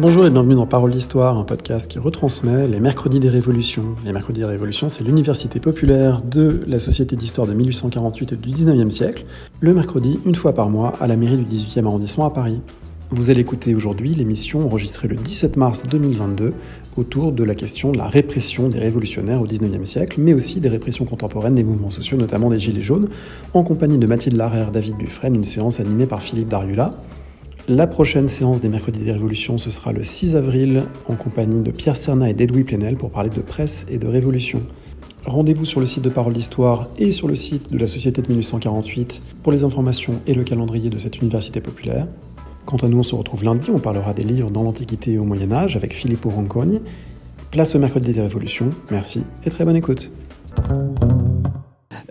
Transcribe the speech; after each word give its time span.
Bonjour 0.00 0.24
et 0.24 0.30
bienvenue 0.30 0.54
dans 0.54 0.64
Parole 0.64 0.92
d'Histoire, 0.92 1.36
un 1.36 1.44
podcast 1.44 1.86
qui 1.86 1.98
retransmet 1.98 2.66
les 2.68 2.80
mercredis 2.80 3.20
des 3.20 3.28
révolutions. 3.28 3.96
Les 4.02 4.14
mercredis 4.14 4.40
des 4.40 4.46
révolutions, 4.46 4.88
c'est 4.88 5.04
l'université 5.04 5.60
populaire 5.60 6.22
de 6.22 6.62
la 6.66 6.78
Société 6.78 7.16
d'Histoire 7.16 7.46
de 7.46 7.52
1848 7.52 8.32
et 8.32 8.36
du 8.36 8.48
19e 8.48 8.88
siècle, 8.88 9.26
le 9.60 9.74
mercredi, 9.74 10.18
une 10.24 10.34
fois 10.34 10.54
par 10.54 10.70
mois, 10.70 10.94
à 11.02 11.06
la 11.06 11.16
mairie 11.16 11.36
du 11.36 11.44
18e 11.44 11.84
arrondissement 11.84 12.24
à 12.24 12.30
Paris. 12.30 12.62
Vous 13.10 13.30
allez 13.30 13.42
écouter 13.42 13.74
aujourd'hui 13.74 14.14
l'émission 14.14 14.60
enregistrée 14.60 15.06
le 15.06 15.16
17 15.16 15.58
mars 15.58 15.86
2022 15.86 16.54
autour 16.96 17.32
de 17.32 17.44
la 17.44 17.54
question 17.54 17.92
de 17.92 17.98
la 17.98 18.08
répression 18.08 18.70
des 18.70 18.78
révolutionnaires 18.78 19.42
au 19.42 19.46
19e 19.46 19.84
siècle, 19.84 20.18
mais 20.18 20.32
aussi 20.32 20.60
des 20.60 20.70
répressions 20.70 21.04
contemporaines 21.04 21.56
des 21.56 21.64
mouvements 21.64 21.90
sociaux, 21.90 22.16
notamment 22.16 22.48
des 22.48 22.58
Gilets 22.58 22.80
jaunes, 22.80 23.10
en 23.52 23.62
compagnie 23.62 23.98
de 23.98 24.06
Mathilde 24.06 24.38
Larère, 24.38 24.70
David 24.70 24.96
Dufresne, 24.96 25.34
une 25.34 25.44
séance 25.44 25.78
animée 25.78 26.06
par 26.06 26.22
Philippe 26.22 26.48
Dariula. 26.48 26.94
La 27.68 27.86
prochaine 27.86 28.28
séance 28.28 28.60
des 28.60 28.68
Mercredis 28.68 29.04
des 29.04 29.12
Révolutions, 29.12 29.58
ce 29.58 29.70
sera 29.70 29.92
le 29.92 30.02
6 30.02 30.34
avril 30.34 30.84
en 31.08 31.14
compagnie 31.14 31.62
de 31.62 31.70
Pierre 31.70 31.96
Serna 31.96 32.28
et 32.30 32.34
d'Edoui 32.34 32.64
Plenel 32.64 32.96
pour 32.96 33.10
parler 33.10 33.30
de 33.30 33.40
presse 33.40 33.86
et 33.88 33.98
de 33.98 34.06
révolution. 34.06 34.62
Rendez-vous 35.26 35.64
sur 35.64 35.80
le 35.80 35.86
site 35.86 36.02
de 36.02 36.08
Parole 36.08 36.32
d'Histoire 36.32 36.88
et 36.98 37.12
sur 37.12 37.28
le 37.28 37.34
site 37.34 37.70
de 37.70 37.78
la 37.78 37.86
Société 37.86 38.22
de 38.22 38.28
1848 38.28 39.20
pour 39.42 39.52
les 39.52 39.64
informations 39.64 40.14
et 40.26 40.34
le 40.34 40.42
calendrier 40.42 40.90
de 40.90 40.98
cette 40.98 41.18
université 41.18 41.60
populaire. 41.60 42.06
Quant 42.64 42.78
à 42.78 42.88
nous, 42.88 42.98
on 42.98 43.02
se 43.02 43.14
retrouve 43.14 43.44
lundi, 43.44 43.70
on 43.70 43.78
parlera 43.78 44.14
des 44.14 44.24
livres 44.24 44.50
dans 44.50 44.62
l'Antiquité 44.62 45.12
et 45.12 45.18
au 45.18 45.24
Moyen 45.24 45.52
Âge 45.52 45.76
avec 45.76 45.94
Philippe 45.94 46.24
Roncogne. 46.24 46.80
Place 47.50 47.74
au 47.74 47.78
Mercredi 47.78 48.12
des 48.12 48.22
Révolutions, 48.22 48.70
merci 48.90 49.22
et 49.44 49.50
très 49.50 49.64
bonne 49.64 49.76
écoute. 49.76 50.10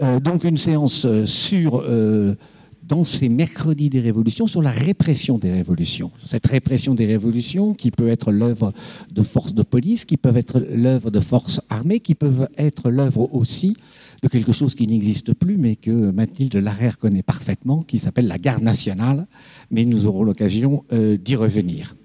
Euh, 0.02 0.20
donc 0.20 0.44
une 0.44 0.58
séance 0.58 1.05
euh, 1.05 1.25
sur... 1.25 1.81
Euh, 1.86 2.36
dans 2.89 3.05
ces 3.05 3.29
mercredis 3.29 3.89
des 3.89 4.01
révolutions 4.01 4.47
sur 4.47 4.63
la 4.63 4.71
répression 4.71 5.37
des 5.37 5.51
révolutions. 5.51 6.11
Cette 6.23 6.47
répression 6.47 6.95
des 6.95 7.05
révolutions 7.05 7.75
qui 7.75 7.91
peut 7.91 8.09
être 8.09 8.31
l'œuvre 8.31 8.73
de 9.11 9.21
forces 9.21 9.53
de 9.53 9.61
police, 9.61 10.05
qui 10.05 10.17
peuvent 10.17 10.37
être 10.37 10.59
l'œuvre 10.71 11.11
de 11.11 11.19
forces 11.19 11.61
armées, 11.69 11.99
qui 11.99 12.15
peuvent 12.15 12.49
être 12.57 12.89
l'œuvre 12.89 13.33
aussi 13.33 13.77
de 14.22 14.28
quelque 14.28 14.52
chose 14.52 14.75
qui 14.75 14.88
n'existe 14.88 15.34
plus, 15.34 15.58
mais 15.58 15.75
que 15.75 15.92
Mathilde 15.92 16.56
Larère 16.56 16.98
connaît 16.98 17.23
parfaitement, 17.23 17.84
qui 17.84 18.00
s'appelle 18.00 18.28
la 18.28 18.38
garde 18.38 18.64
nationale, 18.64 19.28
mais 19.72 19.86
nous 19.86 20.08
aurons 20.08 20.23
l'occasion 20.23 20.84
euh, 20.92 21.17
d'y 21.17 21.36
revenir. 21.36 21.95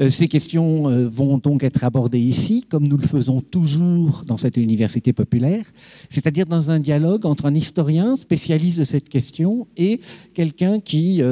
Euh, 0.00 0.10
ces 0.10 0.28
questions 0.28 0.88
euh, 0.88 1.08
vont 1.08 1.38
donc 1.38 1.62
être 1.62 1.84
abordées 1.84 2.20
ici, 2.20 2.64
comme 2.68 2.86
nous 2.86 2.96
le 2.96 3.06
faisons 3.06 3.40
toujours 3.40 4.24
dans 4.26 4.36
cette 4.36 4.56
université 4.56 5.12
populaire, 5.12 5.64
c'est-à-dire 6.10 6.46
dans 6.46 6.70
un 6.70 6.78
dialogue 6.78 7.26
entre 7.26 7.46
un 7.46 7.54
historien 7.54 8.16
spécialiste 8.16 8.78
de 8.78 8.84
cette 8.84 9.08
question 9.08 9.66
et 9.76 10.00
quelqu'un 10.34 10.80
qui 10.80 11.22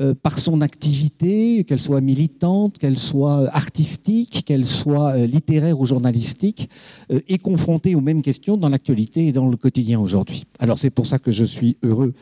euh, 0.00 0.14
par 0.14 0.38
son 0.38 0.62
activité, 0.62 1.64
qu'elle 1.64 1.80
soit 1.80 2.00
militante, 2.00 2.78
qu'elle 2.78 2.96
soit 2.96 3.54
artistique, 3.54 4.44
qu'elle 4.46 4.64
soit 4.64 5.14
euh, 5.14 5.26
littéraire 5.26 5.78
ou 5.78 5.84
journalistique, 5.84 6.70
euh, 7.12 7.20
est 7.28 7.36
confrontée 7.36 7.94
aux 7.94 8.00
mêmes 8.00 8.22
questions 8.22 8.56
dans 8.56 8.70
l'actualité 8.70 9.26
et 9.26 9.32
dans 9.32 9.48
le 9.48 9.58
quotidien 9.58 10.00
aujourd'hui. 10.00 10.44
Alors 10.58 10.78
c'est 10.78 10.88
pour 10.88 11.06
ça 11.06 11.18
que 11.18 11.30
je 11.30 11.44
suis 11.44 11.76
heureux 11.82 12.14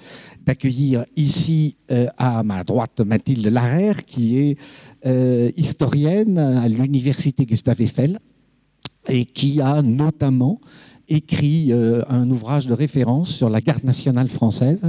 d'accueillir 0.44 1.04
ici 1.16 1.76
à 2.16 2.42
ma 2.42 2.64
droite 2.64 3.00
Mathilde 3.00 3.46
Larère, 3.46 4.04
qui 4.04 4.38
est 4.38 4.56
historienne 5.56 6.38
à 6.38 6.66
l'université 6.68 7.44
Gustave 7.44 7.82
Eiffel 7.82 8.18
et 9.08 9.24
qui 9.24 9.60
a 9.60 9.82
notamment 9.82 10.60
écrit 11.08 11.72
euh, 11.72 12.02
un 12.08 12.28
ouvrage 12.30 12.66
de 12.66 12.74
référence 12.74 13.30
sur 13.30 13.48
la 13.48 13.60
garde 13.60 13.84
nationale 13.84 14.28
française. 14.28 14.82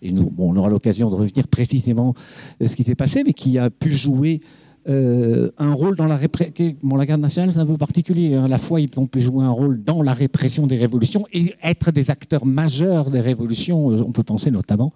Et 0.00 0.12
nous, 0.12 0.30
bon, 0.30 0.52
on 0.52 0.56
aura 0.56 0.70
l'occasion 0.70 1.10
de 1.10 1.14
revenir 1.14 1.48
précisément 1.48 2.14
euh, 2.62 2.68
ce 2.68 2.76
qui 2.76 2.84
s'est 2.84 2.94
passé, 2.94 3.22
mais 3.24 3.32
qui 3.32 3.58
a 3.58 3.70
pu 3.70 3.90
jouer 3.90 4.40
euh, 4.88 5.50
un 5.58 5.74
rôle 5.74 5.96
dans 5.96 6.06
la 6.06 6.16
répression. 6.16 6.54
Bon, 6.82 6.96
la 6.96 7.06
garde 7.06 7.20
nationale, 7.20 7.52
c'est 7.52 7.58
un 7.58 7.66
peu 7.66 7.76
particulier. 7.76 8.34
Hein. 8.34 8.48
La 8.48 8.58
fois, 8.58 8.80
ils 8.80 8.90
ont 8.96 9.06
pu 9.06 9.20
jouer 9.20 9.44
un 9.44 9.50
rôle 9.50 9.82
dans 9.82 10.02
la 10.02 10.14
répression 10.14 10.66
des 10.66 10.78
révolutions 10.78 11.26
et 11.32 11.54
être 11.62 11.92
des 11.92 12.10
acteurs 12.10 12.46
majeurs 12.46 13.10
des 13.10 13.20
révolutions. 13.20 13.86
On 13.86 14.12
peut 14.12 14.24
penser 14.24 14.50
notamment, 14.50 14.92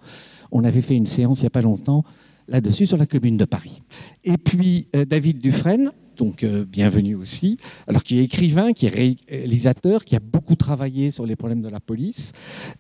on 0.51 0.65
avait 0.65 0.83
fait 0.83 0.97
une 0.97 1.07
séance 1.07 1.41
il 1.41 1.43
n'y 1.43 1.49
a 1.49 1.51
pas 1.51 1.63
longtemps 1.63 2.05
là-dessus 2.49 2.87
sur 2.87 2.97
la 2.97 3.07
commune 3.07 3.37
de 3.37 3.45
Paris. 3.45 3.83
Et 4.25 4.39
puis, 4.39 4.89
David 4.93 5.39
Dufresne, 5.39 5.91
donc 6.17 6.43
euh, 6.43 6.65
bienvenue 6.65 7.15
aussi. 7.15 7.57
Alors 7.87 8.03
qui 8.03 8.19
est 8.19 8.25
écrivain, 8.25 8.73
qui 8.73 8.87
est 8.87 9.17
réalisateur, 9.29 10.05
qui 10.05 10.17
a 10.17 10.21
beaucoup 10.21 10.57
travaillé 10.57 11.11
sur 11.11 11.27
les 11.27 11.37
problèmes 11.37 11.63
de 11.63 11.69
la 11.69 11.81
police 11.81 12.33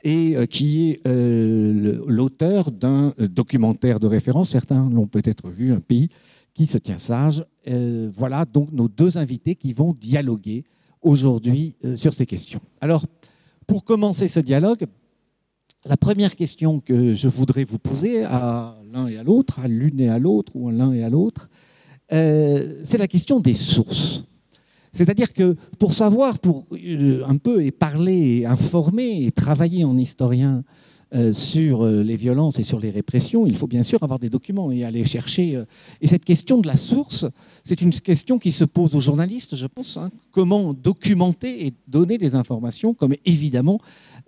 et 0.02 0.36
euh, 0.36 0.46
qui 0.46 0.90
est 0.90 1.06
euh, 1.06 2.02
l'auteur 2.06 2.72
d'un 2.72 3.12
documentaire 3.18 4.00
de 4.00 4.06
référence. 4.06 4.50
Certains 4.50 4.88
l'ont 4.88 5.06
peut-être 5.06 5.50
vu, 5.50 5.72
un 5.72 5.80
pays 5.80 6.08
qui 6.54 6.66
se 6.66 6.78
tient 6.78 6.98
sage. 6.98 7.44
voilà 8.16 8.46
donc 8.46 8.72
nos 8.72 8.88
deux 8.88 9.18
invités 9.18 9.56
qui 9.56 9.74
vont 9.74 9.92
dialoguer 9.92 10.64
aujourd'hui 11.02 11.76
sur 11.96 12.14
ces 12.14 12.24
questions. 12.24 12.60
Alors, 12.80 13.04
pour 13.66 13.84
commencer 13.84 14.26
ce 14.26 14.40
dialogue, 14.40 14.86
la 15.88 15.96
première 15.96 16.34
question 16.34 16.80
que 16.80 17.14
je 17.14 17.28
voudrais 17.28 17.64
vous 17.64 17.78
poser 17.78 18.24
à 18.24 18.76
l'un 18.92 19.06
et 19.06 19.18
à 19.18 19.22
l'autre, 19.22 19.60
à 19.60 19.68
l'une 19.68 20.00
et 20.00 20.08
à 20.08 20.18
l'autre, 20.18 20.52
ou 20.54 20.68
à 20.68 20.72
l'un 20.72 20.92
et 20.92 21.04
à 21.04 21.10
l'autre, 21.10 21.48
euh, 22.12 22.82
c'est 22.84 22.98
la 22.98 23.08
question 23.08 23.40
des 23.40 23.54
sources. 23.54 24.24
C'est-à-dire 24.92 25.32
que 25.32 25.56
pour 25.78 25.92
savoir, 25.92 26.38
pour 26.38 26.66
euh, 26.72 27.22
un 27.26 27.36
peu 27.36 27.64
et 27.64 27.70
parler, 27.70 28.44
informer 28.46 29.24
et 29.24 29.30
travailler 29.30 29.84
en 29.84 29.96
historien 29.96 30.64
euh, 31.14 31.32
sur 31.32 31.86
les 31.86 32.16
violences 32.16 32.58
et 32.58 32.64
sur 32.64 32.80
les 32.80 32.90
répressions, 32.90 33.46
il 33.46 33.56
faut 33.56 33.68
bien 33.68 33.84
sûr 33.84 34.02
avoir 34.02 34.18
des 34.18 34.30
documents 34.30 34.72
et 34.72 34.84
aller 34.84 35.04
chercher. 35.04 35.62
Et 36.00 36.08
cette 36.08 36.24
question 36.24 36.58
de 36.58 36.66
la 36.66 36.76
source, 36.76 37.26
c'est 37.62 37.80
une 37.80 37.92
question 37.92 38.38
qui 38.38 38.50
se 38.50 38.64
pose 38.64 38.96
aux 38.96 39.00
journalistes, 39.00 39.54
je 39.54 39.66
pense. 39.66 39.96
Hein. 39.98 40.10
comment 40.32 40.74
documenter 40.74 41.66
et 41.66 41.74
donner 41.86 42.18
des 42.18 42.34
informations, 42.34 42.92
comme 42.92 43.14
évidemment 43.24 43.78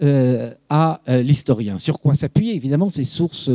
à 0.01 1.01
l'historien. 1.23 1.79
Sur 1.79 2.01
quoi 2.01 2.15
s'appuyer 2.15 2.55
Évidemment, 2.55 2.91
ces 2.91 3.05
sources 3.05 3.51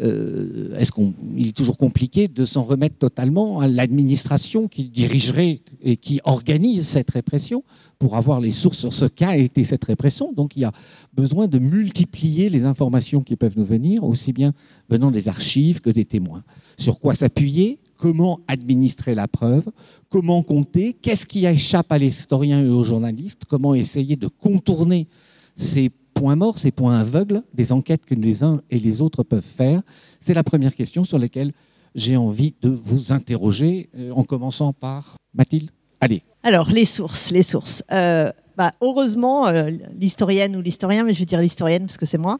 euh, 0.00 0.76
est-ce 0.78 0.90
qu'il 0.92 1.48
est 1.48 1.56
toujours 1.56 1.76
compliqué 1.76 2.28
de 2.28 2.44
s'en 2.44 2.62
remettre 2.62 2.96
totalement 2.96 3.60
à 3.60 3.68
l'administration 3.68 4.68
qui 4.68 4.84
dirigerait 4.84 5.60
et 5.82 5.96
qui 5.96 6.20
organise 6.24 6.86
cette 6.86 7.10
répression 7.10 7.62
pour 7.98 8.16
avoir 8.16 8.40
les 8.40 8.50
sources 8.50 8.78
sur 8.78 8.94
ce 8.94 9.04
qu'a 9.04 9.36
été 9.36 9.64
cette 9.64 9.84
répression. 9.84 10.32
Donc 10.32 10.56
il 10.56 10.60
y 10.60 10.64
a 10.64 10.72
besoin 11.12 11.46
de 11.46 11.58
multiplier 11.58 12.48
les 12.48 12.64
informations 12.64 13.22
qui 13.22 13.36
peuvent 13.36 13.56
nous 13.56 13.64
venir, 13.64 14.02
aussi 14.02 14.32
bien 14.32 14.52
venant 14.88 15.10
des 15.10 15.28
archives 15.28 15.80
que 15.80 15.90
des 15.90 16.04
témoins. 16.04 16.42
Sur 16.76 16.98
quoi 16.98 17.14
s'appuyer 17.14 17.78
Comment 17.98 18.40
administrer 18.48 19.14
la 19.14 19.28
preuve 19.28 19.68
Comment 20.08 20.42
compter 20.42 20.96
Qu'est-ce 21.00 21.26
qui 21.26 21.46
échappe 21.46 21.92
à 21.92 21.98
l'historien 21.98 22.60
et 22.60 22.68
aux 22.68 22.82
journalistes 22.82 23.42
Comment 23.46 23.74
essayer 23.74 24.16
de 24.16 24.26
contourner 24.26 25.06
ces 25.56 25.90
points 26.14 26.36
morts, 26.36 26.58
ces 26.58 26.70
points 26.70 26.98
aveugles 26.98 27.42
des 27.54 27.72
enquêtes 27.72 28.04
que 28.04 28.14
les 28.14 28.44
uns 28.44 28.60
et 28.70 28.78
les 28.78 29.02
autres 29.02 29.22
peuvent 29.22 29.42
faire 29.42 29.82
C'est 30.20 30.34
la 30.34 30.44
première 30.44 30.74
question 30.74 31.04
sur 31.04 31.18
laquelle 31.18 31.52
j'ai 31.94 32.16
envie 32.16 32.54
de 32.62 32.68
vous 32.68 33.12
interroger, 33.12 33.90
euh, 33.96 34.12
en 34.12 34.24
commençant 34.24 34.72
par 34.72 35.16
Mathilde. 35.34 35.70
Allez. 36.00 36.22
Alors, 36.42 36.70
les 36.70 36.84
sources, 36.84 37.30
les 37.30 37.42
sources. 37.42 37.82
Euh, 37.92 38.32
bah, 38.56 38.72
heureusement, 38.80 39.46
euh, 39.46 39.70
l'historienne 39.98 40.56
ou 40.56 40.62
l'historien, 40.62 41.04
mais 41.04 41.12
je 41.12 41.20
vais 41.20 41.24
dire 41.24 41.40
l'historienne 41.40 41.82
parce 41.82 41.98
que 41.98 42.06
c'est 42.06 42.18
moi, 42.18 42.38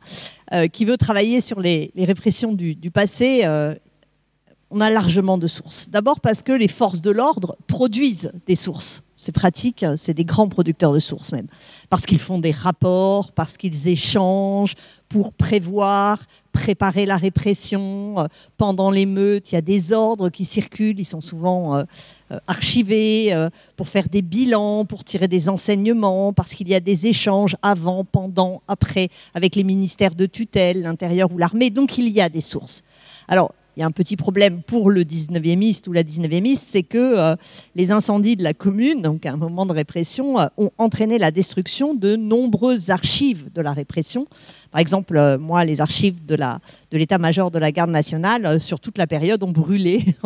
qui 0.72 0.84
veut 0.84 0.99
travailler 0.99 1.41
sur 1.41 1.61
les, 1.61 1.91
répressions 1.97 2.53
du, 2.53 2.75
du 2.75 2.91
passé, 2.91 3.43
on 4.72 4.81
a 4.81 4.91
largement 4.91 5.38
de 5.38 5.47
sources. 5.47 5.88
D'abord 5.91 6.21
parce 6.21 6.43
que 6.43 6.53
les 6.53 6.69
forces 6.69 7.03
de 7.03 7.10
l'ordre 7.10 7.56
produisent 7.66 8.33
des 8.47 8.56
sources 8.56 9.03
c'est 9.22 9.31
pratique, 9.31 9.87
c'est 9.94 10.15
des 10.15 10.25
grands 10.25 10.49
producteurs 10.49 10.93
de 10.93 10.99
sources 10.99 11.31
même, 11.31 11.47
parce 11.88 12.06
qu'ils 12.06 12.19
font 12.19 12.41
des 12.41 12.50
rapports, 12.50 13.31
parce 13.31 13.56
qu'ils 13.56 13.86
échangent 13.86 14.74
pour 15.09 15.33
prévoir, 15.33 16.19
préparer 16.51 17.07
la 17.07 17.19
répression. 17.19 18.16
Pendant 18.57 18.91
l'émeute, 18.91 19.53
il 19.53 19.54
y 19.54 19.59
a 19.59 19.63
des 19.63 19.92
ordres 19.92 20.28
qui 20.28 20.45
circulent, 20.45 20.98
ils 20.98 21.04
sont 21.04 21.21
souvent 21.21 21.77
euh, 21.77 21.84
euh, 22.33 22.41
archivés 22.48 23.33
euh, 23.33 23.48
pour 23.77 23.86
faire 23.86 24.09
des 24.09 24.22
bilans, 24.22 24.84
pour 24.84 25.04
tirer 25.04 25.28
des 25.28 25.48
enseignements, 25.48 26.33
parce 26.33 26.54
qu'il 26.54 26.69
y 26.69 26.74
a 26.74 26.80
des 26.80 27.07
échanges 27.07 27.57
avant, 27.63 28.04
pendant, 28.04 28.60
après, 28.66 29.09
avec 29.34 29.54
les 29.54 29.63
ministères 29.63 30.16
de 30.16 30.27
tutelle, 30.27 30.83
l'intérieur 30.83 31.30
ou 31.30 31.39
l'armée. 31.39 31.71
Donc 31.71 31.97
il 31.97 32.09
y 32.09 32.21
a 32.21 32.28
des 32.28 32.41
sources. 32.41 32.83
Alors, 33.28 33.53
il 33.77 33.80
y 33.80 33.83
a 33.83 33.86
un 33.86 33.91
petit 33.91 34.16
problème 34.16 34.63
pour 34.63 34.91
le 34.91 35.03
19e 35.03 35.89
ou 35.89 35.92
la 35.92 36.03
19e 36.03 36.57
c'est 36.57 36.83
que 36.83 36.98
euh, 36.98 37.36
les 37.74 37.91
incendies 37.91 38.36
de 38.36 38.45
la 38.45 38.53
commune, 38.53 39.01
donc 39.01 39.24
un 39.27 39.36
moment 39.36 39.65
de 39.65 39.72
répression, 39.72 40.39
euh, 40.39 40.47
ont 40.59 40.71
entraîné 40.78 41.19
la 41.19 41.30
destruction 41.30 41.95
de 41.95 42.16
nombreuses 42.16 42.91
archives 42.91 43.51
de 43.53 43.60
la 43.60 43.72
répression. 43.72 44.27
Par 44.71 44.80
exemple, 44.80 45.16
euh, 45.16 45.39
moi, 45.39 45.65
les 45.65 45.80
archives 45.80 46.24
de 46.27 46.36
l'état-major 46.92 47.51
de, 47.51 47.59
la 47.59 47.72
garde 47.72 47.91
nationale 47.91 48.60
sur 48.60 48.80
toute 48.80 48.98
la 48.98 49.07
période 49.07 49.42
ont 49.42 49.53
brûlé 49.53 50.04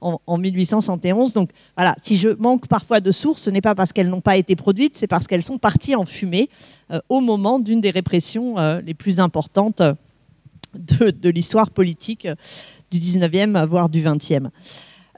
en 0.00 0.38
1871. 0.38 1.32
Donc 1.32 1.50
voilà, 1.76 1.94
si 2.02 2.16
je 2.16 2.28
manque 2.28 2.68
parfois 2.68 3.00
de 3.00 3.10
sources, 3.10 3.42
ce 3.42 3.50
n'est 3.50 3.60
pas 3.60 3.74
parce 3.74 3.92
qu'elles 3.92 4.10
n'ont 4.10 4.20
pas 4.20 4.36
été 4.36 4.54
produites, 4.54 4.96
c'est 4.96 5.06
parce 5.06 5.26
qu'elles 5.26 5.42
sont 5.42 5.58
parties 5.58 5.94
en 5.94 6.04
fumée 6.04 6.48
au 7.08 7.20
moment 7.20 7.58
d'une 7.58 7.80
des 7.80 7.90
répressions 7.90 8.56
les 8.84 8.94
plus 8.94 9.20
importantes 9.20 9.82
de, 10.74 11.28
l'histoire 11.28 11.70
politique 11.70 12.28
du 12.90 12.98
19e, 12.98 13.66
voire 13.66 13.88
du 13.88 14.02
20e. 14.02 14.48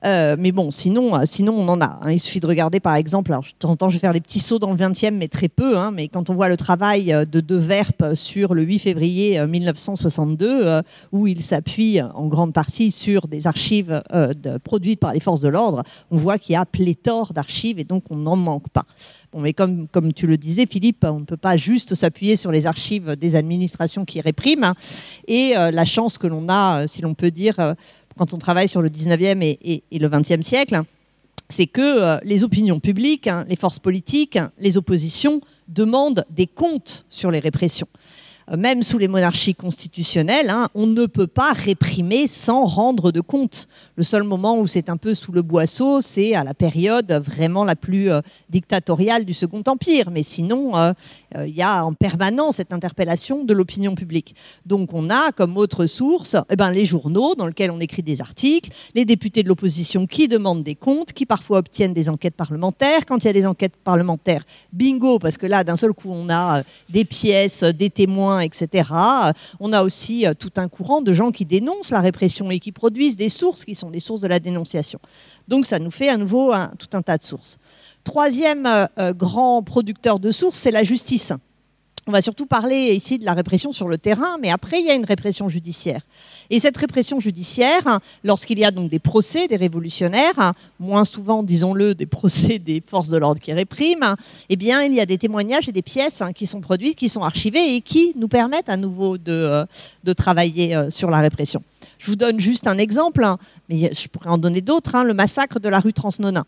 Euh, 0.04 0.36
mais 0.38 0.50
bon, 0.52 0.70
sinon, 0.70 1.14
euh, 1.14 1.22
sinon 1.24 1.54
on 1.58 1.68
en 1.68 1.80
a. 1.80 1.98
Hein. 2.02 2.12
Il 2.12 2.20
suffit 2.20 2.40
de 2.40 2.46
regarder 2.46 2.80
par 2.80 2.94
exemple, 2.94 3.32
alors 3.32 3.44
de 3.44 3.48
temps 3.58 3.70
en 3.70 3.76
temps 3.76 3.88
je 3.88 3.94
vais 3.94 4.00
faire 4.00 4.12
des 4.12 4.20
petits 4.20 4.40
sauts 4.40 4.58
dans 4.58 4.70
le 4.70 4.76
20e, 4.76 5.10
mais 5.10 5.28
très 5.28 5.48
peu, 5.48 5.76
hein, 5.76 5.90
mais 5.90 6.08
quand 6.08 6.30
on 6.30 6.34
voit 6.34 6.48
le 6.48 6.56
travail 6.56 7.12
euh, 7.12 7.24
de 7.24 7.40
De 7.40 7.56
Verp 7.56 8.14
sur 8.14 8.54
le 8.54 8.62
8 8.62 8.78
février 8.78 9.44
1962, 9.46 10.82
où 11.12 11.26
il 11.26 11.42
s'appuie 11.42 12.00
en 12.00 12.28
grande 12.28 12.52
partie 12.52 12.90
sur 12.90 13.28
des 13.28 13.46
archives 13.46 14.02
produites 14.64 15.00
par 15.00 15.12
les 15.12 15.20
forces 15.20 15.40
de 15.40 15.48
l'ordre, 15.48 15.82
on 16.10 16.16
voit 16.16 16.38
qu'il 16.38 16.54
y 16.54 16.56
a 16.56 16.64
pléthore 16.64 17.32
d'archives 17.32 17.78
et 17.78 17.84
donc 17.84 18.04
on 18.10 18.16
n'en 18.16 18.36
manque 18.36 18.68
pas. 18.68 18.84
Bon, 19.32 19.40
mais 19.40 19.52
comme, 19.52 19.88
comme 19.88 20.12
tu 20.12 20.26
le 20.26 20.36
disais, 20.36 20.66
Philippe, 20.66 21.04
on 21.04 21.20
ne 21.20 21.24
peut 21.24 21.36
pas 21.36 21.56
juste 21.56 21.94
s'appuyer 21.94 22.36
sur 22.36 22.52
les 22.52 22.66
archives 22.66 23.16
des 23.16 23.36
administrations 23.36 24.04
qui 24.04 24.20
répriment. 24.20 24.64
Hein. 24.64 24.74
et 25.26 25.54
la 25.54 25.84
chance 25.84 26.18
que 26.18 26.26
l'on 26.26 26.48
a, 26.48 26.86
si 26.86 27.02
l'on 27.02 27.14
peut 27.14 27.30
dire, 27.30 27.74
quand 28.16 28.34
on 28.34 28.38
travaille 28.38 28.68
sur 28.68 28.82
le 28.82 28.88
19e 28.88 29.42
et, 29.42 29.82
le 29.90 30.08
20e 30.08 30.42
siècle, 30.42 30.80
c'est 31.48 31.66
que 31.66 31.80
euh, 31.80 32.18
les 32.22 32.44
opinions 32.44 32.80
publiques, 32.80 33.26
hein, 33.26 33.44
les 33.48 33.56
forces 33.56 33.78
politiques, 33.78 34.38
les 34.58 34.76
oppositions 34.76 35.40
demandent 35.68 36.24
des 36.30 36.46
comptes 36.46 37.04
sur 37.08 37.30
les 37.30 37.40
répressions. 37.40 37.88
Euh, 38.50 38.56
même 38.56 38.82
sous 38.82 38.98
les 38.98 39.08
monarchies 39.08 39.54
constitutionnelles, 39.54 40.50
hein, 40.50 40.68
on 40.74 40.86
ne 40.86 41.06
peut 41.06 41.26
pas 41.26 41.52
réprimer 41.52 42.26
sans 42.26 42.66
rendre 42.66 43.12
de 43.12 43.20
compte. 43.20 43.68
Le 43.96 44.04
seul 44.04 44.22
moment 44.22 44.58
où 44.58 44.66
c'est 44.66 44.88
un 44.88 44.96
peu 44.96 45.14
sous 45.14 45.32
le 45.32 45.42
boisseau, 45.42 46.00
c'est 46.00 46.34
à 46.34 46.44
la 46.44 46.54
période 46.54 47.10
vraiment 47.24 47.64
la 47.64 47.76
plus 47.76 48.10
euh, 48.10 48.20
dictatoriale 48.48 49.24
du 49.24 49.34
Second 49.34 49.62
Empire. 49.66 50.10
Mais 50.10 50.22
sinon, 50.22 50.76
euh, 50.76 50.92
il 51.46 51.54
y 51.54 51.62
a 51.62 51.84
en 51.84 51.92
permanence 51.92 52.56
cette 52.56 52.72
interpellation 52.72 53.44
de 53.44 53.54
l'opinion 53.54 53.94
publique. 53.94 54.34
Donc 54.66 54.92
on 54.92 55.10
a 55.10 55.32
comme 55.32 55.56
autre 55.56 55.86
source 55.86 56.36
eh 56.50 56.56
ben, 56.56 56.70
les 56.70 56.84
journaux 56.84 57.34
dans 57.34 57.46
lesquels 57.46 57.70
on 57.70 57.80
écrit 57.80 58.02
des 58.02 58.20
articles, 58.20 58.70
les 58.94 59.04
députés 59.04 59.42
de 59.42 59.48
l'opposition 59.48 60.06
qui 60.06 60.28
demandent 60.28 60.62
des 60.62 60.74
comptes, 60.74 61.12
qui 61.12 61.26
parfois 61.26 61.58
obtiennent 61.58 61.94
des 61.94 62.08
enquêtes 62.08 62.36
parlementaires. 62.36 63.06
Quand 63.06 63.18
il 63.22 63.26
y 63.26 63.30
a 63.30 63.32
des 63.32 63.46
enquêtes 63.46 63.76
parlementaires, 63.76 64.44
bingo, 64.72 65.18
parce 65.18 65.36
que 65.36 65.46
là, 65.46 65.62
d'un 65.64 65.76
seul 65.76 65.92
coup, 65.92 66.10
on 66.10 66.28
a 66.30 66.62
des 66.88 67.04
pièces, 67.04 67.62
des 67.62 67.90
témoins 67.90 68.39
etc. 68.40 68.90
On 69.60 69.72
a 69.72 69.82
aussi 69.82 70.26
euh, 70.26 70.34
tout 70.34 70.52
un 70.56 70.68
courant 70.68 71.02
de 71.02 71.12
gens 71.12 71.30
qui 71.30 71.44
dénoncent 71.44 71.90
la 71.90 72.00
répression 72.00 72.50
et 72.50 72.58
qui 72.58 72.72
produisent 72.72 73.16
des 73.16 73.28
sources 73.28 73.64
qui 73.64 73.74
sont 73.74 73.90
des 73.90 74.00
sources 74.00 74.20
de 74.20 74.28
la 74.28 74.40
dénonciation. 74.40 74.98
Donc 75.48 75.66
ça 75.66 75.78
nous 75.78 75.90
fait 75.90 76.08
à 76.08 76.16
nouveau 76.16 76.52
tout 76.78 76.96
un 76.96 77.02
tas 77.02 77.18
de 77.18 77.24
sources. 77.24 77.58
Troisième 78.04 78.66
euh, 78.66 78.86
euh, 78.98 79.12
grand 79.12 79.62
producteur 79.62 80.18
de 80.18 80.30
sources, 80.30 80.58
c'est 80.58 80.70
la 80.70 80.82
justice. 80.82 81.32
On 82.10 82.12
va 82.12 82.22
surtout 82.22 82.46
parler 82.46 82.92
ici 82.92 83.20
de 83.20 83.24
la 83.24 83.34
répression 83.34 83.70
sur 83.70 83.86
le 83.86 83.96
terrain, 83.96 84.36
mais 84.42 84.50
après, 84.50 84.80
il 84.80 84.86
y 84.86 84.90
a 84.90 84.94
une 84.94 85.04
répression 85.04 85.48
judiciaire. 85.48 86.00
Et 86.50 86.58
cette 86.58 86.76
répression 86.76 87.20
judiciaire, 87.20 88.00
lorsqu'il 88.24 88.58
y 88.58 88.64
a 88.64 88.72
donc 88.72 88.90
des 88.90 88.98
procès 88.98 89.46
des 89.46 89.54
révolutionnaires, 89.54 90.54
moins 90.80 91.04
souvent, 91.04 91.44
disons-le, 91.44 91.94
des 91.94 92.06
procès 92.06 92.58
des 92.58 92.82
forces 92.84 93.10
de 93.10 93.16
l'ordre 93.16 93.40
qui 93.40 93.52
répriment, 93.52 94.16
eh 94.48 94.56
bien, 94.56 94.82
il 94.82 94.92
y 94.92 95.00
a 95.00 95.06
des 95.06 95.18
témoignages 95.18 95.68
et 95.68 95.72
des 95.72 95.82
pièces 95.82 96.20
hein, 96.20 96.32
qui 96.32 96.48
sont 96.48 96.60
produites, 96.60 96.98
qui 96.98 97.08
sont 97.08 97.22
archivées 97.22 97.76
et 97.76 97.80
qui 97.80 98.12
nous 98.16 98.26
permettent 98.26 98.70
à 98.70 98.76
nouveau 98.76 99.16
de, 99.16 99.30
euh, 100.08 100.14
travailler 100.14 100.74
euh, 100.74 100.90
sur 100.90 101.10
la 101.10 101.20
répression. 101.20 101.62
Je 102.00 102.06
vous 102.06 102.16
donne 102.16 102.40
juste 102.40 102.66
un 102.66 102.78
exemple, 102.78 103.22
hein, 103.22 103.36
mais 103.68 103.92
je 103.92 104.08
pourrais 104.08 104.30
en 104.30 104.38
donner 104.38 104.62
d'autres, 104.62 104.94
hein, 104.94 105.04
le 105.04 105.12
massacre 105.12 105.60
de 105.60 105.68
la 105.68 105.80
rue 105.80 105.92
Transnonain. 105.92 106.46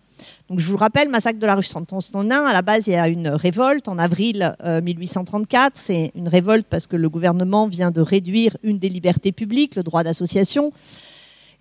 Donc, 0.49 0.61
je 0.61 0.67
vous 0.67 0.79
rappelle, 0.79 1.11
massacre 1.11 1.39
de 1.39 1.45
la 1.45 1.55
rue 1.55 1.65
Transnonain, 1.87 2.47
à 2.47 2.55
la 2.55 2.63
base, 2.63 2.87
il 2.87 2.95
y 2.95 2.97
a 2.97 3.07
une 3.07 3.29
révolte 3.29 3.87
en 3.87 3.99
avril 3.99 4.57
1834. 4.65 5.67
Euh, 5.67 5.71
C'est 5.75 6.13
une 6.15 6.29
révolte 6.29 6.67
parce 6.71 6.87
que 6.87 6.97
le 6.97 7.11
gouvernement 7.11 7.69
vient 7.69 7.91
de 7.91 8.01
réduire 8.01 8.57
une 8.63 8.79
des 8.79 8.89
libertés 8.89 9.31
publiques, 9.31 9.77
le 9.77 9.83
droit 9.83 10.03
d'association. 10.03 10.73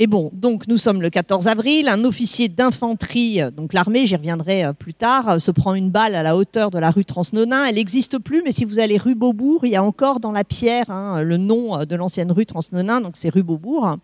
Et 0.04 0.08
bon, 0.08 0.32
donc 0.34 0.68
nous 0.68 0.78
sommes 0.78 1.00
le 1.00 1.12
14 1.12 1.48
avril, 1.48 1.88
un 1.88 2.04
officier 2.06 2.50
d'infanterie, 2.50 3.40
euh, 3.40 3.52
donc 3.52 3.72
l'armée, 3.72 4.08
j'y 4.08 4.16
reviendrai 4.16 4.66
euh, 4.66 4.74
plus 4.74 4.96
tard, 4.96 5.30
euh, 5.30 5.38
se 5.38 5.52
prend 5.52 5.76
une 5.76 5.92
balle 5.92 6.16
à 6.16 6.24
la 6.24 6.36
hauteur 6.36 6.72
de 6.72 6.80
la 6.80 6.90
rue 6.90 7.06
Transnonain. 7.06 7.66
Elle 7.66 7.76
n'existe 7.76 8.18
plus, 8.18 8.42
mais 8.44 8.52
si 8.52 8.66
vous 8.66 8.80
allez 8.80 8.98
rue 8.98 9.14
Beaubourg, 9.14 9.64
il 9.64 9.70
y 9.70 9.76
a 9.76 9.84
encore 9.84 10.20
dans 10.20 10.32
la 10.32 10.44
pierre 10.44 10.90
hein, 10.90 11.22
le 11.22 11.38
nom 11.38 11.86
de 11.86 11.96
l'ancienne 11.96 12.32
rue 12.32 12.48
Transnonain, 12.48 13.00
donc 13.00 13.12
c'est 13.14 13.30
rue 13.30 13.44
Beaubourg. 13.44 13.98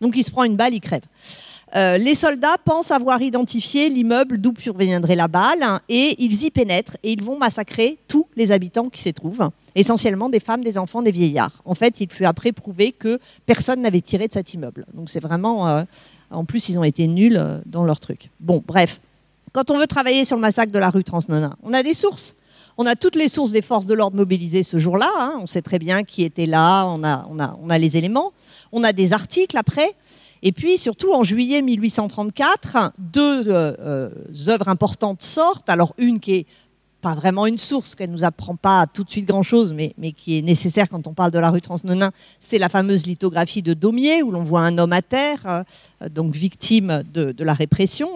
Donc 0.00 0.16
il 0.16 0.24
se 0.24 0.32
prend 0.32 0.42
une 0.42 0.56
balle, 0.56 0.74
il 0.74 0.80
crève. 0.80 1.04
Euh, 1.76 1.98
les 1.98 2.14
soldats 2.14 2.56
pensent 2.64 2.92
avoir 2.92 3.20
identifié 3.20 3.88
l'immeuble 3.88 4.38
d'où 4.40 4.54
surviendrait 4.56 5.16
la 5.16 5.26
balle 5.26 5.62
hein, 5.62 5.80
et 5.88 6.14
ils 6.22 6.44
y 6.44 6.50
pénètrent 6.50 6.96
et 7.02 7.12
ils 7.12 7.22
vont 7.22 7.36
massacrer 7.36 7.98
tous 8.06 8.26
les 8.36 8.52
habitants 8.52 8.88
qui 8.88 9.02
s'y 9.02 9.12
trouvent, 9.12 9.50
essentiellement 9.74 10.28
des 10.28 10.38
femmes, 10.38 10.62
des 10.62 10.78
enfants, 10.78 11.02
des 11.02 11.10
vieillards. 11.10 11.62
En 11.64 11.74
fait, 11.74 12.00
il 12.00 12.08
fut 12.10 12.26
après 12.26 12.52
prouvé 12.52 12.92
que 12.92 13.18
personne 13.44 13.80
n'avait 13.82 14.02
tiré 14.02 14.28
de 14.28 14.32
cet 14.32 14.54
immeuble. 14.54 14.86
Donc 14.94 15.10
c'est 15.10 15.20
vraiment... 15.20 15.68
Euh, 15.68 15.82
en 16.30 16.44
plus, 16.44 16.68
ils 16.68 16.78
ont 16.78 16.84
été 16.84 17.06
nuls 17.06 17.36
euh, 17.36 17.58
dans 17.66 17.84
leur 17.84 18.00
truc. 18.00 18.30
Bon, 18.40 18.62
bref. 18.64 19.00
Quand 19.52 19.70
on 19.70 19.78
veut 19.78 19.86
travailler 19.86 20.24
sur 20.24 20.36
le 20.36 20.42
massacre 20.42 20.72
de 20.72 20.78
la 20.78 20.90
rue 20.90 21.04
Transnonain, 21.04 21.54
on 21.62 21.72
a 21.72 21.82
des 21.82 21.94
sources. 21.94 22.34
On 22.76 22.86
a 22.86 22.96
toutes 22.96 23.14
les 23.14 23.28
sources 23.28 23.52
des 23.52 23.62
forces 23.62 23.86
de 23.86 23.94
l'ordre 23.94 24.16
mobilisées 24.16 24.64
ce 24.64 24.78
jour-là. 24.78 25.10
Hein. 25.16 25.38
On 25.40 25.46
sait 25.46 25.62
très 25.62 25.78
bien 25.78 26.02
qui 26.02 26.24
était 26.24 26.46
là, 26.46 26.86
on 26.86 27.02
a, 27.04 27.78
les 27.78 27.96
éléments. 27.96 28.32
On 28.72 28.82
a 28.82 28.92
des 28.92 29.12
articles 29.12 29.56
après. 29.56 29.94
Et 30.46 30.52
puis 30.52 30.76
surtout 30.76 31.14
en 31.14 31.24
juillet 31.24 31.62
1834, 31.62 32.92
deux 32.98 33.48
euh, 33.48 33.72
euh, 33.80 34.10
œuvres 34.48 34.68
importantes 34.68 35.22
sortent. 35.22 35.70
Alors 35.70 35.94
une 35.96 36.20
qui 36.20 36.34
est 36.34 36.46
pas 37.00 37.14
vraiment 37.14 37.46
une 37.46 37.58
source, 37.58 37.94
qu'elle 37.94 38.10
nous 38.10 38.24
apprend 38.24 38.56
pas 38.56 38.86
tout 38.86 39.04
de 39.04 39.10
suite 39.10 39.26
grand-chose, 39.26 39.74
mais, 39.74 39.94
mais, 39.98 40.12
qui 40.12 40.38
est 40.38 40.42
nécessaire 40.42 40.88
quand 40.88 41.06
on 41.06 41.12
parle 41.12 41.30
de 41.30 41.38
la 41.38 41.50
rue 41.50 41.60
Transnonain, 41.60 42.12
c'est 42.38 42.56
la 42.56 42.70
fameuse 42.70 43.06
lithographie 43.06 43.60
de 43.60 43.74
Daumier, 43.74 44.22
où 44.22 44.30
l'on 44.30 44.42
voit 44.42 44.62
un 44.62 44.78
homme 44.78 44.94
à 44.94 45.02
terre, 45.02 45.40
euh, 45.46 46.08
donc 46.08 46.34
victime 46.34 47.02
de, 47.12 47.34
la 47.44 47.52
répression, 47.52 48.08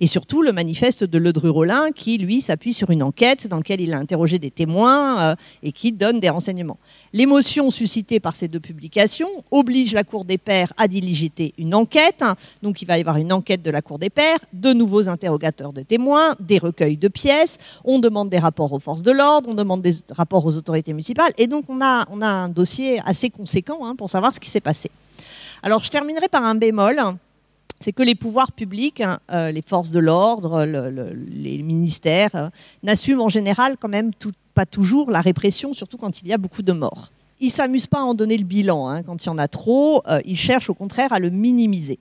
et 0.00 0.08
surtout 0.08 0.42
le 0.42 0.50
manifeste 0.50 1.04
de 1.04 1.18
Ledru-Rollin, 1.18 1.92
qui, 1.92 2.18
lui, 2.18 2.40
s'appuie 2.40 2.72
sur 2.72 2.90
une 2.90 3.04
enquête 3.04 3.46
dans 3.46 3.58
laquelle 3.58 3.80
il 3.80 3.92
a 3.92 3.98
interrogé 3.98 4.40
des 4.40 4.50
témoins 4.50 5.36
et 5.62 5.70
qui 5.70 5.92
donne 5.92 6.18
des 6.18 6.28
renseignements. 6.28 6.78
L'émotion 7.14 7.68
suscitée 7.70 8.20
par 8.20 8.34
ces 8.34 8.48
deux 8.48 8.60
publications 8.60 9.28
oblige 9.50 9.92
la 9.92 10.02
Cour 10.02 10.24
des 10.24 10.38
pairs 10.38 10.72
à 10.78 10.88
diligiter 10.88 11.52
une 11.58 11.74
enquête. 11.74 12.24
Donc 12.62 12.80
il 12.80 12.86
va 12.86 12.96
y 12.96 13.00
avoir 13.00 13.18
une 13.18 13.34
enquête 13.34 13.60
de 13.60 13.70
la 13.70 13.82
Cour 13.82 13.98
des 13.98 14.08
pairs, 14.08 14.38
de 14.54 14.72
nouveaux 14.72 15.10
interrogateurs 15.10 15.74
de 15.74 15.82
témoins, 15.82 16.34
des 16.40 16.56
recueils 16.56 16.96
de 16.96 17.08
pièces, 17.08 17.58
on 17.84 17.98
demande 17.98 18.30
des 18.30 18.38
rapports 18.38 18.72
aux 18.72 18.78
forces 18.78 19.02
de 19.02 19.10
l'ordre, 19.10 19.50
on 19.50 19.54
demande 19.54 19.82
des 19.82 19.94
rapports 20.10 20.46
aux 20.46 20.56
autorités 20.56 20.92
municipales. 20.92 21.32
Et 21.36 21.46
donc 21.46 21.66
on 21.68 21.82
a, 21.82 22.06
un 22.10 22.48
dossier 22.48 23.00
assez 23.04 23.28
conséquent 23.28 23.84
hein, 23.84 23.94
pour 23.94 24.08
savoir 24.08 24.32
ce 24.32 24.40
qui 24.40 24.48
s'est 24.48 24.60
passé. 24.60 24.90
Alors 25.62 25.84
je 25.84 25.90
terminerai 25.90 26.28
par 26.28 26.44
un 26.44 26.54
bémol 26.54 27.00
c'est 27.78 27.92
que 27.92 28.04
les 28.04 28.14
pouvoirs 28.14 28.52
publics, 28.52 29.00
hein, 29.00 29.18
euh, 29.32 29.50
les 29.50 29.60
forces 29.60 29.90
de 29.90 29.98
l'ordre, 29.98 30.64
les 30.64 31.62
ministères, 31.64 32.30
euh, 32.34 32.48
n'assument 32.84 33.22
en 33.22 33.28
général 33.28 33.76
quand 33.76 33.88
même 33.88 34.14
pas 34.54 34.66
toujours 34.66 35.10
la 35.10 35.20
répression, 35.20 35.72
surtout 35.72 35.96
quand 35.96 36.22
il 36.22 36.28
y 36.28 36.32
a 36.32 36.38
beaucoup 36.38 36.62
de 36.62 36.72
morts. 36.72 37.10
Ils 37.40 37.46
ne 37.46 37.52
s'amusent 37.52 37.86
pas 37.86 38.00
à 38.00 38.02
en 38.02 38.14
donner 38.14 38.38
le 38.38 38.44
bilan 38.44 38.88
hein, 38.88 39.02
quand 39.02 39.24
il 39.24 39.26
y 39.26 39.30
en 39.30 39.38
a 39.38 39.48
trop, 39.48 40.02
euh, 40.06 40.20
ils 40.24 40.38
cherchent 40.38 40.70
au 40.70 40.74
contraire 40.74 41.12
à 41.12 41.18
le 41.18 41.30
minimiser. 41.30 41.98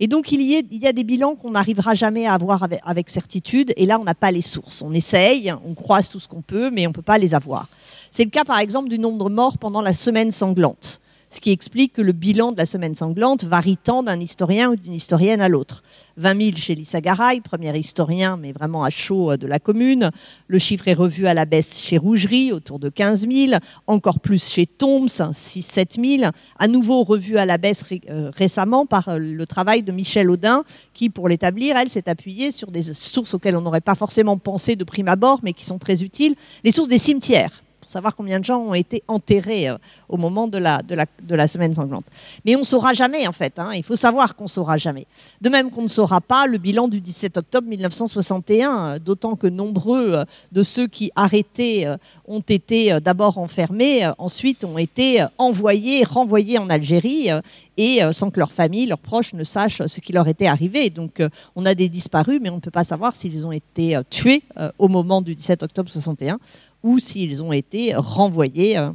Et 0.00 0.06
donc 0.06 0.32
il 0.32 0.42
y, 0.42 0.86
a, 0.86 0.92
des 0.92 1.04
bilans 1.04 1.36
qu'on 1.36 1.52
n'arrivera 1.52 1.94
jamais 1.94 2.26
à 2.26 2.34
avoir 2.34 2.62
avec, 2.62 2.80
avec, 2.84 3.10
certitude, 3.10 3.72
et 3.76 3.86
là 3.86 3.98
on 4.00 4.04
n'a 4.04 4.14
pas 4.14 4.30
les 4.30 4.42
sources. 4.42 4.82
On 4.82 4.92
essaye, 4.92 5.52
on 5.64 5.74
croise 5.74 6.08
tout 6.08 6.20
ce 6.20 6.28
qu'on 6.28 6.42
peut, 6.42 6.70
mais 6.70 6.86
on 6.86 6.90
ne 6.90 6.94
peut 6.94 7.02
pas 7.02 7.18
les 7.18 7.34
avoir. 7.34 7.68
C'est 8.10 8.24
le 8.24 8.30
cas 8.30 8.44
par 8.44 8.58
exemple 8.58 8.88
du 8.88 8.98
nombre 8.98 9.28
de 9.28 9.34
morts 9.34 9.58
pendant 9.58 9.80
la 9.80 9.94
semaine 9.94 10.30
sanglante 10.30 11.00
ce 11.34 11.40
qui 11.40 11.50
explique 11.50 11.92
que 11.92 12.02
le 12.02 12.12
bilan 12.12 12.52
de 12.52 12.58
la 12.58 12.66
semaine 12.66 12.94
sanglante 12.94 13.44
varie 13.44 13.76
tant 13.76 14.02
d'un 14.02 14.20
historien 14.20 14.70
ou 14.70 14.76
d'une 14.76 14.94
historienne 14.94 15.40
à 15.40 15.48
l'autre. 15.48 15.82
20 16.16 16.42
000 16.42 16.56
chez 16.56 16.74
Lissa 16.74 17.00
Garay, 17.00 17.40
premier 17.40 17.76
historien, 17.76 18.36
mais 18.36 18.52
vraiment 18.52 18.84
à 18.84 18.90
chaud 18.90 19.32
euh, 19.32 19.36
de 19.36 19.46
la 19.46 19.58
commune. 19.58 20.10
Le 20.46 20.58
chiffre 20.58 20.88
est 20.88 20.94
revu 20.94 21.26
à 21.26 21.34
la 21.34 21.44
baisse 21.44 21.80
chez 21.82 21.98
Rougerie, 21.98 22.52
autour 22.52 22.78
de 22.78 22.88
15 22.88 23.26
000. 23.28 23.52
Encore 23.86 24.20
plus 24.20 24.48
chez 24.48 24.66
Toms, 24.66 25.06
6-7 25.06 26.18
000. 26.20 26.30
À 26.58 26.68
nouveau 26.68 27.02
revu 27.02 27.36
à 27.36 27.46
la 27.46 27.58
baisse 27.58 27.84
euh, 28.08 28.30
récemment 28.36 28.86
par 28.86 29.08
euh, 29.08 29.18
le 29.18 29.46
travail 29.46 29.82
de 29.82 29.90
Michel 29.90 30.30
Audin, 30.30 30.62
qui, 30.92 31.10
pour 31.10 31.28
l'établir, 31.28 31.76
elle 31.76 31.88
s'est 31.88 32.08
appuyée 32.08 32.50
sur 32.50 32.70
des 32.70 32.82
sources 32.82 33.34
auxquelles 33.34 33.56
on 33.56 33.62
n'aurait 33.62 33.80
pas 33.80 33.94
forcément 33.94 34.38
pensé 34.38 34.76
de 34.76 34.84
prime 34.84 35.08
abord, 35.08 35.40
mais 35.42 35.52
qui 35.52 35.64
sont 35.64 35.78
très 35.78 36.02
utiles, 36.02 36.34
les 36.62 36.70
sources 36.70 36.88
des 36.88 36.98
cimetières 36.98 37.63
pour 37.84 37.90
savoir 37.90 38.16
combien 38.16 38.40
de 38.40 38.44
gens 38.44 38.60
ont 38.60 38.72
été 38.72 39.02
enterrés 39.08 39.68
euh, 39.68 39.76
au 40.08 40.16
moment 40.16 40.48
de 40.48 40.56
la, 40.58 41.46
semaine 41.46 41.74
sanglante. 41.74 42.06
Mais 42.44 42.56
on 42.56 42.60
ne 42.60 42.64
saura 42.64 42.94
jamais, 42.94 43.28
en 43.28 43.32
fait. 43.32 43.58
Hein. 43.58 43.72
Il 43.74 43.82
faut 43.82 43.94
savoir 43.94 44.34
qu'on 44.34 44.44
ne 44.44 44.48
saura 44.48 44.78
jamais. 44.78 45.06
De 45.42 45.50
même 45.50 45.70
qu'on 45.70 45.82
ne 45.82 45.88
saura 45.88 46.22
pas 46.22 46.46
le 46.46 46.56
bilan 46.56 46.88
du 46.88 47.00
17 47.00 47.36
octobre 47.36 47.68
1961, 47.68 48.84
euh, 48.84 48.98
d'autant 48.98 49.36
que 49.36 49.46
nombreux 49.46 50.14
euh, 50.14 50.24
de 50.52 50.62
ceux 50.62 50.86
qui 50.86 51.12
arrêtés 51.14 51.86
ont 52.26 52.40
été 52.40 52.98
d'abord 53.00 53.36
enfermés, 53.36 54.10
ensuite 54.18 54.64
ont 54.64 54.78
été 54.78 55.24
envoyés, 55.36 56.04
renvoyés 56.04 56.58
en 56.58 56.70
Algérie 56.70 57.28
et 57.76 58.00
sans 58.12 58.30
que 58.30 58.38
leur 58.38 58.52
famille, 58.52 58.86
leurs 58.86 58.98
proches 58.98 59.34
ne 59.34 59.44
sachent 59.44 59.84
ce 59.86 60.00
qui 60.00 60.12
leur 60.12 60.26
était 60.28 60.46
arrivé. 60.46 60.90
Donc 60.90 61.22
on 61.56 61.66
a 61.66 61.74
des 61.74 61.88
disparus, 61.88 62.40
mais 62.40 62.50
on 62.50 62.56
ne 62.56 62.60
peut 62.60 62.70
pas 62.70 62.84
savoir 62.84 63.14
s'ils 63.14 63.46
ont 63.46 63.52
été 63.52 63.98
tués 64.10 64.42
au 64.78 64.88
moment 64.88 65.20
du 65.20 65.34
17 65.34 65.62
octobre 65.64 65.90
61 65.90 66.38
ou 66.84 67.00
s'ils 67.00 67.42
ont 67.42 67.52
été 67.52 67.94
renvoyés 67.96 68.78
euh, 68.78 68.90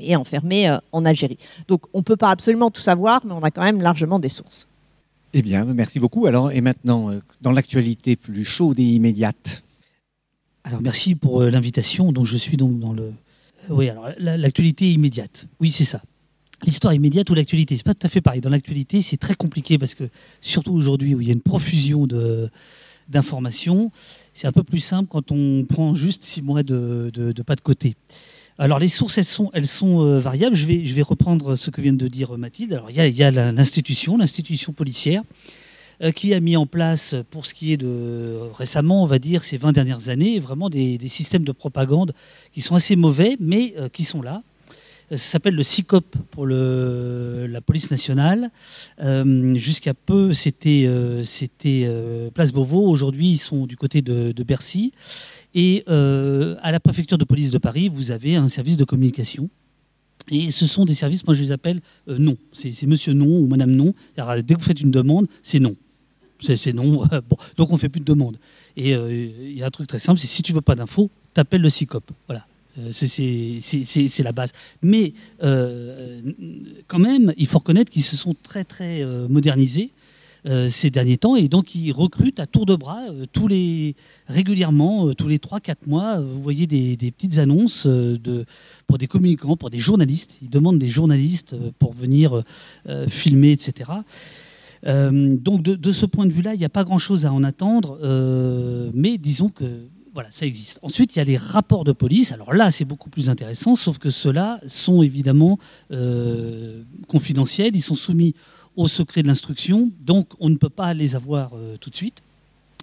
et 0.00 0.16
enfermés 0.16 0.70
euh, 0.70 0.78
en 0.92 1.04
Algérie. 1.04 1.36
Donc 1.66 1.82
on 1.92 1.98
ne 1.98 2.04
peut 2.04 2.16
pas 2.16 2.30
absolument 2.30 2.70
tout 2.70 2.80
savoir, 2.80 3.20
mais 3.26 3.32
on 3.32 3.42
a 3.42 3.50
quand 3.50 3.62
même 3.62 3.82
largement 3.82 4.18
des 4.18 4.30
sources. 4.30 4.68
Eh 5.34 5.42
bien, 5.42 5.66
merci 5.66 6.00
beaucoup. 6.00 6.24
Alors, 6.24 6.52
et 6.52 6.62
maintenant, 6.62 7.10
euh, 7.10 7.20
dans 7.42 7.52
l'actualité 7.52 8.16
plus 8.16 8.44
chaude 8.44 8.78
et 8.78 8.84
immédiate. 8.84 9.62
Alors, 10.64 10.80
merci 10.80 11.14
pour 11.14 11.42
l'invitation. 11.42 12.12
Donc, 12.12 12.24
je 12.24 12.36
suis 12.36 12.56
donc 12.56 12.78
dans 12.78 12.92
le. 12.92 13.12
Oui, 13.68 13.90
alors, 13.90 14.08
l'actualité 14.18 14.90
immédiate. 14.90 15.46
Oui, 15.60 15.70
c'est 15.70 15.84
ça. 15.84 16.00
L'histoire 16.64 16.94
immédiate 16.94 17.28
ou 17.30 17.34
l'actualité, 17.34 17.76
c'est 17.76 17.84
pas 17.84 17.94
tout 17.94 18.06
à 18.06 18.10
fait 18.10 18.20
pareil. 18.20 18.40
Dans 18.40 18.50
l'actualité, 18.50 19.02
c'est 19.02 19.18
très 19.18 19.34
compliqué 19.34 19.78
parce 19.78 19.94
que, 19.94 20.04
surtout 20.40 20.72
aujourd'hui 20.72 21.14
où 21.14 21.20
il 21.20 21.28
y 21.28 21.30
a 21.30 21.34
une 21.34 21.42
profusion 21.42 22.06
d'informations, 23.08 23.90
c'est 24.34 24.46
un 24.46 24.52
peu 24.52 24.62
plus 24.62 24.80
simple 24.80 25.08
quand 25.08 25.32
on 25.32 25.64
prend 25.64 25.94
juste 25.94 26.22
six 26.22 26.42
mois 26.42 26.62
de, 26.62 27.10
pas 27.46 27.56
de 27.56 27.60
côté. 27.60 27.96
Alors 28.58 28.78
les 28.78 28.88
sources, 28.88 29.18
elles 29.18 29.24
sont, 29.24 29.50
elles 29.54 29.68
sont 29.68 30.02
euh, 30.02 30.18
variables. 30.18 30.56
Je 30.56 30.66
vais, 30.66 30.84
je 30.84 30.92
vais 30.94 31.02
reprendre 31.02 31.54
ce 31.54 31.70
que 31.70 31.80
vient 31.80 31.92
de 31.92 32.08
dire 32.08 32.36
Mathilde. 32.36 32.72
Alors 32.72 32.90
il 32.90 32.96
y 32.96 33.22
a, 33.22 33.30
l'institution, 33.30 34.16
l'institution 34.18 34.72
policière, 34.72 35.22
euh, 36.02 36.12
qui 36.12 36.32
a 36.32 36.40
mis 36.40 36.56
en 36.56 36.66
place, 36.66 37.16
pour 37.30 37.46
ce 37.46 37.54
qui 37.54 37.72
est 37.72 37.76
de 37.76 38.36
récemment, 38.54 39.02
on 39.02 39.06
va 39.06 39.18
dire, 39.18 39.42
ces 39.42 39.56
20 39.56 39.72
dernières 39.72 40.08
années, 40.08 40.38
vraiment 40.38 40.70
des, 40.70 40.98
systèmes 41.08 41.42
de 41.44 41.52
propagande 41.52 42.14
qui 42.52 42.60
sont 42.60 42.76
assez 42.76 42.94
mauvais, 42.94 43.36
mais 43.40 43.74
euh, 43.78 43.88
qui 43.88 44.04
sont 44.04 44.22
là. 44.22 44.42
Ça 45.10 45.16
s'appelle 45.16 45.54
le 45.54 45.62
CICOP 45.62 46.16
pour 46.30 46.46
la 46.46 47.60
police 47.62 47.90
nationale. 47.90 48.50
Jusqu'à 49.54 49.94
peu, 49.94 50.34
c'était 50.34 50.88
c'était 51.24 51.90
Place 52.34 52.52
Beauvau. 52.52 52.86
Aujourd'hui, 52.88 53.30
ils 53.30 53.38
sont 53.38 53.66
du 53.66 53.76
côté 53.76 54.02
de, 54.02 54.42
Bercy. 54.42 54.92
Et 55.54 55.84
euh, 55.88 56.56
à 56.62 56.72
la 56.72 56.80
préfecture 56.80 57.18
de 57.18 57.24
police 57.24 57.50
de 57.50 57.58
Paris, 57.58 57.88
vous 57.88 58.10
avez 58.10 58.36
un 58.36 58.48
service 58.48 58.76
de 58.76 58.84
communication. 58.84 59.48
Et 60.30 60.50
ce 60.50 60.66
sont 60.66 60.84
des 60.84 60.94
services, 60.94 61.26
moi 61.26 61.34
je 61.34 61.42
les 61.42 61.52
appelle 61.52 61.80
euh, 62.08 62.18
non. 62.18 62.36
C'est 62.52 62.86
monsieur 62.86 63.14
non 63.14 63.26
ou 63.26 63.46
madame 63.46 63.70
non. 63.70 63.94
dès 64.16 64.54
que 64.54 64.60
vous 64.60 64.64
faites 64.64 64.80
une 64.80 64.90
demande, 64.90 65.26
c'est 65.42 65.58
non. 65.58 65.74
C'est 66.40 66.72
non. 66.72 67.02
donc 67.56 67.70
on 67.70 67.74
ne 67.74 67.78
fait 67.78 67.88
plus 67.88 68.00
de 68.00 68.04
demande. 68.04 68.36
Et 68.76 68.94
euh, 68.94 69.10
il 69.12 69.56
y 69.56 69.62
a 69.62 69.66
un 69.66 69.70
truc 69.70 69.88
très 69.88 69.98
simple, 69.98 70.20
si 70.20 70.42
tu 70.42 70.52
veux 70.52 70.60
pas 70.60 70.74
d'infos, 70.74 71.10
t'appelles 71.32 71.62
le 71.62 71.70
CICOP. 71.70 72.10
Voilà. 72.26 72.46
C'est 72.92 74.22
la 74.22 74.32
base. 74.32 74.52
Mais 74.82 75.12
quand 75.40 76.98
même, 76.98 77.32
il 77.36 77.46
faut 77.46 77.58
reconnaître 77.58 77.90
qu'ils 77.90 78.02
se 78.02 78.16
sont 78.16 78.34
très 78.42 78.64
très 78.64 79.04
modernisés 79.28 79.90
euh, 80.46 80.68
ces 80.68 80.88
derniers 80.88 81.16
temps. 81.16 81.34
Et 81.34 81.48
donc, 81.48 81.74
ils 81.74 81.90
recrutent 81.90 82.38
à 82.38 82.46
tour 82.46 82.64
de 82.64 82.76
bras 82.76 83.02
euh, 83.10 83.24
tous 83.32 83.48
les, 83.48 83.96
régulièrement, 84.28 85.08
euh, 85.08 85.14
tous 85.14 85.26
les 85.26 85.38
3-4 85.38 85.74
mois. 85.86 86.20
vous 86.20 86.40
voyez 86.40 86.68
des, 86.68 86.96
petites 87.10 87.38
annonces 87.38 87.86
de, 87.86 88.44
pour 88.86 88.98
des 88.98 89.08
communicants, 89.08 89.56
pour 89.56 89.68
des 89.68 89.78
journalistes. 89.78 90.38
Ils 90.40 90.48
demandent 90.48 90.78
des 90.78 90.88
journalistes 90.88 91.56
pour 91.78 91.92
venir 91.92 92.42
filmer, 93.08 93.52
etc. 93.52 93.90
donc, 94.84 95.62
de, 95.62 95.92
ce 95.92 96.06
point 96.06 96.26
de 96.26 96.32
vue-là, 96.32 96.54
il 96.54 96.58
n'y 96.58 96.64
a 96.64 96.68
pas 96.70 96.84
grand-chose 96.84 97.26
à 97.26 97.32
en 97.32 97.42
attendre. 97.42 97.98
mais 98.94 99.18
disons 99.18 99.48
que 99.48 99.64
voilà, 100.18 100.30
ça 100.32 100.46
existe. 100.46 100.80
Ensuite, 100.82 101.14
il 101.14 101.20
y 101.20 101.22
a 101.22 101.24
les 101.24 101.36
rapports 101.36 101.84
de 101.84 101.92
police. 101.92 102.32
Alors 102.32 102.52
là, 102.52 102.70
c'est 102.70 102.84
beaucoup 102.84 103.08
plus 103.08 103.30
intéressant, 103.30 103.76
sauf 103.76 103.98
que 103.98 104.10
ceux-là 104.10 104.60
sont 104.66 105.02
évidemment 105.02 105.58
confidentiels. 107.08 107.76
Ils 107.76 107.82
sont 107.82 107.94
soumis 107.94 108.34
au 108.78 108.86
secret 108.86 109.22
de 109.22 109.26
l'instruction, 109.26 109.90
donc 110.00 110.28
on 110.38 110.48
ne 110.48 110.54
peut 110.54 110.68
pas 110.68 110.94
les 110.94 111.16
avoir 111.16 111.50
euh, 111.54 111.76
tout 111.78 111.90
de 111.90 111.96
suite. 111.96 112.22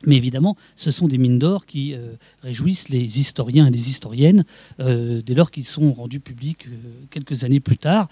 Mais 0.05 0.17
évidemment, 0.17 0.57
ce 0.75 0.91
sont 0.91 1.07
des 1.07 1.17
mines 1.17 1.39
d'or 1.39 1.65
qui 1.65 1.93
euh, 1.93 2.15
réjouissent 2.43 2.89
les 2.89 3.17
historiens 3.17 3.67
et 3.67 3.71
les 3.71 3.89
historiennes 3.89 4.43
euh, 4.81 5.21
dès 5.25 5.33
lors 5.33 5.49
qu'ils 5.51 5.65
sont 5.65 5.93
rendus 5.93 6.19
publics 6.19 6.67
quelques 7.11 7.45
années 7.45 7.61
plus 7.61 7.77
tard. 7.77 8.09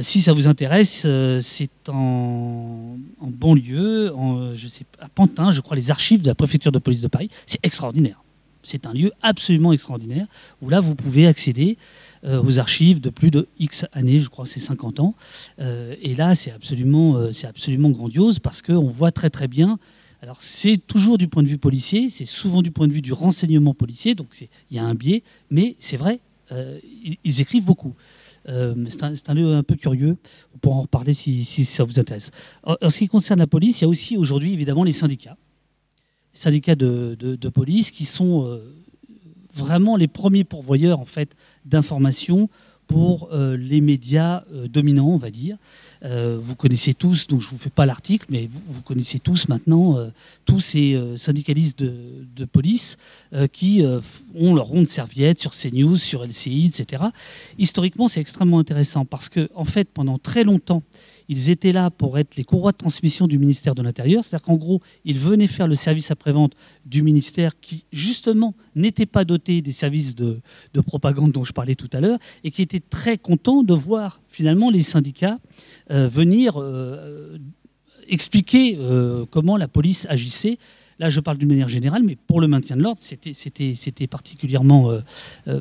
si 0.00 0.22
ça 0.22 0.32
vous 0.32 0.46
intéresse, 0.46 1.06
c'est 1.42 1.88
en, 1.88 2.96
banlieue, 3.20 4.10
en, 4.16 4.54
je 4.54 4.66
sais, 4.66 4.86
à 4.98 5.10
Pantin, 5.10 5.50
je 5.50 5.60
crois, 5.60 5.76
les 5.76 5.90
archives 5.90 6.22
de 6.22 6.28
la 6.28 6.34
préfecture 6.34 6.72
de 6.72 6.78
police 6.78 7.02
de 7.02 7.08
Paris. 7.08 7.28
C'est 7.46 7.60
extraordinaire. 7.62 8.22
C'est 8.62 8.86
un 8.86 8.92
lieu 8.92 9.12
absolument 9.22 9.72
extraordinaire 9.72 10.26
où 10.60 10.68
là, 10.68 10.80
vous 10.80 10.94
pouvez 10.94 11.26
accéder 11.26 11.78
euh, 12.24 12.42
aux 12.42 12.58
archives 12.58 13.00
de 13.00 13.10
plus 13.10 13.30
de 13.30 13.46
X 13.58 13.86
années, 13.92 14.20
je 14.20 14.28
crois 14.28 14.46
c'est 14.46 14.60
50 14.60 15.00
ans. 15.00 15.14
Euh, 15.60 15.94
et 16.02 16.14
là, 16.14 16.34
c'est 16.34 16.50
absolument, 16.50 17.16
euh, 17.16 17.32
c'est 17.32 17.46
absolument 17.46 17.90
grandiose 17.90 18.38
parce 18.40 18.62
qu'on 18.62 18.90
voit 18.90 19.12
très 19.12 19.30
très 19.30 19.48
bien. 19.48 19.78
Alors 20.20 20.42
c'est 20.42 20.78
toujours 20.78 21.16
du 21.16 21.28
point 21.28 21.44
de 21.44 21.48
vue 21.48 21.58
policier, 21.58 22.10
c'est 22.10 22.24
souvent 22.24 22.60
du 22.60 22.72
point 22.72 22.88
de 22.88 22.92
vue 22.92 23.02
du 23.02 23.12
renseignement 23.12 23.72
policier, 23.72 24.16
donc 24.16 24.28
il 24.40 24.76
y 24.76 24.80
a 24.80 24.84
un 24.84 24.96
biais, 24.96 25.22
mais 25.48 25.76
c'est 25.78 25.96
vrai, 25.96 26.18
ils, 26.50 27.40
écrivent 27.40 27.64
beaucoup. 27.64 27.94
c'est 28.44 29.30
un, 29.30 29.34
lieu 29.34 29.54
un 29.54 29.62
peu 29.62 29.76
curieux. 29.76 30.16
On 30.56 30.58
pourra 30.58 30.76
en 30.78 30.82
reparler 30.82 31.14
si, 31.14 31.44
ça 31.44 31.84
vous 31.84 32.00
intéresse. 32.00 32.32
En, 32.64 32.90
ce 32.90 32.98
qui 32.98 33.06
concerne 33.06 33.38
la 33.38 33.46
police, 33.46 33.80
il 33.80 33.82
y 33.82 33.84
a 33.84 33.88
aussi 33.88 34.16
aujourd'hui 34.16 34.52
évidemment 34.52 34.82
les 34.82 34.90
syndicats. 34.90 35.36
Syndicats 36.38 36.76
de, 36.76 37.48
police 37.48 37.90
qui 37.90 38.04
sont 38.04 38.60
vraiment 39.54 39.96
les 39.96 40.08
premiers 40.08 40.44
pourvoyeurs 40.44 41.00
en 41.00 41.04
fait 41.04 41.34
d'informations 41.64 42.48
pour 42.88 43.28
euh, 43.32 43.56
les 43.56 43.82
médias 43.82 44.44
euh, 44.52 44.66
dominants, 44.66 45.10
on 45.10 45.18
va 45.18 45.30
dire. 45.30 45.58
Euh, 46.04 46.38
vous 46.40 46.56
connaissez 46.56 46.94
tous, 46.94 47.26
donc 47.26 47.42
je 47.42 47.46
ne 47.46 47.50
vous 47.50 47.58
fais 47.58 47.70
pas 47.70 47.84
l'article, 47.84 48.26
mais 48.30 48.48
vous, 48.50 48.80
connaissez 48.80 49.18
tous 49.18 49.48
maintenant 49.48 49.98
tous 50.46 50.60
ces 50.60 50.98
syndicalistes 51.16 51.78
de, 51.78 52.44
police 52.46 52.96
qui 53.52 53.84
ont 54.34 54.54
leur 54.54 54.66
ronde 54.66 54.88
serviette 54.88 55.38
sur 55.40 55.50
CNews, 55.52 55.96
sur 55.96 56.24
LCI, 56.24 56.66
etc. 56.66 57.02
Historiquement, 57.58 58.08
c'est 58.08 58.20
extrêmement 58.20 58.58
intéressant 58.58 59.04
parce 59.04 59.28
que, 59.28 59.50
en 59.54 59.64
fait, 59.64 59.88
pendant 59.92 60.16
très 60.16 60.44
longtemps, 60.44 60.82
ils 61.28 61.50
étaient 61.50 61.72
là 61.72 61.90
pour 61.90 62.18
être 62.18 62.36
les 62.36 62.44
courroies 62.44 62.72
de 62.72 62.78
transmission 62.78 63.26
du 63.26 63.38
ministère 63.38 63.74
de 63.74 63.82
l'Intérieur. 63.82 64.24
C'est-à-dire 64.24 64.46
qu'en 64.46 64.56
gros, 64.56 64.80
ils 65.04 65.18
venaient 65.18 65.46
faire 65.46 65.68
le 65.68 65.74
service 65.74 66.10
après-vente 66.10 66.54
du 66.86 67.02
ministère 67.02 67.60
qui, 67.60 67.84
justement, 67.92 68.54
n'était 68.74 69.06
pas 69.06 69.24
doté 69.24 69.60
des 69.60 69.72
services 69.72 70.14
de, 70.14 70.40
propagande 70.86 71.32
dont 71.32 71.44
je 71.44 71.52
parlais 71.52 71.74
tout 71.74 71.90
à 71.92 72.00
l'heure 72.00 72.18
et 72.44 72.50
qui 72.50 72.62
était 72.62 72.80
très 72.80 73.18
content 73.18 73.62
de 73.62 73.74
voir 73.74 74.22
finalement 74.26 74.70
les 74.70 74.82
syndicats 74.82 75.38
euh, 75.90 76.08
venir 76.08 76.54
euh, 76.56 77.36
expliquer 78.08 78.76
euh, 78.78 79.26
comment 79.30 79.56
la 79.56 79.68
police 79.68 80.06
agissait 80.08 80.58
Là, 81.00 81.10
je 81.10 81.20
parle 81.20 81.38
d'une 81.38 81.48
manière 81.48 81.68
générale, 81.68 82.02
mais 82.02 82.16
pour 82.16 82.40
le 82.40 82.48
maintien 82.48 82.76
de 82.76 82.82
l'ordre, 82.82 83.00
c'était 83.00 84.06
particulièrement, 84.08 84.98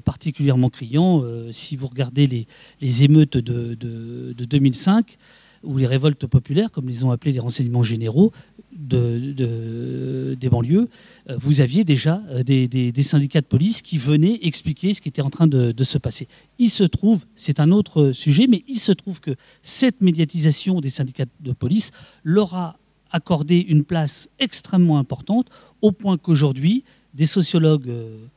particulièrement 0.04 0.72
criant. 0.72 1.24
si 1.52 1.76
vous 1.76 1.86
regardez 1.86 2.26
les, 2.26 2.48
les 2.82 3.04
émeutes 3.04 3.38
de, 3.38 3.76
de, 3.76 4.34
de 4.36 4.46
2005, 4.46 5.16
ou 5.64 5.78
les 5.78 5.88
révoltes 5.88 6.26
populaires, 6.28 6.72
comme 6.72 6.88
les 6.88 7.04
ont 7.04 7.12
appelés 7.12 7.32
les 7.32 7.40
renseignements 7.40 7.84
généraux 7.84 8.32
de, 8.78 10.36
des 10.40 10.50
banlieues, 10.50 10.90
euh, 11.30 11.38
vous 11.40 11.62
aviez 11.62 11.84
déjà 11.84 12.22
euh, 12.30 12.44
des, 12.44 13.04
syndicats 13.04 13.42
de 13.42 13.46
police 13.46 13.82
qui 13.82 13.98
venaient 13.98 14.40
expliquer 14.44 14.94
ce 14.94 15.02
qui 15.02 15.10
était 15.10 15.22
en 15.22 15.30
train 15.30 15.48
de, 15.48 15.84
se 15.84 15.98
passer. 15.98 16.28
Il 16.60 16.70
se 16.70 16.84
trouve, 16.84 17.26
c'est 17.36 17.60
un 17.60 17.72
autre 17.72 18.12
sujet, 18.12 18.46
mais 18.48 18.64
il 18.68 18.80
se 18.80 18.92
trouve 18.92 19.20
que 19.22 19.32
cette 19.62 20.02
médiatisation 20.02 20.82
des 20.82 20.90
syndicats 20.90 21.26
de 21.40 21.52
police 21.54 21.92
leur 22.24 22.56
a 22.56 22.78
accordé 23.12 23.60
une 23.60 23.86
place 23.86 24.30
extrêmement 24.40 24.98
importante, 24.98 25.48
au 25.82 25.92
point 25.92 26.18
qu'aujourd'hui, 26.18 26.84
des 27.14 27.26
sociologues... 27.26 27.90
Euh, 27.90 28.28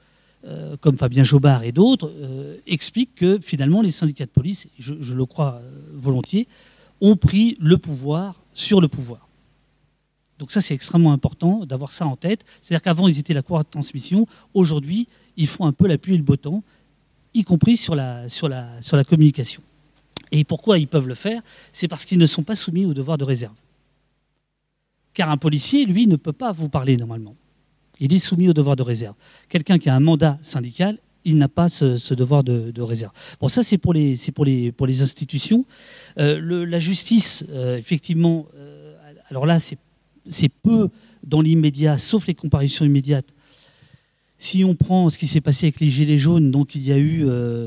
comme 0.81 0.97
Fabien 0.97 1.23
Jobard 1.23 1.65
et 1.65 1.71
d'autres, 1.71 2.11
expliquent 2.67 3.15
que 3.15 3.39
finalement 3.43 3.83
les 3.83 3.91
syndicats 3.91 4.25
de 4.25 4.31
police, 4.31 4.69
je 4.79 5.13
le 5.13 5.27
crois 5.27 5.61
volontiers, 5.93 6.49
ont 7.01 7.17
pris 7.17 7.57
le 7.61 7.79
pouvoir 7.79 8.41
sur 8.53 8.81
le 8.81 8.89
pouvoir. 8.89 9.29
Donc 10.39 10.53
ça, 10.53 10.61
c'est 10.61 10.75
extrêmement 10.75 11.13
important 11.13 11.67
d'avoir 11.67 11.93
ça 11.93 12.07
en 12.07 12.17
tête. 12.17 12.45
C'est-à-dire 12.63 12.83
qu'avant, 12.83 13.09
ils 13.09 13.19
étaient 13.19 13.35
la 13.35 13.43
cour 13.43 13.59
de 13.59 13.65
transmission. 13.65 14.27
Aujourd'hui, 14.55 15.07
ils 15.37 15.47
font 15.47 15.67
un 15.67 15.73
peu 15.73 15.87
l'appui 15.87 16.15
et 16.15 16.17
le 16.17 16.23
botton, 16.23 16.63
y 17.35 17.45
compris 17.45 17.77
sur 17.77 17.95
la, 17.95 18.29
sur 18.29 18.49
la, 18.49 18.81
sur 18.81 18.97
la 18.97 19.05
communication. 19.05 19.63
Et 20.33 20.45
pourquoi 20.45 20.79
ils 20.79 20.89
peuvent 20.89 21.09
le 21.09 21.15
faire? 21.15 21.43
C'est 21.73 21.89
parce 21.89 22.05
qu'ils 22.05 22.19
ne 22.19 22.27
sont 22.27 22.43
pas 22.43 22.57
soumis 22.57 22.87
au 22.87 22.95
devoir 22.95 23.19
de 23.19 23.25
réserve. 23.25 23.55
Car 25.13 25.31
un 25.31 25.37
policier, 25.37 25.85
lui, 25.85 26.07
ne 26.07 26.17
peut 26.17 26.33
pas 26.33 26.53
vous 26.53 26.69
parler 26.69 26.97
normalement. 26.97 27.35
Il 27.99 28.13
est 28.13 28.19
soumis 28.19 28.49
au 28.49 28.55
devoir 28.55 28.77
de 28.77 28.83
réserve. 28.83 29.15
Quelqu'un 29.49 29.79
qui 29.79 29.91
a 29.91 29.95
un 29.95 30.01
mandat 30.01 30.39
syndical 30.41 30.99
il 31.31 31.39
n'a 31.39 31.49
pas 31.49 31.69
ce, 31.69 32.15
devoir 32.15 32.45
de, 32.45 32.83
réserve. 32.83 33.13
Bon, 33.41 33.49
ça, 33.49 33.63
c'est 33.63 33.79
pour 33.79 33.93
les, 33.93 34.17
pour, 34.35 34.45
les, 34.45 34.73
pour 34.73 34.87
les 34.87 35.03
institutions. 35.03 35.65
Euh, 36.19 36.67
la 36.67 36.81
justice, 36.81 37.45
euh, 37.51 37.79
effectivement, 37.79 38.47
euh, 38.57 38.95
alors 39.29 39.47
là, 39.47 39.59
c'est 39.59 40.49
peu 40.63 40.89
dans 41.25 41.41
l'immédiat, 41.41 41.99
sauf 41.99 42.27
les 42.27 42.35
comparaisons 42.35 42.85
immédiates. 42.85 43.29
Si 44.39 44.65
on 44.65 44.75
prend 44.75 45.11
ce 45.11 45.19
qui 45.19 45.27
s'est 45.27 45.43
passé 45.43 45.67
avec 45.67 45.81
les 45.81 45.89
Gilets 45.89 46.19
jaunes, 46.19 46.51
donc 46.51 46.75
il 46.75 46.83
y 46.83 46.93
a 46.93 46.99
eu 46.99 47.27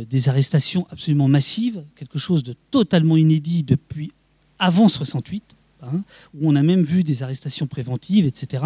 des 0.10 0.27
arrestations 0.27 0.88
absolument 0.89 1.27
massives, 1.27 1.84
quelque 1.96 2.17
chose 2.17 2.41
de 2.41 2.55
totalement 2.72 3.15
inédit 3.15 3.62
depuis 3.62 4.12
avant 4.58 4.88
68. 4.89 5.52
Hein, 5.84 6.04
où 6.34 6.50
on 6.50 6.56
a 6.56 6.63
même 6.63 6.82
vu 6.82 7.04
des 7.04 7.24
arrestations 7.24 7.68
préventives, 7.68 8.25
etc. 8.25 8.63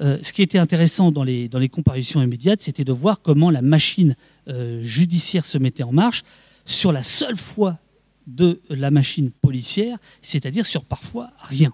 Euh, 0.00 0.18
ce 0.22 0.32
qui 0.32 0.40
était 0.40 0.58
intéressant 0.58 1.10
dans 1.10 1.22
les, 1.22 1.68
comparutions 1.68 2.22
immédiates, 2.22 2.62
c'était 2.62 2.84
de 2.84 2.92
voir 2.92 3.20
comment 3.20 3.50
la 3.50 3.60
machine 3.60 4.16
euh, 4.48 4.82
judiciaire 4.82 5.44
se 5.44 5.58
mettait 5.58 5.82
en 5.82 5.92
marche 5.92 6.22
sur 6.64 6.92
la 6.92 7.02
seule 7.02 7.36
foi 7.36 7.78
de 8.26 8.60
la 8.70 8.90
machine 8.90 9.30
policière, 9.30 9.98
c'est-à-dire 10.22 10.64
sur 10.64 10.84
parfois 10.84 11.30
rien. 11.38 11.72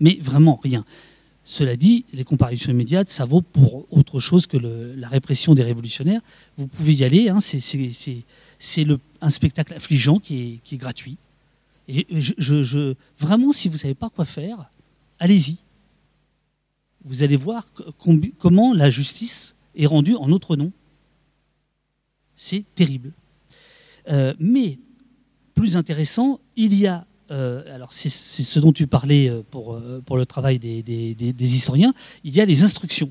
Mais 0.00 0.18
vraiment 0.20 0.60
rien. 0.62 0.84
Cela 1.44 1.76
dit, 1.76 2.06
les 2.12 2.24
comparutions 2.24 2.72
immédiates, 2.72 3.10
ça 3.10 3.26
vaut 3.26 3.42
pour 3.42 3.86
autre 3.90 4.18
chose 4.18 4.46
que 4.46 4.56
la 4.56 5.08
répression 5.08 5.54
des 5.54 5.62
révolutionnaires. 5.62 6.22
Vous 6.56 6.66
pouvez 6.66 6.94
y 6.94 7.04
aller, 7.04 7.28
hein, 7.28 7.38
c'est 7.40 8.96
un 9.20 9.30
spectacle 9.30 9.74
affligeant 9.74 10.18
qui 10.18 10.60
est, 10.70 10.76
gratuit. 10.76 11.18
Et 11.88 12.06
je, 12.10 12.94
vraiment, 13.18 13.52
si 13.52 13.68
vous 13.68 13.74
ne 13.74 13.78
savez 13.78 13.94
pas 13.94 14.10
quoi 14.10 14.24
faire, 14.24 14.70
allez-y. 15.18 15.58
Vous 17.04 17.22
allez 17.22 17.36
voir 17.36 17.66
comment 18.38 18.72
la 18.72 18.88
justice 18.88 19.54
est 19.76 19.86
rendue 19.86 20.14
en 20.14 20.28
notre 20.28 20.56
nom. 20.56 20.72
C'est 22.36 22.64
terrible. 22.74 23.12
Euh, 24.08 24.34
mais, 24.38 24.78
plus 25.54 25.76
intéressant, 25.76 26.40
il 26.56 26.74
y 26.74 26.86
a 26.86 27.06
euh, 27.30 27.74
alors 27.74 27.94
c'est 27.94 28.10
ce 28.10 28.60
dont 28.60 28.72
tu 28.72 28.86
parlais 28.86 29.30
euh, 29.30 29.42
pour, 29.50 29.80
pour 30.04 30.18
le 30.18 30.26
travail 30.26 30.58
des, 30.58 30.82
des, 30.82 31.56
historiens, 31.56 31.94
il 32.22 32.34
y 32.34 32.40
a 32.40 32.44
les 32.44 32.64
instructions, 32.64 33.10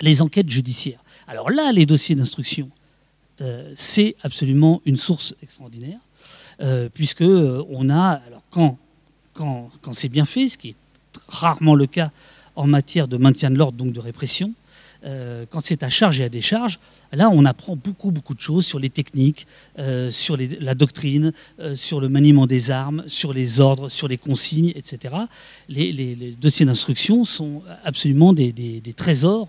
les 0.00 0.22
enquêtes 0.22 0.48
judiciaires. 0.48 1.04
Alors 1.26 1.50
là, 1.50 1.70
les 1.70 1.84
dossiers 1.84 2.14
d'instruction, 2.14 2.70
c'est 3.74 4.14
absolument 4.22 4.80
une 4.84 4.96
source 4.96 5.34
extraordinaire, 5.42 5.98
puisque 6.94 7.22
on 7.22 7.90
a, 7.90 8.20
quand, 8.50 8.78
quand, 9.34 9.92
c'est 9.92 10.08
bien 10.08 10.24
fait, 10.24 10.48
ce 10.48 10.58
qui 10.58 10.70
est 10.70 10.76
rarement 11.28 11.74
le 11.74 11.86
cas 11.86 12.10
en 12.54 12.66
matière 12.66 13.08
de 13.08 13.16
maintien 13.16 13.50
de 13.50 13.56
l'ordre, 13.56 13.78
donc 13.78 13.92
de 13.92 14.00
répression, 14.00 14.52
euh, 15.04 15.46
quand 15.50 15.60
c'est 15.60 15.82
à 15.82 15.88
charge 15.88 16.20
et 16.20 16.24
à 16.24 16.28
décharge, 16.28 16.78
là, 17.12 17.28
on 17.30 17.44
apprend 17.44 17.74
beaucoup, 17.74 18.12
beaucoup 18.12 18.34
de 18.34 18.40
choses 18.40 18.64
sur 18.64 18.78
les 18.78 18.90
techniques, 18.90 19.46
euh, 19.78 20.10
sur 20.12 20.36
la 20.60 20.74
doctrine, 20.74 21.32
euh, 21.58 21.74
sur 21.74 22.00
le 22.00 22.08
maniement 22.08 22.46
des 22.46 22.70
armes, 22.70 23.02
sur 23.08 23.32
les 23.32 23.58
ordres, 23.58 23.88
sur 23.88 24.06
les 24.06 24.18
consignes, 24.18 24.72
etc. 24.76 25.14
Les, 25.68 26.36
dossiers 26.40 26.66
d'instruction 26.66 27.24
sont 27.24 27.62
absolument 27.84 28.32
des 28.32 28.94
trésors 28.96 29.48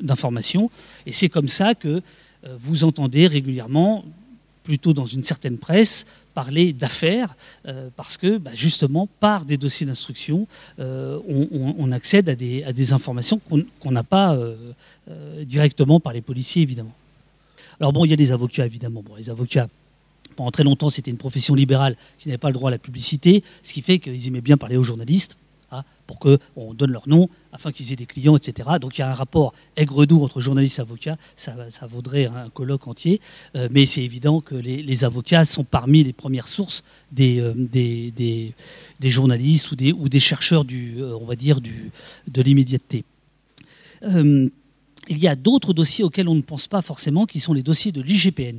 d'informations. 0.00 0.70
Et 1.06 1.12
c'est 1.12 1.28
comme 1.28 1.48
ça 1.48 1.74
que 1.74 2.02
vous 2.60 2.84
entendez 2.84 3.26
régulièrement, 3.26 4.04
plutôt 4.66 4.92
dans 4.92 5.06
une 5.06 5.22
certaine 5.22 5.58
presse, 5.58 6.06
parler 6.34 6.72
d'affaires, 6.72 7.36
euh, 7.66 7.88
parce 7.96 8.16
que 8.16 8.36
bah, 8.36 8.50
justement, 8.52 9.08
par 9.20 9.44
des 9.44 9.56
dossiers 9.56 9.86
d'instruction, 9.86 10.48
euh, 10.80 11.20
on, 11.78 11.92
accède 11.92 12.28
à 12.28 12.34
des, 12.34 12.92
informations 12.92 13.40
qu'on 13.80 13.90
n'a 13.92 14.02
pas 14.02 14.34
euh, 14.34 14.56
directement 15.44 16.00
par 16.00 16.12
les 16.12 16.20
policiers, 16.20 16.62
évidemment. 16.62 16.92
Alors 17.78 17.92
bon, 17.92 18.04
il 18.04 18.10
y 18.10 18.12
a 18.12 18.16
des 18.16 18.32
avocats, 18.32 18.66
évidemment. 18.66 19.02
Bon, 19.02 19.14
les 19.14 19.30
avocats, 19.30 19.68
pendant 20.34 20.50
très 20.50 20.64
longtemps, 20.64 20.90
c'était 20.90 21.12
une 21.12 21.16
profession 21.16 21.54
libérale 21.54 21.96
qui 22.18 22.28
n'avait 22.28 22.38
pas 22.38 22.48
le 22.48 22.54
droit 22.54 22.70
à 22.70 22.72
la 22.72 22.78
publicité, 22.78 23.44
ce 23.62 23.72
qui 23.72 23.82
fait 23.82 24.00
qu'ils 24.00 24.26
aimaient 24.26 24.40
bien 24.40 24.56
parler 24.56 24.76
aux 24.76 24.82
journalistes 24.82 25.38
pour 26.06 26.18
qu'on 26.18 26.74
donne 26.74 26.90
leur 26.90 27.08
nom 27.08 27.26
afin 27.52 27.72
qu'ils 27.72 27.92
aient 27.92 27.96
des 27.96 28.06
clients, 28.06 28.36
etc. 28.36 28.68
Donc 28.80 28.98
il 28.98 29.00
y 29.00 29.04
a 29.04 29.10
un 29.10 29.14
rapport 29.14 29.54
aigre-doux 29.76 30.22
entre 30.22 30.40
journalistes 30.40 30.78
et 30.78 30.82
avocats, 30.82 31.16
ça, 31.36 31.54
vaudrait 31.88 32.26
un 32.26 32.50
colloque 32.50 32.86
entier, 32.86 33.20
euh, 33.56 33.68
mais 33.70 33.86
c'est 33.86 34.02
évident 34.02 34.40
que 34.40 34.54
les, 34.54 35.04
avocats 35.04 35.44
sont 35.44 35.64
parmi 35.64 36.04
les 36.04 36.12
premières 36.12 36.48
sources 36.48 36.84
des, 37.12 37.40
euh, 37.40 38.50
journalistes 39.02 39.72
ou 39.72 40.08
des, 40.08 40.20
chercheurs 40.20 40.64
euh, 40.70 41.18
on 41.20 41.24
va 41.24 41.36
dire, 41.36 41.60
de 41.60 42.42
l'immédiateté. 42.42 43.04
il 44.02 44.50
y 45.08 45.28
a 45.28 45.36
d'autres 45.36 45.72
dossiers 45.72 46.04
auxquels 46.04 46.28
on 46.28 46.34
ne 46.34 46.42
pense 46.42 46.66
pas 46.66 46.82
forcément, 46.82 47.26
qui 47.26 47.40
sont 47.40 47.54
les 47.54 47.62
dossiers 47.62 47.92
de 47.92 48.02
l'IGPN, 48.02 48.58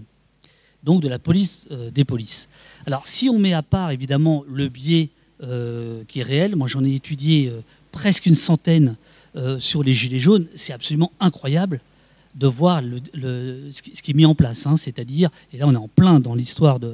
donc 0.84 1.02
de 1.02 1.08
la 1.08 1.20
police 1.20 1.68
des 1.94 2.06
polices. 2.06 2.50
Alors 2.86 3.08
si 3.08 3.30
on 3.30 3.38
met 3.38 3.54
à 3.54 3.64
part 3.64 3.92
évidemment 3.92 4.44
le 4.48 4.70
biais 4.70 5.10
euh, 5.44 6.04
qui 6.08 6.22
est 6.22 6.24
réel. 6.24 6.56
Moi, 6.56 6.68
j'en 6.68 6.84
ai 6.84 6.96
étudié 6.96 7.48
euh, 7.48 7.62
presque 7.92 8.26
une 8.26 8.34
centaine 8.34 8.96
euh, 9.36 9.60
sur 9.60 9.84
les 9.84 9.94
gilets 9.94 10.18
jaunes. 10.18 10.48
C'est 10.56 10.74
absolument 10.74 11.12
incroyable 11.20 11.80
de 12.34 12.48
voir 12.48 12.82
ce, 12.82 13.82
qui, 13.84 14.12
est 14.12 14.14
mis 14.16 14.26
en 14.26 14.34
place. 14.34 14.66
Hein. 14.66 14.76
c'est-à-dire, 14.78 15.30
et 15.54 15.60
là 15.60 15.68
on 15.68 15.74
est 15.74 15.78
en 15.78 15.88
plein 15.88 16.20
dans 16.20 16.34
l'histoire 16.34 16.80
de, 16.80 16.92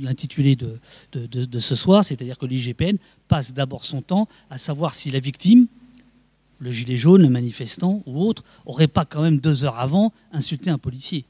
l'intitulé 0.00 0.54
de, 0.54 0.78
de, 1.12 1.60
ce 1.60 1.74
soir, 1.74 2.04
c'est-à-dire 2.04 2.38
que 2.38 2.46
l'IGPN 2.46 2.98
passe 3.26 3.52
d'abord 3.52 3.84
son 3.84 4.00
temps 4.00 4.28
à 4.48 4.56
savoir 4.56 4.94
si 4.94 5.10
la 5.10 5.18
victime, 5.18 5.66
le 6.60 6.70
gilet 6.70 6.96
jaune, 6.96 7.22
le 7.22 7.30
manifestant 7.30 8.00
ou 8.06 8.24
autre, 8.24 8.44
aurait 8.64 8.88
pas 8.88 9.04
quand 9.04 9.22
même 9.22 9.40
deux 9.40 9.64
heures 9.64 9.80
avant 9.80 10.12
insulté 10.32 10.70
un 10.70 10.78
policier. 10.78 11.24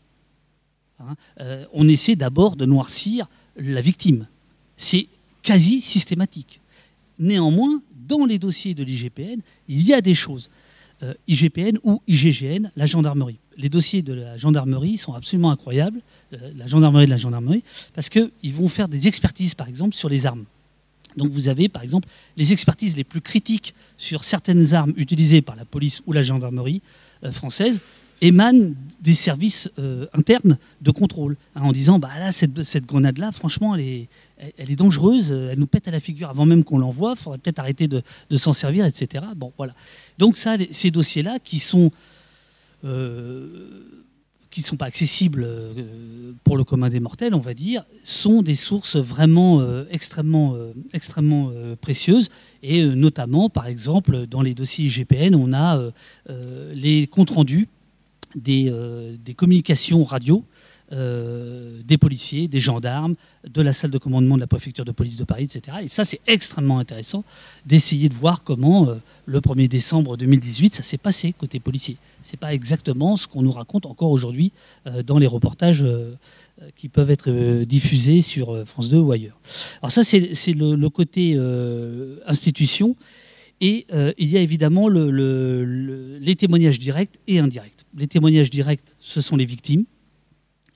Hein. 0.98 1.16
on 1.72 1.88
essaie 1.88 2.14
d'abord 2.14 2.56
de 2.56 2.66
noircir 2.66 3.26
la 3.56 3.80
victime. 3.80 4.26
C'est 4.76 5.08
quasi 5.42 5.80
systématique. 5.80 6.60
Néanmoins, 7.18 7.82
dans 8.08 8.24
les 8.24 8.38
dossiers 8.38 8.74
de 8.74 8.82
l'IGPN, 8.82 9.40
il 9.68 9.82
y 9.82 9.92
a 9.92 10.00
des 10.00 10.14
choses. 10.14 10.50
Euh, 11.02 11.14
IGPN 11.28 11.78
ou 11.82 12.02
IGGN, 12.06 12.70
la 12.76 12.86
gendarmerie. 12.86 13.38
Les 13.56 13.68
dossiers 13.68 14.02
de 14.02 14.12
la 14.12 14.36
gendarmerie 14.36 14.98
sont 14.98 15.14
absolument 15.14 15.50
incroyables, 15.50 16.00
euh, 16.34 16.52
la 16.56 16.66
gendarmerie 16.66 17.06
de 17.06 17.10
la 17.10 17.16
gendarmerie, 17.16 17.62
parce 17.94 18.10
qu'ils 18.10 18.52
vont 18.52 18.68
faire 18.68 18.88
des 18.88 19.06
expertises, 19.06 19.54
par 19.54 19.68
exemple, 19.68 19.94
sur 19.94 20.08
les 20.08 20.26
armes. 20.26 20.44
Donc 21.16 21.30
vous 21.30 21.48
avez, 21.48 21.68
par 21.68 21.82
exemple, 21.82 22.08
les 22.36 22.52
expertises 22.52 22.96
les 22.96 23.04
plus 23.04 23.20
critiques 23.20 23.74
sur 23.96 24.24
certaines 24.24 24.74
armes 24.74 24.92
utilisées 24.96 25.42
par 25.42 25.56
la 25.56 25.64
police 25.64 26.02
ou 26.06 26.12
la 26.12 26.22
gendarmerie 26.22 26.82
euh, 27.24 27.32
française 27.32 27.80
émanent 28.20 28.74
des 29.00 29.14
services 29.14 29.70
internes 30.12 30.58
de 30.82 30.90
contrôle, 30.90 31.36
hein, 31.54 31.62
en 31.62 31.72
disant, 31.72 31.98
bah 31.98 32.10
là, 32.18 32.32
cette, 32.32 32.62
cette 32.64 32.84
grenade-là, 32.84 33.32
franchement, 33.32 33.74
elle 33.74 33.80
est, 33.80 34.08
elle 34.58 34.70
est 34.70 34.76
dangereuse, 34.76 35.32
elle 35.32 35.58
nous 35.58 35.66
pète 35.66 35.88
à 35.88 35.90
la 35.90 36.00
figure 36.00 36.28
avant 36.28 36.46
même 36.46 36.64
qu'on 36.64 36.78
l'envoie, 36.78 37.14
il 37.16 37.22
faudrait 37.22 37.38
peut-être 37.38 37.58
arrêter 37.58 37.88
de, 37.88 38.02
s'en 38.36 38.52
servir, 38.52 38.84
etc. 38.84 39.24
Bon, 39.36 39.52
voilà. 39.56 39.74
Donc 40.18 40.36
ça, 40.36 40.56
ces 40.70 40.90
dossiers-là 40.90 41.38
qui 41.42 41.58
sont 41.58 41.90
euh, 42.84 43.86
qui 44.50 44.62
ne 44.62 44.64
sont 44.64 44.76
pas 44.76 44.86
accessibles 44.86 45.44
euh, 45.46 46.32
pour 46.42 46.56
le 46.56 46.64
commun 46.64 46.88
des 46.88 46.98
mortels, 46.98 47.36
on 47.36 47.40
va 47.40 47.54
dire, 47.54 47.84
sont 48.02 48.42
des 48.42 48.56
sources 48.56 48.96
vraiment 48.96 49.60
euh, 49.60 49.84
extrêmement, 49.92 50.56
extrêmement 50.92 51.52
précieuses. 51.80 52.30
Et 52.64 52.84
notamment, 52.84 53.48
par 53.48 53.68
exemple, 53.68 54.26
dans 54.26 54.42
les 54.42 54.54
dossiers 54.54 54.86
IGPN, 54.86 55.36
on 55.36 55.52
a 55.52 55.80
les 56.74 57.06
comptes 57.06 57.30
rendus 57.30 57.68
des, 58.34 58.72
des 59.24 59.34
communications 59.34 60.04
radio 60.04 60.44
euh, 60.92 61.82
des 61.84 61.98
policiers, 61.98 62.48
des 62.48 62.58
gendarmes, 62.58 63.14
de 63.48 63.62
la 63.62 63.72
salle 63.72 63.92
de 63.92 63.98
commandement 63.98 64.34
de 64.34 64.40
la 64.40 64.48
préfecture 64.48 64.84
de 64.84 64.90
police 64.90 65.16
de 65.16 65.22
Paris, 65.22 65.44
etc. 65.44 65.76
Et 65.84 65.88
ça, 65.88 66.04
c'est 66.04 66.18
extrêmement 66.26 66.80
intéressant 66.80 67.22
d'essayer 67.64 68.08
de 68.08 68.14
voir 68.14 68.42
comment 68.42 68.88
euh, 68.88 68.96
le 69.24 69.38
1er 69.38 69.68
décembre 69.68 70.16
2018, 70.16 70.74
ça 70.74 70.82
s'est 70.82 70.98
passé 70.98 71.32
côté 71.32 71.60
policier. 71.60 71.96
Ce 72.24 72.32
n'est 72.32 72.38
pas 72.38 72.52
exactement 72.52 73.16
ce 73.16 73.28
qu'on 73.28 73.42
nous 73.42 73.52
raconte 73.52 73.86
encore 73.86 74.10
aujourd'hui 74.10 74.50
euh, 74.88 75.04
dans 75.04 75.18
les 75.18 75.28
reportages 75.28 75.84
qui 76.74 76.88
peuvent 76.88 77.10
être 77.10 77.62
diffusés 77.62 78.20
sur 78.20 78.66
France 78.66 78.88
2 78.90 78.98
ou 78.98 79.12
ailleurs. 79.12 79.38
Alors 79.82 79.92
ça, 79.92 80.02
c'est 80.02 80.52
le, 80.52 80.88
côté 80.88 81.38
institution. 82.26 82.96
Et 83.62 83.86
il 84.18 84.28
y 84.28 84.36
a 84.36 84.40
évidemment 84.40 84.88
les 84.88 86.36
témoignages 86.36 86.78
directs 86.78 87.18
et 87.28 87.38
indirects. 87.38 87.79
Les 87.96 88.06
témoignages 88.06 88.50
directs, 88.50 88.94
ce 89.00 89.20
sont 89.20 89.36
les 89.36 89.44
victimes, 89.44 89.84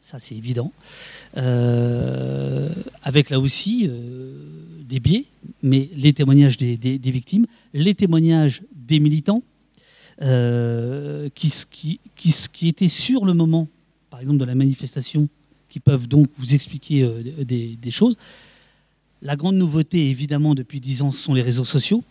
ça 0.05 0.19
c'est 0.19 0.35
évident. 0.35 0.71
Euh, 1.39 2.69
avec 3.03 3.31
là 3.31 3.41
aussi 3.41 3.87
euh, 3.89 4.37
des 4.87 5.01
biais, 5.01 5.25
mais 5.63 5.89
les 5.97 6.13
témoignages 6.13 6.59
des, 6.59 6.99
victimes, 6.99 7.47
les 7.73 7.95
témoignages 7.95 8.63
des 8.75 9.01
militants 9.01 9.43
euh, 10.23 11.29
qui, 11.35 12.01
étaient 12.69 12.89
sur 12.89 13.25
le 13.25 13.33
moment, 13.33 13.69
par 14.11 14.21
exemple 14.21 14.39
de 14.39 14.45
la 14.45 14.55
manifestation, 14.55 15.29
qui 15.71 15.81
peuvent 15.81 16.07
donc 16.07 16.27
vous 16.37 16.55
expliquer 16.55 17.09
des, 17.45 17.91
choses. 17.91 18.17
La 19.23 19.37
grande 19.37 19.57
nouveauté, 19.57 20.11
évidemment, 20.11 20.55
depuis 20.55 20.81
dix 20.81 21.03
ans, 21.03 21.11
ce 21.11 21.19
sont 21.19 21.35
les 21.35 21.43
réseaux 21.43 21.65
sociaux. 21.65 22.05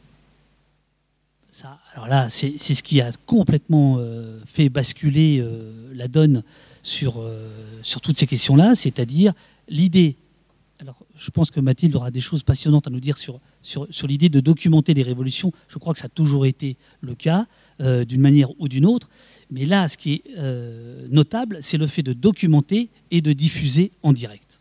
Alors 1.94 2.08
là, 2.08 2.30
c'est 2.30 2.58
ce 2.58 2.82
qui 2.84 3.00
a 3.02 3.12
complètement 3.26 4.00
fait 4.46 4.70
basculer 4.70 5.46
la 5.94 6.08
donne 6.08 6.44
sur, 6.84 7.16
euh, 7.18 7.50
sur 7.82 8.02
toutes 8.02 8.20
ces 8.20 8.28
questions-là, 8.28 8.76
c'est-à-dire 8.76 9.34
l'idée. 9.70 10.18
Alors, 10.80 10.98
je 11.18 11.32
pense 11.32 11.50
que 11.50 11.62
Mathilde 11.62 11.96
aura 11.96 12.12
des 12.12 12.20
choses 12.20 12.44
passionnantes 12.44 12.88
à 12.88 12.90
nous 12.90 13.00
dire 13.00 13.18
sur, 13.18 13.40
sur, 13.62 13.88
l'idée 14.06 14.28
de 14.28 14.42
documenter 14.42 14.94
les 14.94 15.04
révolutions. 15.04 15.54
Je 15.70 15.78
crois 15.78 15.94
que 15.94 16.00
ça 16.00 16.08
a 16.08 16.10
toujours 16.10 16.46
été 16.46 16.76
le 17.00 17.16
cas, 17.16 17.48
euh, 17.80 18.04
d'une 18.04 18.20
manière 18.20 18.50
ou 18.60 18.68
d'une 18.68 18.86
autre. 18.86 19.10
Mais 19.50 19.66
là, 19.66 19.88
ce 19.88 19.98
qui 19.98 20.14
est 20.14 20.24
euh, 20.38 21.08
notable, 21.10 21.60
c'est 21.62 21.78
le 21.78 21.88
fait 21.88 22.04
de 22.04 22.12
documenter 22.12 22.90
et 23.12 23.22
de 23.22 23.32
diffuser 23.32 23.92
en 24.04 24.12
direct. 24.12 24.60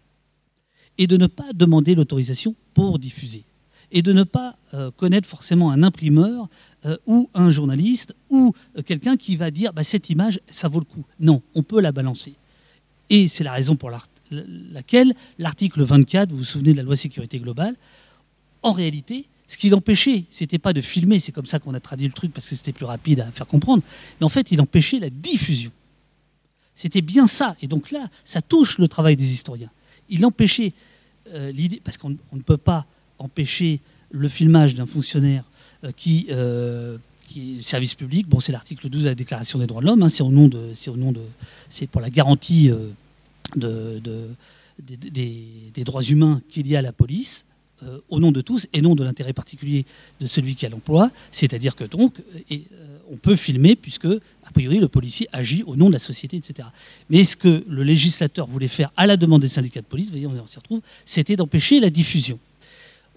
Et 0.97 1.09
de 1.09 1.17
ne 1.17 1.27
pas 1.27 1.53
demander 1.53 1.97
l'autorisation 1.97 2.55
pour 2.73 3.01
diffuser. 3.01 3.43
Et 3.91 4.01
de 4.01 4.13
ne 4.13 4.23
pas 4.23 4.57
connaître 4.97 5.29
forcément 5.29 5.71
un 5.71 5.83
imprimeur 5.83 6.49
euh, 6.85 6.97
ou 7.07 7.29
un 7.35 7.51
journaliste 7.51 8.15
ou 8.29 8.53
euh, 8.77 8.83
quelqu'un 8.83 9.17
qui 9.17 9.37
va 9.37 9.51
dire 9.51 9.73
bah, 9.73 9.85
cette 9.85 10.11
image, 10.11 10.41
ça 10.51 10.69
vaut 10.69 10.81
le 10.81 10.85
coup. 10.85 11.05
Non, 11.21 11.43
on 11.55 11.63
peut 11.63 11.81
la 11.81 11.93
balancer. 11.93 12.35
Et 13.11 13.29
c'est 13.29 13.45
la 13.45 13.53
raison 13.53 13.77
pour 13.77 13.91
laquelle 14.31 15.15
l'article 15.39 15.83
24, 15.83 16.31
vous 16.31 16.39
vous 16.39 16.45
souvenez 16.45 16.73
de 16.73 16.79
la 16.79 16.83
loi 16.83 16.97
sécurité 16.97 17.39
globale, 17.39 17.77
en 18.63 18.73
réalité, 18.73 19.27
Ce 19.53 19.59
qui 19.59 19.69
l'empêchait, 19.69 20.25
c'était 20.31 20.59
pas 20.59 20.73
de 20.73 20.81
filmer, 20.81 21.19
c'est 21.19 21.31
comme 21.31 21.45
ça 21.45 21.59
qu'on 21.59 21.75
a 21.75 21.81
traduit 21.81 22.07
le 22.07 22.15
truc 22.15 22.33
parce 22.33 22.49
que 22.49 22.57
c'était 22.57 22.73
plus 22.73 22.87
rapide 22.87 23.21
à 23.21 23.31
faire 23.31 23.47
comprendre, 23.47 23.83
mais 24.19 24.25
en 24.25 24.31
fait, 24.31 24.51
il 24.51 24.59
empêchait 24.63 24.99
la 24.99 25.11
diffusion. 25.11 25.71
C'était 26.75 27.03
bien 27.03 27.27
ça. 27.27 27.55
Et 27.61 27.69
donc 27.69 27.91
là, 27.91 28.09
ça 28.25 28.41
touche 28.41 28.79
le 28.79 28.89
travail 28.89 29.15
des 29.15 29.31
historiens. 29.31 29.71
Il 30.09 30.25
empêchait 30.25 30.73
euh, 31.35 31.53
l'idée, 31.53 31.83
parce 31.85 31.99
qu'on 31.99 32.11
ne 32.11 32.43
peut 32.43 32.57
pas 32.57 32.87
empêcher 33.19 33.81
le 34.11 34.27
filmage 34.27 34.75
d'un 34.75 34.87
fonctionnaire 34.87 35.45
qui, 35.91 36.27
euh, 36.31 36.99
qui 37.29 37.59
est 37.59 37.63
service 37.63 37.95
public. 37.95 38.29
Bon, 38.29 38.41
c'est 38.41 38.53
l'article 38.53 38.89
12 38.89 39.03
de 39.03 39.09
la 39.09 39.15
Déclaration 39.15 39.59
des 39.59 39.67
droits 39.67 39.81
de 39.81 39.87
l'homme. 39.87 40.03
Hein, 40.03 40.09
c'est 40.09 40.23
au 40.23 40.31
nom 40.31 40.49
de, 40.49 40.71
c'est 40.75 40.91
au 40.91 40.97
nom 40.97 41.13
de, 41.13 41.21
c'est 41.69 41.87
pour 41.87 42.01
la 42.01 42.11
garantie 42.11 42.71
de, 43.57 44.01
des, 44.87 45.85
droits 45.85 46.03
humains 46.03 46.41
qu'il 46.49 46.67
y 46.69 46.77
a 46.77 46.83
la 46.83 46.93
police. 46.93 47.45
au 48.11 48.21
nom 48.21 48.31
de 48.31 48.41
tous 48.41 48.69
et 48.73 48.81
non 48.81 48.95
de 48.95 49.03
l'intérêt 49.03 49.33
particulier 49.33 49.85
de 50.21 50.27
celui 50.29 50.55
qui 50.55 50.67
a 50.67 50.69
l'emploi, 50.69 51.11
c'est-à-dire 51.33 51.75
que 51.75 51.85
donc 51.85 52.23
on 53.11 53.17
peut 53.17 53.35
filmer 53.35 53.75
puisque 53.75 54.07
a 54.53 54.53
priori, 54.53 54.81
le 54.81 54.89
policier 54.89 55.29
agit 55.33 55.63
au 55.63 55.77
nom 55.77 55.87
de 55.89 55.95
la 55.95 55.99
société, 55.99 56.37
etc. 56.37 56.69
Mais 57.09 57.25
ce 57.25 57.39
que 57.39 57.65
le 57.67 57.83
législateur 57.83 58.47
voulait 58.47 58.69
faire 58.69 58.93
à 58.99 59.07
la 59.07 59.17
demande 59.17 59.41
des 59.41 59.49
syndicats 59.49 59.81
de 59.81 59.87
police, 59.87 60.07
vous 60.07 60.19
voyez, 60.19 60.27
on 60.27 60.47
s'y 60.47 60.59
retrouve, 60.59 60.83
c'était 61.07 61.37
d'empêcher 61.37 61.81
la 61.81 61.89
diffusion. 61.89 62.39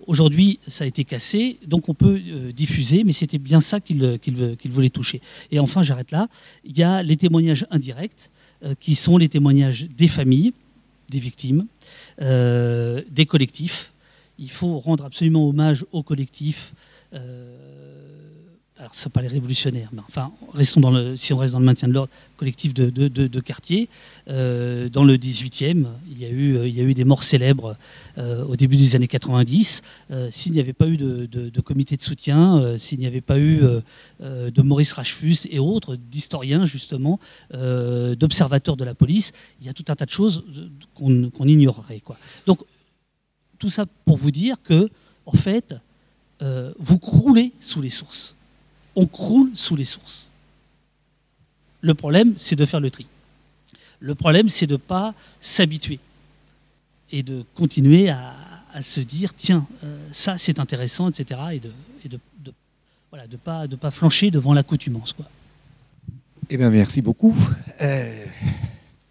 Aujourd'hui, 0.07 0.59
ça 0.67 0.83
a 0.83 0.87
été 0.87 1.03
cassé, 1.03 1.57
donc 1.65 1.89
on 1.89 1.93
peut 1.93 2.21
euh, 2.27 2.51
diffuser, 2.51 3.03
mais 3.03 3.11
c'était 3.11 3.39
bien 3.39 3.59
ça 3.59 3.79
qu'il 3.79 4.19
voulait 4.69 4.89
toucher. 4.89 5.21
Et 5.51 5.59
enfin, 5.59 5.81
j'arrête 5.81 6.11
là, 6.11 6.27
il 6.63 6.77
y 6.77 6.83
a 6.83 7.01
les 7.01 7.17
témoignages 7.17 7.65
indirects, 7.71 8.29
euh, 8.63 8.75
qui 8.79 8.95
sont 8.95 9.17
les 9.17 9.29
témoignages 9.29 9.87
des 9.89 10.07
familles, 10.07 10.53
des 11.09 11.19
victimes, 11.19 11.65
euh, 12.21 13.01
des 13.09 13.25
collectifs. 13.25 13.93
Il 14.37 14.51
faut 14.51 14.79
rendre 14.79 15.05
absolument 15.05 15.47
hommage 15.47 15.85
aux 15.91 16.03
collectifs 16.03 16.73
alors 18.77 18.93
ça 18.93 19.09
pas 19.09 19.21
les 19.21 19.29
révolutionnaires, 19.29 19.89
mais 19.93 20.01
enfin, 20.05 20.33
restons 20.53 20.81
dans 20.81 20.91
le, 20.91 21.15
si 21.15 21.31
on 21.31 21.37
reste 21.37 21.53
dans 21.53 21.59
le 21.59 21.65
maintien 21.65 21.87
de 21.87 21.93
l'ordre 21.93 22.11
collectif 22.35 22.73
de, 22.73 23.39
quartier, 23.39 23.87
euh, 24.27 24.89
dans 24.89 25.05
le 25.05 25.15
18e, 25.15 25.87
il 26.11 26.19
y 26.19 26.25
a 26.25 26.29
eu, 26.29 26.67
il 26.67 26.75
y 26.75 26.81
a 26.81 26.83
eu 26.83 26.93
des 26.93 27.05
morts 27.05 27.23
célèbres 27.23 27.77
euh, 28.17 28.43
au 28.43 28.57
début 28.57 28.75
des 28.75 28.97
années 28.97 29.07
90. 29.07 29.81
Euh, 30.11 30.29
s'il 30.29 30.51
n'y 30.51 30.59
avait 30.59 30.73
pas 30.73 30.87
eu 30.87 30.97
de, 30.97 31.61
comité 31.61 31.95
de 31.95 32.01
soutien, 32.01 32.77
s'il 32.77 32.99
n'y 32.99 33.07
avait 33.07 33.21
pas 33.21 33.39
eu 33.39 33.61
de 34.19 34.61
Maurice 34.61 34.91
Rachfus 34.91 35.47
et 35.49 35.57
autres, 35.57 35.95
d'historiens 35.95 36.65
justement, 36.65 37.19
d'observateurs 37.51 38.75
de 38.75 38.83
la 38.83 38.93
police, 38.93 39.31
il 39.61 39.67
y 39.67 39.69
a 39.69 39.73
tout 39.73 39.85
un 39.87 39.95
tas 39.95 40.05
de 40.05 40.11
choses 40.11 40.43
qu'on 40.93 41.47
ignorerait. 41.47 42.01
Quoi. 42.01 42.17
Donc, 42.45 42.59
tout 43.57 43.69
ça 43.69 43.85
pour 44.03 44.17
vous 44.17 44.31
dire 44.31 44.57
que, 44.61 44.89
en 45.25 45.35
fait, 45.35 45.75
vous 46.77 46.99
croulez 46.99 47.53
sous 47.61 47.81
les 47.81 47.89
sources 47.89 48.34
on 48.95 49.05
croule 49.05 49.51
sous 49.55 49.75
les 49.75 49.85
sources. 49.85 50.27
Le 51.81 51.93
problème, 51.93 52.33
c'est 52.37 52.55
de 52.55 52.65
faire 52.65 52.79
le 52.79 52.89
tri. 52.89 53.05
Le 53.99 54.15
problème, 54.15 54.49
c'est 54.49 54.67
de 54.67 54.73
ne 54.73 54.77
pas 54.77 55.13
s'habituer 55.39 55.99
et 57.11 57.23
de 57.23 57.43
continuer 57.55 58.09
à, 58.09 58.33
se 58.81 58.99
dire, 58.99 59.33
tiens, 59.35 59.65
euh, 59.83 59.97
ça 60.11 60.37
c'est 60.37 60.59
intéressant, 60.59 61.09
etc. 61.09 61.39
Et 61.53 61.59
de 61.59 61.71
ne 62.09 62.51
voilà, 63.09 63.27
de 63.27 63.37
pas, 63.37 63.67
de 63.67 63.75
pas 63.77 63.91
flancher 63.91 64.31
devant 64.31 64.53
l'accoutumance. 64.53 65.13
Quoi. 65.13 65.25
Eh 66.49 66.57
bien, 66.57 66.69
merci 66.69 67.01
beaucoup. 67.01 67.33
Euh, 67.81 68.25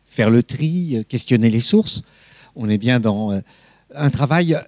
faire 0.07 0.29
le 0.29 0.43
tri, 0.43 1.05
questionner 1.09 1.49
les 1.49 1.61
sources, 1.61 2.03
on 2.55 2.69
est 2.69 2.77
bien 2.77 3.01
dans 3.01 3.33
euh, 3.33 3.41
un 3.95 4.11
travail 4.11 4.59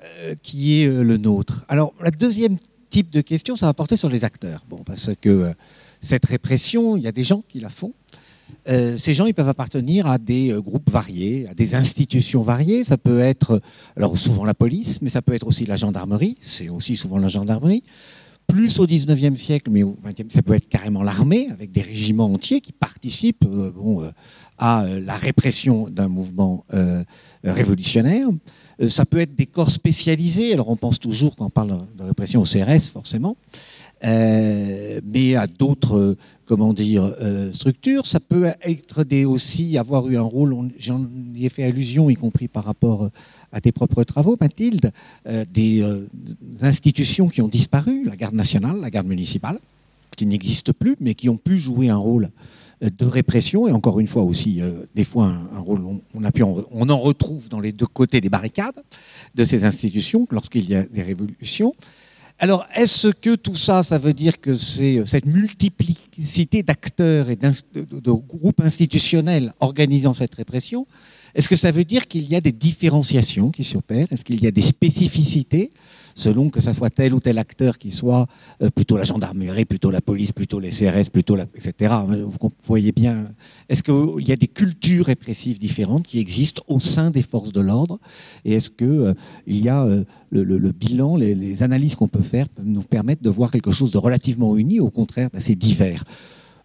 qui 0.42 0.80
est 0.80 0.86
le 0.86 1.16
nôtre. 1.16 1.64
Alors, 1.68 1.92
la 2.00 2.10
deuxième 2.10 2.58
type 2.88 3.10
de 3.10 3.20
question, 3.20 3.56
ça 3.56 3.66
va 3.66 3.74
porter 3.74 3.96
sur 3.96 4.08
les 4.08 4.24
acteurs. 4.24 4.64
Parce 4.84 5.10
que 5.20 5.28
euh, 5.28 5.52
cette 6.00 6.26
répression, 6.26 6.96
il 6.96 7.02
y 7.02 7.08
a 7.08 7.12
des 7.12 7.22
gens 7.22 7.42
qui 7.48 7.60
la 7.60 7.68
font. 7.68 7.92
Euh, 8.68 8.96
ces 8.96 9.12
gens, 9.12 9.26
ils 9.26 9.34
peuvent 9.34 9.48
appartenir 9.48 10.06
à 10.06 10.18
des 10.18 10.52
euh, 10.52 10.60
groupes 10.60 10.90
variés, 10.90 11.48
à 11.48 11.54
des 11.54 11.74
institutions 11.74 12.42
variées. 12.42 12.84
Ça 12.84 12.96
peut 12.96 13.20
être, 13.20 13.60
alors 13.96 14.16
souvent 14.16 14.44
la 14.44 14.54
police, 14.54 15.02
mais 15.02 15.08
ça 15.08 15.22
peut 15.22 15.34
être 15.34 15.46
aussi 15.46 15.66
la 15.66 15.76
gendarmerie. 15.76 16.36
C'est 16.40 16.68
aussi 16.68 16.96
souvent 16.96 17.18
la 17.18 17.28
gendarmerie. 17.28 17.82
Plus 18.46 18.78
au 18.78 18.86
19e 18.86 19.36
siècle, 19.36 19.70
mais 19.72 19.82
au 19.82 19.98
20e, 20.06 20.30
ça 20.30 20.42
peut 20.42 20.54
être 20.54 20.68
carrément 20.68 21.02
l'armée, 21.02 21.48
avec 21.50 21.72
des 21.72 21.82
régiments 21.82 22.32
entiers 22.32 22.60
qui 22.60 22.70
participent 22.70 23.44
à 24.56 24.86
la 24.86 25.16
répression 25.16 25.88
d'un 25.88 26.06
mouvement 26.06 26.64
révolutionnaire. 27.42 28.28
Euh, 28.80 28.88
ça 28.88 29.04
peut 29.04 29.20
être 29.20 29.34
des 29.34 29.46
corps 29.46 29.70
spécialisés. 29.70 30.52
Alors 30.52 30.68
on 30.68 30.76
pense 30.76 30.98
toujours, 30.98 31.36
quand 31.36 31.46
on 31.46 31.50
parle 31.50 31.86
de 31.96 32.02
répression, 32.04 32.42
au 32.42 32.44
CRS 32.44 32.90
forcément, 32.92 33.36
euh, 34.04 35.00
mais 35.04 35.34
à 35.34 35.46
d'autres, 35.46 36.16
comment 36.44 36.72
dire, 36.72 37.04
euh, 37.20 37.52
structures. 37.52 38.06
Ça 38.06 38.20
peut 38.20 38.52
être 38.62 39.04
des, 39.04 39.24
aussi 39.24 39.78
avoir 39.78 40.06
eu 40.08 40.16
un 40.16 40.22
rôle. 40.22 40.54
J'en 40.78 41.06
ai 41.36 41.48
fait 41.48 41.64
allusion, 41.64 42.10
y 42.10 42.16
compris 42.16 42.48
par 42.48 42.64
rapport 42.64 43.10
à 43.52 43.60
tes 43.60 43.72
propres 43.72 44.04
travaux, 44.04 44.36
Mathilde, 44.40 44.92
des 45.50 45.82
institutions 46.60 47.28
qui 47.28 47.40
ont 47.40 47.48
disparu, 47.48 48.04
la 48.04 48.16
garde 48.16 48.34
nationale, 48.34 48.80
la 48.80 48.90
garde 48.90 49.06
municipale, 49.06 49.58
qui 50.14 50.26
n'existent 50.26 50.72
plus, 50.78 50.96
mais 51.00 51.14
qui 51.14 51.28
ont 51.28 51.38
pu 51.38 51.58
jouer 51.58 51.88
un 51.88 51.96
rôle 51.96 52.28
de 52.80 53.06
répression 53.06 53.66
et 53.66 53.72
encore 53.72 54.00
une 54.00 54.06
fois 54.06 54.22
aussi 54.22 54.60
euh, 54.60 54.84
des 54.94 55.04
fois 55.04 55.26
un, 55.54 55.58
rôle 55.60 55.82
on, 56.14 56.88
en 56.90 56.98
retrouve 56.98 57.48
dans 57.48 57.60
les 57.60 57.72
deux 57.72 57.86
côtés 57.86 58.20
des 58.20 58.28
barricades 58.28 58.82
de 59.34 59.44
ces 59.44 59.64
institutions 59.64 60.26
lorsqu'il 60.30 60.68
y 60.68 60.74
a 60.74 60.82
des 60.82 61.02
révolutions. 61.02 61.74
Alors 62.38 62.66
est-ce 62.74 63.08
que 63.08 63.34
tout 63.34 63.54
ça, 63.54 63.82
ça 63.82 63.96
veut 63.96 64.12
dire 64.12 64.42
que 64.42 64.52
c'est 64.52 64.98
euh, 64.98 65.06
cette 65.06 65.24
multiplicité 65.24 66.62
d'acteurs 66.62 67.30
et 67.30 67.36
de 67.36 68.10
groupes 68.10 68.60
institutionnels 68.60 69.54
organisant 69.60 70.12
cette 70.12 70.34
répression 70.34 70.86
Est-ce 71.34 71.48
que 71.48 71.56
ça 71.56 71.70
veut 71.70 71.84
dire 71.84 72.06
qu'il 72.06 72.28
y 72.28 72.36
a 72.36 72.42
des 72.42 72.52
différenciations 72.52 73.50
qui 73.50 73.64
s'opèrent? 73.64 74.08
Est-ce 74.10 74.24
qu'il 74.24 74.42
y 74.42 74.46
a 74.46 74.50
des 74.50 74.60
spécificités 74.60 75.70
selon 76.16 76.48
que 76.48 76.60
ce 76.60 76.72
soit 76.72 76.90
tel 76.90 77.14
ou 77.14 77.20
tel 77.20 77.38
acteur 77.38 77.78
qui 77.78 77.90
soit 77.90 78.26
euh, 78.62 78.70
plutôt 78.70 78.96
la 78.96 79.04
gendarmerie, 79.04 79.66
plutôt 79.66 79.90
la 79.90 80.00
police, 80.00 80.32
plutôt 80.32 80.58
les 80.58 80.70
CRS, 80.70 81.10
plutôt 81.12 81.36
etc. 81.36 81.94
Vous 82.40 82.50
voyez 82.64 82.90
bien. 82.90 83.26
Est-ce 83.68 83.82
qu'il 83.82 84.26
y 84.26 84.32
a 84.32 84.36
des 84.36 84.48
cultures 84.48 85.06
répressives 85.06 85.58
différentes 85.58 86.06
qui 86.06 86.18
existent 86.18 86.62
au 86.66 86.80
sein 86.80 87.10
des 87.10 87.22
forces 87.22 87.52
de 87.52 87.60
l'ordre? 87.60 88.00
Et 88.46 88.54
est-ce 88.54 88.70
qu'il 88.70 88.88
euh, 88.88 89.14
il 89.46 89.62
y 89.62 89.68
a 89.68 89.84
euh, 89.84 90.04
le, 90.30 90.72
bilan, 90.72 91.16
les, 91.16 91.62
analyses 91.62 91.96
qu'on 91.96 92.08
peut 92.08 92.22
faire 92.22 92.46
nous 92.62 92.82
permettre 92.82 93.22
de 93.22 93.30
voir 93.30 93.50
quelque 93.50 93.70
chose 93.70 93.90
de 93.90 93.98
relativement 93.98 94.56
uni, 94.56 94.80
au 94.80 94.90
contraire 94.90 95.28
d'assez 95.30 95.54
divers? 95.54 96.02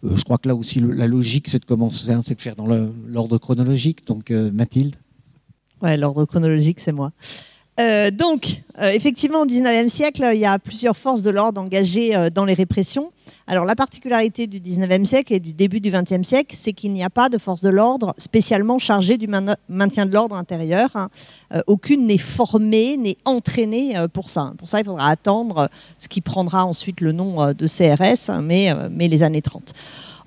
Je 0.02 0.24
crois 0.24 0.38
que 0.38 0.48
là 0.48 0.56
aussi, 0.56 0.80
la 0.80 1.06
logique, 1.06 1.48
c'est 1.48 1.60
de 1.60 1.64
commencer, 1.64 2.10
hein, 2.10 2.22
c'est 2.26 2.34
de 2.34 2.40
faire 2.40 2.56
dans 2.56 2.66
l'ordre 3.06 3.38
chronologique. 3.38 4.04
Donc, 4.06 4.30
Mathilde? 4.30 4.96
Ouais, 5.80 5.96
l'ordre 5.96 6.24
chronologique, 6.24 6.80
c'est 6.80 6.90
moi. 6.90 7.12
Euh, 7.80 8.10
donc, 8.10 8.62
euh, 8.78 8.90
effectivement, 8.90 9.40
au 9.40 9.46
XIXe 9.46 9.90
siècle, 9.90 10.28
il 10.34 10.40
y 10.40 10.44
a 10.44 10.58
plusieurs 10.58 10.96
forces 10.96 11.22
de 11.22 11.30
l'ordre 11.30 11.60
engagées 11.60 12.14
euh, 12.14 12.28
dans 12.28 12.44
les 12.44 12.52
répressions. 12.52 13.10
Alors, 13.46 13.64
la 13.64 13.74
particularité 13.74 14.46
du 14.46 14.60
XIXe 14.60 15.08
siècle 15.08 15.32
et 15.32 15.40
du 15.40 15.54
début 15.54 15.80
du 15.80 15.90
XXe 15.90 16.22
siècle, 16.22 16.54
c'est 16.56 16.74
qu'il 16.74 16.92
n'y 16.92 17.02
a 17.02 17.08
pas 17.08 17.30
de 17.30 17.38
force 17.38 17.62
de 17.62 17.70
l'ordre 17.70 18.14
spécialement 18.18 18.78
chargée 18.78 19.16
du 19.16 19.26
maintien 19.68 20.04
de 20.06 20.12
l'ordre 20.12 20.36
intérieur. 20.36 20.90
Hein. 20.94 21.08
aucune 21.66 22.06
n'est 22.06 22.18
formée, 22.18 22.96
n'est 22.96 23.16
entraînée 23.24 23.94
pour 24.12 24.30
ça. 24.30 24.52
Pour 24.58 24.68
ça, 24.68 24.80
il 24.80 24.84
faudra 24.84 25.08
attendre 25.08 25.68
ce 25.98 26.08
qui 26.08 26.20
prendra 26.20 26.64
ensuite 26.64 27.00
le 27.00 27.12
nom 27.12 27.52
de 27.52 27.66
CRS, 27.66 28.30
hein, 28.30 28.42
mais, 28.42 28.72
mais 28.90 29.08
les 29.08 29.22
années 29.22 29.42
30. 29.42 29.72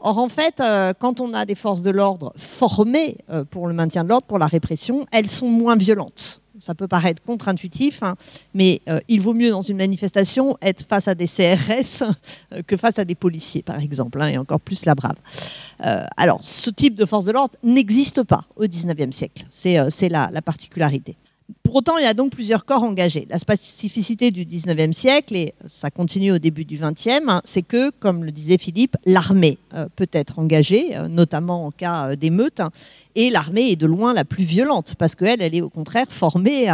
Or, 0.02 0.18
en 0.18 0.30
fait, 0.30 0.62
quand 1.00 1.22
on 1.22 1.34
a 1.34 1.46
des 1.46 1.56
forces 1.56 1.82
de 1.82 1.92
l'ordre 1.92 2.34
formées 2.36 3.18
pour 3.50 3.68
le 3.68 3.74
maintien 3.74 4.04
de 4.04 4.10
l'ordre, 4.10 4.28
pour 4.28 4.40
la 4.40 4.48
répression, 4.48 5.08
elles 5.12 5.30
sont 5.30 5.48
moins 5.48 5.78
violentes 5.78 6.42
ça 6.66 6.74
peut 6.74 6.88
paraître 6.88 7.22
contre-intuitif, 7.22 8.02
hein, 8.02 8.16
mais 8.56 8.82
euh, 8.90 9.00
il 9.08 9.22
vaut 9.22 9.36
mieux 9.36 9.52
dans 9.52 9.62
une 9.62 9.78
manifestation 9.78 10.58
être 10.64 10.84
face 10.84 11.08
à 11.08 11.14
des 11.14 11.28
CRS 11.28 12.02
euh, 12.02 12.64
que 12.66 12.76
face 12.76 12.98
à 12.98 13.06
des 13.06 13.14
policiers, 13.14 13.62
par 13.62 13.80
exemple, 13.80 14.20
hein, 14.20 14.30
et 14.30 14.38
encore 14.40 14.60
plus 14.60 14.86
la 14.86 14.96
brave. 14.96 15.18
Euh, 15.86 16.04
alors, 16.18 16.40
ce 16.42 16.72
type 16.72 16.96
de 16.96 17.06
force 17.06 17.26
de 17.26 17.32
l'ordre 17.32 17.56
n'existe 17.64 18.24
pas 18.24 18.46
au 18.56 18.66
XIXe 18.66 19.16
siècle. 19.16 19.46
C'est 19.52 20.10
la, 20.10 20.30
la 20.32 20.42
particularité. 20.42 21.16
Pour 21.62 21.76
autant, 21.76 21.98
il 22.00 22.04
y 22.04 22.08
a 22.08 22.16
donc 22.16 22.32
plusieurs 22.32 22.66
corps 22.66 22.82
engagés. 22.82 23.28
La 23.30 23.38
spécificité 23.38 24.32
du 24.32 24.46
19e 24.46 24.94
siècle, 24.94 25.36
et 25.36 25.54
ça 25.68 25.92
continue 25.92 26.32
au 26.32 26.40
début 26.40 26.66
du 26.66 26.78
20e, 26.78 27.22
hein, 27.28 27.42
c'est 27.44 27.62
que, 27.62 27.92
comme 27.92 28.24
le 28.24 28.32
disait 28.32 28.58
Philippe, 28.58 28.98
l'armée 29.06 29.60
peut 29.96 30.10
être 30.12 30.40
engagée, 30.40 30.98
notamment 31.10 31.68
en 31.68 31.72
cas 31.72 32.16
d'émeute, 32.16 32.62
et 33.16 33.30
l'armée 33.30 33.72
est 33.72 33.76
de 33.76 33.88
loin 33.88 34.14
la 34.14 34.26
plus 34.26 34.44
violente 34.44 34.96
parce 34.98 35.16
qu'elle, 35.16 35.42
elle 35.42 35.56
est 35.56 35.62
au 35.62 35.70
contraire 35.70 36.08
formée 36.10 36.68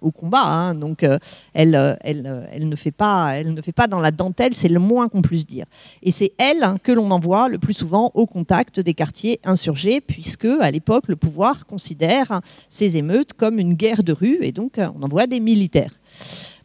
au 0.00 0.10
combat. 0.10 0.42
Hein. 0.44 0.74
donc 0.74 1.02
euh, 1.02 1.18
elle, 1.52 1.74
euh, 1.74 1.94
elle, 2.00 2.26
euh, 2.26 2.44
elle, 2.52 2.68
ne 2.68 2.76
fait 2.76 2.90
pas, 2.90 3.34
elle 3.34 3.54
ne 3.54 3.62
fait 3.62 3.72
pas 3.72 3.86
dans 3.86 4.00
la 4.00 4.10
dentelle, 4.10 4.54
c'est 4.54 4.68
le 4.68 4.80
moins 4.80 5.08
qu'on 5.08 5.22
puisse 5.22 5.46
dire. 5.46 5.66
Et 6.02 6.10
c'est 6.10 6.32
elle 6.38 6.64
que 6.82 6.92
l'on 6.92 7.10
envoie 7.10 7.48
le 7.48 7.58
plus 7.58 7.74
souvent 7.74 8.10
au 8.14 8.26
contact 8.26 8.80
des 8.80 8.94
quartiers 8.94 9.40
insurgés, 9.44 10.00
puisque 10.00 10.46
à 10.60 10.70
l'époque 10.70 11.08
le 11.08 11.16
pouvoir 11.16 11.66
considère 11.66 12.40
ces 12.68 12.96
émeutes 12.96 13.34
comme 13.34 13.58
une 13.58 13.74
guerre 13.74 14.02
de 14.02 14.12
rue 14.12 14.38
et 14.42 14.52
donc 14.52 14.78
on 14.78 15.02
envoie 15.02 15.26
des 15.26 15.40
militaires. 15.40 15.92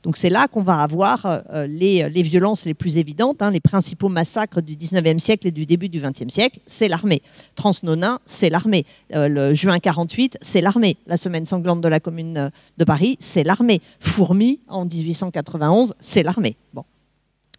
Donc 0.10 0.18
c'est 0.18 0.32
là 0.32 0.48
qu'on 0.48 0.64
va 0.64 0.82
avoir 0.82 1.44
les, 1.68 2.10
les, 2.10 2.22
violences 2.24 2.66
les 2.66 2.74
plus 2.74 2.98
évidentes, 2.98 3.44
hein, 3.44 3.52
les 3.52 3.60
principaux 3.60 4.10
massacres 4.10 4.60
du 4.60 4.76
19e 4.76 5.20
siècle 5.20 5.46
et 5.46 5.52
du 5.52 5.68
début 5.68 5.88
du 5.88 6.02
20e 6.02 6.32
siècle, 6.32 6.60
c'est 6.66 6.88
l'armée. 6.88 7.22
Transnonain, 7.54 8.18
c'est 8.26 8.50
l'armée. 8.50 8.88
le 9.12 9.54
juin 9.54 9.78
48, 9.78 10.40
c'est 10.42 10.62
l'armée. 10.62 10.98
La 11.06 11.16
semaine 11.16 11.46
sanglante 11.46 11.82
de 11.82 11.88
la 11.88 12.00
Commune 12.00 12.50
de 12.80 12.84
Paris, 12.86 13.18
c'est 13.20 13.44
l'armée. 13.44 13.84
Fourmi, 14.00 14.62
en 14.68 14.86
1891, 14.86 15.94
c'est 16.00 16.24
l'armée. 16.24 16.58
Bon. 16.74 16.86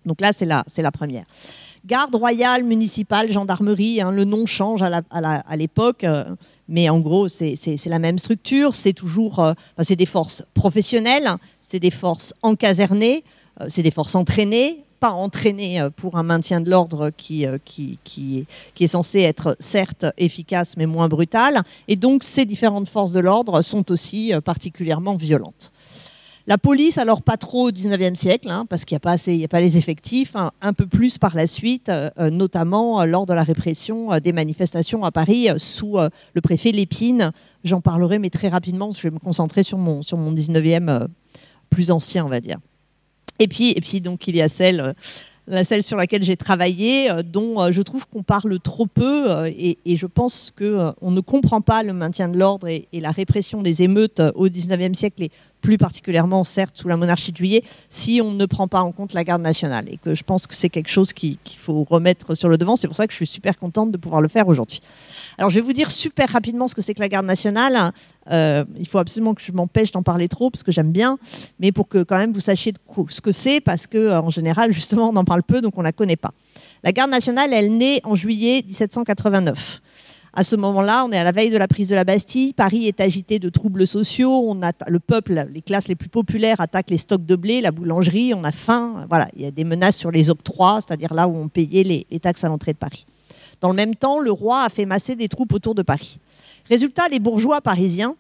Donc 0.05 0.21
là, 0.21 0.33
c'est 0.33 0.45
la, 0.45 0.65
la 0.77 0.91
première. 0.91 1.27
Garde 1.87 2.15
royale, 2.15 2.63
municipale, 2.63 3.33
gendarmerie, 3.33 4.03
hein, 4.03 4.11
le 4.11 4.25
nom 4.25 4.45
change 4.45 4.83
à 4.83 5.57
l'époque, 5.57 6.05
euh, 6.05 6.25
mais 6.69 6.91
en 6.91 7.01
gros, 7.01 7.29
c'est 7.29 7.57
la 7.87 7.99
même 7.99 8.19
structure. 8.19 8.75
C'est 8.75 8.93
toujours 8.93 9.39
euh, 9.39 9.55
c'est 9.81 9.97
des 9.97 10.07
forces 10.07 10.45
professionnelles, 10.53 11.31
c'est 11.63 11.81
des 11.81 11.91
forces 11.91 12.35
encasernées, 12.43 13.25
euh, 13.61 13.65
c'est 13.69 13.83
des 13.83 13.91
forces 13.91 14.15
entraînées, 14.15 14.85
pas 15.01 15.13
entraînées 15.13 15.81
pour 15.97 16.19
un 16.19 16.23
maintien 16.23 16.61
de 16.61 16.69
l'ordre 16.69 17.11
qui, 17.17 17.47
qui, 17.65 18.47
est 18.79 18.87
censé 18.87 19.21
être 19.21 19.57
certes 19.59 20.05
efficace, 20.19 20.77
mais 20.77 20.85
moins 20.85 21.09
brutal. 21.09 21.63
Et 21.89 21.97
donc, 21.97 22.23
ces 22.23 22.45
différentes 22.45 22.89
forces 22.89 23.13
de 23.13 23.21
l'ordre 23.21 23.63
sont 23.63 23.91
aussi 23.91 24.35
particulièrement 24.45 25.15
violentes. 25.15 25.73
La 26.51 26.59
police, 26.59 26.99
alors 26.99 27.23
pas 27.23 27.37
trop 27.37 27.69
au 27.69 27.71
19e 27.71 28.17
siècle, 28.17 28.51
hein, 28.51 28.67
parce 28.69 28.85
qu'il 28.85 28.97
n'y 28.97 28.97
a, 28.97 29.01
pas 29.01 29.15
a 29.15 29.49
pas 29.49 29.61
les 29.61 29.77
effectifs, 29.77 30.35
hein, 30.35 30.51
un 30.61 30.73
peu 30.73 30.85
plus 30.85 31.17
par 31.17 31.37
la 31.37 31.47
suite, 31.47 31.89
euh, 31.91 32.11
euh, 32.19 32.29
notamment 32.29 33.01
euh, 33.01 33.05
lors 33.05 33.25
de 33.25 33.33
la 33.33 33.45
répression 33.45 34.19
des 34.19 34.33
manifestations 34.33 35.05
à 35.05 35.13
Paris 35.13 35.47
sous 35.59 35.97
le 35.97 36.41
préfet 36.41 36.73
Lépine. 36.73 37.31
J'en 37.63 37.81
parlerai, 37.81 38.19
mais 38.19 38.31
très 38.31 38.49
rapidement, 38.49 38.91
je 38.91 39.01
vais 39.01 39.13
me 39.13 39.21
concentrer 39.21 39.63
sur 39.63 39.79
mon, 39.79 40.03
sur 40.03 40.17
mon 40.17 40.33
19e 40.33 41.07
plus 41.71 41.93
ancien, 41.93 42.27
on 42.27 42.29
va 42.29 42.41
dire. 42.41 42.59
Et 43.39 43.47
puis, 43.47 43.71
et 43.71 43.81
puis 43.81 44.01
donc, 44.01 44.27
il 44.27 44.35
y 44.35 44.43
a 44.43 44.49
celle 44.49 44.97
la 45.47 45.65
celle 45.65 45.83
sur 45.83 45.97
laquelle 45.97 46.23
j'ai 46.23 46.37
travaillé, 46.37 47.11
dont 47.25 47.73
je 47.73 47.83
trouve 47.83 48.07
qu'on 48.07 48.23
parle 48.23 48.61
trop 48.61 48.87
peu 48.87 49.47
et, 49.47 49.79
je 49.87 50.07
pense 50.07 50.53
qu'on 50.57 50.95
on 51.01 51.11
ne 51.11 51.21
comprend 51.21 51.61
pas 51.61 51.83
le 51.83 51.93
maintien 51.93 52.29
de 52.29 52.39
l'ordre 52.39 52.69
et, 52.69 52.87
la 52.93 53.11
répression 53.11 53.61
des 53.63 53.83
émeutes 53.83 54.23
au 54.35 54.49
19e 54.49 54.95
siècle 54.95 55.27
plus 55.61 55.79
particulièrement 55.79 56.45
certes 56.45 56.77
sous 56.77 56.89
la 56.89 56.97
monarchie 56.97 57.33
de 57.33 57.37
juillet, 57.37 57.63
si 57.89 58.21
on 58.23 58.33
ne 58.33 58.47
prend 58.47 58.69
pas 58.69 58.81
en 58.81 58.93
compte 58.93 59.13
la 59.15 59.25
garde 59.25 59.43
nationale. 59.43 59.87
Et 59.89 59.97
que 59.97 60.15
je 60.15 60.23
pense 60.23 60.47
que 60.47 60.55
c'est 60.55 60.69
quelque 60.69 60.91
chose 60.91 61.13
qu'il 61.13 61.39
faut 61.59 61.85
remettre 61.85 62.35
sur 62.35 62.49
le 62.49 62.59
devant. 62.59 62.77
C'est 62.77 62.89
pour 62.89 62.97
ça 62.97 63.07
que 63.07 63.13
je 63.13 63.17
suis 63.17 63.27
super 63.27 63.59
contente 63.59 63.91
de 63.91 63.97
pouvoir 63.97 64.21
le 64.21 64.29
faire 64.29 64.49
aujourd'hui. 64.49 64.81
Alors 65.39 65.51
je 65.51 65.57
vais 65.57 65.61
vous 65.61 65.73
dire 65.73 65.91
super 65.91 66.29
rapidement 66.29 66.69
ce 66.69 66.75
que 66.75 66.83
c'est 66.83 66.95
que 66.95 67.01
la 67.01 67.09
garde 67.09 67.27
nationale. 67.27 67.93
Euh, 68.31 68.65
il 68.79 68.87
faut 68.87 68.99
absolument 68.99 69.35
que 69.35 69.43
je 69.43 69.53
m'empêche 69.53 69.91
d'en 69.93 70.03
parler 70.03 70.29
trop 70.29 70.51
parce 70.51 70.63
que 70.63 70.73
j'aime 70.73 70.93
bien, 70.93 71.19
mais 71.59 71.73
pour 71.73 71.89
que 71.89 72.03
quand 72.03 72.19
même 72.19 72.33
vous 72.33 72.41
sachiez 72.41 72.73
ce 73.09 73.21
que 73.21 73.33
c'est, 73.33 73.61
parce 73.61 73.87
que 73.87 73.99
euh, 73.99 74.21
en 74.21 74.31
général 74.31 74.73
justement 74.73 75.09
on 75.09 75.17
en 75.17 75.25
parle 75.25 75.43
peu, 75.43 75.61
donc 75.61 75.77
on 75.77 75.83
la 75.83 75.93
connaît 75.93 76.17
pas. 76.17 76.33
La 76.83 76.93
garde 76.93 77.11
nationale, 77.11 77.53
elle 77.53 77.77
naît 77.77 78.01
en 78.05 78.15
juillet 78.15 78.63
1789. 78.67 79.81
À 80.33 80.45
ce 80.45 80.55
moment-là, 80.57 81.05
on 81.05 81.11
est 81.11 81.19
à 81.19 81.25
la 81.25 81.33
veille 81.33 81.51
de 81.51 81.57
la 81.57 81.67
prise 81.67 81.89
de 81.89 81.95
la 81.95 82.05
Bastille. 82.05 82.53
Paris 82.53 82.87
est 82.87 83.01
agité 83.01 83.39
de 83.41 83.49
troubles 83.49 83.87
sociaux. 83.87 84.45
On 84.47 84.63
a, 84.63 84.73
le 84.87 85.01
peuple, 85.01 85.47
les 85.53 85.61
classes 85.61 85.89
les 85.89 85.97
plus 85.97 86.09
populaires 86.09 86.61
attaquent 86.61 86.91
les 86.91 86.99
stocks 86.99 87.27
de 87.27 87.35
blé, 87.35 87.61
la 87.61 87.73
boulangerie. 87.73 88.33
On 88.35 88.45
a 88.45 88.53
faim. 88.53 89.07
Voilà, 89.09 89.29
il 89.35 89.43
y 89.43 89.47
a 89.47 89.51
des 89.51 89.65
menaces 89.65 89.97
sur 89.97 90.13
les 90.13 90.31
octrois, 90.31 90.81
c'est-à-dire 90.81 91.15
là 91.15 91.27
où 91.27 91.37
on 91.37 91.49
payait 91.49 91.83
les, 91.83 92.07
les 92.11 92.21
taxes 92.21 92.45
à 92.45 92.49
l'entrée 92.49 92.73
de 92.73 92.79
Paris. 92.79 93.07
Dans 93.61 93.71
le 93.71 93.75
même 93.75 93.97
temps, 93.97 94.21
le 94.21 94.31
roi 94.31 94.63
a 94.63 94.69
fait 94.69 94.87
masser 94.87 95.17
des 95.17 95.29
troupes 95.29 95.53
autour 95.53 95.75
de 95.75 95.83
Paris. 95.83 96.19
Résultat, 96.69 97.09
les 97.09 97.19
bourgeois 97.19 97.61
parisiens 97.61 98.15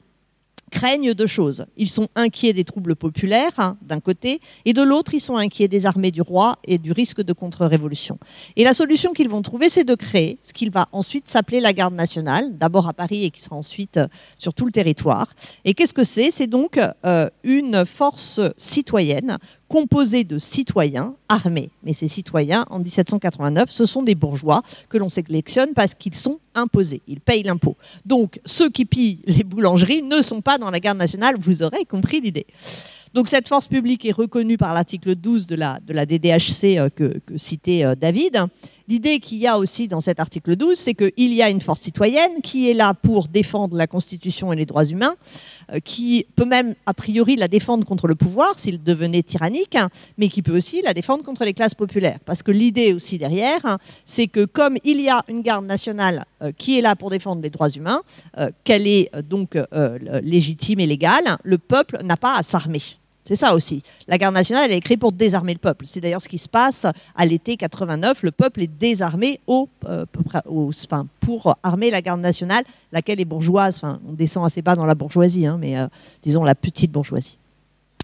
craignent 0.71 1.15
deux 1.15 1.27
choses. 1.27 1.67
Ils 1.77 1.91
sont 1.91 2.09
inquiets 2.15 2.53
des 2.53 2.65
troubles 2.65 2.97
populaires, 2.97 3.53
hein, 3.59 3.77
d'un 3.83 4.01
côté, 4.01 4.41
et 4.65 4.73
de 4.73 4.83
l'autre, 4.83 5.15
ils 5.15 5.21
sont 5.21 5.37
inquiets 5.37 5.69
des 5.69 5.87
armées 5.87 6.11
du 6.11 6.23
roi 6.23 6.57
et 6.65 6.79
du 6.79 6.93
risque 6.93 7.23
de 7.23 7.33
contre-révolution. 7.33 8.19
Et 8.57 8.65
la 8.65 8.73
solution 8.73 9.13
qu'ils 9.13 9.29
vont 9.29 9.43
trouver, 9.43 9.69
c'est 9.69 9.85
de 9.85 9.95
créer 9.95 10.39
ce 10.43 10.53
qu'il 10.53 10.71
va 10.71 10.89
ensuite 10.93 11.29
s'appeler 11.29 11.61
la 11.61 11.73
garde 11.73 11.95
nationale, 11.95 12.57
d'abord 12.57 12.89
à 12.89 12.93
Paris 12.93 13.25
et 13.25 13.31
qui 13.31 13.43
sera 13.43 13.57
ensuite 13.57 13.97
euh, 13.97 14.07
sur 14.39 14.55
tout 14.55 14.65
le 14.65 14.73
territoire. 14.73 15.29
Et 15.65 15.75
qu'est-ce 15.75 15.95
que 15.95 16.05
c'est? 16.05 16.31
C'est 16.31 16.47
donc 16.47 16.81
euh, 17.05 17.29
une 17.43 17.85
force 17.85 18.41
citoyenne 18.57 19.39
composé 19.71 20.25
de 20.25 20.39
citoyens 20.41 21.15
armés. 21.29 21.71
Mais 21.85 21.93
ces 21.93 22.09
citoyens, 22.09 22.67
en 22.71 22.81
1789, 22.81 23.71
ce 23.71 23.87
sont 23.87 24.03
des 24.03 24.17
bourgeois 24.17 24.63
que 24.89 24.99
l'on 24.99 25.09
sélectionne 25.09 25.75
parce 25.75 25.95
qu'ils 25.95 26.17
sont 26.17 26.41
imposés, 26.57 27.01
ils 27.07 27.21
payent 27.21 27.45
l'impôt. 27.45 27.77
Donc 28.05 28.41
ceux 28.45 28.69
qui 28.69 28.85
pillent 28.85 29.21
les 29.27 29.45
boulangeries 29.45 30.03
ne 30.03 30.23
sont 30.23 30.41
pas 30.41 30.59
dans 30.59 30.73
la 30.73 30.81
garde 30.81 30.99
nationale, 30.99 31.37
vous 31.39 31.63
aurez 31.63 31.85
compris 31.85 32.21
l'idée. 32.21 32.47
Donc 33.15 33.29
cette 33.29 33.47
force 33.47 33.69
publique 33.69 34.05
est 34.05 34.13
reconnue 34.13 34.59
par 34.59 34.75
l'article 34.75 35.15
12 35.15 35.47
de 35.47 35.55
la, 35.55 35.79
de 35.87 35.93
la 35.93 36.05
DDHC 36.05 36.77
euh, 36.77 36.89
que, 36.91 37.21
citait 37.37 37.85
euh, 37.85 37.95
David. 37.95 38.47
L'idée 38.91 39.21
qu'il 39.21 39.39
y 39.39 39.47
a 39.47 39.57
aussi 39.57 39.87
dans 39.87 40.01
cet 40.01 40.19
article 40.19 40.57
12, 40.57 40.77
c'est 40.77 40.95
qu'il 40.95 41.33
y 41.33 41.43
a 41.43 41.49
une 41.49 41.61
force 41.61 41.81
citoyenne 41.81 42.43
qui 42.43 42.69
est 42.69 42.75
là 42.75 42.93
pour 42.93 43.29
défendre 43.29 43.77
la 43.77 43.87
Constitution 43.87 44.53
et 44.53 44.57
les 44.57 44.67
droits 44.67 44.85
humains, 44.85 45.15
euh, 45.73 45.79
qui 45.79 46.27
peut 46.35 46.45
même, 46.45 46.75
a 46.87 46.93
priori, 46.93 47.37
la 47.37 47.47
défendre 47.47 47.87
contre 47.87 48.09
le 48.09 48.17
pouvoir 48.17 48.59
s'il 48.59 48.83
devenait 48.83 49.23
tyrannique, 49.23 49.77
hein, 49.77 49.91
mais 50.19 50.27
qui 50.27 50.43
peut 50.43 50.57
aussi 50.57 50.83
la 50.83 50.93
défendre 50.93 51.23
contre 51.23 51.45
les 51.45 51.55
classes 51.55 51.77
populaires. 51.77 52.19
Parce 52.27 52.43
que 52.43 52.51
l'idée 52.51 52.93
aussi 52.93 53.17
derrière, 53.17 53.65
hein, 53.65 53.79
c'est 54.05 54.27
que 54.27 54.45
comme 54.45 54.77
il 54.83 55.01
y 55.01 55.09
a 55.09 55.25
une 55.29 55.43
garde 55.43 55.67
nationale 55.67 56.25
euh, 56.43 56.51
qui 56.51 56.77
est 56.77 56.83
là 56.83 56.97
pour 56.97 57.11
défendre 57.11 57.43
les 57.43 57.51
droits 57.51 57.71
humains, 57.71 58.03
euh, 58.39 58.51
qu'elle 58.65 58.89
est 58.89 59.09
donc 59.23 59.57
légitime 60.21 60.81
et 60.81 60.87
légale, 60.87 61.37
le 61.45 61.59
peuple 61.59 62.01
n'a 62.03 62.17
pas 62.17 62.37
à 62.37 62.43
s'armer. 62.43 62.83
C'est 63.31 63.37
ça 63.37 63.55
aussi. 63.55 63.85
La 64.09 64.19
garde 64.19 64.35
nationale, 64.35 64.73
elle 64.73 64.77
est 64.77 64.81
créée 64.81 64.97
pour 64.97 65.13
désarmer 65.13 65.53
le 65.53 65.61
peuple. 65.61 65.87
C'est 65.87 66.01
d'ailleurs 66.01 66.21
ce 66.21 66.29
qui 66.29 66.37
se 66.37 66.49
passe 66.49 66.85
à 67.15 67.25
l'été 67.25 67.57
89. 67.57 68.25
Le 68.25 68.33
peuple 68.33 68.63
est 68.63 68.67
désarmé 68.67 69.39
au, 69.47 69.69
euh, 69.85 70.05
pour 71.21 71.57
armer 71.63 71.93
la 71.93 72.03
garde 72.03 72.21
nationale, 72.21 72.65
laquelle 72.91 73.21
est 73.21 73.25
bourgeoise. 73.25 73.77
Enfin, 73.77 74.01
on 74.05 74.15
descend 74.15 74.45
assez 74.45 74.63
bas 74.63 74.75
dans 74.75 74.85
la 74.85 74.97
bourgeoisie, 74.97 75.47
hein, 75.47 75.59
mais 75.61 75.79
euh, 75.79 75.87
disons 76.25 76.43
la 76.43 76.57
petite 76.57 76.91
bourgeoisie. 76.91 77.39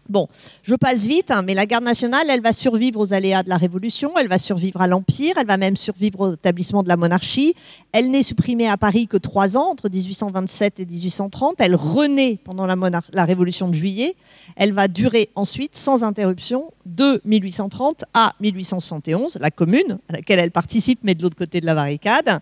Bon, 0.08 0.28
je 0.62 0.74
passe 0.74 1.04
vite, 1.04 1.30
hein, 1.30 1.42
mais 1.42 1.54
la 1.54 1.66
garde 1.66 1.84
nationale, 1.84 2.26
elle 2.28 2.40
va 2.40 2.52
survivre 2.52 3.00
aux 3.00 3.12
aléas 3.12 3.42
de 3.42 3.48
la 3.48 3.56
Révolution, 3.56 4.12
elle 4.18 4.28
va 4.28 4.38
survivre 4.38 4.80
à 4.80 4.86
l'Empire, 4.86 5.34
elle 5.38 5.46
va 5.46 5.56
même 5.56 5.76
survivre 5.76 6.20
au 6.20 6.32
établissement 6.34 6.82
de 6.82 6.88
la 6.88 6.96
monarchie. 6.96 7.54
Elle 7.92 8.10
n'est 8.10 8.22
supprimée 8.22 8.68
à 8.68 8.76
Paris 8.76 9.08
que 9.08 9.16
trois 9.16 9.56
ans, 9.56 9.70
entre 9.70 9.88
1827 9.88 10.80
et 10.80 10.86
1830. 10.86 11.56
Elle 11.58 11.74
renaît 11.74 12.38
pendant 12.44 12.66
la, 12.66 12.76
la 13.12 13.24
Révolution 13.24 13.68
de 13.68 13.74
Juillet. 13.74 14.16
Elle 14.56 14.72
va 14.72 14.88
durer 14.88 15.30
ensuite, 15.34 15.76
sans 15.76 16.04
interruption, 16.04 16.72
de 16.84 17.20
1830 17.24 18.04
à 18.14 18.32
1871, 18.40 19.38
la 19.40 19.50
commune, 19.50 19.98
à 20.08 20.14
laquelle 20.14 20.38
elle 20.38 20.52
participe, 20.52 21.00
mais 21.02 21.14
de 21.14 21.22
l'autre 21.22 21.36
côté 21.36 21.60
de 21.60 21.66
la 21.66 21.74
barricade 21.74 22.40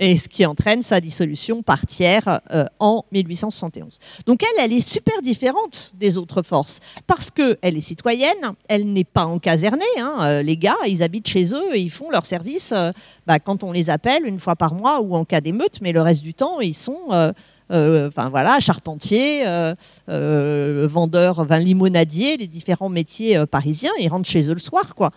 et 0.00 0.16
ce 0.16 0.28
qui 0.28 0.44
entraîne 0.46 0.82
sa 0.82 1.00
dissolution 1.00 1.62
par 1.62 1.86
tiers 1.86 2.40
euh, 2.52 2.64
en 2.80 3.04
1871. 3.12 3.98
Donc 4.26 4.42
elle, 4.42 4.64
elle 4.64 4.72
est 4.72 4.80
super 4.80 5.22
différente 5.22 5.92
des 5.94 6.16
autres 6.16 6.42
forces 6.42 6.80
parce 7.06 7.30
qu'elle 7.30 7.58
est 7.62 7.80
citoyenne, 7.80 8.54
elle 8.66 8.92
n'est 8.92 9.04
pas 9.04 9.26
encasernée. 9.26 9.84
Hein, 9.98 10.16
euh, 10.20 10.42
les 10.42 10.56
gars, 10.56 10.76
ils 10.88 11.02
habitent 11.02 11.28
chez 11.28 11.54
eux 11.54 11.76
et 11.76 11.80
ils 11.80 11.90
font 11.90 12.10
leur 12.10 12.24
service 12.24 12.72
euh, 12.72 12.90
bah, 13.26 13.38
quand 13.38 13.62
on 13.62 13.72
les 13.72 13.90
appelle 13.90 14.26
une 14.26 14.40
fois 14.40 14.56
par 14.56 14.74
mois 14.74 15.00
ou 15.00 15.14
en 15.14 15.26
cas 15.26 15.42
d'émeute, 15.42 15.80
mais 15.82 15.92
le 15.92 16.00
reste 16.00 16.22
du 16.22 16.32
temps, 16.32 16.60
ils 16.60 16.74
sont 16.74 17.34
enfin 17.70 18.28
voilà, 18.28 18.58
charpentier, 18.60 19.46
euh, 19.46 19.74
euh, 20.08 20.86
vendeur, 20.90 21.44
vin 21.44 21.58
limonadier, 21.58 22.36
les 22.36 22.46
différents 22.46 22.88
métiers 22.88 23.46
parisiens, 23.46 23.92
ils 24.00 24.08
rentrent 24.08 24.28
chez 24.28 24.50
eux 24.50 24.54
le 24.54 24.60
soir, 24.60 24.94
quoi. 24.94 25.10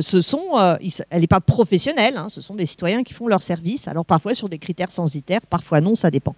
ce 0.00 0.20
sont, 0.20 0.56
elle 1.10 1.20
n'est 1.20 1.26
pas 1.26 1.40
professionnelle, 1.40 2.16
hein, 2.16 2.26
ce 2.28 2.40
sont 2.40 2.54
des 2.54 2.66
citoyens 2.66 3.02
qui 3.02 3.14
font 3.14 3.28
leur 3.28 3.42
service, 3.42 3.88
alors 3.88 4.04
parfois 4.04 4.34
sur 4.34 4.48
des 4.48 4.58
critères 4.58 4.90
censitaires, 4.90 5.40
parfois 5.48 5.80
non, 5.80 5.94
ça 5.94 6.10
dépend. 6.10 6.34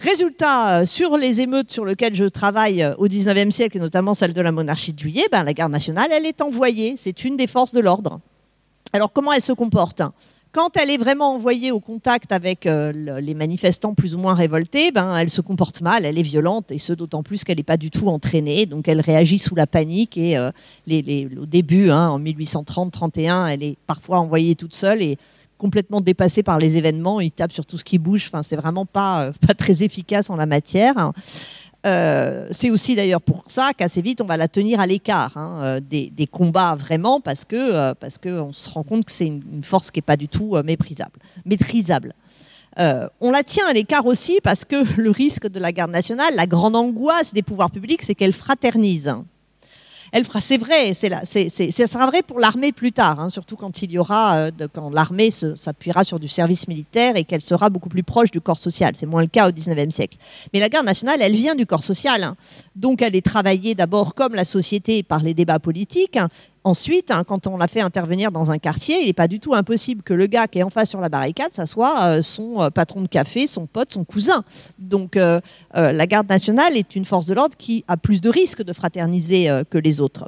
Résultat, 0.00 0.86
sur 0.86 1.16
les 1.16 1.40
émeutes 1.40 1.72
sur 1.72 1.84
lesquelles 1.84 2.14
je 2.14 2.24
travaille 2.24 2.86
au 2.98 3.08
19e 3.08 3.50
siècle, 3.50 3.78
et 3.78 3.80
notamment 3.80 4.14
celle 4.14 4.32
de 4.32 4.40
la 4.40 4.52
monarchie 4.52 4.92
de 4.92 4.98
juillet, 4.98 5.26
ben, 5.32 5.42
la 5.42 5.52
garde 5.52 5.72
nationale, 5.72 6.10
elle 6.12 6.24
est 6.24 6.40
envoyée. 6.40 6.94
C'est 6.96 7.24
une 7.24 7.36
des 7.36 7.48
forces 7.48 7.72
de 7.72 7.80
l'ordre. 7.80 8.20
Alors 8.92 9.12
comment 9.12 9.32
elle 9.32 9.42
se 9.42 9.52
comporte? 9.52 10.02
Quand 10.52 10.76
elle 10.76 10.90
est 10.90 10.96
vraiment 10.96 11.34
envoyée 11.34 11.72
au 11.72 11.80
contact 11.80 12.32
avec 12.32 12.66
euh, 12.66 12.92
les 13.20 13.34
manifestants 13.34 13.94
plus 13.94 14.14
ou 14.14 14.18
moins 14.18 14.34
révoltés, 14.34 14.90
ben, 14.90 15.16
elle 15.16 15.30
se 15.30 15.40
comporte 15.40 15.80
mal, 15.80 16.04
elle 16.04 16.18
est 16.18 16.22
violente, 16.22 16.72
et 16.72 16.78
ce 16.78 16.92
d'autant 16.92 17.22
plus 17.22 17.44
qu'elle 17.44 17.58
n'est 17.58 17.62
pas 17.62 17.76
du 17.76 17.90
tout 17.90 18.08
entraînée, 18.08 18.66
donc 18.66 18.88
elle 18.88 19.00
réagit 19.00 19.38
sous 19.38 19.54
la 19.54 19.66
panique, 19.66 20.16
et 20.16 20.36
euh, 20.36 20.50
au 20.90 21.46
début, 21.46 21.90
hein, 21.90 22.08
en 22.08 22.20
1830-31, 22.20 23.48
elle 23.48 23.62
est 23.62 23.76
parfois 23.86 24.20
envoyée 24.20 24.54
toute 24.54 24.74
seule, 24.74 25.02
et 25.02 25.18
complètement 25.58 26.00
dépassée 26.00 26.42
par 26.42 26.58
les 26.58 26.76
événements, 26.76 27.20
il 27.20 27.32
tape 27.32 27.52
sur 27.52 27.66
tout 27.66 27.76
ce 27.76 27.84
qui 27.84 27.98
bouge, 27.98 28.24
enfin, 28.28 28.42
c'est 28.42 28.56
vraiment 28.56 28.86
pas, 28.86 29.24
euh, 29.24 29.32
pas 29.46 29.54
très 29.54 29.82
efficace 29.82 30.30
en 30.30 30.36
la 30.36 30.46
matière. 30.46 31.12
Euh, 31.86 32.48
c'est 32.50 32.70
aussi 32.70 32.96
d'ailleurs 32.96 33.20
pour 33.20 33.44
ça 33.46 33.70
qu'assez 33.76 34.02
vite 34.02 34.20
on 34.20 34.24
va 34.24 34.36
la 34.36 34.48
tenir 34.48 34.80
à 34.80 34.86
l'écart 34.86 35.36
hein, 35.36 35.60
euh, 35.62 35.80
des, 35.80 36.26
combats 36.26 36.74
vraiment 36.74 37.20
parce 37.20 37.44
que 37.44 37.54
euh, 37.54 37.94
parce 37.94 38.18
qu'on 38.18 38.52
se 38.52 38.68
rend 38.68 38.82
compte 38.82 39.04
que 39.04 39.12
c'est 39.12 39.28
une, 39.28 39.62
force 39.62 39.92
qui 39.92 39.98
n'est 39.98 40.02
pas 40.02 40.16
du 40.16 40.26
tout 40.26 40.56
méprisable, 40.64 41.20
maîtrisable. 41.44 42.14
on 42.76 43.30
la 43.30 43.44
tient 43.44 43.68
à 43.68 43.72
l'écart 43.72 44.06
aussi 44.06 44.40
parce 44.42 44.64
que 44.64 44.76
le 45.00 45.10
risque 45.12 45.46
de 45.46 45.60
la 45.60 45.70
garde 45.70 45.92
nationale, 45.92 46.34
la 46.34 46.48
grande 46.48 46.74
angoisse 46.74 47.32
des 47.32 47.42
pouvoirs 47.42 47.70
publics, 47.70 48.02
c'est 48.02 48.16
qu'elle 48.16 48.32
fraternise. 48.32 49.14
Elle 50.12 50.24
fera, 50.24 50.40
c'est 50.40 50.56
vrai, 50.56 50.92
c'est 50.94 51.70
ça 51.70 51.86
sera 51.86 52.06
vrai 52.06 52.22
pour 52.22 52.40
l'armée 52.40 52.72
plus 52.72 52.92
tard, 52.92 53.20
hein, 53.20 53.28
surtout 53.28 53.56
quand 53.56 53.82
il 53.82 53.90
y 53.92 53.98
aura, 53.98 54.36
euh, 54.36 54.50
quand 54.72 54.90
l'armée 54.90 55.30
s'appuiera 55.30 56.04
sur 56.04 56.18
du 56.18 56.28
service 56.28 56.68
militaire 56.68 57.16
et 57.16 57.24
qu'elle 57.24 57.42
sera 57.42 57.70
beaucoup 57.70 57.88
plus 57.88 58.02
proche 58.02 58.30
du 58.30 58.40
corps 58.40 58.58
social. 58.58 58.94
C'est 58.96 59.06
moins 59.06 59.22
le 59.22 59.28
cas 59.28 59.48
au 59.48 59.52
19e 59.52 59.90
siècle. 59.90 60.18
Mais 60.52 60.60
la 60.60 60.68
garde 60.68 60.86
nationale, 60.86 61.20
elle 61.20 61.34
vient 61.34 61.54
du 61.54 61.66
corps 61.66 61.82
social. 61.82 62.22
hein. 62.22 62.36
Donc 62.76 63.02
elle 63.02 63.16
est 63.16 63.24
travaillée 63.24 63.74
d'abord 63.74 64.14
comme 64.14 64.34
la 64.34 64.44
société 64.44 65.02
par 65.02 65.22
les 65.22 65.34
débats 65.34 65.58
politiques. 65.58 66.18
Ensuite, 66.68 67.10
hein, 67.10 67.24
quand 67.26 67.46
on 67.46 67.56
la 67.56 67.66
fait 67.66 67.80
intervenir 67.80 68.30
dans 68.30 68.50
un 68.50 68.58
quartier, 68.58 69.00
il 69.00 69.06
n'est 69.06 69.14
pas 69.14 69.26
du 69.26 69.40
tout 69.40 69.54
impossible 69.54 70.02
que 70.02 70.12
le 70.12 70.26
gars 70.26 70.46
qui 70.48 70.58
est 70.58 70.62
en 70.62 70.68
face 70.68 70.90
sur 70.90 71.00
la 71.00 71.08
barricade, 71.08 71.50
ça 71.50 71.64
soit 71.64 72.04
euh, 72.04 72.20
son 72.20 72.60
euh, 72.60 72.68
patron 72.68 73.00
de 73.00 73.08
café, 73.08 73.46
son 73.46 73.66
pote, 73.66 73.90
son 73.90 74.04
cousin. 74.04 74.44
Donc 74.78 75.16
euh, 75.16 75.40
la 75.74 76.06
garde 76.06 76.28
nationale 76.28 76.76
est 76.76 76.94
une 76.94 77.06
force 77.06 77.24
de 77.24 77.32
l'ordre 77.32 77.56
qui 77.56 77.86
a 77.88 77.96
plus 77.96 78.20
de 78.20 78.28
risques 78.28 78.62
de 78.62 78.74
fraterniser 78.74 79.48
que 79.70 79.78
les 79.78 80.02
autres. 80.02 80.26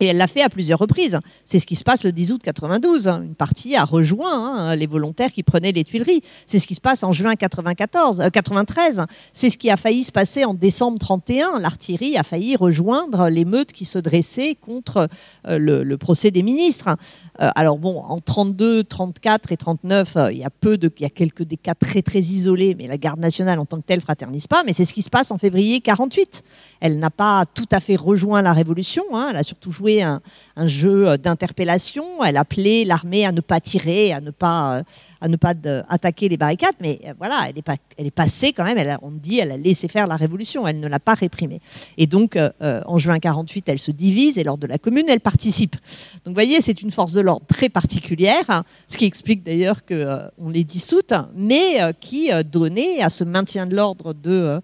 Et 0.00 0.06
elle 0.06 0.16
l'a 0.16 0.26
fait 0.26 0.42
à 0.42 0.48
plusieurs 0.48 0.78
reprises. 0.80 1.18
C'est 1.44 1.58
ce 1.58 1.66
qui 1.66 1.76
se 1.76 1.84
passe 1.84 2.04
le 2.04 2.10
10 2.10 2.32
août 2.32 2.40
92. 2.42 3.06
hein. 3.08 3.22
Une 3.22 3.34
partie 3.36 3.76
a 3.76 3.84
rejoint 3.84 4.32
hein, 4.32 4.76
les 4.76 4.86
volontaires 4.86 5.30
qui 5.30 5.42
prenaient 5.44 5.70
les 5.70 5.84
Tuileries. 5.84 6.22
C'est 6.46 6.58
ce 6.58 6.66
qui 6.66 6.74
se 6.74 6.80
passe 6.80 7.04
en 7.04 7.12
juin 7.12 7.36
94, 7.36 8.20
euh, 8.20 8.28
93. 8.28 9.04
C'est 9.32 9.50
ce 9.50 9.58
qui 9.58 9.70
a 9.70 9.76
failli 9.76 10.02
se 10.02 10.10
passer 10.10 10.44
en 10.44 10.54
décembre 10.54 10.98
31. 10.98 11.60
L'artillerie 11.60 12.16
a 12.16 12.24
failli 12.24 12.56
rejoindre 12.56 13.28
l'émeute 13.28 13.72
qui 13.72 13.84
se 13.84 13.98
dressait 13.98 14.56
contre 14.60 15.08
euh, 15.46 15.58
le, 15.58 15.96
procès 15.96 16.32
des 16.32 16.42
ministres. 16.42 16.96
Euh, 17.40 17.50
alors 17.54 17.78
bon, 17.78 18.00
en 18.00 18.18
32, 18.18 18.84
34 18.84 19.52
et 19.52 19.56
39, 19.56 20.16
euh, 20.16 20.32
il 20.32 20.38
y 20.38 20.44
a 20.44 20.50
peu 20.50 20.76
il 20.80 21.02
y 21.02 21.04
a 21.04 21.10
quelques 21.10 21.44
des 21.44 21.56
cas 21.56 21.74
très 21.74 22.02
très 22.02 22.18
isolés, 22.18 22.74
mais 22.76 22.88
la 22.88 22.98
garde 22.98 23.20
nationale 23.20 23.60
en 23.60 23.64
tant 23.64 23.76
que 23.76 23.86
telle 23.86 24.00
fraternise 24.00 24.48
pas. 24.48 24.64
Mais 24.64 24.72
c'est 24.72 24.84
ce 24.84 24.92
qui 24.92 25.02
se 25.02 25.10
passe 25.10 25.30
en 25.30 25.38
février 25.38 25.80
48. 25.80 26.42
Elle 26.80 26.98
n'a 26.98 27.10
pas 27.10 27.44
tout 27.46 27.68
à 27.70 27.78
fait 27.78 27.96
rejoint 27.96 28.42
la 28.42 28.52
révolution. 28.52 29.04
hein. 29.12 29.28
Elle 29.30 29.36
a 29.36 29.42
surtout 29.44 29.70
joué 29.70 29.83
un, 30.02 30.20
jeu 30.66 31.08
euh, 31.08 31.16
d'interpellation. 31.16 32.24
Elle 32.24 32.36
appelait 32.36 32.84
l'armée 32.84 33.26
à 33.26 33.32
ne 33.32 33.40
pas 33.40 33.60
tirer, 33.60 34.12
à 34.12 34.20
ne 34.20 34.30
pas, 34.30 34.78
euh, 34.78 34.82
à 35.20 35.28
ne 35.28 35.36
pas 35.36 35.54
de- 35.54 35.82
attaquer 35.88 36.28
les 36.28 36.36
barricades. 36.36 36.74
Mais 36.80 37.00
euh, 37.06 37.12
voilà, 37.18 37.46
elle 37.48 38.06
est, 38.06 38.10
passée 38.10 38.52
quand 38.52 38.64
même. 38.64 38.78
Elle 38.78 38.96
on 39.02 39.10
dit, 39.10 39.38
elle 39.38 39.52
a 39.52 39.56
laissé 39.56 39.88
faire 39.88 40.06
la 40.06 40.16
révolution. 40.16 40.66
Elle 40.66 40.80
ne 40.80 40.88
l'a 40.88 41.00
pas 41.00 41.14
réprimée. 41.14 41.60
Et 41.98 42.06
donc, 42.06 42.36
euh, 42.36 42.50
euh, 42.62 42.80
en 42.86 42.98
juin 42.98 43.18
48, 43.18 43.68
elle 43.68 43.78
se 43.78 43.90
divise 43.90 44.38
et 44.38 44.44
lors 44.44 44.58
de 44.58 44.66
la 44.66 44.78
Commune, 44.78 45.06
elle 45.08 45.20
participe. 45.20 45.76
Donc, 46.24 46.28
vous 46.28 46.34
voyez, 46.34 46.60
c'est 46.60 46.82
une 46.82 46.90
force 46.90 47.12
de 47.12 47.20
l'ordre 47.20 47.46
très 47.46 47.68
particulière, 47.68 48.44
hein, 48.48 48.64
ce 48.88 48.96
qui 48.96 49.04
explique 49.04 49.42
d'ailleurs 49.42 49.84
qu'on 49.84 50.48
les 50.48 50.64
dissoute, 50.64 51.12
mais 51.34 51.80
euh, 51.80 51.92
qui 51.98 52.32
euh, 52.32 52.42
donnait 52.42 53.02
à 53.02 53.08
ce 53.08 53.24
maintien 53.24 53.66
de 53.66 53.74
l'ordre 53.74 54.14
de, 54.14 54.60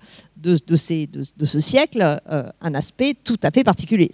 euh, 0.47 0.57
ce 1.45 1.61
siècle 1.61 2.21
euh, 2.31 2.43
un 2.61 2.75
aspect 2.75 3.15
tout 3.23 3.39
à 3.43 3.51
fait 3.51 3.65
particulier. 3.65 4.11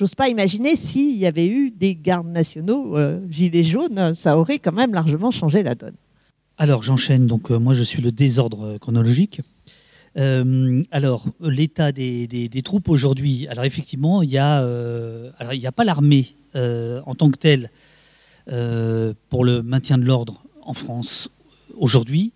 J'ose 0.00 0.14
pas 0.14 0.30
imaginer 0.30 0.76
s'il 0.76 1.18
y 1.18 1.26
avait 1.26 1.46
eu 1.46 1.70
des 1.70 1.94
gardes 1.94 2.26
nationaux 2.26 2.96
euh, 2.96 3.20
gilets 3.28 3.62
jaunes, 3.62 4.14
ça 4.14 4.38
aurait 4.38 4.58
quand 4.58 4.72
même 4.72 4.94
largement 4.94 5.30
changé 5.30 5.62
la 5.62 5.74
donne. 5.74 5.92
Alors 6.56 6.82
j'enchaîne, 6.82 7.26
donc 7.26 7.50
euh, 7.50 7.58
moi 7.58 7.74
je 7.74 7.82
suis 7.82 8.00
le 8.00 8.10
désordre 8.10 8.78
chronologique. 8.78 9.42
Euh, 10.16 10.82
alors 10.90 11.26
l'état 11.42 11.92
des, 11.92 12.26
des- 12.26 12.62
troupes 12.62 12.88
aujourd'hui, 12.88 13.46
alors 13.48 13.64
effectivement 13.64 14.22
il 14.22 14.30
y 14.30 14.38
a, 14.38 14.66
n'y 15.52 15.66
a 15.66 15.72
pas 15.72 15.84
l'armée 15.84 16.34
en 16.54 17.14
tant 17.14 17.30
que 17.30 17.36
telle 17.36 17.70
pour 19.28 19.44
le 19.44 19.60
maintien 19.62 19.98
de 19.98 20.06
l'ordre 20.06 20.42
en 20.62 20.72
France 20.72 21.28
aujourd'hui, 21.76 22.32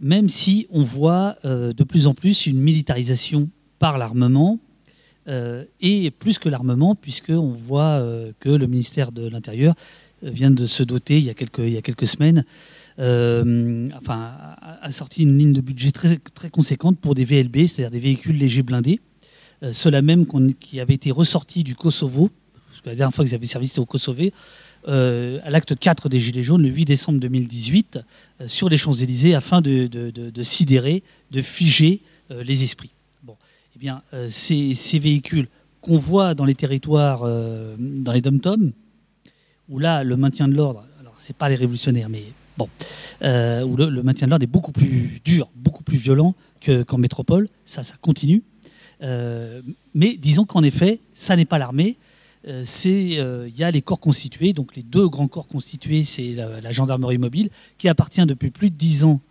même 0.00 0.28
si 0.28 0.68
on 0.70 0.84
voit 0.84 1.36
de 1.42 1.82
plus 1.82 2.06
en 2.06 2.14
plus 2.14 2.46
une 2.46 2.60
militarisation 2.60 3.48
par 3.80 3.98
l'armement 3.98 4.60
et 5.26 6.10
plus 6.10 6.38
que 6.38 6.48
l'armement 6.48 6.94
puisqu'on 6.94 7.52
voit 7.52 8.00
euh, 8.00 8.32
que 8.40 8.48
le 8.48 8.66
ministère 8.66 9.12
de 9.12 9.28
l'Intérieur 9.28 9.74
euh, 10.24 10.30
vient 10.30 10.50
de 10.50 10.66
se 10.66 10.82
doter 10.82 11.18
il 11.18 11.24
y 11.24 11.30
a 11.30 11.34
quelques, 11.34 12.06
semaines 12.06 12.44
euh, 12.98 13.88
enfin, 13.96 14.32
a, 14.60 14.90
sorti 14.90 15.22
une 15.22 15.38
ligne 15.38 15.52
de 15.52 15.60
budget 15.60 15.90
très, 15.92 16.18
conséquente 16.50 16.98
pour 16.98 17.14
des 17.14 17.24
VLB, 17.24 17.66
c'est-à-dire 17.66 17.90
des 17.90 18.00
véhicules 18.00 18.36
légers 18.36 18.62
blindés. 18.62 19.00
Euh, 19.62 19.72
Ceux-là 19.72 20.02
même 20.02 20.26
qui 20.58 20.80
avaient 20.80 20.94
été 20.94 21.10
ressortis 21.10 21.64
du 21.64 21.74
Kosovo, 21.74 22.30
parce 22.68 22.82
que 22.82 22.88
la 22.90 22.96
dernière 22.96 23.14
fois 23.14 23.24
qu'ils 23.24 23.34
avaient 23.34 23.46
servi 23.46 23.68
c'était 23.68 23.80
au 23.80 23.86
Kosovo, 23.86 24.22
euh, 24.88 25.38
à 25.44 25.50
l'acte 25.50 25.78
4 25.78 26.08
des 26.08 26.20
Gilets 26.20 26.42
jaunes, 26.42 26.62
le 26.62 26.68
8 26.68 26.84
décembre 26.86 27.20
2018, 27.20 27.98
euh, 28.40 28.48
sur 28.48 28.68
les 28.68 28.76
Champs-Élysées, 28.76 29.34
afin 29.34 29.60
de, 29.60 29.88
sidérer, 30.42 31.02
de 31.30 31.42
figer 31.42 32.02
euh, 32.30 32.42
les 32.42 32.62
esprits. 32.62 32.92
Eh 33.80 33.84
bien, 33.84 34.02
euh, 34.12 34.28
ces, 34.28 34.98
véhicules 34.98 35.48
qu'on 35.80 35.96
voit 35.96 36.34
dans 36.34 36.44
les 36.44 36.54
territoires, 36.54 37.22
euh, 37.24 37.74
dans 37.78 38.12
les 38.12 38.20
dom-toms, 38.20 38.72
où 39.70 39.78
là, 39.78 40.04
le 40.04 40.16
maintien 40.16 40.48
de 40.48 40.54
l'ordre, 40.54 40.84
alors 41.00 41.14
c'est 41.16 41.34
pas 41.34 41.48
les 41.48 41.54
révolutionnaires, 41.54 42.10
mais 42.10 42.24
bon, 42.58 42.68
euh, 43.22 43.62
où 43.62 43.78
le, 43.78 44.02
maintien 44.02 44.26
de 44.26 44.32
l'ordre 44.32 44.42
est 44.44 44.52
beaucoup 44.52 44.72
plus 44.72 45.22
dur, 45.24 45.48
beaucoup 45.56 45.82
plus 45.82 45.96
violent 45.96 46.34
que- 46.60 46.82
qu'en 46.82 46.98
métropole. 46.98 47.48
Ça, 47.64 47.82
ça 47.82 47.94
continue. 48.02 48.42
Mais 49.00 50.18
disons 50.18 50.44
qu'en 50.44 50.62
effet, 50.62 51.00
ça 51.14 51.34
n'est 51.34 51.46
pas 51.46 51.56
l'armée. 51.56 51.96
Il 52.46 53.52
y 53.56 53.64
a 53.64 53.70
les 53.70 53.80
corps 53.80 54.00
constitués, 54.00 54.52
donc 54.52 54.76
les 54.76 54.82
deux 54.82 55.08
grands 55.08 55.26
corps 55.28 55.48
constitués, 55.48 56.04
c'est 56.04 56.34
la, 56.34 56.60
la 56.60 56.70
gendarmerie 56.70 57.16
mobile 57.16 57.48
qui 57.78 57.88
appartient 57.88 58.26
depuis 58.26 58.50
plus 58.50 58.68
de 58.68 58.74
dix 58.74 59.04
ans 59.04 59.22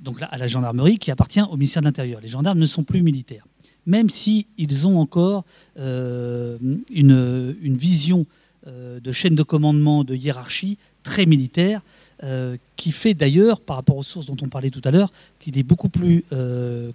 donc 0.00 0.20
là, 0.20 0.26
à 0.26 0.38
la 0.38 0.46
gendarmerie 0.46 0.98
qui 0.98 1.10
appartient 1.10 1.40
au 1.40 1.56
ministère 1.56 1.82
de 1.82 1.86
l'Intérieur. 1.86 2.20
Les 2.20 2.28
gendarmes 2.28 2.58
ne 2.58 2.66
sont 2.66 2.84
plus 2.84 3.02
militaires, 3.02 3.46
même 3.86 4.10
si 4.10 4.46
ils 4.58 4.86
ont 4.86 4.98
encore 4.98 5.44
euh, 5.78 6.58
une, 6.90 7.76
vision 7.76 8.26
euh, 8.66 9.00
de 9.00 9.12
chaîne 9.12 9.34
de 9.34 9.42
commandement, 9.42 10.04
de 10.04 10.14
hiérarchie 10.14 10.76
très 11.02 11.24
militaire, 11.24 11.82
euh, 12.24 12.56
qui 12.76 12.92
fait 12.92 13.14
d'ailleurs, 13.14 13.60
par 13.60 13.76
rapport 13.76 13.96
aux 13.96 14.02
sources 14.02 14.26
dont 14.26 14.36
on 14.42 14.48
parlait 14.48 14.70
tout 14.70 14.82
à 14.84 14.90
l'heure, 14.90 15.12
qu'il 15.38 15.56
est 15.58 15.62
beaucoup 15.62 15.88
plus 15.88 16.24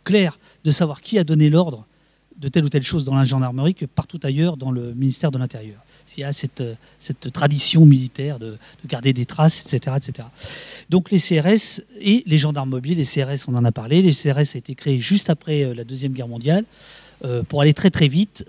clair 0.04 0.38
de 0.64 0.72
savoir 0.72 1.02
qui 1.02 1.18
a 1.18 1.24
donné 1.24 1.50
l'ordre 1.50 1.86
de 2.38 2.48
telle 2.48 2.66
ou 2.66 2.70
telle 2.70 2.84
chose 2.84 3.04
dans 3.04 3.16
la 3.16 3.24
gendarmerie 3.24 3.76
que 3.76 3.86
partout 3.86 4.20
ailleurs 4.24 4.58
dans 4.58 4.72
le 4.72 4.94
ministère 4.94 5.32
de 5.32 5.38
l'Intérieur. 5.38 5.80
Il 6.18 6.22
y 6.22 6.24
a 6.24 6.34
cette, 6.34 6.62
euh, 6.62 6.74
cette 7.00 7.32
tradition 7.32 7.86
militaire 7.86 8.38
de, 8.40 8.52
de 8.52 8.88
garder 8.88 9.14
des 9.14 9.26
traces, 9.26 9.62
etc., 9.66 9.96
etc. 9.98 10.28
Donc 10.90 11.10
les 11.12 11.20
CRS 11.20 11.82
et 12.00 12.24
les 12.26 12.38
gendarmes 12.38 12.70
mobiles, 12.70 12.98
les 12.98 13.06
CRS, 13.06 13.48
on 13.48 13.56
en 13.56 13.64
a 13.66 13.72
parlé, 13.72 14.02
les 14.02 14.14
CRS 14.14 14.56
a 14.56 14.58
été 14.58 14.76
créé 14.76 14.98
juste 14.98 15.30
après 15.30 15.64
euh, 15.64 15.74
la 15.74 15.84
Deuxième 15.84 16.14
Guerre 16.14 16.28
mondiale 16.28 16.66
euh, 17.24 17.44
pour 17.44 17.62
aller 17.62 17.74
très 17.74 17.90
très 17.92 18.08
vite 18.08 18.46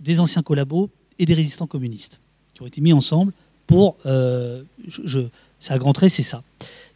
des 0.00 0.20
anciens 0.20 0.42
collabos 0.42 0.90
et 1.18 1.26
des 1.26 1.34
résistants 1.34 1.66
communistes 1.66 2.20
qui 2.54 2.62
ont 2.62 2.66
été 2.66 2.80
mis 2.80 2.92
ensemble 2.92 3.32
pour, 3.66 3.96
je, 4.04 4.60
je- 5.04 5.20
c'est 5.58 5.72
à 5.72 5.78
grands 5.78 5.94
traits, 5.94 6.10
c'est 6.10 6.22
ça. 6.22 6.42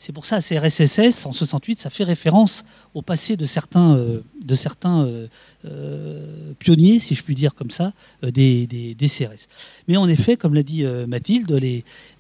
C'est 0.00 0.12
pour 0.12 0.26
ça, 0.26 0.38
CRSSS, 0.40 1.26
en 1.26 1.32
68, 1.32 1.80
ça 1.80 1.90
fait 1.90 2.04
référence 2.04 2.64
au 2.94 3.02
passé 3.02 3.37
de 3.37 3.44
certains, 3.44 3.96
euh, 3.96 4.20
euh, 4.48 5.26
euh, 5.64 6.52
pionniers, 6.61 7.00
si 7.00 7.16
je 7.16 7.24
puis 7.24 7.34
dire 7.34 7.52
comme 7.52 7.72
ça, 7.72 7.92
des, 8.22 8.94
CRS. 8.96 9.48
Mais 9.88 9.96
en 9.96 10.08
effet, 10.08 10.37
comme 10.37 10.54
l'a 10.54 10.62
dit 10.62 10.84
Mathilde, 11.08 11.50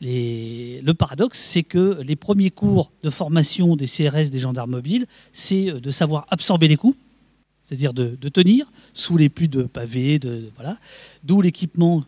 le 0.00 0.92
paradoxe, 0.92 1.38
c'est 1.38 1.62
que 1.62 2.00
les 2.02 2.16
premiers 2.16 2.50
cours 2.50 2.90
de 3.04 3.10
formation 3.10 3.76
des 3.76 3.86
CRS, 3.86 4.30
des 4.30 4.40
gendarmes 4.40 4.72
mobiles, 4.72 5.06
c'est 5.32 5.66
de 5.66 5.90
savoir 5.92 6.26
absorber 6.30 6.66
les 6.66 6.76
coups, 6.76 6.96
c'est-à-dire 7.62 7.94
de, 7.94 8.16
tenir 8.28 8.72
sous 8.92 9.16
les 9.16 9.28
pluies 9.28 9.48
de 9.48 9.62
pavés, 9.62 10.18
voilà. 10.56 10.76
D'où 11.22 11.40
l'équipement 11.42 12.04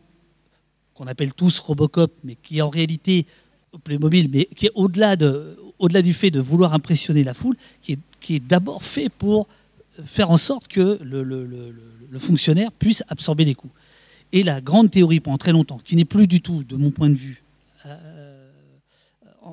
qu'on 0.95 1.07
appelle 1.07 1.33
tous 1.33 1.61
Robocop, 1.61 2.13
mais 2.25 2.37
qui 2.43 2.61
en 2.61 2.69
réalité 2.69 3.25
Playmobil, 3.85 4.29
mais 4.33 4.47
qui 4.57 4.67
est 4.67 4.73
au-delà 4.75 5.17
de, 5.17 5.57
au-delà 5.79 6.03
du 6.03 6.13
fait 6.13 6.31
de 6.31 6.41
vouloir 6.41 6.75
impressionner 6.75 7.25
la 7.25 7.35
foule, 7.35 7.57
qui 7.83 7.99
est, 8.35 8.41
d'abord 8.41 8.85
fait 8.85 9.09
pour 9.09 9.49
faire 10.05 10.31
en 10.31 10.37
sorte 10.37 10.69
que 10.69 10.99
le, 11.03 12.19
fonctionnaire 12.19 12.73
puisse 12.73 13.03
absorber 13.09 13.45
les 13.45 13.55
coups. 13.55 13.73
Et 14.33 14.43
la 14.43 14.61
grande 14.61 14.91
théorie 14.91 15.21
pendant 15.21 15.39
très 15.39 15.53
longtemps, 15.53 15.81
qui 15.85 15.97
n'est 15.97 16.05
plus 16.05 16.27
du 16.27 16.41
tout, 16.41 16.63
de 16.65 16.77
mon 16.77 16.91
point 16.91 17.11
de 17.11 17.15
vue, 17.15 17.43
euh, 17.87 18.47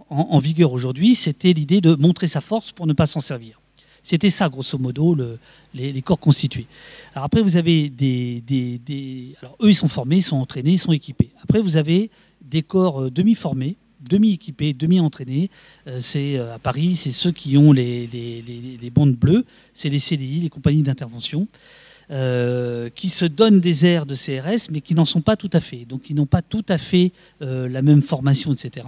en, 0.09 0.39
vigueur 0.39 0.73
aujourd'hui, 0.73 1.15
c'était 1.15 1.53
l'idée 1.53 1.81
de 1.81 1.95
montrer 1.95 2.27
sa 2.27 2.41
force 2.41 2.71
pour 2.71 2.87
ne 2.87 2.93
pas 2.93 3.07
s'en 3.07 3.21
servir. 3.21 3.59
C'était 4.03 4.29
ça, 4.29 4.47
grosso 4.49 4.77
modo, 4.77 5.15
le- 5.15 5.39
les, 5.73 6.01
corps 6.01 6.19
constitués. 6.19 6.67
Alors 7.13 7.25
après, 7.25 7.41
vous 7.41 7.57
avez 7.57 7.89
des- 7.89 9.35
Alors 9.41 9.55
eux, 9.61 9.69
ils 9.69 9.75
sont 9.75 9.87
formés, 9.87 10.17
ils 10.17 10.23
sont 10.23 10.37
entraînés, 10.37 10.71
ils 10.71 10.77
sont 10.77 10.93
équipés. 10.93 11.29
Après, 11.41 11.59
vous 11.59 11.77
avez 11.77 12.09
des 12.41 12.61
corps 12.61 13.03
euh, 13.03 13.09
demi-formés, 13.09 13.75
demi-équipés, 14.01 14.73
demi-entraînés. 14.73 15.49
Euh, 15.87 15.99
c'est 15.99 16.37
euh, 16.37 16.55
à 16.55 16.59
Paris, 16.59 16.95
c'est 16.95 17.11
ceux 17.11 17.31
qui 17.31 17.57
ont 17.57 17.71
les, 17.71 18.09
bandes 18.93 19.15
bleues, 19.15 19.45
c'est 19.73 19.89
les 19.89 19.99
CDI, 19.99 20.41
les 20.41 20.49
compagnies 20.49 20.83
d'intervention. 20.83 21.47
euh, 22.09 22.89
qui 22.95 23.09
se 23.09 23.25
donnent 23.25 23.59
des 23.59 23.85
airs 23.85 24.05
de 24.05 24.15
CRS, 24.15 24.71
mais 24.71 24.79
qui 24.79 24.95
n'en 24.95 25.03
sont 25.03 25.19
pas 25.19 25.35
tout 25.35 25.49
à 25.51 25.59
fait. 25.59 25.83
Donc, 25.83 26.03
qui 26.03 26.13
n'ont 26.13 26.25
pas 26.25 26.41
tout 26.41 26.63
à 26.69 26.77
fait 26.77 27.11
la 27.41 27.81
même 27.81 28.01
formation, 28.01 28.53
etc. 28.53 28.87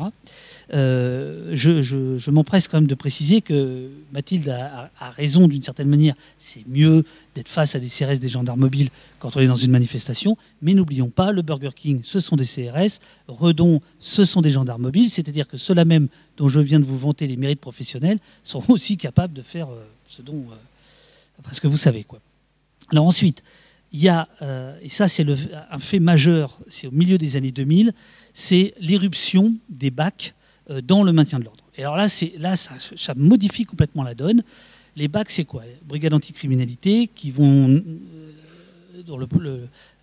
Euh, 0.73 1.49
je, 1.53 2.29
m'empresse 2.29 2.67
quand 2.67 2.77
même 2.77 2.87
de 2.87 2.95
préciser 2.95 3.41
que 3.41 3.89
Mathilde 4.11 4.49
a, 4.49 4.89
raison 5.11 5.47
d'une 5.47 5.63
certaine 5.63 5.87
manière. 5.89 6.15
C'est 6.37 6.67
mieux 6.67 7.03
d'être 7.35 7.47
face 7.47 7.75
à 7.75 7.79
des 7.79 7.87
CRS, 7.87 8.19
des 8.19 8.29
gendarmes 8.29 8.59
mobiles 8.59 8.89
quand 9.19 9.35
on 9.35 9.39
est 9.39 9.47
dans 9.47 9.55
une 9.55 9.71
manifestation. 9.71 10.37
Mais 10.61 10.73
n'oublions 10.73 11.09
pas, 11.09 11.31
le 11.31 11.41
Burger 11.41 11.71
King, 11.75 12.01
ce 12.03 12.19
sont 12.19 12.35
des 12.35 12.45
CRS. 12.45 12.99
Redon, 13.27 13.81
ce 13.99 14.25
sont 14.25 14.41
des 14.41 14.51
gendarmes 14.51 14.83
mobiles. 14.83 15.09
C'est-à-dire 15.09 15.47
que 15.47 15.57
ceux-là 15.57 15.85
même 15.85 16.07
dont 16.37 16.49
je 16.49 16.59
viens 16.59 16.79
de 16.79 16.85
vous 16.85 16.97
vanter 16.97 17.27
les 17.27 17.37
mérites 17.37 17.61
professionnels 17.61 18.19
sont 18.43 18.63
aussi 18.69 18.97
capables 18.97 19.33
de 19.33 19.41
faire 19.41 19.69
euh, 19.69 19.83
ce 20.07 20.21
dont. 20.21 20.45
parce 21.43 21.59
que 21.59 21.67
vous 21.67 21.77
savez 21.77 22.03
quoi. 22.03 22.19
Alors 22.91 23.05
ensuite, 23.05 23.43
il 23.91 24.01
y 24.01 24.09
a, 24.09 24.27
euh, 24.41 24.77
et 24.81 24.89
ça 24.89 25.07
c'est 25.07 25.25
un 25.71 25.79
fait 25.79 25.99
majeur, 25.99 26.59
c'est 26.67 26.87
au 26.87 26.91
milieu 26.91 27.17
des 27.17 27.35
années 27.35 27.51
2000, 27.51 27.93
c'est 28.33 28.73
l'éruption 28.79 29.55
des 29.69 29.91
bacs 29.91 30.33
euh, 30.33 30.38
dans 30.83 31.03
le 31.03 31.11
maintien 31.11 31.39
de 31.39 31.45
l'ordre. 31.45 31.63
Et 31.75 31.81
alors 31.81 31.97
là, 31.97 32.07
ça, 32.07 33.13
modifie 33.15 33.65
complètement 33.65 34.03
la 34.03 34.15
donne. 34.15 34.43
Les 34.95 35.07
bacs, 35.07 35.29
c'est 35.29 35.45
quoi? 35.45 35.63
Brigade 35.87 36.13
anticriminalité 36.13 37.09
qui 37.13 37.31
vont. 37.31 37.69
Euh, 37.69 37.81
dans 39.07 39.17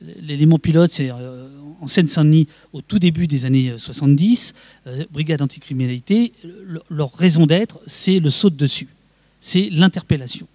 l'élément 0.01 0.59
pilote, 0.59 0.91
c'est 0.91 1.11
en 1.13 1.87
Seine-Saint-Denis 1.87 2.49
au 2.73 2.81
tout 2.81 2.99
début 2.99 3.29
des 3.29 3.45
années 3.45 3.75
70. 3.77 4.55
Brigade 5.13 5.43
anticriminalité, 5.43 6.33
leur 6.91 7.15
raison 7.15 7.47
d'être, 7.47 7.79
c'est 7.87 8.19
le 8.19 8.31
saut 8.31 8.51
de 8.51 8.57
dessus, 8.57 8.89
c'est 9.41 9.69
l'interpellation. 9.71 10.49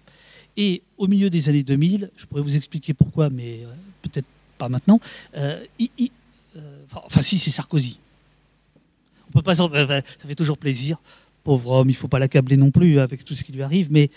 Et 0.56 0.82
au 0.98 1.06
milieu 1.06 1.30
des 1.30 1.48
années 1.48 1.62
2000, 1.62 2.10
je 2.16 2.26
pourrais 2.26 2.42
vous 2.42 2.56
expliquer 2.56 2.94
pourquoi, 2.94 3.30
mais 3.30 3.60
euh, 3.64 3.72
peut-être 4.02 4.26
pas 4.58 4.68
maintenant. 4.68 5.00
Euh, 5.36 5.64
euh, 5.80 6.60
enfin, 6.92 7.22
si, 7.22 7.38
c'est 7.38 7.50
Sarkozy. 7.50 7.98
On 9.34 9.38
peut 9.38 9.42
pas, 9.42 9.54
ça 9.54 9.68
fait 9.68 10.34
toujours 10.34 10.58
plaisir. 10.58 10.98
Pauvre 11.42 11.70
homme, 11.70 11.90
il 11.90 11.96
faut 11.96 12.06
pas 12.06 12.18
l'accabler 12.18 12.56
non 12.56 12.70
plus 12.70 12.98
avec 12.98 13.24
tout 13.24 13.34
ce 13.34 13.42
qui 13.42 13.52
lui 13.52 13.62
arrive, 13.62 13.90
mais 13.90 14.10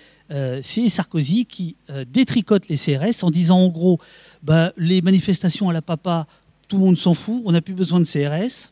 c'est 0.62 0.90
Sarkozy 0.90 1.46
qui 1.46 1.76
détricote 2.08 2.68
les 2.68 2.78
CRS 2.78 3.24
en 3.24 3.32
disant 3.32 3.60
en 3.60 3.70
gros, 3.70 4.00
bah, 4.44 4.74
les 4.78 5.02
manifestations 5.02 5.70
à 5.70 5.74
la 5.74 5.82
papa, 5.82 6.28
tout 6.68 6.78
le 6.78 6.84
monde 6.84 6.98
s'en 6.98 7.14
fout, 7.14 7.42
on 7.46 7.52
n'a 7.52 7.62
plus 7.62 7.74
besoin 7.74 8.00
de 8.00 8.06
CRS. 8.06 8.72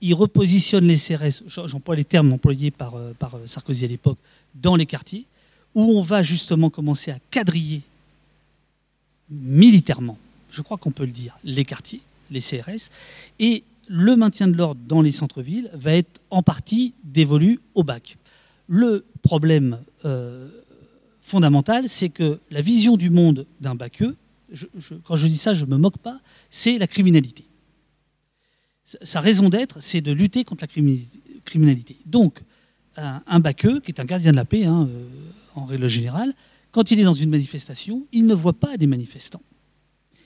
Il 0.00 0.14
repositionne 0.14 0.86
les 0.86 0.96
CRS, 0.96 1.42
j'emploie 1.66 1.96
les 1.96 2.04
termes 2.04 2.32
employés 2.32 2.70
par, 2.70 2.94
par 3.18 3.38
Sarkozy 3.46 3.84
à 3.84 3.88
l'époque, 3.88 4.18
dans 4.54 4.76
les 4.76 4.86
quartiers 4.86 5.26
où 5.74 5.98
on 5.98 6.00
va 6.00 6.22
justement 6.22 6.70
commencer 6.70 7.10
à 7.10 7.18
quadriller 7.30 7.82
militairement, 9.30 10.18
je 10.50 10.62
crois 10.62 10.78
qu'on 10.78 10.92
peut 10.92 11.04
le 11.04 11.10
dire, 11.10 11.36
les 11.44 11.64
quartiers, 11.64 12.00
les 12.30 12.40
CRS, 12.40 12.90
et 13.38 13.64
le 13.88 14.16
maintien 14.16 14.48
de 14.48 14.56
l'ordre 14.56 14.80
dans 14.86 15.02
les 15.02 15.12
centres-villes 15.12 15.70
va 15.74 15.94
être 15.94 16.20
en 16.30 16.42
partie 16.42 16.94
dévolu 17.04 17.60
au 17.74 17.82
bac. 17.82 18.16
Le 18.66 19.04
problème 19.22 19.80
euh, 20.04 20.48
fondamental, 21.20 21.88
c'est 21.88 22.08
que 22.08 22.40
la 22.50 22.60
vision 22.60 22.96
du 22.96 23.10
monde 23.10 23.46
d'un 23.60 23.74
baqueux, 23.74 24.16
quand 25.04 25.16
je 25.16 25.26
dis 25.26 25.36
ça, 25.36 25.54
je 25.54 25.64
ne 25.64 25.70
me 25.70 25.76
moque 25.76 25.98
pas, 25.98 26.20
c'est 26.50 26.78
la 26.78 26.86
criminalité. 26.86 27.44
Sa 28.84 29.20
raison 29.20 29.48
d'être, 29.48 29.82
c'est 29.82 30.00
de 30.00 30.12
lutter 30.12 30.44
contre 30.44 30.64
la 30.64 31.00
criminalité. 31.44 31.96
Donc, 32.06 32.42
un, 32.96 33.22
un 33.26 33.40
baqueux, 33.40 33.80
qui 33.80 33.90
est 33.90 34.00
un 34.00 34.04
gardien 34.04 34.30
de 34.32 34.36
la 34.36 34.44
paix, 34.44 34.64
hein, 34.64 34.86
euh, 34.88 35.08
en 35.54 35.64
règle 35.64 35.88
générale, 35.88 36.34
quand 36.70 36.90
il 36.90 37.00
est 37.00 37.04
dans 37.04 37.14
une 37.14 37.30
manifestation, 37.30 38.06
il 38.12 38.26
ne 38.26 38.34
voit 38.34 38.52
pas 38.52 38.76
des 38.76 38.86
manifestants. 38.86 39.42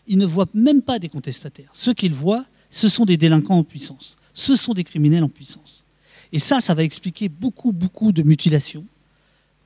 Il 0.07 0.19
ne 0.19 0.27
voit 0.27 0.49
même 0.55 0.83
pas 0.83 0.99
des 0.99 1.09
contestataires. 1.09 1.71
Ce 1.75 1.91
qu'il 1.91 2.15
voit, 2.15 2.47
ce 2.71 2.89
sont 2.89 3.05
des 3.05 3.17
délinquants 3.17 3.59
en 3.59 3.65
puissance. 3.65 4.17
Ce 4.35 4.55
sont 4.55 4.75
des 4.75 4.85
criminels 4.85 5.25
en 5.25 5.29
puissance. 5.29 5.85
Et 6.33 6.39
ça, 6.39 6.61
ça 6.61 6.75
va 6.75 6.85
expliquer 6.85 7.29
beaucoup, 7.29 7.73
beaucoup 7.73 8.13
de 8.13 8.23
mutilations 8.23 8.85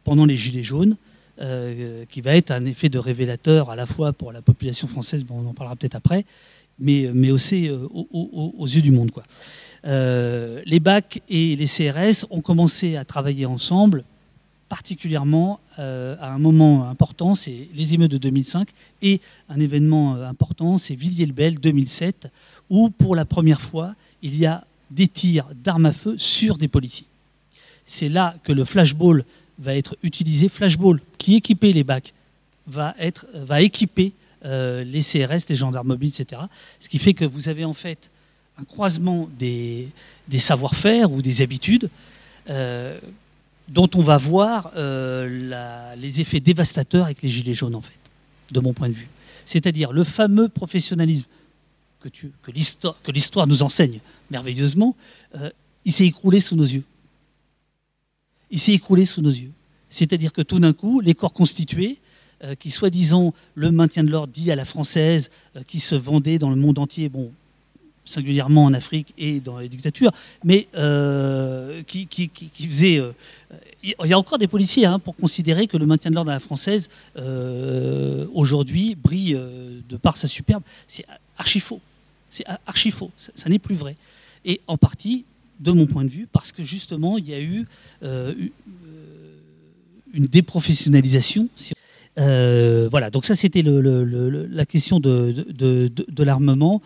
pendant 0.05 0.25
les 0.25 0.37
Gilets 0.37 0.63
jaunes, 0.63 0.97
euh, 1.41 2.05
qui 2.11 2.21
va 2.21 2.37
être 2.37 2.51
un 2.51 2.65
effet 2.65 2.89
de 2.89 2.99
révélateur 2.99 3.71
à 3.71 3.77
la 3.77 3.87
fois 3.87 4.13
pour 4.13 4.33
la 4.33 4.43
population 4.43 4.87
française, 4.87 5.25
bon, 5.25 5.41
on 5.45 5.51
en 5.51 5.55
parlera 5.55 5.77
peut-être 5.77 5.95
après, 5.95 6.25
mais, 6.79 7.11
mais 7.15 7.31
aussi 7.31 7.69
euh, 7.69 7.87
aux, 7.91 8.67
yeux 8.67 8.83
du 8.83 8.91
monde. 8.91 9.11
Quoi. 9.11 9.23
Euh, 9.85 10.63
les 10.67 10.81
BAC 10.81 11.23
et 11.29 11.57
les 11.57 11.67
CRS 11.67 12.27
ont 12.31 12.41
commencé 12.41 12.97
à 12.97 13.05
travailler 13.05 13.47
ensemble 13.47 14.05
particulièrement 14.73 15.61
euh, 15.79 16.17
à 16.19 16.33
un 16.33 16.39
moment 16.39 16.89
important, 16.89 17.35
c'est 17.35 17.69
les 17.75 17.93
émeutes 17.93 18.13
de 18.13 18.17
2005, 18.17 18.71
et 19.03 19.21
un 19.51 19.61
événement 19.61 20.17
euh, 20.17 20.27
important, 20.27 20.79
c'est 20.79 20.95
Villiers-le-Bel 20.95 21.61
2007, 21.61 22.29
où 22.73 22.89
pour 22.89 23.15
la 23.15 23.27
première 23.27 23.61
fois, 23.61 23.95
il 24.23 24.35
y 24.35 24.47
a 24.47 24.65
des 24.91 25.07
tirs 25.07 25.47
d'armes 25.55 25.87
à 25.87 25.93
feu 25.93 26.17
sur 26.17 26.57
des 26.57 26.69
policiers. 26.69 27.07
C'est 27.85 28.09
là 28.09 28.35
que 28.45 28.53
le 28.53 28.65
flashball 28.65 29.25
va 29.59 29.77
être 29.77 29.97
utilisé. 30.03 30.49
Flashball, 30.49 30.99
qui 31.19 31.37
équipait 31.37 31.73
les 31.73 31.85
bacs, 31.85 32.15
va, 32.67 32.95
être, 32.99 33.27
va 33.35 33.61
équiper 33.61 34.13
euh, 34.47 34.85
les 34.85 35.03
CRS, 35.03 35.49
les 35.51 35.55
gendarmes 35.55 35.89
mobiles, 35.89 36.13
etc. 36.19 36.41
Ce 36.81 36.89
qui 36.89 36.99
fait 36.99 37.13
que 37.13 37.27
vous 37.27 37.51
avez 37.51 37.67
en 37.67 37.75
fait 37.75 38.09
un 38.59 38.65
croisement 38.65 39.29
des, 39.39 39.89
des 40.29 40.39
savoir-faire 40.39 41.13
ou 41.13 41.21
des 41.21 41.43
habitudes 41.43 41.91
dont 43.69 43.89
on 43.95 44.03
va 44.03 44.19
voir 44.19 44.73
euh, 44.77 45.95
les 45.97 46.21
effets 46.21 46.41
dévastateurs 46.41 47.05
avec 47.05 47.23
les 47.23 47.29
gilets 47.29 47.55
jaunes, 47.55 47.75
en 47.75 47.81
fait, 47.81 47.93
de 48.51 48.61
mon 48.61 48.73
point 48.73 48.89
de 48.89 48.95
vue. 48.95 49.09
C'est-à-dire 49.45 49.93
le 49.93 50.05
fameux 50.05 50.49
professionnalisme 50.49 51.27
que, 52.11 52.51
l'histoire 53.13 53.47
nous 53.47 53.63
enseigne 53.63 54.01
merveilleusement, 54.31 54.97
euh, 55.37 55.51
il 55.85 55.93
s'est 55.93 56.07
écroulé 56.07 56.41
sous 56.41 56.57
nos 56.57 56.65
yeux. 56.65 56.85
Il 58.51 58.59
s'est 58.59 58.73
écroulé 58.73 59.05
sous 59.05 59.23
nos 59.23 59.31
yeux. 59.31 59.53
C'est-à-dire 59.91 60.33
que 60.33 60.43
tout 60.43 60.59
d'un 60.59 60.73
coup, 60.73 61.01
les 61.01 61.15
corps 61.15 61.33
constitués, 61.33 61.99
euh, 62.45 62.55
qui 62.55 62.71
soi-disant 62.71 63.35
le 63.55 63.71
maintien 63.71 64.05
de 64.05 64.11
l'ordre 64.11 64.33
dit 64.33 64.51
à 64.51 64.57
la 64.57 64.65
française, 64.65 65.31
qui 65.67 65.81
se 65.81 65.95
vendaient 65.95 66.39
dans 66.39 66.51
le 66.51 66.57
monde 66.57 66.79
entier, 66.79 67.09
bon, 67.09 67.31
singulièrement 68.05 68.65
en 68.65 68.75
Afrique 68.75 69.15
et 69.19 69.41
dans 69.41 69.59
les 69.59 69.69
dictatures, 69.69 70.13
mais 70.45 70.69
euh, 70.75 71.83
qui, 71.85 72.07
qui, 72.07 72.29
qui, 72.29 72.67
faisait... 72.67 72.99
Euh, 72.99 73.13
il 73.83 73.95
y 74.07 74.13
a 74.13 74.19
encore 74.19 74.39
des 74.39 74.47
policiers 74.47 74.87
hein, 74.87 74.99
pour 74.99 75.17
considérer 75.17 75.67
que 75.67 75.77
le 75.77 75.87
maintien 75.87 76.11
de 76.11 76.15
l'ordre 76.15 76.31
à 76.31 76.35
la 76.35 76.41
française, 76.41 76.89
euh, 77.17 78.27
aujourd'hui, 78.33 78.95
brille 78.95 79.35
de 79.35 79.97
par 79.97 80.17
sa 80.17 80.29
superbe. 80.29 80.63
C'est 80.87 81.05
archi 81.37 81.59
faux. 81.59 81.81
C'est 82.33 82.45
archi 82.67 82.91
faux. 82.91 83.13
Ça, 83.17 83.49
n'est 83.49 83.61
plus 83.61 83.77
vrai. 83.77 83.95
Et 84.45 84.61
en 84.67 84.77
partie, 84.77 85.25
de 85.61 85.71
mon 85.71 85.87
point 85.87 86.03
de 86.05 86.09
vue, 86.09 86.27
parce 86.33 86.51
que 86.51 86.65
justement, 86.65 87.19
il 87.19 87.29
y 87.29 87.35
a 87.35 87.41
eu 87.41 87.67
une 88.03 88.51
déprofessionnalisation. 90.27 91.49
voilà, 92.17 93.11
donc 93.13 93.25
ça 93.25 93.37
c'était 93.37 93.63
la 93.63 94.67
question 94.67 94.99
de, 94.99 96.25
l'armement. 96.25 96.83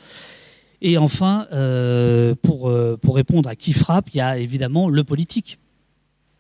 Et 0.83 0.99
enfin, 0.99 1.47
euh, 1.53 2.35
pour, 2.43 2.69
euh, 2.69 2.97
pour 2.97 3.17
répondre 3.17 3.49
à 3.49 3.57
qui 3.57 3.73
frappe, 3.73 4.11
il 4.13 4.19
y 4.19 4.21
a 4.21 4.39
évidemment 4.39 4.89
le 4.89 5.05
politique. 5.05 5.59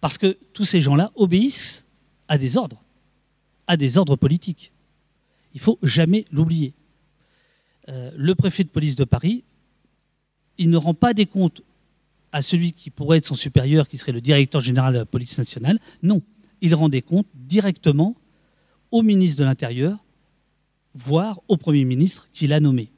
Parce 0.00 0.18
que 0.18 0.36
tous 0.52 0.64
ces 0.64 0.80
gens-là 0.80 1.11
obéissent 1.14 1.84
à 2.28 2.38
des 2.38 2.57
ordres, 2.57 2.82
à 3.66 3.76
des 3.76 3.98
ordres 3.98 4.16
politiques. 4.16 4.72
Il 5.54 5.61
faut 5.61 5.78
jamais 5.82 6.26
l'oublier. 6.30 6.74
Euh, 7.89 8.11
le 8.16 8.34
préfet 8.34 8.64
de 8.64 8.68
police 8.68 8.97
de 8.97 9.05
Paris, 9.05 9.45
il 10.59 10.70
ne 10.70 10.76
rend 10.76 10.95
pas 10.95 11.14
des 11.14 11.26
comptes 11.26 11.62
à 12.32 12.43
celui 12.43 12.72
qui 12.72 12.91
pourrait 12.91 13.18
être 13.18 13.26
son 13.26 13.34
supérieur, 13.34 13.89
qui 13.89 13.99
serait 13.99 14.12
le 14.12 14.20
directeur 14.20 14.61
général 14.61 14.95
de 14.95 14.99
la 14.99 15.07
police 15.07 15.39
nationale. 15.39 15.78
Non, 16.03 16.22
il 16.61 16.74
rend 16.74 16.89
des 16.89 17.03
comptes 17.03 17.28
directement 17.34 18.16
au 18.91 19.03
ministre 19.03 19.39
de 19.41 19.45
l'Intérieur, 19.45 20.05
voire 20.95 21.41
au 21.49 21.57
Premier 21.57 21.84
ministre 21.84 22.26
qui 22.32 22.47
l'a 22.47 22.61
nommé. 22.61 22.91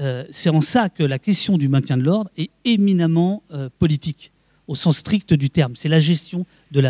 Euh, 0.00 0.24
c'est 0.30 0.50
en 0.50 0.60
ça 0.60 0.88
que 0.88 1.02
la 1.02 1.18
question 1.18 1.58
du 1.58 1.68
maintien 1.68 1.96
de 1.96 2.02
l'ordre 2.02 2.30
est 2.36 2.50
éminemment 2.64 3.42
euh, 3.50 3.68
politique, 3.78 4.32
au 4.66 4.74
sens 4.74 4.98
strict 4.98 5.34
du 5.34 5.50
terme. 5.50 5.76
C'est 5.76 5.88
la 5.88 6.00
gestion 6.00 6.46
de 6.70 6.80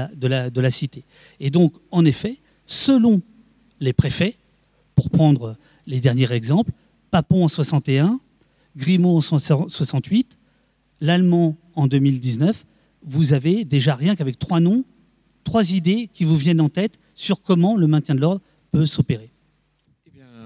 la 0.61 0.70
cité. 0.70 1.05
Et 1.38 1.51
donc, 1.51 1.74
en 1.91 2.05
effet, 2.05 2.38
selon 2.66 3.22
les 3.80 3.93
préfets, 3.93 4.36
pour 4.95 5.11
prendre 5.11 5.57
les 5.86 6.01
derniers 6.01 6.30
exemples, 6.32 6.72
Papon 7.11 7.44
en 7.44 7.48
61, 7.48 8.20
Grimaud 8.76 9.18
en 9.18 9.20
68, 9.20 10.38
l'allemand 11.00 11.56
en 11.74 11.86
2019, 11.86 12.64
vous 13.04 13.32
avez 13.32 13.64
déjà 13.64 13.94
rien 13.94 14.14
qu'avec 14.14 14.38
trois 14.38 14.61
noms, 14.61 14.84
trois 15.44 15.72
idées 15.72 16.08
qui 16.12 16.24
vous 16.24 16.36
viennent 16.36 16.61
en 16.61 16.68
tête 16.68 16.98
sur 17.14 17.42
comment 17.42 17.76
le 17.76 17.86
maintien 17.86 18.14
de 18.14 18.20
l'ordre 18.20 18.40
peut 18.70 18.86
s'opérer. 18.86 19.30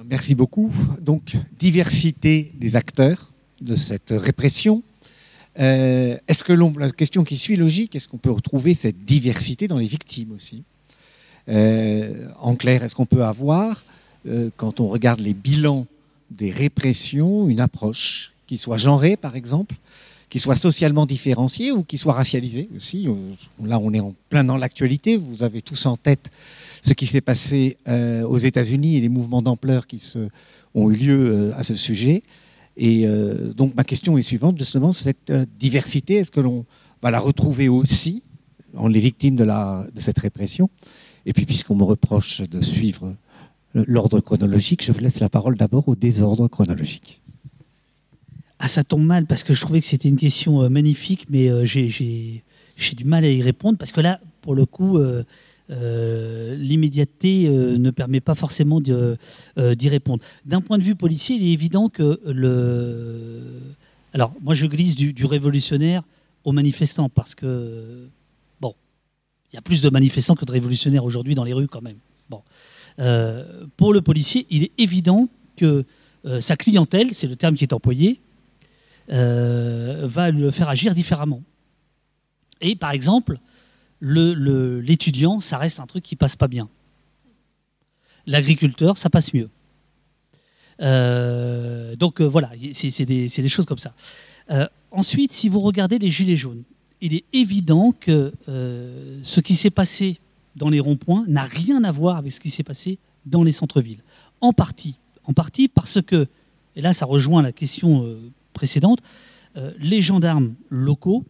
Merci 0.07 0.35
beaucoup. 0.35 0.71
Donc, 1.01 1.37
diversité 1.59 2.53
des 2.57 2.77
acteurs 2.77 3.33
de 3.61 3.75
cette 3.75 4.13
répression. 4.15 4.83
Euh, 5.59 6.19
est-ce 6.29 6.45
que 6.45 6.53
la 6.53 6.91
question 6.91 7.25
qui 7.25 7.39
suit 7.39 7.57
logique, 7.57 7.97
est-ce 7.97 8.09
qu'on 8.09 8.19
peut 8.19 8.31
retrouver 8.31 8.75
cette 8.75 9.05
diversité 9.05 9.67
dans 9.67 9.79
les 9.79 9.87
victimes 9.87 10.33
aussi? 10.33 10.65
En 11.47 12.57
clair, 12.57 12.83
est-ce 12.83 12.95
qu'on 12.95 13.07
peut 13.07 13.25
avoir, 13.25 13.85
quand 14.57 14.81
on 14.81 14.89
regarde 14.89 15.21
les 15.21 15.35
bilans 15.35 15.87
des 16.37 16.51
répressions, 16.51 17.49
une 17.49 17.61
approche 17.61 18.33
qui 18.47 18.59
soit 18.59 18.79
genrée, 18.79 19.17
par 19.17 19.37
exemple, 19.37 19.75
qui 20.29 20.39
soit 20.39 20.57
socialement 20.57 21.07
différenciée 21.07 21.71
ou 21.71 21.85
qui 21.85 21.97
soit 21.97 22.13
racialisée 22.13 22.69
aussi 22.77 23.09
Là, 23.65 23.79
on 23.79 23.93
est 23.93 24.01
en 24.01 24.15
plein 24.29 24.43
dans 24.43 24.57
l'actualité. 24.57 25.17
Vous 25.17 25.43
avez 25.43 25.63
tous 25.63 25.87
en 25.87 25.97
tête 25.97 26.31
ce 26.83 26.93
qui 26.93 27.07
s'est 27.07 27.21
passé 27.21 27.77
aux 27.87 28.39
États-Unis 28.39 28.97
et 28.97 29.01
les 29.01 29.09
mouvements 29.09 29.43
d'ampleur 29.43 29.87
qui 29.87 30.01
se, 30.01 30.29
ont 30.75 30.91
eu 30.91 30.95
lieu 30.95 31.53
à 31.57 31.63
ce 31.63 31.77
sujet. 31.77 32.23
Et 32.77 33.07
euh, 33.07 33.53
donc 33.53 33.75
ma 33.77 33.85
question 33.85 34.19
est 34.19 34.23
suivante, 34.23 34.59
justement, 34.59 34.93
cette 34.93 35.31
euh, 35.31 35.47
diversité, 35.59 36.15
est-ce 36.15 36.31
que 36.31 36.41
l'on 36.41 36.65
va 37.03 37.11
la 37.11 37.21
retrouver 37.21 37.69
aussi 37.69 38.23
en 38.77 38.89
les 38.89 39.01
victimes 39.01 39.37
de, 39.37 39.45
de 39.45 40.01
cette 40.01 40.19
répression? 40.19 40.69
Et 41.27 41.33
puis 41.33 41.47
puisqu'on 41.47 41.77
me 41.77 41.85
reproche 41.85 42.43
de 42.43 42.61
suivre 42.61 43.15
l'ordre 43.75 44.21
chronologique, 44.21 44.85
je 44.85 44.93
vous 44.93 45.01
laisse 45.01 45.21
la 45.21 45.29
parole 45.29 45.57
d'abord 45.57 45.89
au 45.89 45.97
désordre 45.97 46.49
chronologique. 46.49 47.21
Ah, 48.59 48.69
ça 48.69 48.85
tombe 48.85 49.05
mal 49.05 49.27
parce 49.27 49.43
que 49.43 49.53
je 49.53 49.61
trouvais 49.61 49.81
que 49.81 49.87
c'était 49.87 50.09
une 50.09 50.17
question 50.17 50.63
euh, 50.63 50.69
magnifique, 50.69 51.27
mais 51.29 51.51
j'ai 51.67 52.43
du 52.97 53.05
mal 53.05 53.25
à 53.25 53.29
y 53.29 53.43
répondre 53.43 53.77
parce 53.79 53.93
que 53.93 54.01
là, 54.01 54.21
pour 54.41 54.55
le 54.55 54.65
coup, 54.65 54.99
euh, 55.71 56.57
l'immédiateté 56.57 57.47
euh, 57.47 57.79
ne 57.79 57.91
permet 57.91 58.21
pas 58.21 58.35
forcément 58.35 58.83
euh, 58.87 59.75
d'y 59.75 59.89
répondre. 59.89 60.23
D'un 60.45 60.61
point 60.61 60.77
de 60.77 60.83
vue 60.83 60.95
policier, 60.95 61.37
il 61.37 61.43
est 61.43 61.53
évident 61.53 61.89
que 61.89 62.21
le. 62.27 63.41
Alors, 64.13 64.35
moi, 64.43 64.55
je 64.55 64.67
glisse 64.67 64.95
du, 64.95 65.25
révolutionnaire 65.25 66.03
aux 66.45 66.53
manifestants 66.53 67.09
parce 67.09 67.35
que, 67.35 68.09
bon, 68.61 68.75
il 69.51 69.57
y 69.57 69.59
a 69.59 69.63
plus 69.63 69.81
de 69.81 69.89
manifestants 69.89 70.35
que 70.35 70.45
de 70.45 70.53
révolutionnaires 70.53 71.05
aujourd'hui 71.05 71.35
dans 71.35 71.45
les 71.45 71.55
rues 71.55 71.69
quand 71.69 71.83
même. 71.83 71.99
Bon. 72.29 72.43
Pour 72.97 73.93
le 73.93 74.01
policier, 74.01 74.47
il 74.51 74.65
est 74.65 74.73
évident 74.79 75.29
que 75.57 75.85
sa 76.41 76.57
clientèle, 76.57 77.13
c'est 77.13 77.27
le 77.27 77.37
terme 77.37 77.55
qui 77.55 77.65
est 77.65 77.73
employé, 77.73 78.21
va 79.09 80.31
le 80.31 80.51
faire 80.51 80.69
agir 80.69 80.95
différemment. 80.95 81.43
Et 82.61 82.77
par 82.77 82.93
exemple, 82.93 83.39
l'étudiant, 84.01 85.41
ça 85.41 85.59
reste 85.59 85.81
un 85.81 85.87
truc 85.87 86.05
qui 86.05 86.17
passe 86.17 86.37
pas 86.37 86.49
bien. 86.49 86.69
L'agriculteur, 88.27 88.97
ça 88.97 89.11
passe 89.11 89.35
mieux. 89.35 89.51
Euh, 90.81 91.95
donc 91.97 92.21
euh, 92.21 92.25
voilà, 92.25 92.51
c'est 92.73 93.05
des, 93.05 93.49
choses 93.49 93.67
comme 93.67 93.79
ça. 93.79 93.95
Euh, 94.51 94.67
ensuite, 94.91 95.33
si 95.33 95.49
vous 95.49 95.61
regardez 95.61 95.99
les 95.99 96.09
gilets 96.09 96.37
jaunes, 96.37 96.63
il 97.01 97.15
est 97.15 97.25
évident 97.33 97.93
que 97.93 98.33
ce 98.47 99.41
qui 99.41 99.57
s'est 99.57 99.71
passé 99.71 100.19
dans 100.57 100.71
les 100.71 100.81
ronds-points 100.81 101.25
n'a 101.29 101.43
rien 101.43 101.85
à 101.85 101.93
voir 101.93 102.17
avec 102.17 102.33
ce 102.33 102.41
qui 102.41 102.51
s'est 102.51 102.63
passé 102.63 102.99
dans 103.27 103.43
les 103.43 103.53
centres-villes. 103.53 104.03
En 104.41 104.53
partie, 104.53 104.97
en 105.25 105.33
partie 105.33 105.69
parce 105.69 106.01
que, 106.03 106.27
et 106.77 106.83
là 106.83 106.93
ça 106.93 107.07
rejoint 107.07 107.43
la 107.43 107.53
question 107.53 108.17
précédente, 108.53 109.01
les 109.79 110.03
gendarmes 110.03 110.55
locaux 110.69 111.25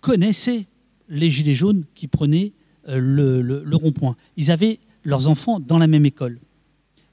connaissaient 0.00 0.66
les 1.08 1.30
Gilets 1.30 1.54
jaunes 1.54 1.84
qui 1.94 2.08
prenaient 2.08 2.52
euh, 2.88 3.62
le, 3.64 3.76
rond-point. 3.76 4.16
Ils 4.36 4.50
avaient 4.50 4.78
leurs 5.04 5.28
enfants 5.28 5.60
dans 5.60 5.78
la 5.78 5.86
même 5.86 6.06
école. 6.06 6.38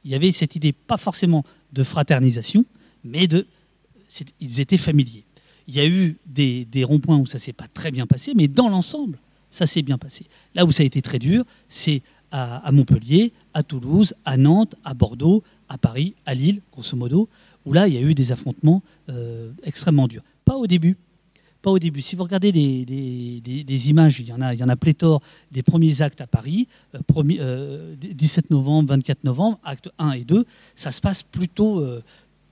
Il 0.03 0.11
y 0.11 0.15
avait 0.15 0.31
cette 0.31 0.55
idée, 0.55 0.71
pas 0.71 0.97
forcément 0.97 1.43
de 1.73 1.83
fraternisation, 1.83 2.65
mais 3.03 3.27
de, 3.27 3.47
ils 4.39 4.59
étaient 4.59 4.77
familiers. 4.77 5.25
Il 5.67 5.75
y 5.75 5.79
a 5.79 5.87
eu 5.87 6.17
des, 6.25 6.83
ronds-points 6.83 7.17
où 7.17 7.25
ça 7.25 7.39
s'est 7.39 7.53
pas 7.53 7.67
très 7.67 7.91
bien 7.91 8.05
passé, 8.05 8.33
mais 8.35 8.47
dans 8.47 8.69
l'ensemble, 8.69 9.17
ça 9.55 9.65
s'est 9.65 9.81
bien 9.81 9.97
passé. 9.97 10.25
Là 10.53 10.65
où 10.65 10.71
ça 10.73 10.83
a 10.83 10.85
été 10.85 11.01
très 11.01 11.17
dur, 11.17 11.45
c'est 11.69 12.01
à, 12.31 12.69
Montpellier, 12.73 13.31
à 13.53 13.63
Toulouse, 13.63 14.13
à 14.25 14.35
Nantes, 14.35 14.75
à 14.83 14.93
Bordeaux, 14.93 15.43
à 15.69 15.77
Paris, 15.77 16.13
à 16.25 16.33
Lille, 16.33 16.61
grosso 16.73 16.97
modo, 16.97 17.29
où 17.65 17.71
là, 17.71 17.87
il 17.87 17.93
y 17.93 17.97
a 17.97 18.01
eu 18.01 18.13
des 18.13 18.33
affrontements 18.33 18.83
euh, 19.09 19.51
extrêmement 19.63 20.09
durs. 20.09 20.23
Pas 20.43 20.57
au 20.57 20.67
début, 20.67 20.97
pas 21.61 21.71
au. 21.71 21.79
Si 21.99 22.17
vous 22.17 22.23
regardez 22.23 22.51
les, 22.51 23.89
images, 23.89 24.19
il 24.19 24.27
y, 24.27 24.33
en 24.33 24.41
a, 24.41 24.53
il 24.53 24.59
y 24.59 24.63
en 24.63 24.69
a 24.69 24.75
pléthore 24.75 25.21
des 25.51 25.63
premiers 25.63 26.01
actes 26.01 26.19
à 26.19 26.27
Paris, 26.27 26.67
17 26.93 27.39
euh, 27.39 27.95
euh, 28.01 28.41
novembre, 28.49 28.89
24 28.89 29.23
novembre, 29.23 29.57
actes 29.63 29.89
1 29.97 30.11
et 30.11 30.25
2, 30.25 30.45
ça 30.75 30.91
se 30.91 30.99
passe 30.99 31.23
plutôt, 31.23 31.81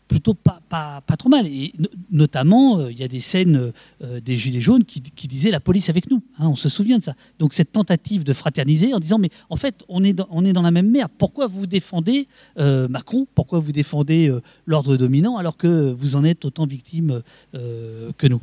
plutôt 0.07 0.33
pas, 0.33 0.61
pas, 0.69 1.01
trop 1.17 1.29
mal. 1.29 1.47
Et 1.47 1.73
notamment, 2.11 2.87
il 2.87 2.97
y 2.97 3.03
a 3.03 3.07
des 3.07 3.19
scènes 3.19 3.71
des 4.01 4.37
Gilets 4.37 4.61
jaunes 4.61 4.83
qui, 4.83 5.27
disaient 5.27 5.51
la 5.51 5.59
police 5.59 5.89
avec 5.89 6.09
nous. 6.09 6.21
Hein, 6.39 6.47
on 6.47 6.55
se 6.55 6.69
souvient 6.69 6.97
de 6.97 7.03
ça. 7.03 7.13
Donc 7.39 7.53
cette 7.53 7.71
tentative 7.71 8.23
de 8.23 8.33
fraterniser 8.33 8.93
en 8.93 8.99
disant 8.99 9.17
mais 9.17 9.29
en 9.49 9.55
fait, 9.55 9.83
on 9.87 10.03
est 10.03 10.13
dans, 10.13 10.27
on 10.29 10.45
est 10.45 10.53
dans 10.53 10.61
la 10.61 10.71
même 10.71 10.89
merde. 10.89 11.11
Pourquoi 11.17 11.47
vous 11.47 11.67
défendez 11.67 12.27
Macron? 12.57 13.27
Pourquoi 13.35 13.59
vous 13.59 13.71
défendez 13.71 14.33
l'ordre 14.65 14.97
dominant 14.97 15.37
alors 15.37 15.57
que 15.57 15.91
vous 15.91 16.15
en 16.15 16.23
êtes 16.23 16.45
autant 16.45 16.65
victime 16.65 17.21
que 17.53 18.27
nous? 18.27 18.41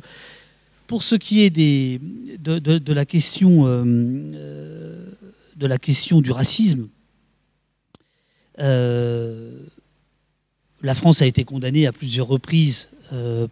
Pour 0.91 1.03
ce 1.03 1.15
qui 1.15 1.39
est 1.39 1.49
des, 1.49 2.01
de, 2.37 2.91
la 2.91 3.05
question, 3.05 3.65
euh, 3.65 3.81
euh, 3.85 5.05
de 5.55 5.65
la 5.65 5.77
question 5.77 6.19
du 6.19 6.33
racisme, 6.33 6.89
euh, 8.59 9.57
la 10.83 10.95
France 10.95 11.21
a 11.21 11.25
été 11.25 11.43
condamnée 11.43 11.87
à 11.87 11.91
plusieurs 11.91 12.27
reprises 12.27 12.89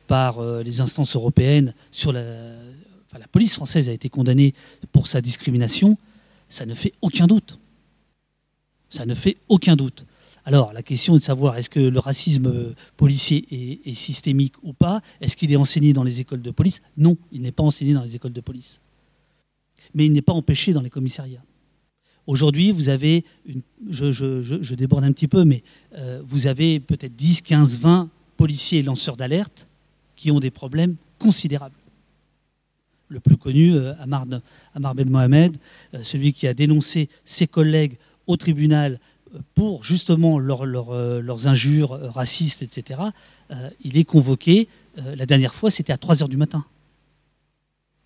par 0.07 0.41
les 0.63 0.79
instances 0.79 1.15
européennes 1.15 1.73
sur 1.91 2.13
la, 2.13 2.23
la 3.17 3.27
police 3.27 3.53
française 3.55 3.89
a 3.89 3.91
été 3.91 4.09
condamnée 4.09 4.53
pour 4.91 5.07
sa 5.07 5.21
discrimination. 5.21 5.97
Ça 6.49 6.65
ne 6.65 6.73
fait 6.73 6.93
aucun 7.01 7.27
doute. 7.27 7.59
Ça 8.89 9.05
ne 9.05 9.15
fait 9.15 9.37
aucun 9.47 9.75
doute. 9.75 10.05
Alors, 10.45 10.73
la 10.73 10.81
question 10.81 11.15
est 11.15 11.19
de 11.19 11.23
savoir 11.23 11.57
est-ce 11.57 11.69
que 11.69 11.79
le 11.79 11.99
racisme 11.99 12.73
policier 12.97 13.45
est, 13.85 13.93
systémique 13.93 14.55
ou 14.63 14.73
pas? 14.73 15.01
Est-ce 15.21 15.35
qu'il 15.35 15.51
est 15.51 15.57
enseigné 15.57 15.93
dans 15.93 16.03
les 16.03 16.21
écoles 16.21 16.41
de 16.41 16.51
police? 16.51 16.81
Non, 16.97 17.17
il 17.31 17.41
n'est 17.41 17.51
pas 17.51 17.63
enseigné 17.63 17.93
dans 17.93 18.03
les 18.03 18.15
écoles 18.15 18.33
de 18.33 18.41
police. 18.41 18.79
Mais 19.93 20.05
il 20.05 20.13
n'est 20.13 20.21
pas 20.21 20.33
empêché 20.33 20.73
dans 20.73 20.81
les 20.81 20.89
commissariats. 20.89 21.43
Aujourd'hui, 22.29 22.71
vous 22.71 22.89
avez, 22.89 23.25
je, 23.89 24.75
déborde 24.75 25.03
un 25.03 25.11
petit 25.11 25.27
peu, 25.27 25.45
mais 25.45 25.63
euh, 25.97 26.21
vous 26.27 26.45
avez 26.45 26.79
peut-être 26.79 27.15
10, 27.15 27.41
15, 27.41 27.79
20 27.79 28.07
policiers 28.37 28.83
lanceurs 28.83 29.17
d'alerte 29.17 29.67
qui 30.15 30.29
ont 30.29 30.39
des 30.39 30.51
problèmes 30.51 30.95
considérables. 31.17 31.73
Le 33.07 33.19
plus 33.19 33.35
connu, 33.35 33.73
euh, 33.73 33.95
Amar, 33.99 34.27
Ben 34.93 35.09
Mohamed, 35.09 35.57
euh, 35.95 36.03
celui 36.03 36.31
qui 36.31 36.45
a 36.45 36.53
dénoncé 36.53 37.09
ses 37.25 37.47
collègues 37.47 37.97
au 38.27 38.37
tribunal 38.37 38.99
pour 39.55 39.83
justement 39.83 40.37
leurs 40.37 41.47
injures 41.47 41.99
racistes, 42.13 42.61
etc., 42.61 42.99
il 43.83 43.97
est 43.97 44.03
convoqué, 44.03 44.67
la 44.97 45.25
dernière 45.25 45.55
fois, 45.55 45.71
c'était 45.71 45.93
à 45.93 45.97
3 45.97 46.15
h 46.17 46.29
du 46.29 46.37
matin, 46.37 46.63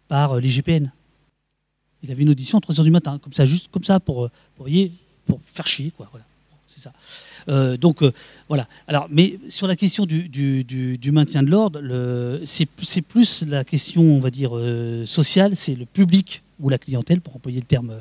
par 0.08 0.40
l'IGPN. 0.40 0.92
Il 2.04 2.12
avait 2.12 2.24
une 2.24 2.30
audition 2.30 2.58
à 2.58 2.62
3 2.62 2.76
h 2.76 2.84
du 2.84 2.92
matin, 2.92 3.18
comme 3.20 3.34
ça, 3.34 3.46
juste 3.46 3.70
comme 3.72 3.84
ça, 3.84 4.00
pour, 4.00 4.30
pour, 4.56 4.68
pour 5.26 5.40
faire 5.46 5.68
chier, 5.68 5.92
quoi. 5.96 6.10
Voilà. 6.12 6.26
C'est 6.68 6.82
ça. 6.82 7.78
donc 7.78 8.04
voilà. 8.48 8.68
Alors, 8.88 9.08
mais 9.12 9.38
sur 9.48 9.68
la 9.68 9.76
question 9.76 10.08
du, 10.08 10.28
du, 10.28 11.12
maintien 11.12 11.44
de 11.44 11.50
l'ordre, 11.50 11.82
c'est 12.46 12.66
plus 12.66 13.44
la 13.44 13.64
question, 13.64 14.02
on 14.02 14.20
va 14.20 14.32
dire, 14.32 14.54
sociale, 15.06 15.56
c'est 15.56 15.76
le 15.76 15.86
public 15.86 16.42
ou 16.60 16.70
la 16.70 16.80
clientèle, 16.80 17.22
pour 17.22 17.36
employer 17.36 17.60
le 17.60 17.66
terme 17.68 17.94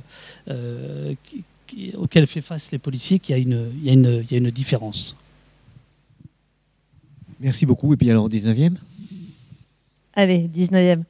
auquel 1.97 2.27
fait 2.27 2.41
face 2.41 2.73
les 2.73 2.79
policiers 2.79 3.19
qu'il 3.19 3.37
y, 3.37 3.41
y, 3.85 3.91
a 3.91 3.93
une 4.39 4.51
différence. 4.51 5.17
Merci 7.43 7.67
beaucoup. 7.67 7.93
Et 7.93 7.97
puis 7.97 8.09
alors, 8.09 8.29
19e 8.29 8.77
Allez, 10.15 10.49
19e. 10.49 11.03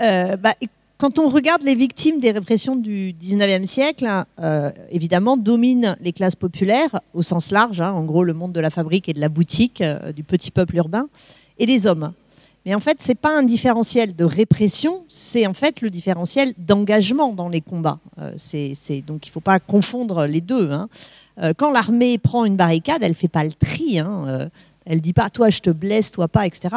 Euh, 0.00 0.36
bah, 0.36 0.54
quand 0.98 1.18
on 1.18 1.28
regarde 1.28 1.62
les 1.62 1.74
victimes 1.74 2.20
des 2.20 2.30
répressions 2.30 2.74
du 2.74 3.12
19e 3.12 3.64
siècle, 3.64 4.08
euh, 4.40 4.70
évidemment, 4.90 5.36
dominent 5.36 5.96
les 6.00 6.12
classes 6.12 6.36
populaires 6.36 7.00
au 7.12 7.22
sens 7.22 7.50
large, 7.50 7.82
hein, 7.82 7.92
en 7.92 8.04
gros 8.04 8.24
le 8.24 8.32
monde 8.32 8.52
de 8.52 8.60
la 8.60 8.70
fabrique 8.70 9.08
et 9.08 9.12
de 9.12 9.20
la 9.20 9.28
boutique, 9.28 9.82
euh, 9.82 10.12
du 10.12 10.24
petit 10.24 10.50
peuple 10.50 10.76
urbain, 10.76 11.08
et 11.58 11.66
les 11.66 11.86
hommes. 11.86 12.12
Mais 12.64 12.74
en 12.74 12.80
fait, 12.80 13.00
ce 13.02 13.08
n'est 13.08 13.14
pas 13.14 13.36
un 13.36 13.42
différentiel 13.42 14.16
de 14.16 14.24
répression, 14.24 15.04
c'est 15.08 15.46
en 15.46 15.52
fait 15.52 15.82
le 15.82 15.90
différentiel 15.90 16.54
d'engagement 16.56 17.32
dans 17.32 17.50
les 17.50 17.60
combats. 17.60 18.00
Euh, 18.18 18.30
donc 19.06 19.26
il 19.26 19.28
ne 19.28 19.32
faut 19.32 19.40
pas 19.40 19.60
confondre 19.60 20.24
les 20.24 20.40
deux. 20.40 20.70
Hein. 20.72 20.88
Quand 21.58 21.70
l'armée 21.70 22.16
prend 22.16 22.46
une 22.46 22.56
barricade, 22.56 23.02
elle 23.02 23.10
ne 23.10 23.14
fait 23.14 23.28
pas 23.28 23.44
le 23.44 23.52
tri. 23.52 23.98
Hein. 23.98 24.48
Euh, 24.86 24.92
elle 24.92 25.00
dit 25.00 25.12
pas 25.12 25.30
toi 25.30 25.50
je 25.50 25.60
te 25.60 25.70
blesse, 25.70 26.10
toi 26.10 26.28
pas, 26.28 26.46
etc. 26.46 26.68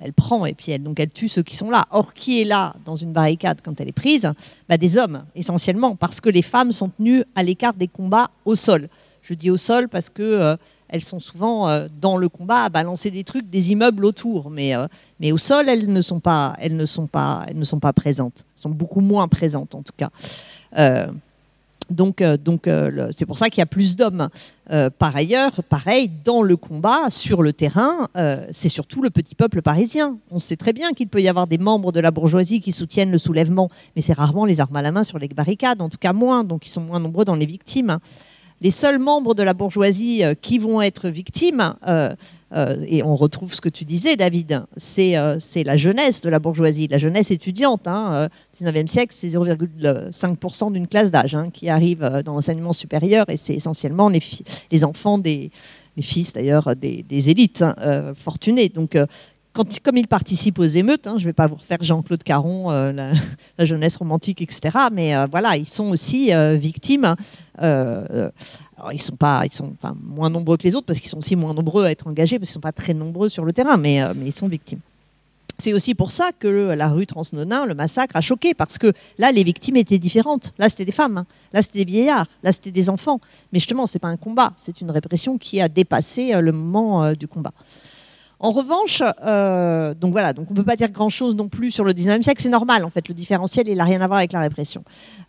Elle, 0.00 0.12
prend 0.12 0.46
et 0.46 0.54
puis 0.54 0.72
elle, 0.72 0.82
donc 0.82 1.00
elle 1.00 1.12
tue 1.12 1.28
ceux 1.28 1.42
qui 1.42 1.56
sont 1.56 1.70
là. 1.70 1.86
Or, 1.90 2.14
qui 2.14 2.40
est 2.40 2.44
là 2.44 2.74
dans 2.84 2.96
une 2.96 3.12
barricade 3.12 3.60
quand 3.64 3.80
elle 3.80 3.88
est 3.88 3.92
prise? 3.92 4.30
Bah, 4.68 4.76
Des 4.76 4.98
hommes, 4.98 5.24
essentiellement, 5.34 5.96
parce 5.96 6.20
que 6.20 6.28
les 6.28 6.42
femmes 6.42 6.72
sont 6.72 6.88
tenues 6.90 7.24
à 7.34 7.42
l'écart 7.42 7.74
des 7.74 7.88
combats 7.88 8.30
au 8.44 8.56
sol. 8.56 8.88
Je 9.22 9.34
dis 9.34 9.50
au 9.50 9.56
sol 9.56 9.88
parce 9.88 10.08
que 10.08 10.56
elles 10.88 11.04
sont 11.04 11.18
souvent 11.18 11.68
euh, 11.68 11.88
dans 12.00 12.16
le 12.16 12.28
combat 12.28 12.64
à 12.64 12.68
balancer 12.68 13.10
des 13.10 13.24
trucs, 13.24 13.48
des 13.50 13.72
immeubles 13.72 14.04
autour, 14.04 14.50
mais, 14.50 14.76
euh, 14.76 14.86
mais 15.20 15.32
au 15.32 15.38
sol, 15.38 15.68
elles 15.68 15.92
ne, 15.92 16.00
sont 16.00 16.20
pas, 16.20 16.54
elles, 16.60 16.76
ne 16.76 16.86
sont 16.86 17.06
pas, 17.06 17.44
elles 17.48 17.58
ne 17.58 17.64
sont 17.64 17.80
pas 17.80 17.92
présentes, 17.92 18.44
elles 18.54 18.62
sont 18.62 18.70
beaucoup 18.70 19.00
moins 19.00 19.28
présentes 19.28 19.74
en 19.74 19.82
tout 19.82 19.94
cas. 19.96 20.10
Donc, 21.90 22.20
euh, 22.20 22.36
euh, 22.66 23.08
c'est 23.10 23.26
pour 23.26 23.38
ça 23.38 23.48
qu'il 23.48 23.60
y 23.60 23.62
a 23.62 23.66
plus 23.66 23.96
d'hommes. 23.96 24.28
Euh, 24.70 24.90
par 24.90 25.14
ailleurs, 25.14 25.62
pareil, 25.68 26.10
dans 26.24 26.42
le 26.42 26.56
combat, 26.56 27.08
sur 27.08 27.42
le 27.42 27.52
terrain, 27.52 28.08
c'est 28.50 28.68
surtout 28.68 29.02
le 29.02 29.10
petit 29.10 29.34
peuple 29.34 29.62
parisien. 29.62 30.18
On 30.30 30.38
sait 30.38 30.56
très 30.56 30.72
bien 30.72 30.92
qu'il 30.92 31.08
peut 31.08 31.22
y 31.22 31.28
avoir 31.28 31.46
des 31.46 31.58
membres 31.58 31.92
de 31.92 32.00
la 32.00 32.10
bourgeoisie 32.10 32.60
qui 32.60 32.72
soutiennent 32.72 33.10
le 33.10 33.18
soulèvement, 33.18 33.70
mais 33.94 34.02
c'est 34.02 34.12
rarement 34.12 34.44
les 34.44 34.60
armes 34.60 34.76
à 34.76 34.82
la 34.82 34.92
main 34.92 35.04
sur 35.04 35.18
les 35.18 35.28
barricades, 35.28 35.80
en 35.80 35.88
tout 35.88 35.98
cas 35.98 36.12
moins, 36.12 36.44
donc 36.44 36.66
ils 36.66 36.70
sont 36.70 36.80
moins 36.80 37.00
nombreux 37.00 37.24
dans 37.24 37.34
les 37.34 37.46
victimes 37.46 37.98
les 38.60 38.70
seuls 38.70 38.98
membres 38.98 39.34
de 39.34 39.42
la 39.42 39.54
bourgeoisie 39.54 40.24
euh, 40.24 40.34
qui 40.34 40.58
vont 40.58 40.80
être 40.80 41.08
victimes, 41.08 41.74
euh, 41.86 42.14
euh, 42.54 42.76
et 42.86 43.02
on 43.02 43.16
retrouve 43.16 43.52
ce 43.52 43.60
que 43.60 43.68
tu 43.68 43.84
disais, 43.84 44.16
David, 44.16 44.64
c'est 44.76 45.12
la 45.12 45.76
jeunesse 45.76 46.20
de 46.20 46.28
la 46.28 46.38
bourgeoisie, 46.38 46.88
la 46.88 46.98
jeunesse 46.98 47.30
étudiante. 47.30 47.86
Hein, 47.86 48.28
19e 48.56 48.86
siècle, 48.86 49.14
c'est 49.14 49.28
0,5% 49.28 50.72
d'une 50.72 50.86
classe 50.86 51.10
d'âge 51.10 51.34
hein, 51.34 51.50
qui 51.52 51.68
arrive 51.68 52.22
dans 52.24 52.34
l'enseignement 52.34 52.72
supérieur, 52.72 53.28
et 53.28 53.36
c'est 53.36 53.54
essentiellement 53.54 54.08
les, 54.08 54.84
enfants 54.84 55.18
des 55.18 55.50
les 55.96 56.02
fils 56.02 56.34
d'ailleurs 56.34 56.76
des, 56.76 57.30
élites 57.30 57.62
hein, 57.62 58.12
fortunées. 58.14 58.68
Donc 58.68 58.96
comme 59.82 59.96
il 59.96 60.06
participe 60.06 60.58
aux 60.58 60.64
émeutes, 60.64 61.06
hein, 61.06 61.14
je 61.16 61.22
ne 61.22 61.28
vais 61.28 61.32
pas 61.32 61.46
vous 61.46 61.54
refaire 61.54 61.78
Jean-Claude 61.80 62.22
Caron, 62.22 62.70
euh, 62.70 62.92
la, 62.92 63.12
jeunesse 63.64 63.96
romantique, 63.96 64.42
etc. 64.42 64.76
Mais 64.92 65.16
euh, 65.16 65.26
voilà, 65.30 65.56
ils 65.56 65.68
sont 65.68 65.86
aussi 65.86 66.32
euh, 66.32 66.54
victimes. 66.54 67.14
ils 67.62 69.02
sont 69.02 69.16
pas, 69.16 69.42
ils 69.44 69.52
sont 69.52 69.72
moins 70.02 70.30
nombreux 70.30 70.56
que 70.56 70.64
les 70.64 70.76
autres 70.76 70.86
parce 70.86 71.00
qu'ils 71.00 71.08
sont 71.08 71.18
aussi 71.18 71.36
moins 71.36 71.54
nombreux 71.54 71.84
à 71.84 71.90
être 71.90 72.06
engagés 72.06 72.38
parce 72.38 72.50
qu'ils 72.50 72.54
sont 72.54 72.60
pas 72.60 72.72
très 72.72 72.94
nombreux 72.94 73.28
sur 73.28 73.44
le 73.44 73.52
terrain, 73.52 73.76
mais, 73.76 74.02
ils 74.24 74.32
sont 74.32 74.48
victimes. 74.48 74.80
C'est 75.58 75.72
aussi 75.72 75.94
pour 75.94 76.10
ça 76.10 76.32
que 76.38 76.48
la 76.48 76.88
rue 76.88 77.06
Transnonain, 77.06 77.64
le 77.64 77.74
massacre, 77.74 78.14
a 78.14 78.20
choqué, 78.20 78.52
parce 78.52 78.76
que 78.76 78.92
là, 79.16 79.32
les 79.32 79.42
victimes 79.42 79.76
étaient 79.76 79.98
différentes. 79.98 80.52
Là, 80.58 80.68
c'était 80.68 80.84
des 80.84 80.92
femmes, 80.92 81.16
hein. 81.16 81.26
là, 81.54 81.62
c'était 81.62 81.78
des 81.78 81.90
vieillards, 81.90 82.26
là, 82.42 82.52
c'était 82.52 82.72
des 82.72 82.90
enfants. 82.90 83.20
Mais 83.52 83.58
justement, 83.58 83.86
ce 83.86 83.96
n'est 83.96 84.00
pas 84.00 84.08
un 84.08 84.18
combat, 84.18 84.52
c'est 84.56 84.82
une 84.82 84.90
répression 84.90 85.38
qui 85.38 85.62
a 85.62 85.70
dépassé 85.70 86.38
le 86.38 86.52
moment 86.52 87.14
du 87.14 87.26
combat. 87.26 87.52
En 88.38 88.50
revanche, 88.50 89.02
euh, 89.24 89.94
donc 89.94 90.12
voilà, 90.12 90.34
donc 90.34 90.48
on 90.50 90.52
ne 90.52 90.56
peut 90.56 90.64
pas 90.64 90.76
dire 90.76 90.90
grand-chose 90.90 91.34
non 91.34 91.48
plus 91.48 91.70
sur 91.70 91.84
le 91.84 91.94
19e 91.94 92.22
siècle, 92.22 92.42
c'est 92.42 92.50
normal 92.50 92.84
en 92.84 92.90
fait, 92.90 93.08
le 93.08 93.14
différentiel 93.14 93.66
il 93.66 93.76
n'a 93.78 93.84
rien 93.84 94.02
à 94.02 94.06
voir 94.06 94.18
avec 94.18 94.32
la 94.32 94.40
répression. 94.40 94.84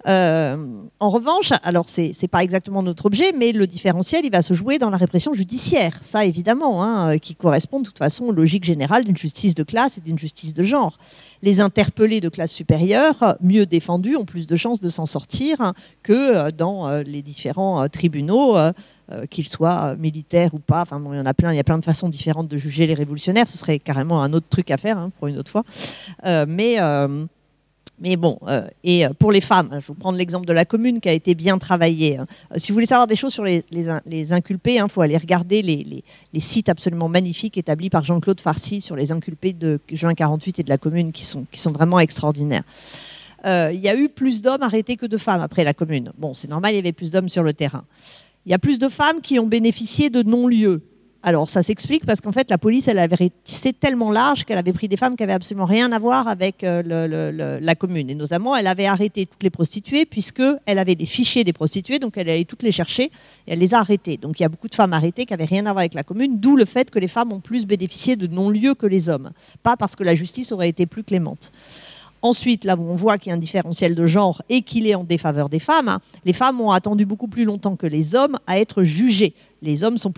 Euh, 0.07 0.57
en 0.99 1.09
revanche, 1.09 1.53
alors 1.63 1.87
c'est 1.87 2.11
n'est 2.21 2.27
pas 2.27 2.43
exactement 2.43 2.83
notre 2.83 3.05
objet, 3.05 3.31
mais 3.31 3.53
le 3.53 3.65
différentiel 3.65 4.29
va 4.29 4.41
se 4.41 4.53
jouer 4.53 4.77
dans 4.77 4.89
la 4.89 4.97
répression 4.97 5.33
judiciaire, 5.33 5.97
ça 6.01 6.25
évidemment, 6.25 6.83
hein, 6.83 7.17
qui 7.17 7.35
correspond 7.35 7.79
de 7.79 7.85
toute 7.85 7.97
façon 7.97 8.25
aux 8.25 8.33
logiques 8.33 8.65
générales 8.65 9.05
d'une 9.05 9.15
justice 9.15 9.55
de 9.55 9.63
classe 9.63 9.97
et 9.97 10.01
d'une 10.01 10.19
justice 10.19 10.53
de 10.53 10.63
genre. 10.63 10.97
Les 11.43 11.61
interpellés 11.61 12.19
de 12.19 12.29
classe 12.29 12.51
supérieure, 12.51 13.37
mieux 13.41 13.65
défendus, 13.65 14.17
ont 14.17 14.25
plus 14.25 14.47
de 14.47 14.55
chances 14.57 14.81
de 14.81 14.89
s'en 14.89 15.05
sortir 15.05 15.73
que 16.03 16.13
euh, 16.13 16.51
dans 16.51 16.89
les 16.99 17.21
différents 17.21 17.87
tribunaux 17.87 18.57
euh, 18.57 18.73
qu'ils 19.29 19.47
soient 19.47 19.95
militaires 19.95 20.53
ou 20.53 20.59
pas. 20.59 20.81
Enfin, 20.81 21.01
il 21.11 21.17
y 21.17 21.19
en 21.19 21.25
a 21.25 21.33
plein, 21.33 21.53
il 21.53 21.55
y 21.55 21.59
a 21.59 21.63
plein 21.63 21.77
de 21.77 21.85
façons 21.85 22.09
différentes 22.09 22.47
de 22.47 22.57
juger 22.57 22.87
les 22.87 22.93
révolutionnaires. 22.93 23.47
Ce 23.47 23.57
serait 23.57 23.79
carrément 23.79 24.21
un 24.21 24.33
autre 24.33 24.47
truc 24.49 24.71
à 24.71 24.77
faire 24.77 24.97
hein, 24.97 25.11
pour 25.17 25.27
une 25.27 25.37
autre 25.37 25.51
fois. 25.51 25.63
Euh, 26.25 26.45
mais 26.47 26.79
euh, 26.79 27.25
mais 27.99 28.15
bon, 28.15 28.37
et 28.83 29.05
pour 29.17 29.31
les 29.31 29.41
femmes, 29.41 29.69
je 29.81 29.87
vous 29.87 29.95
prendre 29.95 30.19
l'exemple 30.19 30.45
de 30.45 30.53
la 30.53 30.65
commune 30.65 30.99
qui 30.99 31.09
a 31.09 31.13
été 31.13 31.33
bien 31.33 31.57
travaillée. 31.57 32.17
Hein. 32.17 32.27
si 32.55 32.71
vous 32.71 32.75
voulez 32.75 32.85
savoir 32.85 33.07
des 33.07 33.15
choses 33.15 33.33
sur 33.33 33.43
les, 33.43 34.31
inculpés, 34.31 34.75
il 34.75 34.77
hein, 34.77 34.87
faut 34.87 35.01
aller 35.01 35.17
regarder 35.17 35.63
les, 35.63 36.03
sites 36.39 36.69
absolument 36.69 37.09
magnifiques 37.09 37.57
établis 37.57 37.89
par 37.89 38.03
Jean-Claude 38.03 38.39
Farcy 38.39 38.81
sur 38.81 38.95
les 38.95 39.11
inculpés 39.11 39.53
de 39.53 39.79
juin 39.91 40.13
48 40.13 40.59
et 40.59 40.63
de 40.63 40.69
la 40.69 40.77
commune 40.77 41.11
qui 41.11 41.25
sont 41.25 41.71
vraiment 41.71 41.99
extraordinaires. 41.99 42.63
Il 43.43 43.79
y 43.79 43.89
a 43.89 43.95
eu 43.95 44.09
plus 44.09 44.43
d'hommes 44.43 44.61
arrêtés 44.61 44.95
que 44.95 45.07
de 45.07 45.17
femmes 45.17 45.41
après 45.41 45.63
la 45.63 45.73
commune. 45.73 46.11
Bon, 46.19 46.35
c'est 46.35 46.49
normal, 46.49 46.73
il 46.73 46.75
y 46.75 46.79
avait 46.79 46.91
plus 46.91 47.09
d'hommes 47.09 47.29
sur 47.29 47.41
le 47.41 47.53
terrain. 47.53 47.83
Il 48.47 48.51
y 48.51 48.53
a 48.53 48.59
plus 48.59 48.79
de 48.79 48.87
femmes 48.87 49.19
qui 49.19 49.39
ont 49.39 49.45
bénéficié 49.45 50.09
de 50.09 50.23
non-lieux. 50.23 50.81
Alors 51.21 51.49
ça 51.49 51.61
s'explique 51.61 52.05
parce 52.05 52.21
qu'en 52.21 52.31
fait 52.31 52.49
la 52.49 52.57
police 52.57 52.87
elle 52.87 52.99
avait 52.99 53.29
tissé 53.43 53.73
tellement 53.73 54.09
large 54.09 54.45
qu'elle 54.45 54.57
avait 54.57 54.71
pris 54.71 54.87
des 54.87 54.95
femmes 54.95 55.17
qui 55.17 55.23
avaient 55.23 55.33
absolument 55.33 55.65
rien 55.65 55.91
à 55.91 55.99
voir 55.99 56.29
avec 56.29 56.63
euh, 56.63 57.59
la 57.59 57.75
commune 57.75 58.09
et 58.09 58.15
notamment 58.15 58.55
elle 58.55 58.67
avait 58.67 58.85
arrêté 58.85 59.25
toutes 59.25 59.43
les 59.43 59.49
prostituées 59.49 60.05
puisque 60.05 60.43
elle 60.65 60.79
avait 60.79 60.95
des 60.95 61.05
fichiers 61.05 61.43
des 61.43 61.51
prostituées 61.51 61.99
donc 61.99 62.15
elle 62.15 62.29
allait 62.29 62.45
toutes 62.45 62.63
les 62.63 62.71
chercher 62.71 63.11
et 63.47 63.51
elle 63.51 63.59
les 63.59 63.73
a 63.73 63.79
arrêtées. 63.79 64.15
Donc 64.15 64.39
il 64.39 64.43
y 64.43 64.45
a 64.45 64.49
beaucoup 64.49 64.69
de 64.69 64.75
femmes 64.75 64.93
arrêtées 64.93 65.25
qui 65.25 65.33
avaient 65.33 65.43
rien 65.43 65.65
à 65.65 65.73
voir 65.73 65.79
avec 65.79 65.93
la 65.93 66.03
commune, 66.03 66.39
d'où 66.39 66.55
le 66.55 66.63
fait 66.63 66.89
que 66.89 66.99
les 66.99 67.09
femmes 67.09 67.33
ont 67.33 67.41
plus 67.41 67.65
bénéficié 67.65 68.15
de 68.15 68.27
non-lieux 68.27 68.75
que 68.75 68.85
les 68.85 69.09
hommes, 69.09 69.31
pas 69.61 69.75
parce 69.75 69.97
que 69.97 70.05
la 70.05 70.15
justice 70.15 70.53
aurait 70.53 70.69
été 70.69 70.85
plus 70.85 71.03
clémente. 71.03 71.51
Ensuite, 72.27 72.65
là 72.65 72.75
où 72.75 72.81
on 72.81 72.97
voit 72.97 73.17
qu'il 73.17 73.29
y 73.29 73.31
a 73.31 73.35
un 73.35 73.39
différentiel 73.39 73.95
de 73.95 74.05
genre 74.05 74.41
et 74.49 74.61
qu'il 74.61 74.85
est 74.85 74.95
en 74.95 75.05
défaveur 75.05 75.47
des 75.47 75.59
femmes, 75.59 75.99
les 76.25 76.33
femmes 76.33 76.59
ont 76.59 76.71
attendu 76.71 77.05
beaucoup 77.05 77.29
plus 77.29 77.45
longtemps 77.45 77.77
que 77.77 77.87
les 77.87 78.15
hommes 78.15 78.35
à 78.47 78.59
être 78.59 78.83
jugées. 78.83 79.33
Les 79.61 79.85
hommes 79.85 79.97
sont, 79.97 80.11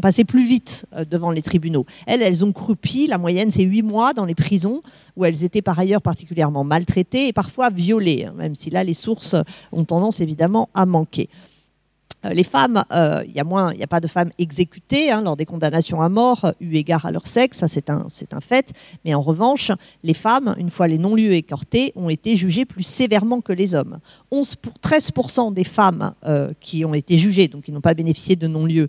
passés 0.00 0.24
plus 0.24 0.42
vite 0.42 0.86
euh, 0.94 1.04
devant 1.04 1.30
les 1.30 1.42
tribunaux. 1.42 1.84
Elles, 2.06 2.22
elles 2.22 2.46
ont 2.46 2.52
croupi, 2.52 3.06
la 3.06 3.18
moyenne 3.18 3.50
c'est 3.50 3.62
huit 3.62 3.82
mois 3.82 4.14
dans 4.14 4.24
les 4.24 4.34
prisons, 4.34 4.80
où 5.16 5.26
elles 5.26 5.44
étaient 5.44 5.60
par 5.60 5.78
ailleurs 5.78 6.00
particulièrement 6.00 6.64
maltraitées 6.64 7.28
et 7.28 7.34
parfois 7.34 7.68
violées, 7.68 8.24
hein, 8.24 8.32
même 8.38 8.54
si 8.54 8.70
là 8.70 8.82
les 8.82 8.94
sources 8.94 9.36
ont 9.70 9.84
tendance 9.84 10.22
évidemment 10.22 10.70
à 10.72 10.86
manquer. 10.86 11.28
Euh, 12.24 12.30
les 12.30 12.44
femmes, 12.44 12.84
euh, 12.92 13.22
il 13.26 13.32
n'y 13.32 13.40
a, 13.82 13.86
pas 13.86 14.00
de 14.00 14.06
femmes 14.06 14.30
exécutées 14.38 15.10
hein, 15.10 15.22
lors 15.22 15.36
des 15.36 15.46
condamnations 15.46 16.02
à 16.02 16.08
mort, 16.08 16.44
euh, 16.44 16.52
eu 16.60 16.76
égard 16.76 17.06
à 17.06 17.10
leur 17.10 17.26
sexe, 17.26 17.58
ça 17.58 17.68
c'est 17.68 17.88
un, 17.90 18.06
fait. 18.40 18.72
Mais 19.04 19.14
en 19.14 19.22
revanche, 19.22 19.72
les 20.02 20.14
femmes, 20.14 20.54
une 20.58 20.70
fois 20.70 20.86
les 20.86 20.98
non-lieux 20.98 21.32
écortés, 21.32 21.92
ont 21.96 22.08
été 22.08 22.36
jugées 22.36 22.64
plus 22.64 22.82
sévèrement 22.82 23.40
que 23.40 23.52
les 23.52 23.74
hommes. 23.74 23.98
11 24.30 24.56
pour, 24.56 24.72
13% 24.82 25.54
des 25.54 25.64
femmes 25.64 26.12
qui 26.60 26.84
ont 26.84 26.94
été 26.94 27.16
jugées, 27.18 27.48
donc 27.48 27.64
qui 27.64 27.72
n'ont 27.72 27.80
pas 27.80 27.94
bénéficié 27.94 28.36
de 28.36 28.46
non-lieux, 28.46 28.88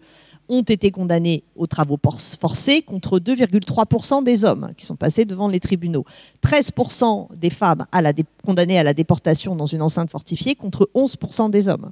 ont 0.52 0.62
été 0.62 0.92
condamnées 0.92 1.44
aux 1.56 1.66
travaux 1.68 1.98
forcés 2.40 2.82
contre 2.82 3.20
2,3% 3.20 4.24
des 4.24 4.44
hommes 4.44 4.74
qui 4.78 4.86
sont 4.86 4.98
passés 4.98 5.24
devant 5.24 5.48
les 5.48 5.62
tribunaux. 5.62 6.06
13% 6.44 7.36
des 7.38 7.50
femmes 7.50 7.86
à 7.92 8.02
la 8.02 8.12
condamnées 8.44 8.78
à 8.78 8.84
la 8.84 8.94
déportation 8.94 9.56
dans 9.56 9.66
une 9.66 9.82
enceinte 9.82 10.10
fortifiée 10.10 10.56
contre 10.56 10.90
11% 10.94 11.50
des 11.50 11.70
hommes. 11.70 11.92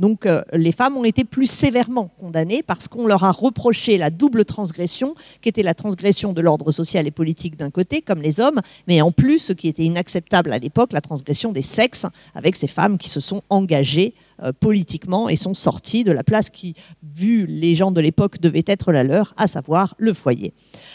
Donc 0.00 0.24
euh, 0.24 0.42
les 0.54 0.72
femmes 0.72 0.96
ont 0.96 1.04
été 1.04 1.24
plus 1.24 1.48
sévèrement 1.48 2.10
condamnées 2.18 2.62
parce 2.62 2.88
qu'on 2.88 3.06
leur 3.06 3.22
a 3.22 3.32
reproché 3.32 3.98
la 3.98 4.08
double 4.08 4.46
transgression, 4.46 5.14
qui 5.42 5.50
était 5.50 5.62
la 5.62 5.74
transgression 5.74 6.32
de 6.32 6.40
l'ordre 6.40 6.72
social 6.72 7.06
et 7.06 7.10
politique 7.10 7.56
d'un 7.56 7.70
côté, 7.70 8.00
comme 8.00 8.22
les 8.22 8.40
hommes, 8.40 8.62
mais 8.88 9.02
en 9.02 9.12
plus, 9.12 9.38
ce 9.38 9.52
qui 9.52 9.68
était 9.68 9.84
inacceptable 9.84 10.52
à 10.54 10.58
l'époque, 10.58 10.94
la 10.94 11.02
transgression 11.02 11.52
des 11.52 11.62
sexes, 11.62 12.06
avec 12.34 12.56
ces 12.56 12.66
femmes 12.66 12.96
qui 12.96 13.10
se 13.10 13.20
sont 13.20 13.42
engagées 13.50 14.14
euh, 14.42 14.52
politiquement 14.58 15.28
et 15.28 15.36
sont 15.36 15.52
sorties 15.52 16.02
de 16.02 16.12
la 16.12 16.24
place 16.24 16.48
qui, 16.48 16.74
vu 17.02 17.44
les 17.44 17.74
gens 17.74 17.90
de 17.90 18.00
l'époque, 18.00 18.40
devait 18.40 18.64
être 18.66 18.92
la 18.92 19.04
leur, 19.04 19.34
à 19.36 19.46
savoir 19.46 19.94
le 19.98 20.14
foyer. 20.14 20.54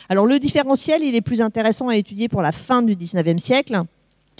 Alors 0.10 0.26
le 0.26 0.40
différentiel, 0.40 1.04
il 1.04 1.14
est 1.14 1.22
plus 1.22 1.42
intéressant 1.42 1.90
à 1.90 1.96
étudier 1.96 2.28
pour 2.28 2.42
la 2.42 2.52
fin 2.52 2.82
du 2.82 2.96
19e 2.96 3.38
siècle 3.38 3.84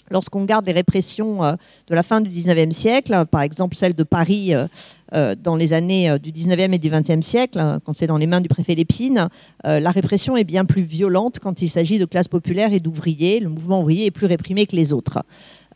lorsqu'on 0.10 0.42
regarde 0.42 0.66
les 0.66 0.72
répressions 0.72 1.44
euh, 1.44 1.54
de 1.88 1.96
la 1.96 2.04
fin 2.04 2.22
du 2.22 2.30
19e 2.30 2.72
siècle, 2.72 3.26
par 3.30 3.42
exemple 3.42 3.76
celle 3.76 3.94
de 3.94 4.04
Paris 4.04 4.54
euh, 4.54 4.68
euh, 5.14 5.36
dans 5.36 5.56
les 5.56 5.74
années 5.74 6.18
du 6.20 6.32
19e 6.32 6.74
et 6.74 6.78
du 6.78 6.90
20e 6.90 7.22
siècle, 7.22 7.80
quand 7.86 7.94
c'est 7.94 8.08
dans 8.08 8.18
les 8.18 8.28
mains 8.28 8.42
du 8.42 8.50
préfet 8.50 8.76
Lépine, 8.76 9.30
la 9.64 9.92
répression 9.92 10.36
est 10.36 10.44
bien 10.44 10.66
plus 10.66 10.82
violente 10.82 11.40
quand 11.40 11.62
il 11.62 11.70
s'agit 11.70 12.00
de 12.00 12.06
classes 12.06 12.28
populaires 12.28 12.74
et 12.74 12.80
d'ouvriers. 12.80 13.40
Le 13.40 13.50
mouvement 13.50 13.82
ouvrier 13.82 14.08
est 14.08 14.12
plus 14.12 14.26
réprimé 14.26 14.66
que 14.66 14.76
les 14.76 14.94
autres. 14.94 15.24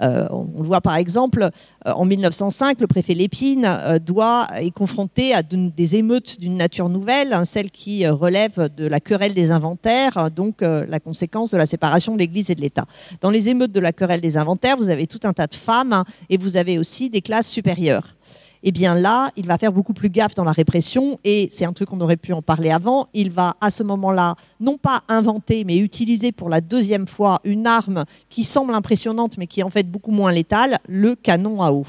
Euh, 0.01 0.27
on, 0.31 0.61
le 0.61 0.63
voit 0.63 0.81
par 0.81 0.95
exemple, 0.95 1.49
euh, 1.87 1.91
en 1.91 2.05
1905, 2.05 2.79
le 2.81 2.87
préfet 2.87 3.13
Lépine 3.13 3.65
euh, 3.65 3.99
doit, 3.99 4.47
est 4.59 4.71
confronté 4.71 5.33
à 5.33 5.41
des 5.43 5.95
émeutes 5.95 6.39
d'une 6.39 6.55
nature 6.55 6.89
nouvelle, 6.89 7.33
hein, 7.33 7.45
celle 7.45 7.71
qui 7.71 8.07
relève 8.07 8.69
de 8.75 8.87
la 8.87 8.99
querelle 8.99 9.33
des 9.33 9.51
inventaires, 9.51 10.29
donc 10.31 10.61
la 10.61 10.99
conséquence 10.99 11.51
de 11.51 11.57
la 11.57 11.65
séparation 11.65 12.13
de 12.13 12.19
l'Église 12.19 12.49
et 12.49 12.55
de 12.55 12.61
l'État. 12.61 12.85
Dans 13.21 13.29
les 13.29 13.49
émeutes 13.49 13.71
de 13.71 13.79
la 13.79 13.91
querelle 13.91 14.21
des 14.21 14.37
inventaires, 14.37 14.77
vous 14.77 14.89
avez 14.89 15.07
tout 15.07 15.19
un 15.23 15.33
tas 15.33 15.47
de 15.47 15.55
femmes 15.55 15.93
hein, 15.93 16.05
et 16.29 16.37
vous 16.37 16.57
avez 16.57 16.77
aussi 16.77 17.09
des 17.09 17.21
classes 17.21 17.49
supérieures 17.49 18.15
eh 18.63 18.71
bien 18.71 18.95
là, 18.95 19.31
il 19.35 19.45
va 19.45 19.57
faire 19.57 19.71
beaucoup 19.71 19.93
plus 19.93 20.09
gaffe 20.09 20.35
dans 20.35 20.43
la 20.43 20.51
répression 20.51 21.19
et 21.23 21.47
c'est 21.51 21.65
un 21.65 21.73
truc 21.73 21.89
qu'on 21.89 22.01
aurait 22.01 22.17
pu 22.17 22.33
en 22.33 22.41
parler 22.41 22.71
avant. 22.71 23.07
Il 23.13 23.31
va 23.31 23.55
à 23.61 23.69
ce 23.69 23.83
moment-là 23.83 24.35
non 24.59 24.77
pas 24.77 25.01
inventer 25.07 25.63
mais 25.63 25.77
utiliser 25.77 26.31
pour 26.31 26.49
la 26.49 26.61
deuxième 26.61 27.07
fois 27.07 27.39
une 27.43 27.67
arme 27.67 28.05
qui 28.29 28.43
semble 28.43 28.73
impressionnante 28.73 29.37
mais 29.37 29.47
qui 29.47 29.61
est 29.61 29.63
en 29.63 29.69
fait 29.69 29.89
beaucoup 29.89 30.11
moins 30.11 30.31
létale, 30.31 30.77
le 30.87 31.15
canon 31.15 31.61
à 31.61 31.71
eau. 31.71 31.85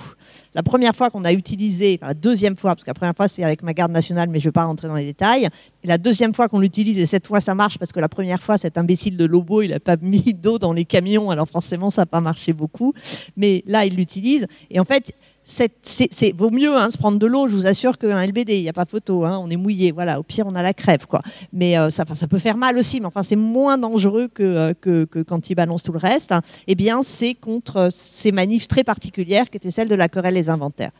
La 0.54 0.62
première 0.62 0.96
fois 0.96 1.10
qu'on 1.10 1.24
a 1.24 1.32
utilisé, 1.32 1.98
enfin 2.00 2.08
la 2.08 2.14
deuxième 2.14 2.56
fois, 2.56 2.72
parce 2.72 2.84
que 2.84 2.90
la 2.90 2.94
première 2.94 3.14
fois 3.14 3.28
c'est 3.28 3.44
avec 3.44 3.62
ma 3.62 3.72
garde 3.72 3.92
nationale, 3.92 4.28
mais 4.28 4.38
je 4.38 4.44
ne 4.44 4.48
vais 4.48 4.52
pas 4.52 4.64
rentrer 4.64 4.88
dans 4.88 4.96
les 4.96 5.04
détails. 5.04 5.48
La 5.84 5.98
deuxième 5.98 6.34
fois 6.34 6.48
qu'on 6.48 6.58
l'utilise, 6.58 6.98
et 6.98 7.06
cette 7.06 7.26
fois 7.26 7.40
ça 7.40 7.54
marche, 7.54 7.78
parce 7.78 7.92
que 7.92 8.00
la 8.00 8.08
première 8.08 8.42
fois, 8.42 8.58
cet 8.58 8.76
imbécile 8.76 9.16
de 9.16 9.24
Lobo, 9.24 9.62
il 9.62 9.70
n'a 9.70 9.80
pas 9.80 9.96
mis 10.00 10.34
d'eau 10.34 10.58
dans 10.58 10.72
les 10.72 10.84
camions, 10.84 11.30
alors 11.30 11.48
forcément 11.48 11.90
ça 11.90 12.02
n'a 12.02 12.06
pas 12.06 12.20
marché 12.20 12.52
beaucoup. 12.52 12.92
Mais 13.36 13.62
là, 13.66 13.84
il 13.84 13.96
l'utilise. 13.96 14.46
Et 14.70 14.80
en 14.80 14.84
fait, 14.84 15.12
c'est 15.42 16.36
vaut 16.36 16.50
mieux 16.50 16.76
hein, 16.76 16.90
se 16.90 16.98
prendre 16.98 17.18
de 17.18 17.26
l'eau, 17.26 17.48
je 17.48 17.54
vous 17.54 17.66
assure 17.66 17.98
qu'un 17.98 18.24
LBD, 18.24 18.50
il 18.56 18.62
n'y 18.62 18.68
a 18.68 18.72
pas 18.72 18.84
photo, 18.84 19.24
hein, 19.24 19.40
on 19.42 19.50
est 19.50 19.56
mouillé, 19.56 19.90
voilà, 19.90 20.20
au 20.20 20.22
pire 20.22 20.46
on 20.46 20.54
a 20.54 20.62
la 20.62 20.74
crève, 20.74 21.06
quoi. 21.06 21.22
Mais 21.52 21.78
euh, 21.78 21.90
ça, 21.90 22.04
ça 22.14 22.26
peut 22.26 22.38
faire 22.38 22.56
mal 22.56 22.78
aussi, 22.78 23.00
mais 23.00 23.06
enfin 23.06 23.22
c'est 23.22 23.36
moins 23.36 23.78
dangereux 23.78 24.28
que, 24.28 24.74
euh, 24.86 25.06
quand 25.24 25.50
il 25.50 25.54
balance 25.54 25.82
tout 25.82 25.92
le 25.92 25.98
reste. 25.98 26.32
Hein. 26.32 26.42
Eh 26.66 26.74
bien, 26.74 27.02
c'est 27.02 27.34
contre 27.34 27.88
ces 27.90 28.32
manifs 28.32 28.68
très 28.68 28.84
particulières 28.84 29.50
qui 29.50 29.56
étaient 29.56 29.70
celles 29.70 29.88
de 29.88 29.94
la 29.94 30.08
querelle 30.08 30.34
des 30.34 30.50
inventaires. 30.50 30.92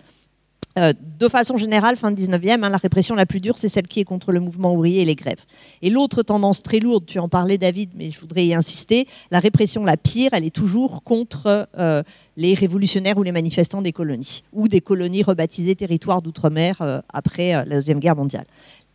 Euh, 0.81 0.95
de 1.19 1.29
façon 1.29 1.59
générale, 1.59 1.97
fin 1.97 2.11
19e, 2.11 2.65
hein, 2.65 2.71
la 2.71 2.79
répression 2.79 3.15
la 3.15 3.27
plus 3.27 3.41
dure, 3.41 3.59
c'est 3.59 3.69
celle 3.69 3.87
qui 3.87 4.01
est 4.01 4.05
contre 4.05 4.33
le 4.33 4.41
mouvement 4.41 4.75
ouvrier 4.75 5.03
et 5.03 5.05
les 5.05 5.15
grèves. 5.15 5.45
Et 5.83 5.91
l'autre 5.91 6.23
tendance 6.23 6.63
très 6.63 6.79
lourde, 6.79 7.05
tu 7.05 7.19
en 7.19 7.29
parlais 7.29 7.59
David, 7.59 7.91
mais 7.95 8.09
je 8.09 8.19
voudrais 8.19 8.47
y 8.47 8.55
insister, 8.55 9.07
la 9.31 9.41
répression 9.41 9.85
la 9.85 9.99
pire, 9.99 10.31
elle 10.33 10.45
est 10.45 10.55
toujours 10.55 11.03
contre 11.03 11.69
euh, 11.79 12.03
les 12.39 12.55
révolutionnaires 12.55 13.19
ou 13.19 13.23
les 13.23 13.33
manifestants 13.33 13.83
des 13.83 13.93
colonies, 13.93 14.43
ou 14.53 14.69
des 14.69 14.81
colonies 14.81 15.23
rebaptisées 15.23 15.77
territoires 15.77 16.23
d'outre-mer 16.23 16.77
euh, 16.81 17.01
après 17.13 17.53
la 17.53 17.77
Deuxième 17.77 18.01
Guerre 18.01 18.17
mondiale. 18.17 18.47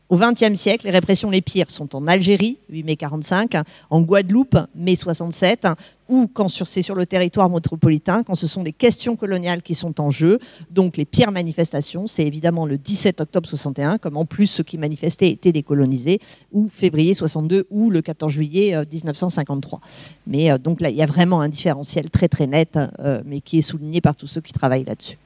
Au 0.07 0.17
XXe 0.17 0.53
siècle, 0.53 0.85
les 0.85 0.91
répressions 0.91 1.31
les 1.31 1.41
pires 1.41 1.71
sont 1.71 1.95
en 1.95 2.05
Algérie, 2.05 2.59
8 2.69 2.83
mai 2.83 2.95
45, 2.95 3.53
en 3.89 4.01
Guadeloupe, 4.01 4.55
mai 4.75 4.95
67, 4.95 5.67
ou 6.09 6.29
quand 6.31 6.47
c'est 6.47 6.83
sur 6.83 6.93
le 6.93 7.07
territoire 7.07 7.49
métropolitain, 7.49 8.21
quand 8.21 8.35
ce 8.35 8.45
sont 8.45 8.61
des 8.61 8.71
questions 8.71 9.15
coloniales 9.15 9.63
qui 9.63 9.73
sont 9.73 9.99
en 9.99 10.11
jeu. 10.11 10.37
Donc 10.69 10.97
les 10.97 11.05
pires 11.05 11.31
manifestations, 11.31 12.05
c'est 12.05 12.23
évidemment 12.23 12.67
le 12.67 12.77
17 12.77 13.19
octobre 13.19 13.49
61, 13.49 13.97
comme 13.97 14.15
en 14.15 14.25
plus 14.25 14.45
ceux 14.45 14.63
qui 14.63 14.77
manifestaient 14.77 15.31
étaient 15.31 15.51
décolonisés, 15.51 16.19
ou 16.51 16.69
février 16.69 17.15
62, 17.15 17.65
ou 17.71 17.89
le 17.89 18.03
14 18.03 18.31
juillet 18.31 18.77
1953. 18.91 19.79
Euh, 19.81 19.87
mais 20.27 20.51
euh, 20.51 20.59
donc 20.59 20.81
là, 20.81 20.91
il 20.91 20.95
y 20.95 21.01
a 21.01 21.07
vraiment 21.07 21.41
un 21.41 21.49
différentiel 21.49 22.11
très 22.11 22.27
très 22.27 22.45
net, 22.45 22.77
euh, 22.99 23.23
mais 23.25 23.41
qui 23.41 23.57
est 23.57 23.63
souligné 23.63 24.01
par 24.01 24.15
tous 24.15 24.27
ceux 24.27 24.41
qui 24.41 24.53
travaillent 24.53 24.85
là-dessus. 24.85 25.17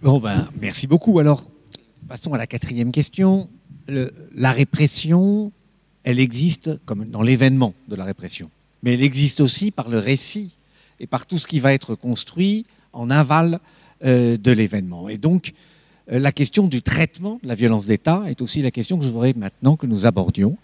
Bon 0.00 0.18
ben, 0.18 0.48
merci 0.62 0.86
beaucoup. 0.86 1.18
Alors, 1.18 1.42
passons 2.08 2.32
à 2.32 2.38
la 2.38 2.46
quatrième 2.46 2.90
question 2.90 3.50
la 3.88 4.52
répression, 4.52 5.52
elle 6.04 6.18
existe 6.18 6.78
comme 6.84 7.04
dans 7.04 7.22
l'événement 7.22 7.74
de 7.88 7.96
la 7.96 8.04
répression, 8.04 8.50
mais 8.82 8.94
elle 8.94 9.02
existe 9.02 9.40
aussi 9.40 9.70
par 9.70 9.88
le 9.88 9.98
récit 9.98 10.56
et 11.00 11.06
par 11.06 11.26
tout 11.26 11.38
ce 11.38 11.46
qui 11.46 11.60
va 11.60 11.72
être 11.72 11.94
construit 11.94 12.66
en 12.92 13.10
aval 13.10 13.60
euh, 14.04 14.36
de 14.36 14.50
l'événement. 14.50 15.08
Et 15.08 15.18
donc, 15.18 15.52
euh, 16.10 16.18
la 16.18 16.32
question 16.32 16.66
du 16.66 16.82
traitement 16.82 17.38
de 17.42 17.48
la 17.48 17.54
violence 17.54 17.86
d'État 17.86 18.24
est 18.28 18.42
aussi 18.42 18.62
la 18.62 18.70
question 18.70 18.98
que 18.98 19.04
je 19.04 19.10
voudrais 19.10 19.34
maintenant 19.36 19.76
que 19.76 19.86
nous 19.86 20.06
abordions. 20.06 20.56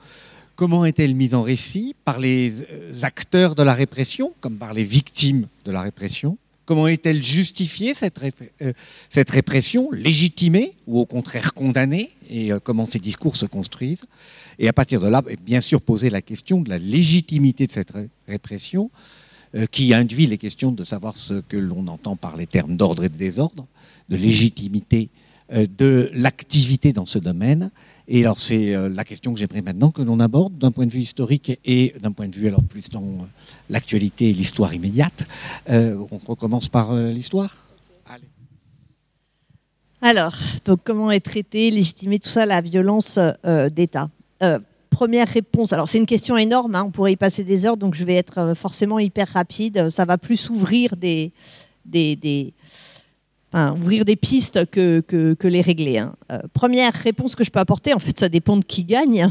Comment 0.54 0.84
est-elle 0.84 1.14
mise 1.14 1.34
en 1.34 1.42
récit 1.42 1.94
par 2.04 2.18
les 2.18 2.62
euh, 2.70 2.92
acteurs 3.02 3.54
de 3.54 3.62
la 3.62 3.74
répression, 3.74 4.32
comme 4.40 4.56
par 4.56 4.74
les 4.74 4.84
victimes 4.84 5.46
de 5.64 5.72
la 5.72 5.82
répression? 5.82 6.36
Comment 6.64 6.86
est-elle 6.86 7.22
justifiée, 7.22 7.92
cette, 7.92 8.20
euh, 8.62 8.72
cette, 9.10 9.30
répression, 9.30 9.90
légitimée 9.90 10.74
ou 10.86 11.00
au 11.00 11.06
contraire 11.06 11.54
condamnée 11.54 12.10
Et 12.28 12.52
euh, 12.52 12.60
comment 12.62 12.86
ces 12.86 13.00
discours 13.00 13.36
se 13.36 13.46
construisent? 13.46 14.04
Et 14.60 14.68
à 14.68 14.72
partir 14.72 15.00
de 15.00 15.08
là, 15.08 15.22
bien 15.44 15.60
sûr, 15.60 15.80
poser 15.80 16.08
la 16.08 16.22
question 16.22 16.60
de 16.60 16.70
la 16.70 16.78
légitimité 16.78 17.66
de 17.66 17.72
cette 17.72 17.92
répression, 18.28 18.90
euh, 19.54 19.66
qui 19.66 19.92
induit 19.92 20.26
les 20.26 20.38
questions 20.38 20.70
de 20.70 20.84
savoir 20.84 21.16
ce 21.16 21.40
que 21.40 21.56
l'on 21.56 21.88
entend 21.88 22.14
par 22.14 22.36
les 22.36 22.46
termes 22.46 22.76
d'ordre 22.76 23.04
et 23.04 23.08
de 23.08 23.16
désordre, 23.16 23.66
de 24.08 24.16
légitimité 24.16 25.10
de 25.52 26.08
l'activité 26.14 26.94
dans 26.94 27.04
ce 27.04 27.18
domaine, 27.18 27.70
et 28.08 28.20
alors 28.20 28.38
c'est 28.38 28.74
euh, 28.74 28.88
la 28.88 29.04
question 29.04 29.32
que 29.32 29.38
j'aimerais 29.38 29.62
maintenant 29.62 29.90
que 29.90 30.02
l'on 30.02 30.20
aborde 30.20 30.56
d'un 30.58 30.70
point 30.70 30.86
de 30.86 30.92
vue 30.92 31.00
historique 31.00 31.58
et 31.64 31.94
d'un 32.00 32.12
point 32.12 32.28
de 32.28 32.34
vue 32.34 32.48
alors 32.48 32.62
plus 32.62 32.88
dans 32.88 33.02
euh, 33.02 33.26
l'actualité 33.70 34.30
et 34.30 34.32
l'histoire 34.32 34.74
immédiate. 34.74 35.26
Euh, 35.70 35.96
on 36.10 36.18
recommence 36.18 36.68
par 36.68 36.94
l'histoire? 36.94 37.68
Alors, 40.00 40.36
donc 40.64 40.80
comment 40.82 41.12
est 41.12 41.20
traitée, 41.20 41.70
légitimée, 41.70 42.18
tout 42.18 42.28
ça, 42.28 42.44
la 42.44 42.60
violence 42.60 43.20
d'État? 43.70 44.08
Première 44.90 45.28
réponse. 45.28 45.72
Alors 45.72 45.88
c'est 45.88 45.98
une 45.98 46.06
question 46.06 46.36
énorme, 46.36 46.74
hein, 46.74 46.82
on 46.84 46.90
pourrait 46.90 47.12
y 47.12 47.16
passer 47.16 47.44
des 47.44 47.66
heures, 47.66 47.76
donc 47.76 47.94
je 47.94 48.04
vais 48.04 48.16
être 48.16 48.52
forcément 48.54 48.98
hyper 48.98 49.28
rapide. 49.28 49.88
Ça 49.90 50.04
va 50.04 50.18
plus 50.18 50.50
ouvrir 50.50 50.96
des, 50.96 51.30
des, 51.84 52.16
des 52.16 52.52
ouvrir 53.52 54.04
des 54.04 54.16
pistes 54.16 54.66
que, 54.70 55.36
les 55.42 55.60
régler. 55.60 55.98
Hein. 55.98 56.14
Euh, 56.30 56.38
première 56.52 56.92
réponse 56.92 57.34
que 57.34 57.44
je 57.44 57.50
peux 57.50 57.60
apporter, 57.60 57.94
en 57.94 57.98
fait, 57.98 58.18
ça 58.18 58.28
dépend 58.28 58.56
de 58.56 58.64
qui 58.64 58.84
gagne. 58.84 59.28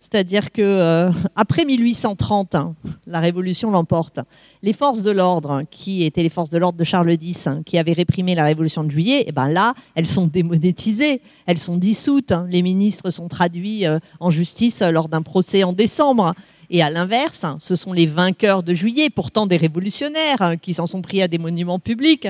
C'est-à-dire 0.00 0.52
que 0.52 0.62
euh, 0.62 1.10
après 1.34 1.64
1830, 1.64 2.54
hein, 2.54 2.76
la 3.06 3.18
Révolution 3.18 3.70
l'emporte. 3.72 4.20
Les 4.62 4.72
forces 4.72 5.02
de 5.02 5.10
l'ordre, 5.10 5.50
hein, 5.50 5.62
qui 5.68 6.04
étaient 6.04 6.22
les 6.22 6.28
forces 6.28 6.50
de 6.50 6.58
l'ordre 6.58 6.78
de 6.78 6.84
Charles 6.84 7.16
X, 7.20 7.48
hein, 7.48 7.62
qui 7.66 7.78
avaient 7.78 7.94
réprimé 7.94 8.36
la 8.36 8.44
Révolution 8.44 8.84
de 8.84 8.90
Juillet, 8.90 9.22
et 9.22 9.28
eh 9.28 9.32
ben 9.32 9.48
là, 9.48 9.74
elles 9.96 10.06
sont 10.06 10.28
démonétisées, 10.28 11.20
elles 11.46 11.58
sont 11.58 11.76
dissoutes. 11.76 12.32
Les 12.48 12.62
ministres 12.62 13.10
sont 13.10 13.26
traduits 13.26 13.86
euh, 13.86 13.98
en 14.20 14.30
justice 14.30 14.82
lors 14.82 15.08
d'un 15.08 15.22
procès 15.22 15.64
en 15.64 15.72
décembre. 15.72 16.34
Et 16.70 16.82
à 16.82 16.90
l'inverse, 16.90 17.46
ce 17.58 17.76
sont 17.76 17.92
les 17.92 18.06
vainqueurs 18.06 18.62
de 18.62 18.74
Juillet, 18.74 19.10
pourtant 19.10 19.46
des 19.46 19.56
révolutionnaires, 19.56 20.54
qui 20.60 20.74
s'en 20.74 20.86
sont 20.86 21.02
pris 21.02 21.22
à 21.22 21.28
des 21.28 21.38
monuments 21.38 21.78
publics. 21.78 22.28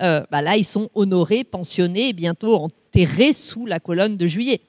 Euh, 0.00 0.22
bah 0.30 0.42
là, 0.42 0.56
ils 0.56 0.64
sont 0.64 0.88
honorés, 0.94 1.44
pensionnés 1.44 2.08
et 2.08 2.12
bientôt 2.12 2.56
enterrés 2.56 3.32
sous 3.32 3.66
la 3.66 3.80
colonne 3.80 4.16
de 4.16 4.26
Juillet. 4.26 4.60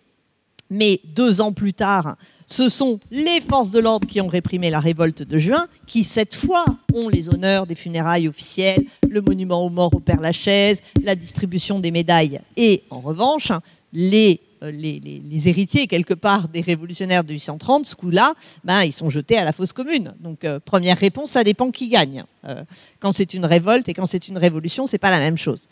Mais 0.70 1.00
deux 1.06 1.42
ans 1.42 1.54
plus 1.54 1.74
tard, 1.74 2.18
ce 2.48 2.70
sont 2.70 3.00
les 3.12 3.40
forces 3.40 3.72
de 3.72 3.80
l'ordre 3.80 4.08
qui 4.08 4.20
ont 4.20 4.28
réprimé 4.28 4.70
la 4.70 4.80
révolte 4.80 5.24
de 5.24 5.40
juin, 5.40 5.68
qui 5.88 6.04
cette 6.04 6.36
fois 6.36 6.66
ont 6.94 7.08
les 7.08 7.30
honneurs 7.30 7.68
des 7.68 7.76
funérailles 7.76 8.28
officielles, 8.28 8.84
le 9.08 9.22
monument 9.22 9.64
aux 9.64 9.70
morts 9.70 9.96
au 9.96 10.00
Père 10.00 10.22
Lachaise, 10.22 10.82
la 11.04 11.16
distribution 11.16 11.80
des 11.80 11.92
médailles. 11.92 12.40
Et 12.58 12.84
en 12.90 13.00
revanche, 13.00 13.52
les, 13.94 14.42
euh, 14.66 14.72
les, 14.72 15.48
héritiers, 15.48 15.88
quelque 15.88 16.14
part, 16.14 16.48
des 16.48 16.62
révolutionnaires 16.62 17.24
de 17.24 17.30
1830, 17.30 17.86
ce 17.86 17.96
coup-là, 17.96 18.34
ben, 18.64 18.84
ils 18.84 18.94
sont 18.94 19.10
jetés 19.10 19.38
à 19.38 19.44
la 19.44 19.52
fosse 19.52 19.74
commune. 19.74 20.14
Donc, 20.20 20.44
euh, 20.44 20.60
première 20.60 20.98
réponse, 20.98 21.32
ça 21.32 21.44
dépend 21.44 21.72
qui 21.72 21.88
gagne. 21.88 22.24
Euh, 22.48 22.64
quand 23.00 23.12
c'est 23.12 23.34
une 23.34 23.46
révolte 23.46 23.88
et 23.90 23.94
quand 23.94 24.06
c'est 24.06 24.28
une 24.28 24.38
révolution, 24.38 24.88
c'est 24.88 24.98
pas 24.98 25.12
la 25.12 25.20
même 25.20 25.38
chose. 25.38 25.68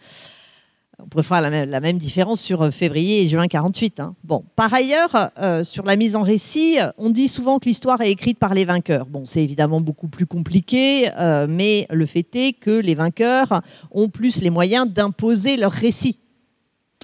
On 1.00 1.08
pourrait 1.08 1.24
faire 1.24 1.42
la 1.42 1.80
même, 1.80 1.98
différence 1.98 2.40
sur 2.40 2.72
février 2.72 3.24
et 3.24 3.28
juin 3.28 3.48
48. 3.48 4.00
Hein. 4.00 4.16
Bon, 4.24 4.44
par 4.56 4.72
ailleurs, 4.74 5.32
sur 5.64 5.84
la 5.86 5.96
mise 5.96 6.16
en 6.16 6.22
récit, 6.22 6.78
on 7.00 7.10
dit 7.10 7.28
souvent 7.28 7.58
que 7.58 7.66
l'histoire 7.66 8.00
est 8.02 8.12
écrite 8.12 8.38
par 8.38 8.54
les 8.54 8.64
vainqueurs. 8.64 9.08
Bon, 9.08 9.24
c'est 9.26 9.44
évidemment 9.44 9.82
beaucoup 9.82 10.08
plus 10.08 10.28
compliqué, 10.28 11.10
mais 11.50 11.88
le 11.90 12.06
fait 12.06 12.36
est 12.36 12.54
que 12.54 12.70
les 12.70 12.94
vainqueurs 12.94 13.62
ont 13.90 14.08
plus 14.08 14.42
les 14.42 14.52
moyens 14.52 14.88
d'imposer 14.88 15.58
leur 15.58 15.72
récit 15.72 16.20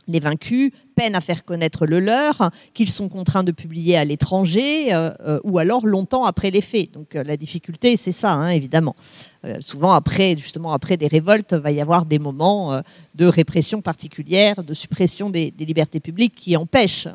les 0.09 0.19
vaincus 0.19 0.71
peinent 0.95 1.15
à 1.15 1.21
faire 1.21 1.45
connaître 1.45 1.85
le 1.85 1.99
leur, 1.99 2.51
qu'ils 2.73 2.89
sont 2.89 3.07
contraints 3.07 3.43
de 3.43 3.51
publier 3.51 3.95
à 3.95 4.03
l'étranger 4.03 4.93
euh, 4.93 5.11
euh, 5.25 5.39
ou 5.43 5.59
alors 5.59 5.85
longtemps 5.85 6.25
après 6.25 6.51
les 6.51 6.61
faits. 6.61 6.91
Donc 6.91 7.15
euh, 7.15 7.23
la 7.23 7.37
difficulté, 7.37 7.95
c'est 7.95 8.11
ça, 8.11 8.33
hein, 8.33 8.49
évidemment. 8.49 8.95
souvent 9.61 9.93
après, 9.93 10.35
justement 10.35 10.73
après 10.73 10.97
des 10.97 11.07
révoltes, 11.07 11.53
va 11.53 11.71
y 11.71 11.79
avoir 11.79 12.05
des 12.05 12.19
moments 12.19 12.81
de 13.15 13.25
répression 13.25 13.81
particulière, 13.81 14.63
de 14.63 14.73
suppression 14.73 15.29
des, 15.29 15.51
des 15.51 15.65
libertés 15.65 16.01
publiques 16.01 16.35
qui 16.35 16.57
empêchent 16.57 17.07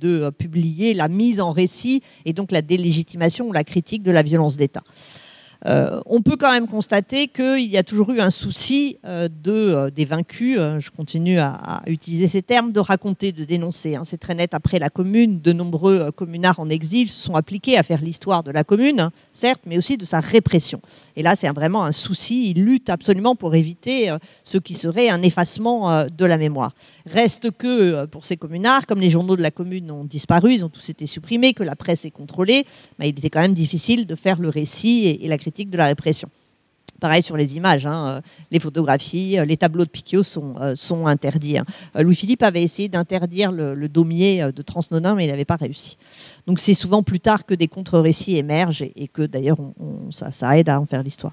de 0.00 0.30
publier 0.30 0.94
la 0.94 1.08
mise 1.08 1.40
en 1.40 1.52
récit 1.52 2.02
et 2.24 2.32
donc 2.32 2.50
la 2.50 2.62
délégitimation 2.62 3.46
ou 3.48 3.52
la 3.52 3.62
critique 3.62 4.02
de 4.02 4.10
la 4.10 4.22
violence 4.22 4.56
d'État. 4.56 4.82
Euh, 5.66 6.00
on 6.06 6.22
peut 6.22 6.36
quand 6.36 6.52
même 6.52 6.68
constater 6.68 7.26
qu'il 7.26 7.64
y 7.64 7.76
a 7.76 7.82
toujours 7.82 8.12
eu 8.12 8.20
un 8.20 8.30
souci 8.30 8.98
euh, 9.04 9.28
de, 9.28 9.52
euh, 9.52 9.90
des 9.90 10.04
vaincus, 10.04 10.56
je 10.78 10.90
continue 10.90 11.40
à, 11.40 11.82
utiliser 11.86 12.28
ces 12.28 12.42
termes, 12.42 12.70
de 12.70 12.80
raconter, 12.80 13.32
de 13.32 13.44
dénoncer. 13.44 13.96
Hein. 13.96 14.02
C'est 14.04 14.18
très 14.18 14.34
net 14.34 14.54
après 14.54 14.78
la 14.78 14.90
commune. 14.90 15.40
De 15.40 15.52
nombreux 15.52 16.12
communards 16.12 16.60
en 16.60 16.68
exil 16.68 17.08
se 17.08 17.20
sont 17.22 17.34
appliqués 17.34 17.76
à 17.76 17.82
faire 17.82 18.00
l'histoire 18.00 18.42
de 18.42 18.50
la 18.50 18.62
commune, 18.62 19.10
certes, 19.32 19.62
mais 19.66 19.78
aussi 19.78 19.96
de 19.96 20.04
sa 20.04 20.20
répression. 20.20 20.80
Et 21.16 21.22
là, 21.22 21.34
c'est 21.34 21.48
vraiment 21.48 21.84
un 21.84 21.92
souci. 21.92 22.50
Ils 22.50 22.64
luttent 22.64 22.90
absolument 22.90 23.34
pour 23.34 23.54
éviter 23.54 24.14
ce 24.44 24.58
qui 24.58 24.74
serait 24.74 25.08
un 25.08 25.22
effacement 25.22 26.04
de 26.04 26.24
la 26.24 26.38
mémoire. 26.38 26.72
Reste 27.06 27.50
que 27.50 28.04
pour 28.06 28.26
ces 28.26 28.36
communards, 28.36 28.86
comme 28.86 29.00
les 29.00 29.10
journaux 29.10 29.36
de 29.36 29.42
la 29.42 29.50
commune 29.50 29.90
ont 29.90 30.04
disparu, 30.04 30.54
ils 30.54 30.64
ont 30.64 30.68
tous 30.68 30.88
été 30.90 31.06
supprimés, 31.06 31.54
que 31.54 31.62
la 31.62 31.76
presse 31.76 32.04
est 32.04 32.10
contrôlée, 32.10 32.64
bah, 32.98 33.06
il 33.06 33.10
était 33.10 33.30
quand 33.30 33.40
même 33.40 33.54
difficile 33.54 34.06
de 34.06 34.14
faire 34.14 34.40
le 34.40 34.48
récit 34.48 35.06
et, 35.06 35.24
et 35.24 35.28
la 35.28 35.38
critique 35.38 35.47
de 35.50 35.76
la 35.76 35.86
répression. 35.86 36.28
Pareil 37.00 37.22
sur 37.22 37.36
les 37.36 37.56
images, 37.56 37.86
hein, 37.86 38.08
euh, 38.08 38.20
les 38.50 38.58
photographies, 38.58 39.38
euh, 39.38 39.44
les 39.44 39.56
tableaux 39.56 39.84
de 39.84 39.90
Picchio 39.90 40.24
sont, 40.24 40.56
euh, 40.60 41.06
interdits. 41.06 41.58
Hein. 41.58 41.64
Louis-Philippe 41.94 42.42
avait 42.42 42.62
essayé 42.62 42.88
d'interdire 42.88 43.52
le, 43.52 43.88
daumier 43.88 44.50
de 44.54 44.62
Transnonain, 44.62 45.14
mais 45.14 45.24
il 45.24 45.30
n'avait 45.30 45.44
pas 45.44 45.56
réussi. 45.56 45.96
Donc 46.46 46.58
c'est 46.58 46.74
souvent 46.74 47.04
plus 47.04 47.20
tard 47.20 47.46
que 47.46 47.54
des 47.54 47.68
contre-récits 47.68 48.36
émergent 48.36 48.82
et, 48.82 49.06
que 49.06 49.22
d'ailleurs 49.22 49.56
ça, 50.10 50.30
ça, 50.32 50.58
aide 50.58 50.68
à 50.68 50.80
en 50.80 50.86
faire 50.86 51.02
l'histoire. 51.02 51.32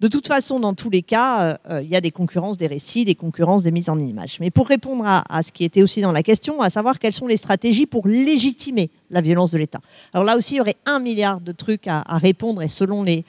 De 0.00 0.08
toute 0.08 0.26
façon, 0.26 0.58
dans 0.58 0.74
tous 0.74 0.90
les 0.90 1.02
cas, 1.02 1.58
il 1.70 1.88
y 1.88 1.94
a 1.94 2.00
des 2.00 2.10
concurrences 2.10 2.56
des 2.56 2.66
récits, 2.66 3.04
des 3.04 3.14
concurrences 3.14 3.62
des 3.62 3.70
mises 3.70 3.90
en 3.90 3.98
image. 3.98 4.38
Mais 4.40 4.50
pour 4.50 4.66
répondre 4.66 5.04
à, 5.06 5.42
ce 5.42 5.52
qui 5.52 5.64
était 5.64 5.82
aussi 5.82 6.00
dans 6.00 6.12
la 6.12 6.22
question, 6.22 6.60
à 6.60 6.70
savoir 6.70 6.98
quelles 6.98 7.12
sont 7.12 7.26
les 7.26 7.36
stratégies 7.36 7.86
pour 7.86 8.08
légitimer 8.08 8.90
la 9.12 9.20
violence 9.20 9.52
de 9.52 9.58
l'État. 9.58 9.80
Alors 10.12 10.24
là 10.24 10.36
aussi, 10.36 10.54
il 10.54 10.58
y 10.58 10.60
aurait 10.60 10.76
un 10.86 10.98
milliard 10.98 11.40
de 11.40 11.52
trucs 11.52 11.86
à, 11.86 12.02
répondre 12.18 12.62
et 12.62 12.68
selon 12.68 13.02
les, 13.02 13.24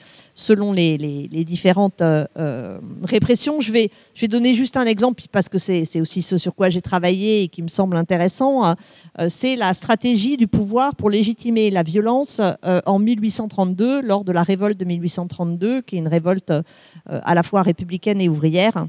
différentes 1.44 2.02
euh, 2.02 2.24
euh, 2.38 2.78
répressions, 3.04 3.60
je 3.60 3.70
vais, 3.70 3.90
je 4.14 4.22
vais 4.22 4.28
donner 4.28 4.54
juste 4.54 4.76
un 4.76 4.86
exemple 4.86 5.22
parce 5.30 5.48
que 5.48 5.58
c'est 5.58 6.00
aussi 6.00 6.22
ce 6.22 6.38
sur 6.38 6.54
quoi 6.54 6.70
j'ai 6.70 6.80
travaillé 6.80 7.42
et 7.42 7.48
qui 7.48 7.62
me 7.62 7.68
semble 7.68 7.96
intéressant. 7.96 8.64
Euh, 8.66 9.28
c'est 9.28 9.56
la 9.56 9.74
stratégie 9.74 10.36
du 10.36 10.48
pouvoir 10.48 10.96
pour 10.96 11.10
légitimer 11.10 11.70
la 11.70 11.82
violence 11.82 12.40
en 12.64 12.98
1832, 12.98 14.00
lors 14.00 14.24
de 14.24 14.32
la 14.32 14.42
révolte 14.42 14.78
de 14.78 14.84
1832, 14.84 15.82
qui 15.82 15.96
est 15.96 15.98
une 15.98 16.08
révolte 16.08 16.52
à 17.06 17.34
la 17.34 17.42
fois 17.42 17.62
républicaine 17.62 18.20
et 18.20 18.28
ouvrière 18.28 18.86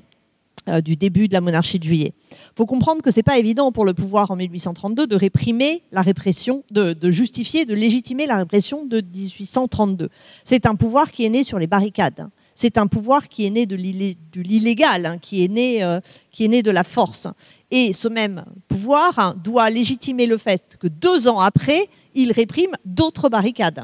euh, 0.68 0.82
du 0.82 0.96
début 0.96 1.28
de 1.28 1.34
la 1.34 1.42
monarchie 1.42 1.78
de 1.78 1.84
juillet. 1.84 2.14
Il 2.32 2.58
faut 2.58 2.66
comprendre 2.66 3.04
que 3.04 3.12
c'est 3.12 3.22
pas 3.22 3.38
évident 3.38 3.72
pour 3.72 3.86
le 3.86 3.94
pouvoir 3.94 4.32
en 4.32 4.36
1832 4.36 5.06
de 5.06 5.16
réprimer 5.16 5.84
la 5.92 6.02
répression, 6.02 6.64
de, 6.72 7.12
justifier, 7.12 7.66
de 7.66 7.76
légitimer 7.76 8.26
la 8.26 8.38
répression 8.38 8.84
de 8.84 9.00
1832. 9.00 10.10
C'est 10.44 10.66
un 10.66 10.74
pouvoir 10.74 11.12
qui 11.12 11.24
est 11.24 11.30
né 11.30 11.44
sur 11.44 11.60
les 11.60 11.68
barricades. 11.68 12.30
C'est 12.56 12.80
un 12.80 12.88
pouvoir 12.88 13.30
qui 13.30 13.46
est 13.46 13.52
né 13.52 13.68
de 13.68 13.76
l'illégal, 13.76 15.06
hein, 15.06 15.18
qui, 15.22 15.44
est 15.44 15.50
né, 15.50 15.84
euh, 15.84 16.00
qui 16.32 16.46
est 16.46 16.48
né 16.48 16.64
de 16.64 16.72
la 16.72 16.84
force. 16.84 17.28
Et 17.70 17.94
ce 17.94 18.08
même 18.08 18.44
pouvoir 18.68 19.20
hein, 19.20 19.36
doit 19.44 19.70
légitimer 19.70 20.26
le 20.26 20.38
fait 20.38 20.78
que 20.80 20.88
deux 20.88 21.28
ans 21.28 21.42
après, 21.42 21.90
il 22.16 22.32
réprime 22.32 22.72
d'autres 22.86 23.30
barricades. 23.30 23.84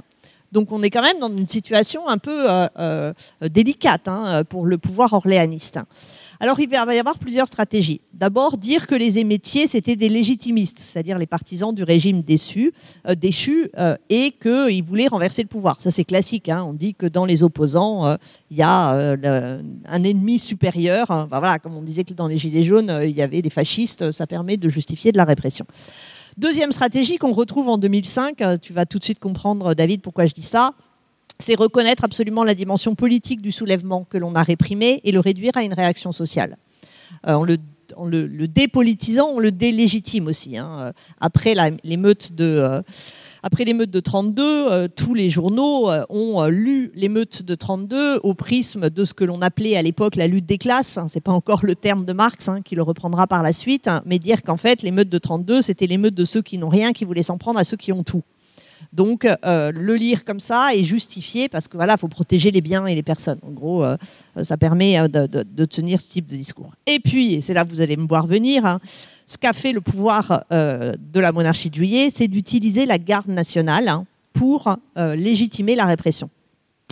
Donc 0.52 0.72
on 0.72 0.82
est 0.82 0.90
quand 0.90 1.04
même 1.04 1.20
dans 1.20 1.30
une 1.30 1.48
situation 1.48 2.08
un 2.10 2.18
peu 2.18 2.46
euh, 2.48 3.14
délicate 3.42 4.08
hein, 4.08 4.44
pour 4.46 4.66
le 4.66 4.80
pouvoir 4.80 5.14
orléaniste. 5.14 5.80
Alors 6.42 6.60
il 6.60 6.68
va 6.68 6.96
y 6.96 6.98
avoir 6.98 7.20
plusieurs 7.20 7.46
stratégies. 7.46 8.02
D'abord, 8.14 8.58
dire 8.58 8.88
que 8.88 8.96
les 8.96 9.20
émétiers, 9.20 9.68
c'était 9.68 9.96
des 9.96 10.10
légitimistes, 10.10 10.80
c'est-à-dire 10.80 11.20
les 11.20 11.28
partisans 11.28 11.72
du 11.72 11.84
régime 11.84 12.24
déçu, 12.24 12.74
euh, 13.08 13.14
déchu, 13.14 13.70
euh, 13.78 13.96
et 14.10 14.32
qu'ils 14.32 14.84
voulaient 14.84 15.08
renverser 15.08 15.44
le 15.44 15.48
pouvoir. 15.48 15.80
Ça, 15.80 15.92
c'est 15.92 16.04
classique. 16.04 16.50
Hein. 16.50 16.64
On 16.68 16.74
dit 16.74 16.96
que 16.96 17.06
dans 17.06 17.26
les 17.26 17.44
opposants, 17.44 18.08
euh, 18.08 18.16
il 18.50 18.58
y 18.58 18.64
a 18.64 18.89
un 18.89 20.04
ennemi 20.04 20.39
supérieur. 20.39 21.12
Hein. 21.12 21.28
voilà, 21.30 21.60
comme 21.60 21.76
on 21.76 21.84
disait 21.84 22.06
que 22.06 22.16
dans 22.16 22.28
les 22.28 22.39
Gilets 22.39 22.64
jaunes, 22.64 23.02
il 23.04 23.16
y 23.16 23.22
avait 23.22 23.44
des 23.44 23.52
fascistes, 23.52 24.10
ça 24.10 24.26
permet 24.26 24.58
de 24.58 24.68
justifier 24.68 25.12
de 25.12 25.18
la 25.18 25.26
répression. 25.26 25.68
Deuxième 26.38 26.72
stratégie 26.72 27.18
qu'on 27.20 27.34
retrouve 27.34 27.70
en 27.70 27.78
2005, 27.78 28.60
tu 28.64 28.74
vas 28.74 28.88
tout 28.88 28.98
de 28.98 29.04
suite 29.04 29.20
comprendre, 29.20 29.76
David, 29.76 30.02
pourquoi 30.02 30.26
je 30.26 30.34
dis 30.34 30.42
ça 30.42 30.74
c'est 31.42 31.56
reconnaître 31.56 32.04
absolument 32.04 32.44
la 32.44 32.56
dimension 32.56 32.96
politique 32.96 33.42
du 33.42 33.52
soulèvement 33.52 34.06
que 34.10 34.18
l'on 34.18 34.36
a 34.36 34.44
réprimé 34.44 35.02
et 35.04 35.12
le 35.12 35.20
réduire 35.20 35.58
à 35.58 35.64
une 35.64 35.74
réaction 35.74 36.12
sociale. 36.12 36.58
Euh, 37.28 37.34
en, 37.98 38.06
le, 38.06 38.48
dépolitisant, 38.48 39.28
on 39.28 39.39
le 39.39 39.52
délégitime 39.52 40.28
aussi. 40.28 40.58
Hein. 40.58 40.70
Euh, 40.80 40.92
après 41.20 41.54
l'émeute 41.84 42.34
de... 42.34 42.46
Euh, 42.46 42.82
de 43.44 44.00
32, 44.00 44.88
tous 44.89 45.16
les 45.16 45.32
journaux 45.32 45.89
ont 46.10 46.46
lu 46.46 46.92
l'émeute 46.94 47.42
de 47.42 47.56
32 47.56 48.20
au 48.22 48.36
prisme 48.36 48.92
de 48.92 49.04
ce 49.04 49.16
que 49.16 49.24
l'on 49.24 49.42
appelait 49.42 49.76
à 49.76 49.82
l'époque 49.82 50.16
la 50.16 50.28
lutte 50.28 50.46
des 50.46 50.60
classes. 50.60 51.00
Ce 51.08 51.16
n'est 51.16 51.22
pas 51.22 51.32
encore 51.32 51.66
le 51.66 51.74
terme 51.74 52.06
de 52.06 52.14
Marx, 52.14 52.50
hein, 52.50 52.62
qui 52.62 52.76
le 52.76 52.84
reprendra 52.84 53.26
par 53.26 53.42
la 53.42 53.52
suite, 53.52 53.88
hein, 53.88 54.04
mais 54.06 54.20
dire 54.20 54.44
qu'en 54.44 54.58
fait, 54.58 54.84
l'émeute 54.84 55.10
de 55.10 55.18
32, 55.18 55.64
c'était 55.64 55.88
l'émeute 55.88 56.14
de 56.14 56.24
ceux 56.24 56.44
qui 56.44 56.60
n'ont 56.60 56.70
rien, 56.70 56.94
qui 56.94 57.04
voulaient 57.04 57.24
s'en 57.24 57.39
prendre 57.39 57.60
à 57.60 57.64
ceux 57.64 57.78
qui 57.78 57.92
ont 57.92 58.04
tout. 58.04 58.22
Donc, 58.94 59.26
euh, 59.26 59.72
le 59.72 59.96
lire 59.96 60.26
comme 60.26 60.42
ça 60.42 60.76
est 60.76 60.84
justifié 60.84 61.48
parce 61.48 61.68
que 61.68 61.78
voilà, 61.78 61.96
faut 61.96 62.10
protéger 62.10 62.52
les 62.52 62.60
biens 62.60 62.86
et 62.88 62.96
les 62.96 63.04
personnes. 63.04 63.39
En 63.42 63.52
gros, 63.52 63.86
euh, 63.86 63.96
ça 64.42 64.58
permet 64.58 65.00
euh, 65.00 65.08
de, 65.08 65.66
tenir 65.66 66.02
ce 66.02 66.10
type 66.10 66.28
de 66.28 66.36
discours. 66.36 66.74
Et 66.86 67.00
puis, 67.00 67.36
et 67.36 67.42
c'est 67.42 67.54
là 67.54 67.64
que 67.64 67.70
vous 67.70 67.82
allez 67.82 67.96
me 67.96 68.08
voir 68.08 68.28
venir, 68.28 68.66
hein, 68.66 68.80
ce 69.26 69.38
qu'a 69.38 69.54
fait 69.54 69.72
le 69.72 69.80
pouvoir 69.80 70.44
de 70.52 71.20
la 71.20 71.32
monarchie 71.32 71.70
de 71.70 71.76
juillet, 71.76 72.10
c'est 72.14 72.28
d'utiliser 72.28 72.86
la 72.86 72.98
garde 72.98 73.30
nationale 73.30 73.88
hein, 73.88 74.06
pour 74.34 74.76
légitimer 74.98 75.76
la 75.76 75.86
répression. 75.86 76.30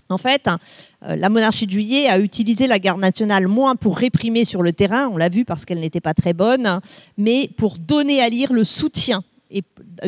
En 0.08 0.18
fait, 0.18 0.48
hein, 0.48 0.58
la 1.02 1.28
monarchie 1.28 1.66
de 1.66 1.72
juillet 1.72 2.08
a 2.08 2.18
utilisé 2.18 2.66
la 2.66 2.80
garde 2.80 3.02
nationale 3.02 3.50
moins 3.50 3.76
pour 3.76 3.98
réprimer 3.98 4.46
sur 4.46 4.62
le 4.62 4.72
terrain, 4.72 5.10
on 5.10 5.18
l'a 5.18 5.28
vu 5.28 5.44
parce 5.44 5.66
qu'elle 5.66 5.82
n'était 5.82 6.00
pas 6.00 6.14
très 6.14 6.34
bonne, 6.34 6.80
mais 7.18 7.50
pour 7.58 7.78
donner 7.78 8.22
à 8.22 8.30
lire 8.30 8.54
le 8.54 8.64
soutien 8.64 9.22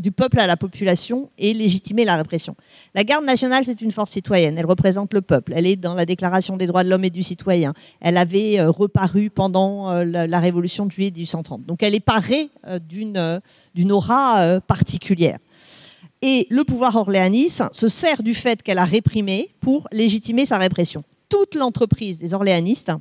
du 0.02 0.12
peuple 0.12 0.39
à 0.39 0.46
la 0.46 0.56
population 0.56 1.30
et 1.38 1.54
légitimer 1.54 2.06
la 2.06 2.16
répression. 2.16 2.56
La 2.94 3.04
garde 3.04 3.26
nationale, 3.26 3.64
c'est 3.66 3.82
une 3.82 3.92
force 3.92 4.12
citoyenne. 4.12 4.58
Elle 4.58 4.66
représente 4.66 5.14
le 5.14 5.22
peuple. 5.22 5.54
Elle 5.56 5.66
est 5.66 5.76
dans 5.76 5.96
la 5.96 6.06
Déclaration 6.06 6.58
des 6.58 6.68
droits 6.68 6.84
de 6.84 6.89
l'homme 6.89 7.06
et 7.06 7.10
du 7.10 7.24
citoyen. 7.24 7.74
Elle 8.02 8.18
avait 8.18 8.60
euh, 8.60 8.70
reparu 8.70 9.30
pendant 9.30 9.89
euh, 9.89 10.04
la, 10.04 10.39
Révolution 10.39 10.86
de 10.86 10.92
juillet 10.92 11.12
1830. 11.12 11.66
Donc 11.66 11.84
elle 11.84 11.96
est 11.96 12.00
parée 12.00 12.50
euh, 12.68 12.80
d'une 12.80 13.92
aura 13.92 14.60
particulière. 14.62 15.38
Et 16.22 16.46
le 16.50 16.64
pouvoir 16.64 16.96
orléaniste 16.96 17.64
se 17.72 17.88
sert 17.88 18.22
du 18.22 18.34
fait 18.34 18.62
qu'elle 18.62 18.78
a 18.78 18.86
réprimé 18.86 19.50
pour 19.60 19.88
légitimer 19.92 20.46
sa 20.46 20.58
répression. 20.58 21.04
Toute 21.30 21.56
l'entreprise 21.56 22.20
des 22.20 22.34
orléanistes, 22.34 22.92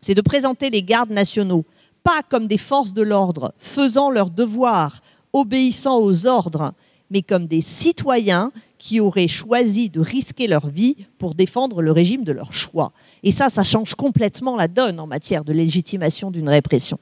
c'est 0.00 0.14
de 0.14 0.20
présenter 0.20 0.68
les 0.70 0.82
gardes 0.82 1.10
nationaux 1.10 1.64
pas 2.02 2.22
comme 2.28 2.46
des 2.46 2.58
forces 2.58 2.94
de 2.94 3.02
l'ordre 3.02 3.52
faisant 3.58 4.10
leur 4.10 4.30
devoir 4.30 5.00
obéissant 5.32 5.98
aux 6.00 6.26
ordres, 6.26 6.72
mais 7.10 7.22
comme 7.22 7.46
des 7.46 7.60
citoyens 7.60 8.52
qui 8.78 8.98
auraient 8.98 9.28
choisi 9.28 9.90
de 9.90 10.00
risquer 10.00 10.46
leur 10.46 10.68
vie 10.68 10.96
pour 11.18 11.34
défendre 11.34 11.82
le 11.82 11.92
régime 11.92 12.24
de 12.24 12.32
leur 12.32 12.52
choix. 12.52 12.92
Et 13.22 13.30
ça, 13.30 13.48
ça 13.48 13.62
change 13.62 13.94
complètement 13.94 14.56
la 14.56 14.68
donne 14.68 14.98
en 15.00 15.06
matière 15.06 15.44
de 15.44 15.52
légitimation 15.52 16.30
d'une 16.30 16.48
répression. 16.48 16.98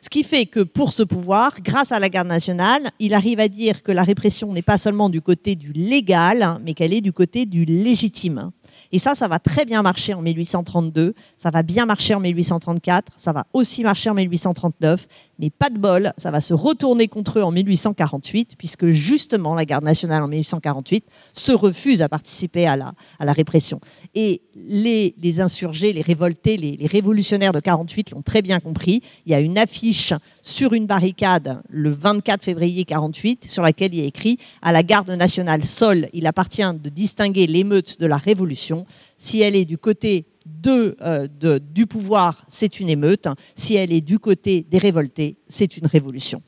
Ce 0.00 0.08
qui 0.08 0.22
fait 0.22 0.46
que 0.46 0.60
pour 0.60 0.92
ce 0.92 1.02
pouvoir, 1.02 1.60
grâce 1.60 1.90
à 1.90 1.98
la 1.98 2.08
garde 2.08 2.28
nationale, 2.28 2.88
il 3.00 3.14
arrive 3.14 3.40
à 3.40 3.48
dire 3.48 3.82
que 3.82 3.90
la 3.90 4.04
répression 4.04 4.52
n'est 4.52 4.62
pas 4.62 4.78
seulement 4.78 5.10
du 5.10 5.20
côté 5.20 5.56
du 5.56 5.72
légal, 5.72 6.58
mais 6.64 6.74
qu'elle 6.74 6.94
est 6.94 7.00
du 7.00 7.12
côté 7.12 7.46
du 7.46 7.64
légitime. 7.64 8.50
Et 8.92 8.98
ça, 8.98 9.14
ça 9.14 9.26
va 9.28 9.38
très 9.38 9.64
bien 9.64 9.82
marcher 9.82 10.14
en 10.14 10.22
1832, 10.22 11.14
ça 11.36 11.50
va 11.50 11.62
bien 11.62 11.84
marcher 11.84 12.14
en 12.14 12.20
1834, 12.20 13.12
ça 13.16 13.32
va 13.32 13.46
aussi 13.52 13.82
marcher 13.82 14.08
en 14.10 14.14
1839, 14.14 15.06
mais 15.38 15.50
pas 15.50 15.70
de 15.70 15.78
bol, 15.78 16.12
ça 16.16 16.30
va 16.30 16.40
se 16.40 16.54
retourner 16.54 17.08
contre 17.08 17.38
eux 17.38 17.42
en 17.42 17.52
1848, 17.52 18.54
puisque 18.58 18.88
justement 18.88 19.54
la 19.54 19.64
garde 19.64 19.84
nationale 19.84 20.22
en 20.22 20.28
1848 20.28 21.06
se 21.32 21.52
refuse 21.52 22.02
à 22.02 22.08
participer 22.08 22.66
à 22.66 22.76
la, 22.76 23.32
répression. 23.32 23.80
Et 24.14 24.42
les, 24.56 25.40
insurgés, 25.40 25.92
les 25.92 26.02
révoltés, 26.02 26.56
les, 26.56 26.86
révolutionnaires 26.86 27.52
de 27.52 27.60
48 27.60 28.12
l'ont 28.12 28.22
très 28.22 28.42
bien 28.42 28.58
compris. 28.60 29.02
Il 29.26 29.32
y 29.32 29.34
a 29.34 29.40
une 29.40 29.58
affiche 29.58 30.12
sur 30.42 30.72
une 30.72 30.86
barricade 30.86 31.60
le 31.68 31.90
24 31.90 32.42
février 32.42 32.84
48 32.84 33.44
sur 33.44 33.62
laquelle 33.62 33.94
il 33.94 34.00
est 34.00 34.08
écrit 34.08 34.38
à 34.62 34.72
la 34.72 34.82
garde 34.82 35.10
nationale 35.10 35.64
Sol, 35.64 36.08
il 36.12 36.26
appartient 36.26 36.62
de 36.62 36.88
distinguer 36.88 37.46
l'émeute 37.46 38.00
de 38.00 38.06
la 38.06 38.16
révolution. 38.16 38.86
Si 39.16 39.40
elle 39.40 39.54
est 39.54 39.64
du 39.64 39.78
côté 39.78 40.26
euh, 40.66 41.28
de, 41.40 41.58
du 41.58 41.86
pouvoir, 41.86 42.44
c'est 42.48 42.80
une 42.80 42.88
émeute. 42.88 43.28
Si 43.54 43.74
elle 43.74 43.92
est 43.92 44.00
du 44.00 44.18
côté 44.18 44.66
des 44.68 44.78
révoltés, 44.78 45.36
c'est 45.48 45.76
une 45.76 45.86
révolution. 45.86 46.42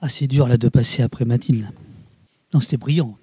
Ah, 0.00 0.08
c'est 0.08 0.26
dur 0.26 0.46
là 0.46 0.56
de 0.56 0.68
passer 0.68 1.02
après 1.02 1.24
Mathilde. 1.24 1.66
Non, 2.54 2.60
c'était 2.60 2.76
brillant. 2.76 3.16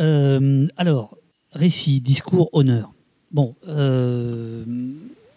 Euh, 0.00 0.66
alors, 0.76 1.16
récit, 1.52 2.00
discours, 2.00 2.48
honneur. 2.52 2.92
Bon, 3.30 3.54
euh, 3.68 4.64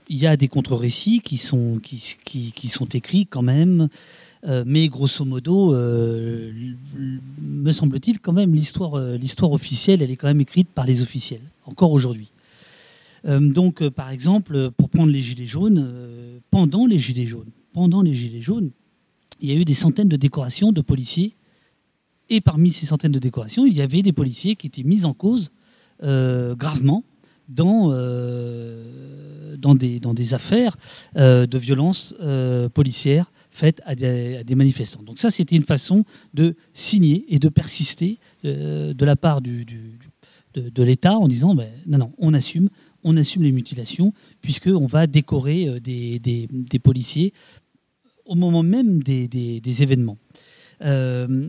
il 0.09 0.18
y 0.18 0.28
a 0.28 0.38
des 0.38 0.47
contre-récits 0.47 1.22
qui 1.22 1.38
sont, 1.38 1.80
qui, 1.82 2.51
qui, 2.53 2.68
sont 2.68 2.86
écrits 2.86 3.26
quand 3.26 3.41
même, 3.41 3.89
mais 4.66 4.88
grosso 4.88 5.26
modo, 5.26 5.74
me 5.74 7.72
semble-t-il, 7.72 8.20
quand 8.20 8.34
même, 8.34 8.53
l'histoire, 8.53 8.99
l'histoire 9.18 9.51
officielle, 9.51 10.03
elle 10.03 10.11
est 10.11 10.16
quand 10.16 10.28
même 10.28 10.41
écrite 10.41 10.68
par 10.70 10.86
les 10.86 11.01
officiels, 11.01 11.41
encore 11.66 11.91
aujourd'hui. 11.91 12.30
Euh, 13.26 13.39
donc, 13.39 13.82
euh, 13.82 13.89
par 13.89 14.09
exemple, 14.09 14.71
pour 14.71 14.89
prendre 14.89 15.11
les 15.11 15.21
gilets 15.21 15.45
jaunes, 15.45 15.84
euh, 15.86 16.39
pendant 16.51 16.86
les 16.86 16.99
gilets 16.99 17.26
jaunes, 17.26 17.49
pendant 17.73 18.01
les 18.01 18.13
gilets 18.13 18.41
jaunes, 18.41 18.71
il 19.41 19.49
y 19.49 19.53
a 19.53 19.55
eu 19.55 19.65
des 19.65 19.73
centaines 19.73 20.09
de 20.09 20.15
décorations 20.15 20.71
de 20.71 20.82
policiers. 20.82 21.36
Et 22.30 22.41
parmi 22.41 22.71
ces 22.71 22.86
centaines 22.86 23.11
de 23.11 23.19
décorations, 23.19 23.65
il 23.65 23.73
y 23.73 23.82
avait 23.82 24.01
des 24.01 24.13
policiers 24.13 24.55
qui 24.55 24.67
étaient 24.67 24.84
mis 24.84 25.05
en 25.05 25.13
cause 25.13 25.51
gravement 26.01 27.03
dans, 27.47 27.89
dans, 29.57 29.76
des, 29.76 29.99
dans 29.99 30.13
des 30.13 30.34
affaires 30.34 30.76
de 31.15 31.57
violence 31.57 32.15
policière 32.73 33.32
faites 33.51 33.82
à 33.86 33.93
des, 33.93 34.55
manifestants. 34.55 35.03
Donc 35.03 35.19
ça, 35.19 35.30
c'était 35.30 35.55
une 35.55 35.63
façon 35.63 36.03
de 36.34 36.55
signer 36.73 37.26
et 37.30 37.38
de 37.38 37.47
persister 37.47 38.17
de 38.43 39.05
la 39.05 39.15
part 39.15 39.41
du, 39.41 39.63
de, 40.55 40.69
de 40.69 40.84
l'État 40.84 41.17
en 41.17 41.28
disant 41.28 41.53
ben, 41.53 41.69
non, 41.86 41.99
non, 41.99 42.11
on 42.17 42.34
assume, 42.34 42.69
on 43.06 43.16
assume 43.16 43.43
les 43.43 43.53
mutilations, 43.53 44.14
puisqu'on 44.41 44.88
va 44.88 45.08
décorer 45.08 45.70
euh, 45.70 45.80
des, 45.80 46.80
policiers 46.84 47.32
au 48.26 48.36
moment 48.36 48.64
même 48.64 49.01
des, 49.03 49.82
événements. 49.84 50.18
Euh, 50.82 51.47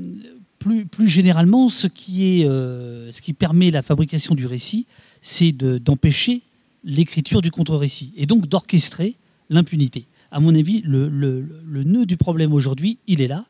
plus, 0.59 1.09
généralement, 1.09 1.69
ce 1.69 1.87
qui, 1.87 2.41
est, 2.41 2.47
euh, 2.47 3.11
ce 3.11 3.23
qui 3.23 3.33
permet 3.33 3.71
la 3.71 3.83
fabrication 3.83 4.35
du 4.35 4.47
récit, 4.47 4.87
c'est 5.23 5.53
d'empêcher 5.53 6.43
l'écriture 6.85 7.41
du 7.43 7.51
contre-récit, 7.51 8.13
et 8.17 8.27
donc 8.27 8.47
d'orchestrer 8.47 9.17
l'impunité. 9.49 10.07
À 10.31 10.41
mon 10.41 10.55
avis, 10.55 10.83
le, 10.85 11.09
le 11.09 11.85
nœud 11.85 12.05
du 12.05 12.17
problème 12.17 12.53
aujourd'hui, 12.53 12.99
il 13.07 13.21
est 13.21 13.29
là, 13.29 13.47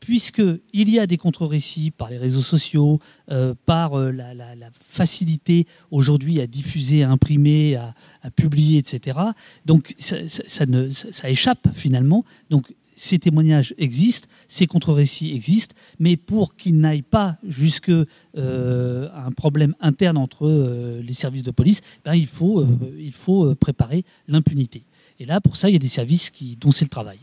puisqu'il 0.00 0.90
y 0.90 0.98
a 0.98 1.06
des 1.06 1.18
contre-récits 1.18 1.90
par 1.90 2.10
les 2.10 2.18
réseaux 2.18 2.42
sociaux, 2.42 2.98
euh, 3.30 3.54
par 3.66 3.98
euh, 3.98 4.10
la, 4.10 4.34
facilité 4.72 5.66
aujourd'hui 5.90 6.40
à 6.40 6.46
diffuser, 6.46 7.04
à 7.04 7.10
imprimer, 7.10 7.76
à, 7.76 8.30
publier, 8.30 8.78
etc. 8.78 9.18
Donc 9.66 9.94
ça, 9.98 11.28
échappe 11.28 11.68
finalement. 11.74 12.24
Donc 12.48 12.74
ces 12.96 13.18
témoignages 13.18 13.74
existent, 13.78 14.28
ces 14.48 14.66
contre-récits 14.66 15.32
existent, 15.32 15.74
mais 15.98 16.16
pour 16.16 16.56
qu'ils 16.56 16.78
n'aillent 16.78 17.02
pas 17.02 17.36
jusque 17.46 17.90
euh, 17.90 19.08
un 19.14 19.30
problème 19.32 19.74
interne 19.80 20.18
entre 20.18 21.00
les 21.00 21.12
services 21.12 21.42
de 21.42 21.50
police, 21.50 21.80
ben, 22.04 22.14
il, 22.14 22.26
faut, 22.26 22.66
il 22.98 23.12
faut 23.12 23.54
préparer 23.54 24.04
l'impunité. 24.28 24.84
Et 25.18 25.26
là, 25.26 25.40
pour 25.40 25.56
ça, 25.56 25.68
il 25.68 25.72
y 25.72 25.76
a 25.76 25.78
des 25.78 25.88
services 25.88 26.32
dont 26.58 26.72
c'est 26.72 26.84
le 26.84 26.90
travail. 26.90 27.18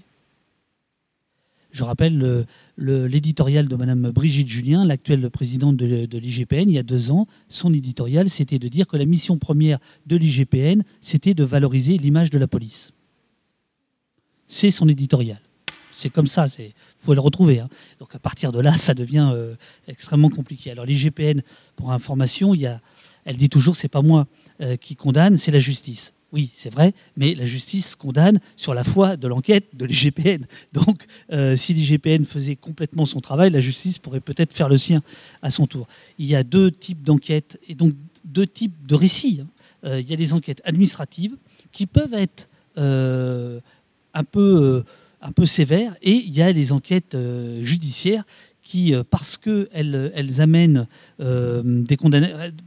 Je 1.77 1.83
rappelle 1.83 2.47
l'éditorial 2.79 3.67
de 3.67 3.75
Mme 3.75 4.09
Brigitte 4.09 4.47
Julien, 4.47 4.83
l'actuelle 4.83 5.29
présidente 5.29 5.77
de, 5.77 6.17
l'IGPN, 6.17 6.69
il 6.69 6.71
y 6.71 6.79
a 6.79 6.83
deux 6.83 7.11
ans. 7.11 7.27
Son 7.49 7.71
éditorial, 7.71 8.29
c'était 8.29 8.57
de 8.57 8.67
dire 8.67 8.87
que 8.87 8.97
la 8.97 9.05
mission 9.05 9.37
première 9.37 9.77
de 10.07 10.15
l'IGPN, 10.17 10.81
c'était 11.01 11.35
de 11.35 11.43
valoriser 11.43 11.99
l'image 11.99 12.31
de 12.31 12.39
la 12.39 12.47
police. 12.47 12.93
C'est 14.47 14.71
son 14.71 14.87
éditorial. 14.87 15.39
C'est 15.91 16.09
comme 16.09 16.25
ça, 16.25 16.47
vous 16.47 16.63
pouvez 17.03 17.15
le 17.15 17.21
retrouver. 17.21 17.59
Hein. 17.59 17.69
Donc 17.99 18.15
à 18.15 18.19
partir 18.19 18.51
de 18.51 18.59
là, 18.59 18.75
ça 18.79 18.95
devient 18.95 19.29
euh, 19.31 19.53
extrêmement 19.87 20.31
compliqué. 20.31 20.71
Alors 20.71 20.85
l'IGPN, 20.85 21.41
pour 21.75 21.91
information, 21.91 22.55
elle 23.25 23.37
dit 23.37 23.49
toujours, 23.49 23.75
c'est 23.75 23.87
pas 23.87 24.01
moi 24.01 24.25
euh, 24.61 24.77
qui 24.77 24.95
condamne, 24.95 25.37
c'est 25.37 25.51
la 25.51 25.59
justice. 25.59 26.15
Oui, 26.33 26.49
c'est 26.53 26.69
vrai, 26.69 26.93
mais 27.15 27.35
la 27.35 27.45
justice 27.45 27.95
condamne 27.95 28.39
sur 28.57 28.73
la 28.73 28.83
foi 28.83 29.15
de 29.15 29.29
l'enquête 29.29 29.75
de 29.75 29.85
l'IGPN. 29.85 30.45
Donc, 30.73 31.05
euh, 31.31 31.55
si 31.55 31.73
l'IGPN 31.73 32.25
faisait 32.25 32.57
complètement 32.57 33.05
son 33.05 33.21
travail, 33.21 33.49
la 33.49 33.61
justice 33.61 33.97
pourrait 33.97 34.19
peut-être 34.19 34.51
faire 34.51 34.67
le 34.67 34.77
sien 34.77 35.01
à 35.41 35.51
son 35.51 35.67
tour. 35.67 35.87
Il 36.17 36.25
y 36.25 36.35
a 36.35 36.43
deux 36.43 36.69
types 36.69 37.01
d'enquêtes 37.01 37.57
et 37.69 37.75
donc 37.75 37.93
deux 38.25 38.45
types 38.45 38.85
de 38.85 38.95
récits. 38.95 39.39
Hein. 39.41 39.47
Euh, 39.85 40.01
il 40.01 40.09
y 40.09 40.13
a 40.13 40.17
les 40.17 40.33
enquêtes 40.33 40.61
administratives 40.65 41.37
qui 41.71 41.87
peuvent 41.87 42.13
être 42.13 42.49
euh, 42.77 43.61
un, 44.13 44.25
peu, 44.25 44.83
sévères 45.45 45.95
et 46.01 46.11
il 46.11 46.35
y 46.35 46.41
a 46.41 46.51
les 46.51 46.73
enquêtes 46.73 47.15
judiciaires 47.61 48.25
qui, 48.61 48.93
parce 49.09 49.37
qu'elles 49.37 50.11
elles 50.13 50.41
amènent 50.41 50.87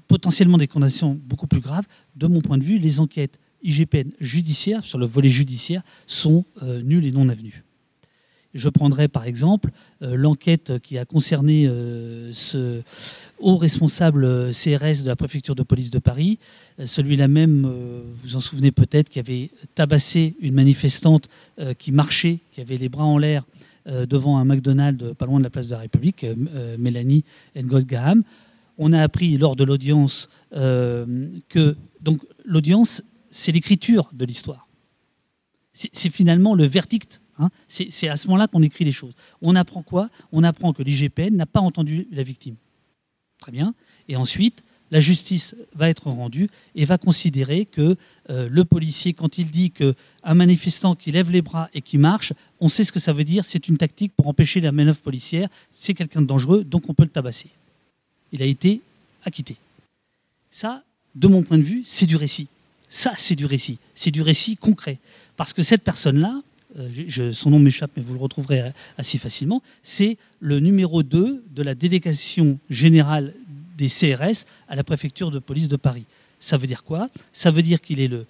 potentiellement 0.09 0.57
des 0.57 0.67
condamnations 0.67 1.21
beaucoup 1.27 1.47
plus 1.47 1.61
graves, 1.61 1.85
de 2.17 2.27
mon 2.27 2.41
point 2.41 2.57
de 2.57 2.65
vue, 2.65 2.79
les 2.79 3.01
enquêtes 3.01 3.39
IGPN 3.63 4.11
judiciaires, 4.21 4.85
sur 4.85 4.99
le 4.99 5.07
volet 5.07 5.29
judiciaire, 5.29 5.83
sont 6.07 6.45
euh, 6.63 6.81
nuls 6.83 7.07
et 7.07 7.13
non 7.13 7.29
avenus. 7.29 7.63
Je 8.53 8.69
prendrai 8.69 9.07
par 9.07 9.27
exemple 9.27 9.71
euh, 10.03 10.17
l'enquête 10.17 10.81
qui 10.81 10.99
a 10.99 11.05
concerné 11.05 11.69
euh, 11.69 12.33
ce 12.33 12.83
haut 13.39 13.57
responsable 13.57 14.51
CRS 14.53 15.03
de 15.03 15.07
la 15.07 15.15
préfecture 15.15 15.55
de 15.55 15.63
police 15.63 15.91
de 15.91 16.01
Paris, 16.01 16.39
celui-là 16.85 17.29
même, 17.29 17.73
vous 18.23 18.37
en 18.37 18.41
souvenez 18.41 18.71
peut-être, 18.71 19.09
qui 19.09 19.19
avait 19.19 19.51
tabassé 19.75 20.35
une 20.41 20.55
manifestante 20.55 21.29
qui 21.79 21.91
marchait, 21.91 22.41
qui 22.53 22.61
avait 22.61 22.77
les 22.77 22.91
bras 22.91 23.05
en 23.05 23.17
l'air 23.17 23.47
devant 23.87 24.37
un 24.37 24.45
McDonald's 24.45 25.15
pas 25.17 25.25
loin 25.25 25.39
de 25.39 25.45
la 25.45 25.49
place 25.49 25.69
de 25.69 25.73
la 25.73 25.79
République, 25.79 26.27
Mélanie 26.79 27.25
Ngold-Gaham. 27.57 28.25
On 28.77 28.93
a 28.93 29.01
appris 29.01 29.39
lors 29.39 29.57
de 29.57 29.65
l'audience 29.65 30.29
que 30.51 31.77
donc 32.03 32.21
l'audience 32.45 33.03
c'est 33.31 33.53
l'écriture 33.53 34.11
de 34.12 34.24
l'histoire. 34.24 34.66
C'est 35.72 36.11
finalement 36.11 36.55
le 36.55 36.66
verdict. 36.66 37.20
Hein. 37.39 37.49
C'est 37.68 38.09
à 38.09 38.16
ce 38.16 38.26
moment-là 38.26 38.49
qu'on 38.49 38.62
écrit 38.62 38.85
les 38.85 38.93
choses. 38.93 39.14
On 39.41 39.55
apprend 39.55 39.83
quoi? 39.83 40.11
On 40.33 40.43
apprend 40.43 40.72
que 40.72 40.83
l'IGPN 40.83 41.37
n'a 41.37 41.47
pas 41.47 41.61
entendu 41.61 42.07
la 42.11 42.22
victime. 42.22 42.57
Très 43.39 43.53
bien. 43.53 43.74
Et 44.09 44.16
ensuite, 44.16 44.62
la 44.91 45.01
justice 45.01 45.55
va 45.74 45.89
être 45.89 46.09
rendue 46.09 46.51
et 46.74 46.85
va 46.85 46.99
considérer 46.99 47.64
que 47.64 47.97
euh, 48.28 48.49
le 48.51 48.64
policier, 48.64 49.12
quand 49.12 49.39
il 49.39 49.49
dit 49.49 49.70
qu'un 49.70 50.35
manifestant 50.35 50.95
qui 50.97 51.12
lève 51.12 51.31
les 51.31 51.43
bras 51.43 51.70
et 51.72 51.81
qui 51.81 51.97
marche, 51.97 52.33
on 52.59 52.68
sait 52.68 52.85
ce 52.85 52.93
que 52.93 52.99
ça 52.99 53.12
veut 53.12 53.24
dire, 53.24 53.45
c'est 53.45 53.68
une 53.68 53.78
tactique 53.78 54.12
pour 54.16 54.26
empêcher 54.26 54.61
la 54.61 54.72
manœuvre 54.72 55.01
policière, 55.01 55.49
c'est 55.72 55.95
quelqu'un 55.95 56.22
de 56.22 56.26
dangereux, 56.26 56.64
donc 56.64 56.89
on 56.89 56.95
peut 56.95 57.05
le 57.05 57.11
tabasser. 57.11 57.49
Il 58.33 58.43
a 58.43 58.47
été 58.47 58.81
acquitté. 59.24 59.57
Ça, 60.51 60.83
de 61.14 61.28
mon 61.28 61.43
point 61.43 61.59
de 61.59 61.62
vue, 61.62 61.83
c'est 61.87 62.07
du 62.07 62.16
récit. 62.16 62.49
Ça, 62.91 63.14
c'est 63.16 63.36
du 63.36 63.47
récit. 63.47 63.78
C'est 63.95 64.11
du 64.11 64.20
récit 64.20 64.57
concret. 64.57 64.99
Parce 65.36 65.53
que 65.53 65.62
cette 65.62 65.82
personne-là, 65.82 66.43
euh, 66.78 67.32
son 67.32 67.51
nom 67.51 67.59
m'échappe, 67.59 67.93
mais 67.97 68.03
vous 68.03 68.14
le 68.14 68.20
retrouverez 68.20 68.72
assez 68.99 69.18
facilement, 69.18 69.62
c'est 69.82 70.18
le 70.41 70.61
numéro 70.61 71.03
2 71.03 71.45
de 71.51 71.62
la 71.62 71.74
délégation 71.74 72.59
générale 72.68 73.32
des 73.78 73.88
CRS 73.88 74.45
à 74.68 74.76
la 74.76 74.84
préfecture 74.84 75.30
de 75.30 75.38
police 75.38 75.68
de 75.68 75.76
Paris. 75.76 76.05
Ça 76.38 76.57
veut 76.57 76.66
dire 76.66 76.84
quoi? 76.84 77.09
Ça 77.32 77.51
veut 77.51 77.62
dire 77.62 77.80
qu'il 77.80 78.01
est 78.01 78.09
le, 78.09 78.26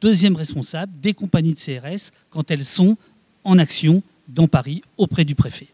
deuxième 0.00 0.36
responsable 0.36 0.92
des 1.00 1.12
compagnies 1.12 1.54
de 1.54 1.58
CRS 1.58 2.10
quand 2.30 2.50
elles 2.50 2.64
sont 2.64 2.96
en 3.44 3.58
action 3.58 4.02
dans 4.26 4.48
Paris 4.48 4.82
auprès 4.96 5.24
du 5.24 5.34
préfet. 5.34 5.66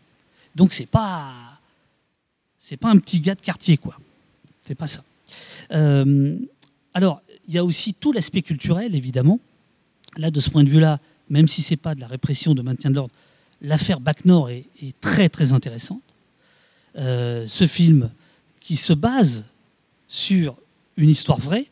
Donc 0.56 0.72
c'est 0.72 0.86
pas 0.86 1.32
pas 2.80 2.90
un 2.90 2.98
petit 2.98 3.20
gars 3.20 3.34
de 3.34 3.40
quartier 3.40 3.76
quoi. 3.76 3.96
C'est 4.64 4.74
pas 4.74 4.88
ça. 4.88 5.04
Euh, 5.72 6.36
alors 6.94 7.22
il 7.52 7.56
y 7.56 7.58
a 7.58 7.64
aussi 7.66 7.92
tout 7.92 8.12
l'aspect 8.12 8.40
culturel, 8.40 8.94
évidemment. 8.94 9.38
Là, 10.16 10.30
de 10.30 10.40
ce 10.40 10.48
point 10.48 10.64
de 10.64 10.70
vue-là, 10.70 11.00
même 11.28 11.48
si 11.48 11.60
ce 11.60 11.72
n'est 11.72 11.76
pas 11.76 11.94
de 11.94 12.00
la 12.00 12.06
répression 12.06 12.54
de 12.54 12.62
maintien 12.62 12.88
de 12.88 12.94
l'ordre, 12.94 13.12
l'affaire 13.60 14.00
Bac 14.00 14.24
Nord 14.24 14.48
est, 14.48 14.64
très 15.02 15.28
très 15.28 15.52
intéressante. 15.52 16.02
Euh, 16.96 17.46
ce 17.46 17.66
film 17.66 18.10
qui 18.58 18.76
se 18.76 18.94
base 18.94 19.44
sur 20.08 20.56
une 20.96 21.10
histoire 21.10 21.38
vraie, 21.38 21.66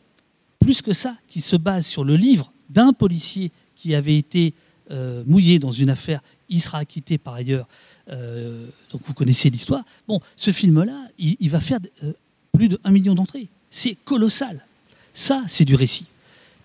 plus 0.59 0.83
que 0.83 0.93
ça, 0.93 1.15
qui 1.27 1.41
se 1.41 1.55
base 1.55 1.87
sur 1.87 2.03
le 2.03 2.15
livre 2.15 2.51
d'un 2.69 2.93
policier 2.93 3.51
qui 3.75 3.95
avait 3.95 4.17
été 4.17 4.53
euh, 4.91 5.23
mouillé 5.25 5.57
dans 5.57 5.71
une 5.71 5.89
affaire, 5.89 6.21
il 6.47 6.61
sera 6.61 6.77
acquitté 6.77 7.17
par 7.17 7.33
ailleurs, 7.33 7.67
euh, 8.09 8.67
donc 8.91 9.01
vous 9.03 9.15
connaissez 9.15 9.49
l'histoire. 9.49 9.83
Bon, 10.07 10.19
ce 10.35 10.51
film-là, 10.51 11.07
il, 11.17 11.37
il, 11.39 11.49
va 11.49 11.59
faire 11.59 11.79
plus 12.51 12.69
de 12.69 12.79
1 12.83 12.91
million 12.91 13.15
d'entrées. 13.15 13.47
C'est 13.71 13.95
colossal. 13.95 14.63
Ça, 15.13 15.43
c'est 15.47 15.65
du 15.65 15.75
récit. 15.75 16.05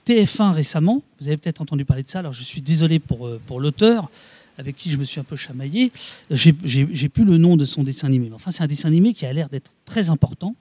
TF1 0.06 0.52
récemment, 0.52 1.02
vous 1.20 1.26
avez 1.26 1.36
peut-être 1.36 1.60
entendu 1.60 1.84
parler 1.84 2.02
de 2.02 2.08
ça, 2.08 2.20
alors 2.20 2.32
je 2.32 2.42
suis 2.42 2.62
désolé 2.62 2.98
pour, 2.98 3.26
euh, 3.26 3.40
pour 3.46 3.60
l'auteur, 3.60 4.08
avec 4.58 4.76
qui 4.76 4.90
je 4.90 4.96
me 4.96 5.04
suis 5.04 5.20
un 5.20 5.24
peu 5.24 5.36
chamaillé. 5.36 5.90
J'ai 6.30 6.52
plus 6.52 7.24
le 7.24 7.38
nom 7.38 7.56
de 7.56 7.64
son 7.64 7.82
dessin 7.82 8.06
animé, 8.06 8.30
enfin 8.32 8.50
c'est 8.50 8.62
un 8.62 8.68
dessin 8.68 8.88
animé 8.88 9.14
qui 9.14 9.26
a 9.26 9.32
l'air 9.32 9.48
d'être 9.48 9.72
très 9.84 10.08
important. 10.10 10.54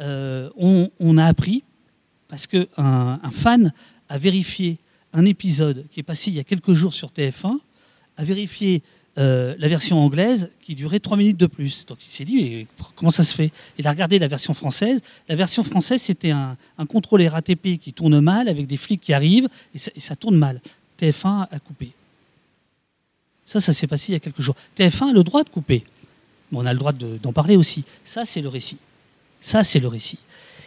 Euh, 0.00 0.48
on, 0.56 1.18
a 1.18 1.24
appris, 1.24 1.64
parce 2.28 2.46
qu'un 2.46 2.66
un 2.76 3.30
fan 3.30 3.72
a 4.08 4.18
vérifié 4.18 4.78
un 5.12 5.24
épisode 5.24 5.84
qui 5.90 6.00
est 6.00 6.04
passé 6.04 6.30
il 6.30 6.36
y 6.36 6.40
a 6.40 6.44
quelques 6.44 6.72
jours 6.72 6.94
sur 6.94 7.10
TF1, 7.10 7.58
a 8.16 8.24
vérifié 8.24 8.82
euh, 9.18 9.54
la 9.58 9.68
version 9.68 9.98
anglaise 9.98 10.48
qui 10.62 10.74
durait 10.74 10.98
trois 10.98 11.18
minutes 11.18 11.36
de 11.36 11.46
plus. 11.46 11.84
Donc 11.84 11.98
il 12.02 12.08
s'est 12.08 12.24
dit, 12.24 12.66
comment 12.96 13.10
ça 13.10 13.22
se 13.22 13.34
fait? 13.34 13.50
Il 13.78 13.86
a 13.86 13.90
regardé 13.90 14.18
la 14.18 14.26
version 14.26 14.54
française. 14.54 15.02
La 15.28 15.34
version 15.34 15.62
française, 15.62 16.00
c'était 16.00 16.30
un, 16.30 16.56
contrôle 16.88 17.22
RATP 17.22 17.78
qui 17.78 17.92
tourne 17.92 18.20
mal, 18.20 18.48
avec 18.48 18.66
des 18.66 18.78
flics 18.78 19.02
qui 19.02 19.12
arrivent, 19.12 19.48
et 19.74 20.00
ça, 20.00 20.16
tourne 20.16 20.36
mal. 20.36 20.62
TF1 20.98 21.46
a 21.50 21.58
coupé. 21.58 21.92
Ça, 23.44 23.60
ça 23.60 23.74
s'est 23.74 23.86
passé 23.86 24.12
il 24.12 24.14
y 24.14 24.16
a 24.16 24.20
quelques 24.20 24.40
jours. 24.40 24.56
TF1 24.78 25.10
a 25.10 25.12
le 25.12 25.22
droit 25.22 25.44
de 25.44 25.50
couper. 25.50 25.84
Mais 26.50 26.58
on 26.58 26.64
a 26.64 26.72
le 26.72 26.78
droit 26.78 26.92
d'en 26.92 27.32
parler 27.34 27.56
aussi. 27.56 27.84
Ça, 28.04 28.24
c'est 28.24 28.40
le 28.40 28.48
récit. 28.48 28.78
Ça, 29.42 29.62
c'est 29.62 29.80
le 29.80 29.88
récit. 29.88 30.18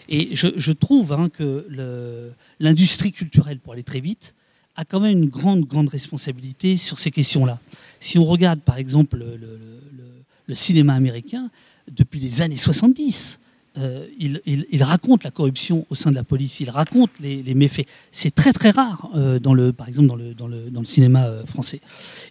Et 0.07 0.35
je, 0.35 0.71
trouve 0.71 1.13
hein, 1.13 1.29
que 1.29 2.31
l'industrie 2.59 3.11
culturelle, 3.11 3.57
pour 3.57 3.73
aller 3.73 3.81
très 3.81 4.01
vite, 4.01 4.35
a 4.75 4.85
quand 4.85 4.99
même 4.99 5.17
une 5.17 5.29
grande, 5.29 5.65
grande 5.65 5.87
responsabilité 5.87 6.77
sur 6.77 6.99
ces 6.99 7.11
questions-là. 7.11 7.59
Si 7.99 8.19
on 8.19 8.25
regarde 8.25 8.59
par 8.59 8.77
exemple 8.77 9.17
le, 9.17 10.55
cinéma 10.55 10.93
américain, 10.93 11.49
depuis 11.91 12.19
les 12.19 12.41
années 12.41 12.55
70, 12.55 13.39
euh, 13.77 14.07
il, 14.17 14.83
raconte 14.83 15.23
la 15.23 15.31
corruption 15.31 15.85
au 15.89 15.95
sein 15.95 16.09
de 16.09 16.15
la 16.15 16.23
police, 16.23 16.59
il 16.59 16.69
raconte 16.69 17.09
les, 17.19 17.55
méfaits. 17.55 17.87
C'est 18.11 18.33
très 18.33 18.53
très 18.53 18.69
rare, 18.69 19.09
euh, 19.15 19.39
dans 19.39 19.53
le, 19.53 19.73
par 19.73 19.87
exemple 19.87 20.07
dans 20.07 20.15
le, 20.15 20.33
dans 20.33 20.47
le, 20.47 20.69
dans 20.69 20.79
le 20.79 20.85
cinéma 20.85 21.25
euh, 21.25 21.45
français. 21.45 21.81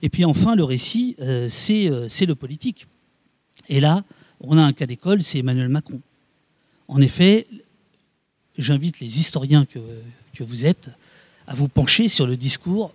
Et 0.01 0.09
puis 0.09 0.25
enfin, 0.25 0.55
le 0.55 0.65
récit, 0.65 1.17
c'est 1.49 2.27
le 2.27 2.35
politique. 2.35 2.87
Et 3.69 3.81
là, 3.81 4.05
on 4.41 4.59
a 4.59 4.63
un 4.63 4.73
cas 4.73 4.87
d'école, 4.87 5.23
c'est 5.23 5.39
Emmanuel 5.39 5.69
Macron. 5.69 6.01
En 6.89 7.01
effet, 7.01 7.47
j'invite 8.59 9.01
les 9.01 9.19
historiens 9.19 9.65
que, 9.65 9.81
que 10.35 10.45
vous 10.45 10.67
êtes 10.67 10.91
à 11.47 11.55
vous 11.55 11.69
pencher 11.69 12.09
sur 12.09 12.27
le 12.27 12.37
discours 12.37 12.93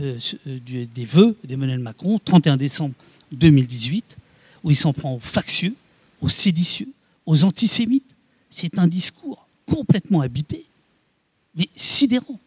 euh, 0.00 0.18
euh, 0.46 0.58
des 0.66 1.04
vœux 1.04 1.36
d'Emmanuel 1.44 1.80
Macron, 1.80 2.18
31 2.18 2.56
décembre 2.56 2.94
2018, 3.32 4.16
où 4.64 4.70
il 4.70 4.76
s'en 4.76 4.92
prend 4.92 5.14
aux 5.14 5.20
factieux, 5.20 5.74
aux 6.20 6.28
séditieux, 6.28 6.88
aux 7.26 7.44
antisémites. 7.44 8.16
C'est 8.48 8.78
un 8.78 8.86
discours 8.86 9.46
complètement 9.66 10.20
habité, 10.20 10.64
mais 11.54 11.68
sidérant. 11.74 12.40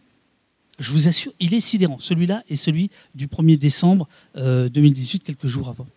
Je 0.79 0.91
vous 0.91 1.07
assure, 1.07 1.31
il 1.39 1.53
est 1.53 1.59
sidérant. 1.59 1.99
Celui-là 1.99 2.43
est 2.49 2.55
celui 2.55 2.89
du 3.13 3.27
1er 3.27 3.57
décembre 3.57 4.07
2018, 4.35 5.21
euh, 5.21 5.25
quelques 5.25 5.47
jours 5.47 5.69
avant. 5.69 5.87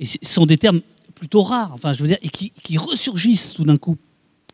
Et 0.00 0.06
ce 0.06 0.18
sont 0.22 0.46
des 0.46 0.58
termes 0.58 0.82
plutôt 1.14 1.42
rares, 1.42 1.72
enfin, 1.72 1.92
je 1.92 2.02
veux 2.02 2.08
dire, 2.08 2.18
et 2.20 2.28
qui, 2.28 2.50
qui 2.50 2.76
ressurgissent 2.76 3.54
tout 3.54 3.64
d'un 3.64 3.78
coup 3.78 3.96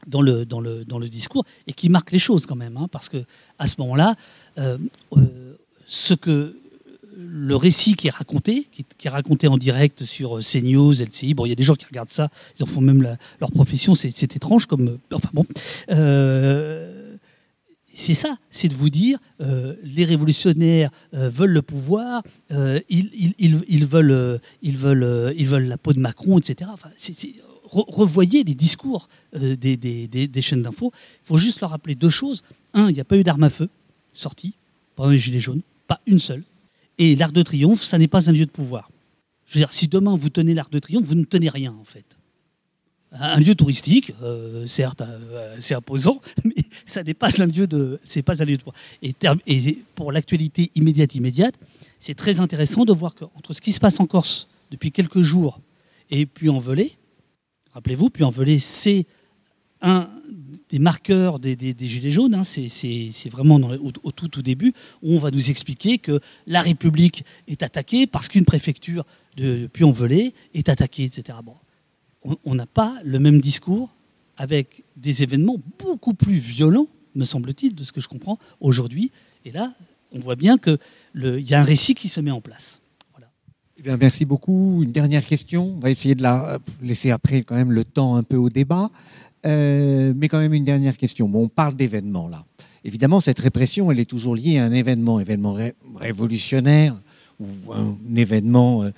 dans 0.06 0.22
le, 0.22 0.44
dans, 0.44 0.60
le, 0.60 0.84
dans 0.84 0.98
le 0.98 1.08
discours 1.08 1.44
et 1.66 1.72
qui 1.72 1.88
marquent 1.88 2.12
les 2.12 2.18
choses 2.18 2.46
quand 2.46 2.56
même, 2.56 2.76
hein, 2.76 2.88
parce 2.90 3.08
que 3.08 3.24
à 3.58 3.66
ce 3.66 3.76
moment-là, 3.78 4.16
ce 5.86 6.14
que 6.14 6.56
le 7.16 7.56
récit 7.56 7.94
qui 7.94 8.08
est 8.08 8.14
raconté, 8.14 8.68
qui, 8.72 8.84
est 9.04 9.10
raconté 9.10 9.48
en 9.48 9.58
direct 9.58 10.04
sur 10.04 10.38
euh, 10.38 10.40
CNews, 10.40 10.92
LCI, 10.92 11.34
bon, 11.34 11.46
il 11.46 11.50
y 11.50 11.52
a 11.52 11.56
des 11.56 11.62
gens 11.62 11.74
qui 11.74 11.86
regardent 11.86 12.08
ça, 12.08 12.28
ils 12.58 12.62
en 12.62 12.66
font 12.66 12.80
même 12.80 13.16
leur 13.40 13.50
profession, 13.50 13.94
c'est 13.94 14.36
étrange 14.36 14.66
comme. 14.66 14.98
Enfin 15.12 15.30
bon. 15.32 15.46
Euh, 15.90 16.88
c'est 17.94 18.14
ça, 18.14 18.36
c'est 18.48 18.68
de 18.68 18.74
vous 18.74 18.88
dire, 18.88 19.18
euh, 19.40 19.74
les 19.82 20.06
révolutionnaires 20.06 20.90
euh, 21.12 21.28
veulent 21.28 21.52
le 21.52 21.60
pouvoir, 21.60 22.22
euh, 22.50 22.80
ils, 22.88 23.34
ils, 23.38 23.84
veulent, 23.84 24.40
ils, 24.62 24.76
veulent, 24.76 25.34
ils 25.36 25.46
veulent 25.46 25.66
la 25.68 25.76
peau 25.76 25.92
de 25.92 26.00
Macron, 26.00 26.38
etc. 26.38 26.70
Enfin, 26.72 26.88
revoyez 27.72 28.44
les 28.44 28.54
discours 28.54 29.08
des, 29.34 29.76
des, 29.76 30.42
chaînes 30.42 30.62
d'infos. 30.62 30.92
Il 31.24 31.26
faut 31.26 31.38
juste 31.38 31.60
leur 31.60 31.70
rappeler 31.70 31.94
deux 31.94 32.10
choses. 32.10 32.42
Un, 32.74 32.88
il 32.88 32.94
n'y 32.94 33.00
a 33.00 33.04
pas 33.04 33.16
eu 33.16 33.24
d'armes 33.24 33.44
à 33.44 33.50
feu 33.50 33.68
sortie 34.14 34.54
pendant 34.94 35.10
les 35.10 35.18
Gilets 35.18 35.40
jaunes, 35.40 35.62
pas 35.88 36.00
une 36.06 36.18
seule. 36.18 36.44
Et 36.98 37.16
l'Arc 37.16 37.32
de 37.32 37.42
Triomphe, 37.42 37.82
ça 37.82 37.96
n'est 37.96 38.08
pas 38.08 38.28
un 38.28 38.32
lieu 38.32 38.44
de 38.44 38.50
pouvoir. 38.50 38.90
Je 39.46 39.54
veux 39.54 39.60
dire, 39.60 39.72
si 39.72 39.88
demain 39.88 40.16
vous 40.16 40.28
tenez 40.28 40.54
l'Arc 40.54 40.70
de 40.70 40.78
Triomphe, 40.78 41.04
vous 41.04 41.14
ne 41.14 41.24
tenez 41.24 41.48
rien 41.48 41.74
en 41.78 41.84
fait 41.84 42.04
un 43.12 43.40
lieu 43.40 43.54
touristique, 43.54 44.12
euh, 44.22 44.66
certes, 44.66 45.02
euh, 45.02 45.56
c'est 45.60 45.74
imposant, 45.74 46.20
mais 46.44 46.54
ça 46.86 47.02
n'est 47.02 47.14
pas 47.14 47.42
un 47.42 47.46
lieu 47.46 47.66
de, 47.66 48.00
c'est 48.02 48.22
pas 48.22 48.42
un 48.42 48.46
lieu 48.46 48.56
de 48.56 48.62
et, 49.02 49.14
et 49.46 49.78
pour 49.94 50.12
l'actualité 50.12 50.70
immédiate, 50.74 51.14
immédiate, 51.14 51.54
c'est 51.98 52.14
très 52.14 52.40
intéressant 52.40 52.84
de 52.84 52.92
voir 52.92 53.14
qu'entre 53.14 53.52
ce 53.52 53.60
qui 53.60 53.72
se 53.72 53.80
passe 53.80 54.00
en 54.00 54.06
Corse 54.06 54.48
depuis 54.70 54.92
quelques 54.92 55.20
jours 55.20 55.60
et 56.10 56.26
puis 56.26 56.48
en 56.48 56.58
Velay, 56.58 56.92
rappelez-vous, 57.72 58.10
puis 58.10 58.24
en 58.24 58.30
Velay, 58.30 58.58
c'est 58.58 59.06
un 59.80 60.08
des 60.68 60.78
marqueurs 60.78 61.38
des, 61.38 61.56
Gilets 61.78 62.10
jaunes, 62.10 62.34
hein, 62.34 62.44
c'est, 62.44 63.28
vraiment 63.30 63.56
au, 63.56 64.12
tout, 64.12 64.28
tout 64.28 64.42
début, 64.42 64.72
où 65.02 65.14
on 65.14 65.18
va 65.18 65.30
nous 65.30 65.50
expliquer 65.50 65.98
que 65.98 66.20
la 66.46 66.62
République 66.62 67.24
est 67.46 67.62
attaquée 67.62 68.06
parce 68.06 68.28
qu'une 68.28 68.44
préfecture 68.44 69.04
de 69.36 69.66
Puy-en-Velay 69.66 70.32
est 70.54 70.68
attaquée, 70.68 71.04
etc. 71.04 71.38
Bon, 71.44 71.56
on 72.44 72.54
n'a 72.54 72.66
pas 72.66 72.98
le 73.04 73.18
même 73.18 73.40
discours 73.40 73.90
avec 74.36 74.84
des 74.96 75.22
événements 75.22 75.58
beaucoup 75.78 76.14
plus 76.14 76.34
violents, 76.34 76.88
me 77.14 77.24
semble-t-il, 77.24 77.74
de 77.74 77.84
ce 77.84 77.92
que 77.92 78.00
je 78.00 78.08
comprends 78.08 78.38
aujourd'hui. 78.60 79.10
Et 79.44 79.50
là, 79.50 79.74
on 80.12 80.20
voit 80.20 80.36
bien 80.36 80.58
qu'il 80.58 80.78
y 81.14 81.54
a 81.54 81.60
un 81.60 81.64
récit 81.64 81.94
qui 81.94 82.08
se 82.08 82.20
met 82.20 82.30
en 82.30 82.40
place. 82.40 82.81
Eh 83.84 83.96
merci 83.96 84.24
beaucoup. 84.24 84.82
Une 84.82 84.92
dernière 84.92 85.26
question. 85.26 85.74
On 85.76 85.80
va 85.80 85.90
essayer 85.90 86.14
de 86.14 86.22
la 86.22 86.58
laisser 86.82 87.10
après 87.10 87.42
quand 87.42 87.56
même 87.56 87.72
le 87.72 87.84
temps 87.84 88.16
un 88.16 88.22
peu 88.22 88.36
au 88.36 88.48
débat. 88.48 88.90
Euh, 89.44 90.12
mais 90.16 90.28
quand 90.28 90.38
même 90.38 90.54
une 90.54 90.64
dernière 90.64 90.96
question. 90.96 91.30
On 91.32 91.48
parle 91.48 91.74
d'événements 91.74 92.28
là. 92.28 92.44
Évidemment, 92.84 93.20
cette 93.20 93.38
répression, 93.38 93.90
elle 93.90 94.00
est 94.00 94.10
toujours 94.10 94.34
liée 94.34 94.58
à 94.58 94.64
un 94.64 94.72
événement, 94.72 95.20
événement 95.20 95.56
révolutionnaire 95.96 96.96
ou 97.40 97.72
un 97.72 97.96
événement 98.16 98.82
euh, 98.82 98.90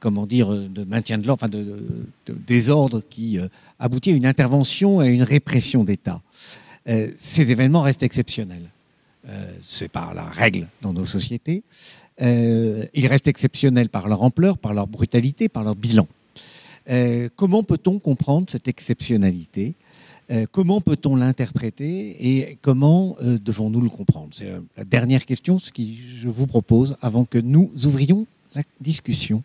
comment 0.00 0.26
dire, 0.26 0.52
euh, 0.52 0.68
de 0.68 0.84
maintien 0.84 1.18
de 1.18 1.26
l'ordre, 1.26 1.44
enfin 1.44 1.50
de, 1.50 1.78
désordre 2.26 3.02
qui 3.08 3.38
euh, 3.38 3.48
aboutit 3.78 4.10
à 4.10 4.14
une 4.14 4.26
intervention 4.26 5.02
et 5.02 5.08
à 5.08 5.10
une 5.10 5.22
répression 5.22 5.84
d'État. 5.84 6.20
Euh, 6.88 7.10
ces 7.16 7.50
événements 7.50 7.82
restent 7.82 8.02
exceptionnels. 8.02 8.68
c'est 9.62 9.88
par 9.88 10.14
la 10.14 10.24
règle 10.24 10.66
dans 10.80 10.92
nos 10.92 11.06
sociétés. 11.06 11.62
Ils 12.20 13.06
restent 13.06 13.28
exceptionnels 13.28 13.88
par 13.88 14.08
leur 14.08 14.22
ampleur, 14.22 14.58
par 14.58 14.74
leur 14.74 14.86
brutalité, 14.86 15.48
par 15.48 15.64
leur 15.64 15.74
bilan. 15.74 16.06
comment 17.36 17.62
peut-on 17.62 17.98
comprendre 17.98 18.48
cette 18.50 18.68
exceptionnalité? 18.68 19.74
Comment 20.50 20.80
peut-on 20.80 21.16
l'interpréter? 21.16 22.16
Et 22.20 22.58
comment 22.62 23.16
devons-nous 23.20 23.80
le 23.80 23.90
comprendre? 23.90 24.28
C'est 24.32 24.50
la 24.76 24.84
dernière 24.84 25.26
question, 25.26 25.58
ce 25.58 25.70
que 25.70 25.82
je 25.82 26.28
vous 26.28 26.46
propose 26.46 26.96
avant 27.02 27.24
que 27.24 27.38
nous 27.38 27.70
ouvrions 27.84 28.26
la 28.54 28.62
discussion 28.80 29.42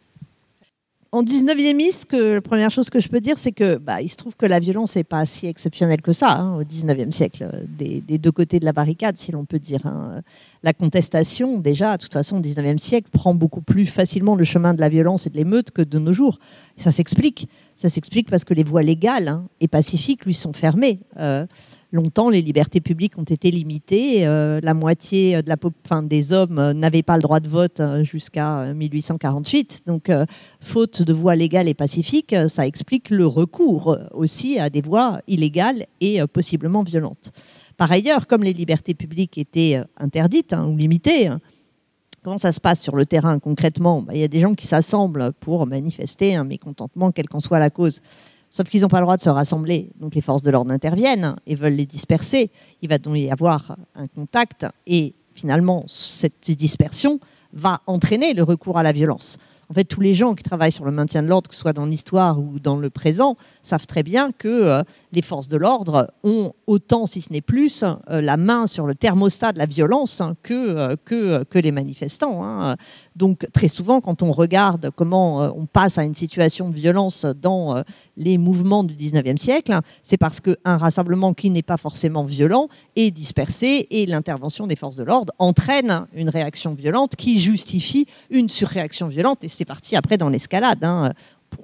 en 1.11 1.23
19e 1.23 2.05
que 2.05 2.35
la 2.35 2.41
première 2.41 2.69
chose 2.69 2.89
que 2.89 2.99
je 2.99 3.07
peux 3.07 3.19
dire, 3.19 3.37
c'est 3.37 3.51
que 3.51 3.77
bah, 3.77 4.01
il 4.01 4.09
se 4.09 4.17
trouve 4.17 4.35
que 4.35 4.45
la 4.45 4.59
violence 4.59 4.95
n'est 4.95 5.03
pas 5.03 5.25
si 5.25 5.47
exceptionnelle 5.47 6.01
que 6.01 6.11
ça 6.11 6.31
hein, 6.31 6.55
au 6.55 6.63
19e 6.63 7.11
siècle, 7.11 7.65
des, 7.67 8.01
deux 8.17 8.31
côtés 8.31 8.59
de 8.59 8.65
la 8.65 8.73
barricade, 8.73 9.17
si 9.17 9.31
l'on 9.31 9.45
peut 9.45 9.59
dire. 9.59 9.85
Hein. 9.85 10.21
La 10.63 10.73
contestation, 10.73 11.59
déjà, 11.59 11.97
de 11.97 12.03
toute 12.03 12.13
façon, 12.13 12.37
au 12.37 12.41
19e 12.41 12.77
siècle, 12.77 13.09
prend 13.11 13.33
beaucoup 13.33 13.61
plus 13.61 13.85
facilement 13.85 14.35
le 14.35 14.43
chemin 14.43 14.73
de 14.73 14.81
la 14.81 14.89
violence 14.89 15.27
et 15.27 15.29
de 15.29 15.37
l'émeute 15.37 15.71
que 15.71 15.81
de 15.81 15.99
nos 15.99 16.13
jours. 16.13 16.39
ça 16.77 16.91
s'explique. 16.91 17.49
Ça 17.75 17.89
s'explique 17.89 18.29
parce 18.29 18.43
que 18.43 18.53
les 18.53 18.63
voies 18.63 18.83
légales 18.83 19.27
hein, 19.27 19.47
et 19.61 19.67
pacifiques 19.67 20.25
lui 20.25 20.33
sont 20.33 20.53
fermées. 20.53 20.99
Euh, 21.17 21.45
longtemps, 21.91 22.29
les 22.29 22.41
libertés 22.41 22.81
publiques 22.81 23.17
ont 23.17 23.23
été 23.23 23.51
limitées. 23.51 24.25
Euh, 24.25 24.59
la 24.61 24.73
moitié 24.73 25.41
de 25.41 25.49
la, 25.49 26.01
des 26.03 26.33
hommes 26.33 26.59
euh, 26.59 26.73
n'avaient 26.73 27.03
pas 27.03 27.15
le 27.15 27.21
droit 27.21 27.39
de 27.39 27.49
vote 27.49 27.79
euh, 27.79 28.03
jusqu'à 28.03 28.73
1848. 28.73 29.83
Donc, 29.87 30.11
faute 30.59 31.01
de 31.01 31.13
voies 31.13 31.35
légales 31.35 31.67
et 31.67 31.73
pacifiques, 31.73 32.35
ça 32.47 32.65
explique 32.65 33.09
le 33.09 33.25
recours 33.25 33.97
aussi 34.13 34.59
à 34.59 34.69
des 34.69 34.81
voies 34.81 35.21
illégales 35.27 35.85
et 36.01 36.19
possiblement 36.27 36.83
violentes. 36.83 37.31
Par 37.77 37.91
ailleurs, 37.91 38.27
comme 38.27 38.43
les 38.43 38.53
libertés 38.53 38.93
publiques 38.93 39.37
étaient 39.37 39.81
interdites 39.97 40.53
hein, 40.53 40.65
ou 40.65 40.75
limitées, 40.75 41.27
hein, 41.27 41.39
comment 42.23 42.37
ça 42.37 42.51
se 42.51 42.59
passe 42.59 42.81
sur 42.81 42.95
le 42.95 43.05
terrain 43.05 43.39
concrètement? 43.39 44.01
Bah, 44.01 44.13
Il 44.13 44.19
y 44.19 44.23
a 44.23 44.27
des 44.27 44.39
gens 44.39 44.55
qui 44.55 44.67
s'assemblent 44.67 45.31
pour 45.39 45.65
manifester 45.67 46.35
un 46.35 46.43
mécontentement, 46.43 47.11
quelle 47.11 47.29
qu'en 47.29 47.39
soit 47.39 47.59
la 47.59 47.69
cause. 47.69 48.01
Sauf 48.49 48.69
qu'ils 48.69 48.81
n'ont 48.81 48.87
pas 48.87 48.99
le 48.99 49.05
droit 49.05 49.17
de 49.17 49.21
se 49.21 49.29
rassembler. 49.29 49.89
Donc 49.99 50.15
les 50.15 50.21
forces 50.21 50.41
de 50.41 50.51
l'ordre 50.51 50.71
interviennent 50.71 51.35
et 51.45 51.55
veulent 51.55 51.75
les 51.75 51.85
disperser. 51.85 52.49
Il 52.81 52.89
va 52.89 52.97
donc 52.97 53.17
y 53.17 53.29
avoir 53.29 53.75
un 53.95 54.07
contact 54.07 54.65
et 54.85 55.13
finalement 55.33 55.83
cette 55.87 56.51
dispersion 56.51 57.19
va 57.53 57.81
entraîner 57.87 58.33
le 58.33 58.43
recours 58.43 58.77
à 58.77 58.83
la 58.83 58.91
violence. 58.91 59.37
En 59.69 59.73
fait, 59.73 59.83
tous 59.83 59.99
les 59.99 60.13
gens 60.13 60.33
qui 60.33 60.43
travaillent 60.43 60.71
sur 60.71 60.85
le 60.85 60.91
maintien 60.91 61.21
de 61.21 61.27
l'ordre, 61.27 61.49
que 61.49 61.55
ce 61.55 61.59
soit 61.59 61.73
dans 61.73 61.85
l'histoire 61.85 62.39
ou 62.39 62.57
dans 62.59 62.77
le 62.77 62.89
présent, 62.89 63.35
savent 63.61 63.85
très 63.85 64.01
bien 64.01 64.31
que 64.31 64.47
euh, 64.47 64.83
les 65.11 65.21
forces 65.21 65.49
de 65.49 65.57
l'ordre 65.57 66.13
ont 66.23 66.53
autant, 66.67 67.05
si 67.05 67.21
ce 67.21 67.33
n'est 67.33 67.41
plus, 67.41 67.83
euh, 67.83 68.21
la 68.21 68.37
main 68.37 68.65
sur 68.65 68.87
le 68.87 68.95
thermostat 68.95 69.51
de 69.51 69.57
la 69.57 69.65
violence 69.65 70.21
hein, 70.21 70.35
que, 70.41 70.53
euh, 70.53 70.95
que, 71.03 71.59
les 71.59 71.71
manifestants. 71.71 72.45
Hein. 72.45 72.77
Donc, 73.15 73.45
très 73.51 73.67
souvent, 73.67 73.99
quand 73.99 74.23
on 74.23 74.31
regarde 74.31 74.89
comment 74.95 75.39
on 75.57 75.65
passe 75.65 75.97
à 75.97 76.03
une 76.03 76.15
situation 76.15 76.69
de 76.69 76.75
violence 76.75 77.25
dans 77.25 77.83
les 78.15 78.37
mouvements 78.37 78.83
du 78.83 78.93
19e 78.93 79.37
siècle, 79.37 79.73
c'est 80.03 80.17
parce 80.17 80.39
qu'un 80.39 80.77
rassemblement 80.77 81.33
qui 81.33 81.49
n'est 81.49 81.63
pas 81.63 81.77
forcément 81.77 82.23
violent 82.23 82.69
est 82.95 83.09
dispersé 83.09 83.87
et 83.89 84.05
l'intervention 84.05 84.67
des 84.67 84.75
forces 84.75 84.97
de 84.97 85.03
l'ordre 85.03 85.33
entraîne 85.39 86.05
une 86.13 86.29
réaction 86.29 86.75
violente 86.75 87.15
qui 87.15 87.39
justifie 87.39 88.05
une 88.29 88.49
surréaction 88.49 89.07
violente. 89.07 89.43
C'est 89.57 89.65
parti 89.65 89.95
après 89.95 90.17
dans 90.17 90.29
l'escalade. 90.29 90.83
Hein 90.83 91.11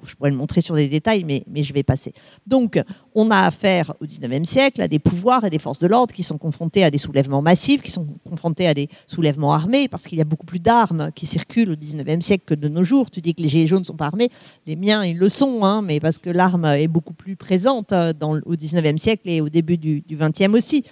je 0.04 0.14
pourrais 0.14 0.30
le 0.30 0.36
montrer 0.36 0.60
sur 0.60 0.74
des 0.74 0.88
détails, 0.88 1.24
mais, 1.24 1.44
je 1.62 1.72
vais 1.72 1.82
passer. 1.82 2.12
Donc, 2.46 2.80
on 3.14 3.30
a 3.30 3.46
affaire 3.46 3.94
au 4.00 4.06
XIXe 4.06 4.48
siècle 4.48 4.80
à 4.82 4.88
des 4.88 4.98
pouvoirs 4.98 5.44
et 5.44 5.50
des 5.50 5.58
forces 5.58 5.78
de 5.78 5.86
l'ordre 5.86 6.14
qui 6.14 6.22
sont 6.22 6.38
confrontés 6.38 6.84
à 6.84 6.90
des 6.90 6.98
soulèvements 6.98 7.42
massifs, 7.42 7.82
qui 7.82 7.90
sont 7.90 8.06
confrontés 8.28 8.66
à 8.66 8.74
des 8.74 8.88
soulèvements 9.06 9.52
armés, 9.52 9.88
parce 9.88 10.06
qu'il 10.06 10.18
y 10.18 10.20
a 10.20 10.24
beaucoup 10.24 10.46
plus 10.46 10.58
d'armes 10.58 11.10
qui 11.14 11.26
circulent 11.26 11.70
au 11.70 11.76
XIXe 11.76 12.24
siècle 12.24 12.44
que 12.46 12.54
de 12.54 12.68
nos 12.68 12.84
jours. 12.84 13.10
Tu 13.10 13.20
dis 13.20 13.34
que 13.34 13.42
les 13.42 13.48
gilets 13.48 13.66
jaunes 13.66 13.80
ne 13.80 13.84
sont 13.84 13.96
pas 13.96 14.06
armés, 14.06 14.30
les 14.66 14.76
miens, 14.76 15.04
ils 15.04 15.18
le 15.18 15.28
sont, 15.28 15.64
hein, 15.64 15.82
mais 15.82 16.00
parce 16.00 16.18
que 16.18 16.30
l'arme 16.30 16.64
est 16.64 16.88
beaucoup 16.88 17.14
plus 17.14 17.36
présente 17.36 17.92
euh, 17.92 18.12
au 18.46 18.56
XIXe 18.56 19.00
siècle 19.00 19.28
et 19.28 19.40
au 19.40 19.48
début 19.48 19.78
du 19.78 20.02
XXe 20.10 20.52
aussi 20.54 20.84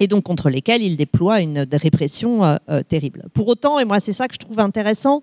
et 0.00 0.06
donc 0.06 0.24
contre 0.24 0.50
lesquels 0.50 0.82
ils 0.82 0.96
déploient 0.96 1.40
une 1.40 1.66
répression 1.72 2.44
euh, 2.44 2.56
euh, 2.68 2.82
terrible. 2.82 3.24
Pour 3.34 3.48
autant, 3.48 3.78
et 3.78 3.84
moi 3.84 4.00
c'est 4.00 4.12
ça 4.12 4.28
que 4.28 4.34
je 4.34 4.38
trouve 4.38 4.60
intéressant, 4.60 5.22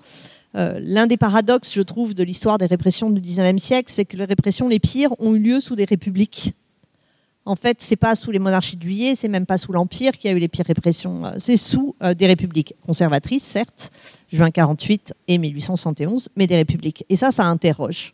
euh, 0.56 0.80
l'un 0.82 1.08
des 1.08 1.18
paradoxes, 1.18 1.74
je 1.74 1.82
trouve, 1.82 2.14
de 2.14 2.24
l'histoire 2.24 2.58
des 2.58 2.66
répressions 2.66 3.10
du 3.10 3.20
XIXe 3.20 3.62
siècle, 3.62 3.92
c'est 3.92 4.06
que 4.06 4.16
les 4.18 4.26
répressions 4.26 4.68
les 4.68 4.80
pires 4.80 5.12
ont 5.20 5.36
eu 5.36 5.40
lieu 5.40 5.60
sous 5.60 5.76
des 5.76 5.86
républiques. 5.86 6.54
En 7.46 7.56
fait, 7.56 7.78
c'est 7.80 7.96
pas 7.96 8.16
sous 8.16 8.32
les 8.32 8.40
monarchies 8.40 8.76
de 8.76 8.82
Juillet, 8.82 9.16
c'est 9.16 9.28
même 9.28 9.46
pas 9.46 9.58
sous 9.58 9.72
l'Empire 9.72 10.14
qu'il 10.14 10.32
y 10.32 10.34
a 10.34 10.38
eu 10.38 10.40
les 10.40 10.48
pires 10.48 10.66
répressions. 10.66 11.26
Euh, 11.26 11.32
c'est 11.38 11.58
sous 11.58 11.96
euh, 12.02 12.14
des 12.14 12.28
républiques 12.28 12.74
conservatrices, 12.86 13.44
certes, 13.44 13.92
juin 14.32 14.50
48 14.50 15.14
et 15.28 15.38
1871, 15.38 16.30
mais 16.36 16.48
des 16.48 16.56
républiques. 16.56 17.06
Et 17.10 17.16
ça, 17.16 17.32
ça 17.32 17.46
interroge 17.46 18.14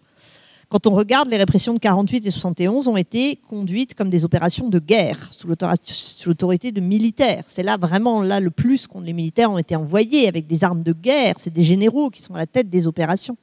quand 0.71 0.87
on 0.87 0.91
regarde, 0.91 1.27
les 1.27 1.35
répressions 1.35 1.73
de 1.73 1.79
48 1.79 2.25
et 2.25 2.29
71 2.29 2.87
ont 2.87 2.95
été 2.95 3.37
conduites 3.49 3.93
comme 3.93 4.09
des 4.09 4.23
opérations 4.23 4.69
de 4.69 4.79
guerre 4.79 5.29
sous 5.31 5.49
l'autorité 5.49 6.71
de 6.71 6.79
militaires. 6.79 7.43
C'est 7.47 7.61
là 7.61 7.75
vraiment 7.75 8.21
là 8.21 8.39
le 8.39 8.51
plus 8.51 8.87
qu'on 8.87 9.01
les 9.01 9.11
militaires 9.11 9.51
ont 9.51 9.57
été 9.57 9.75
envoyés 9.75 10.29
avec 10.29 10.47
des 10.47 10.63
armes 10.63 10.81
de 10.81 10.93
guerre. 10.93 11.33
C'est 11.35 11.53
des 11.53 11.65
généraux 11.65 12.09
qui 12.09 12.21
sont 12.21 12.35
à 12.35 12.37
la 12.37 12.45
tête 12.45 12.69
des 12.69 12.87
opérations. 12.87 13.35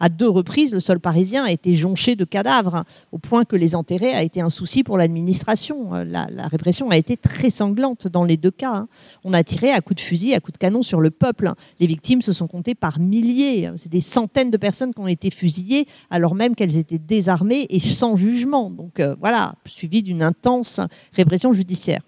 À 0.00 0.08
deux 0.08 0.28
reprises, 0.28 0.72
le 0.72 0.80
sol 0.80 1.00
parisien 1.00 1.44
a 1.44 1.50
été 1.50 1.76
jonché 1.76 2.16
de 2.16 2.24
cadavres, 2.24 2.74
hein, 2.74 2.84
au 3.12 3.18
point 3.18 3.44
que 3.44 3.56
les 3.56 3.74
enterrer 3.74 4.12
a 4.12 4.22
été 4.22 4.40
un 4.40 4.50
souci 4.50 4.82
pour 4.82 4.98
l'administration. 4.98 5.94
Euh, 5.94 6.04
la, 6.04 6.48
répression 6.48 6.90
a 6.90 6.96
été 6.96 7.16
très 7.16 7.50
sanglante 7.50 8.08
dans 8.08 8.24
les 8.24 8.36
deux 8.36 8.50
cas. 8.50 8.74
Hein. 8.74 8.88
On 9.24 9.32
a 9.32 9.44
tiré 9.44 9.70
à 9.70 9.80
coups 9.80 10.02
de 10.02 10.06
fusil, 10.06 10.34
à 10.34 10.40
coups 10.40 10.54
de 10.54 10.58
canon 10.58 10.82
sur 10.82 11.00
le 11.00 11.10
peuple. 11.10 11.46
Hein. 11.46 11.54
Les 11.80 11.86
victimes 11.86 12.22
se 12.22 12.32
sont 12.32 12.46
comptées 12.46 12.74
par 12.74 12.98
milliers. 12.98 13.70
C'est 13.76 13.90
des 13.90 14.00
centaines 14.00 14.50
de 14.50 14.56
personnes 14.56 14.92
qui 14.92 15.00
ont 15.00 15.08
été 15.08 15.30
fusillées, 15.30 15.86
alors 16.10 16.34
même 16.34 16.54
qu'elles 16.54 16.76
étaient 16.76 16.98
désarmées 16.98 17.66
et 17.70 17.80
sans 17.80 18.16
jugement. 18.16 18.70
Donc 18.70 19.00
euh, 19.00 19.14
voilà, 19.20 19.54
suivi 19.66 20.02
d'une 20.02 20.22
intense 20.22 20.80
répression 21.12 21.52
judiciaire. 21.52 22.02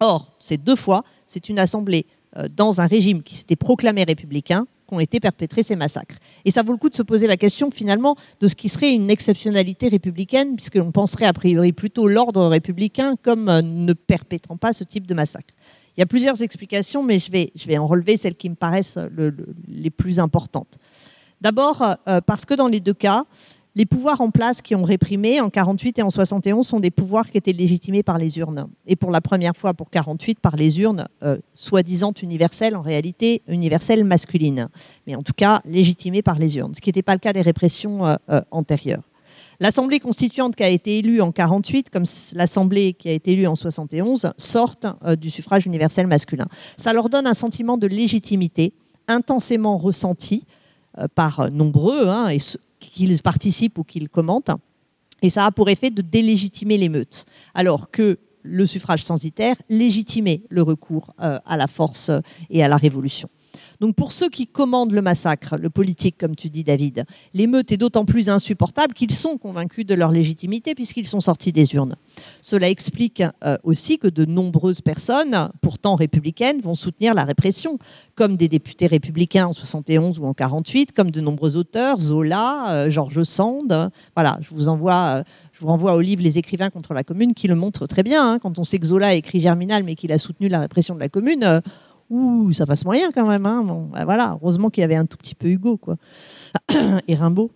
Or, 0.00 0.36
ces 0.40 0.56
deux 0.56 0.76
fois, 0.76 1.04
c'est 1.26 1.48
une 1.48 1.58
assemblée 1.58 2.06
euh, 2.36 2.48
dans 2.54 2.80
un 2.80 2.86
régime 2.86 3.22
qui 3.22 3.34
s'était 3.34 3.56
proclamé 3.56 4.04
républicain 4.04 4.66
qu'ont 4.90 5.00
été 5.00 5.20
perpétrés 5.20 5.62
ces 5.62 5.76
massacres. 5.76 6.16
Et 6.44 6.50
ça 6.50 6.62
vaut 6.62 6.72
le 6.72 6.78
coup 6.78 6.90
de 6.90 6.96
se 6.96 7.02
poser 7.02 7.28
la 7.28 7.36
question 7.36 7.70
finalement 7.70 8.16
de 8.40 8.48
ce 8.48 8.56
qui 8.56 8.68
serait 8.68 8.92
une 8.92 9.10
exceptionnalité 9.10 9.88
républicaine, 9.88 10.56
puisqu'on 10.56 10.90
penserait 10.90 11.26
a 11.26 11.32
priori 11.32 11.72
plutôt 11.72 12.08
l'ordre 12.08 12.48
républicain 12.48 13.14
comme 13.22 13.48
euh, 13.48 13.62
ne 13.62 13.92
perpétrant 13.92 14.56
pas 14.56 14.72
ce 14.72 14.82
type 14.82 15.06
de 15.06 15.14
massacre. 15.14 15.54
Il 15.96 16.00
y 16.00 16.02
a 16.02 16.06
plusieurs 16.06 16.42
explications, 16.42 17.04
mais 17.04 17.18
je 17.18 17.30
vais, 17.30 17.52
je 17.54 17.66
vais 17.66 17.78
en 17.78 17.86
relever 17.86 18.16
celles 18.16 18.34
qui 18.34 18.50
me 18.50 18.54
paraissent 18.54 18.98
les 19.68 19.90
plus 19.90 20.18
importantes. 20.18 20.78
D'abord, 21.40 21.82
euh, 22.06 22.20
parce 22.20 22.44
que 22.44 22.54
dans 22.54 22.68
les 22.68 22.80
deux 22.80 22.94
cas, 22.94 23.24
les 23.76 23.86
pouvoirs 23.86 24.20
en 24.20 24.30
place 24.30 24.62
qui 24.62 24.74
ont 24.74 24.82
réprimé 24.82 25.40
en 25.40 25.48
48 25.48 26.00
et 26.00 26.02
en 26.02 26.10
71 26.10 26.66
sont 26.66 26.80
des 26.80 26.90
pouvoirs 26.90 27.30
qui 27.30 27.38
étaient 27.38 27.52
légitimés 27.52 28.02
par 28.02 28.18
les 28.18 28.38
urnes. 28.38 28.66
Et 28.86 28.96
pour 28.96 29.10
la 29.12 29.20
première 29.20 29.56
fois, 29.56 29.74
pour 29.74 29.90
48, 29.90 30.40
par 30.40 30.56
les 30.56 30.80
urnes, 30.80 31.06
euh, 31.22 31.38
soi-disant 31.54 32.12
universelles, 32.20 32.74
en 32.74 32.82
réalité 32.82 33.42
universelles 33.46 34.04
masculines. 34.04 34.68
Mais 35.06 35.14
en 35.14 35.22
tout 35.22 35.32
cas, 35.36 35.60
légitimées 35.64 36.22
par 36.22 36.38
les 36.38 36.58
urnes, 36.58 36.74
ce 36.74 36.80
qui 36.80 36.88
n'était 36.88 37.02
pas 37.02 37.14
le 37.14 37.20
cas 37.20 37.32
des 37.32 37.42
répressions 37.42 38.06
euh, 38.06 38.16
euh, 38.30 38.40
antérieures. 38.50 39.04
L'Assemblée 39.60 40.00
constituante 40.00 40.56
qui 40.56 40.64
a 40.64 40.68
été 40.68 40.98
élue 40.98 41.20
en 41.20 41.30
48, 41.30 41.90
comme 41.90 42.04
l'Assemblée 42.34 42.94
qui 42.94 43.08
a 43.08 43.12
été 43.12 43.32
élue 43.32 43.46
en 43.46 43.54
71, 43.54 44.32
sortent 44.38 44.86
du 45.20 45.28
suffrage 45.28 45.66
universel 45.66 46.06
masculin. 46.06 46.46
Ça 46.78 46.94
leur 46.94 47.10
donne 47.10 47.26
un 47.26 47.34
sentiment 47.34 47.76
de 47.76 47.86
légitimité 47.86 48.72
intensément 49.06 49.76
ressenti 49.76 50.46
par 51.14 51.50
nombreux, 51.50 52.08
hein, 52.08 52.30
et 52.30 52.38
qu'ils 52.80 53.22
participent 53.22 53.78
ou 53.78 53.84
qu'ils 53.84 54.08
commentent. 54.08 54.50
Et 55.22 55.30
ça 55.30 55.46
a 55.46 55.50
pour 55.52 55.68
effet 55.68 55.90
de 55.90 56.02
délégitimer 56.02 56.76
l'émeute. 56.76 57.24
Alors 57.54 57.90
que 57.90 58.18
le 58.42 58.66
suffrage 58.66 59.04
censitaire 59.04 59.56
légitimait 59.68 60.42
le 60.48 60.62
recours 60.62 61.14
euh, 61.20 61.38
à 61.44 61.56
la 61.56 61.66
force 61.66 62.10
et 62.48 62.64
à 62.64 62.68
la 62.68 62.78
révolution. 62.78 63.28
Donc 63.80 63.94
pour 63.94 64.12
ceux 64.12 64.28
qui 64.28 64.46
commandent 64.46 64.92
le 64.92 65.00
massacre, 65.00 65.56
le 65.56 65.70
politique, 65.70 66.18
comme 66.18 66.36
tu 66.36 66.50
dis 66.50 66.64
David, 66.64 67.04
l'émeute 67.32 67.72
est 67.72 67.78
d'autant 67.78 68.04
plus 68.04 68.28
insupportable 68.28 68.92
qu'ils 68.92 69.12
sont 69.12 69.38
convaincus 69.38 69.86
de 69.86 69.94
leur 69.94 70.12
légitimité 70.12 70.74
puisqu'ils 70.74 71.06
sont 71.06 71.20
sortis 71.20 71.50
des 71.52 71.74
urnes. 71.74 71.96
Cela 72.42 72.68
explique 72.68 73.22
euh, 73.44 73.56
aussi 73.64 73.98
que 73.98 74.08
de 74.08 74.26
nombreuses 74.26 74.82
personnes, 74.82 75.50
pourtant 75.62 75.94
républicaines, 75.94 76.60
vont 76.60 76.74
soutenir 76.74 77.14
la 77.14 77.24
répression, 77.24 77.78
comme 78.14 78.36
des 78.36 78.48
députés 78.48 78.86
républicains 78.86 79.46
en 79.46 79.52
71 79.52 80.18
ou 80.18 80.26
en 80.26 80.34
48, 80.34 80.92
comme 80.92 81.10
de 81.10 81.20
nombreux 81.22 81.56
auteurs, 81.56 82.00
Zola, 82.00 82.70
euh, 82.70 82.90
Georges 82.90 83.22
Sand. 83.22 83.90
Voilà, 84.14 84.38
je 84.42 84.54
vous 84.54 84.68
envoie... 84.68 85.18
Euh, 85.18 85.22
je 85.52 85.66
vous 85.66 85.72
renvoie 85.72 85.92
au 85.92 86.00
livre 86.00 86.22
Les 86.22 86.38
écrivains 86.38 86.70
contre 86.70 86.94
la 86.94 87.04
commune 87.04 87.34
qui 87.34 87.46
le 87.46 87.54
montre 87.54 87.86
très 87.86 88.02
bien. 88.02 88.26
Hein. 88.26 88.38
quand 88.38 88.58
on 88.58 88.64
sait 88.64 88.78
que 88.78 88.86
Zola 88.86 89.08
a 89.08 89.12
écrit 89.12 89.40
Germinal 89.40 89.84
mais 89.84 89.94
qu'il 89.94 90.10
a 90.10 90.16
soutenu 90.16 90.48
la 90.48 90.58
répression 90.58 90.94
de 90.94 91.00
la 91.00 91.10
commune, 91.10 91.60
ouh, 92.10 92.52
ça 92.52 92.66
passe 92.66 92.84
moyen 92.84 93.10
quand 93.12 93.26
même. 93.26 93.46
Hein. 93.46 93.62
Bon, 93.64 93.88
bah 93.92 94.04
voilà, 94.04 94.36
heureusement 94.40 94.68
qu'il 94.68 94.82
y 94.82 94.84
avait 94.84 94.96
un 94.96 95.06
tout 95.06 95.16
petit 95.16 95.34
peu 95.34 95.48
Hugo, 95.48 95.76
quoi. 95.76 95.96
Et 97.08 97.14
Rimbaud. 97.14 97.50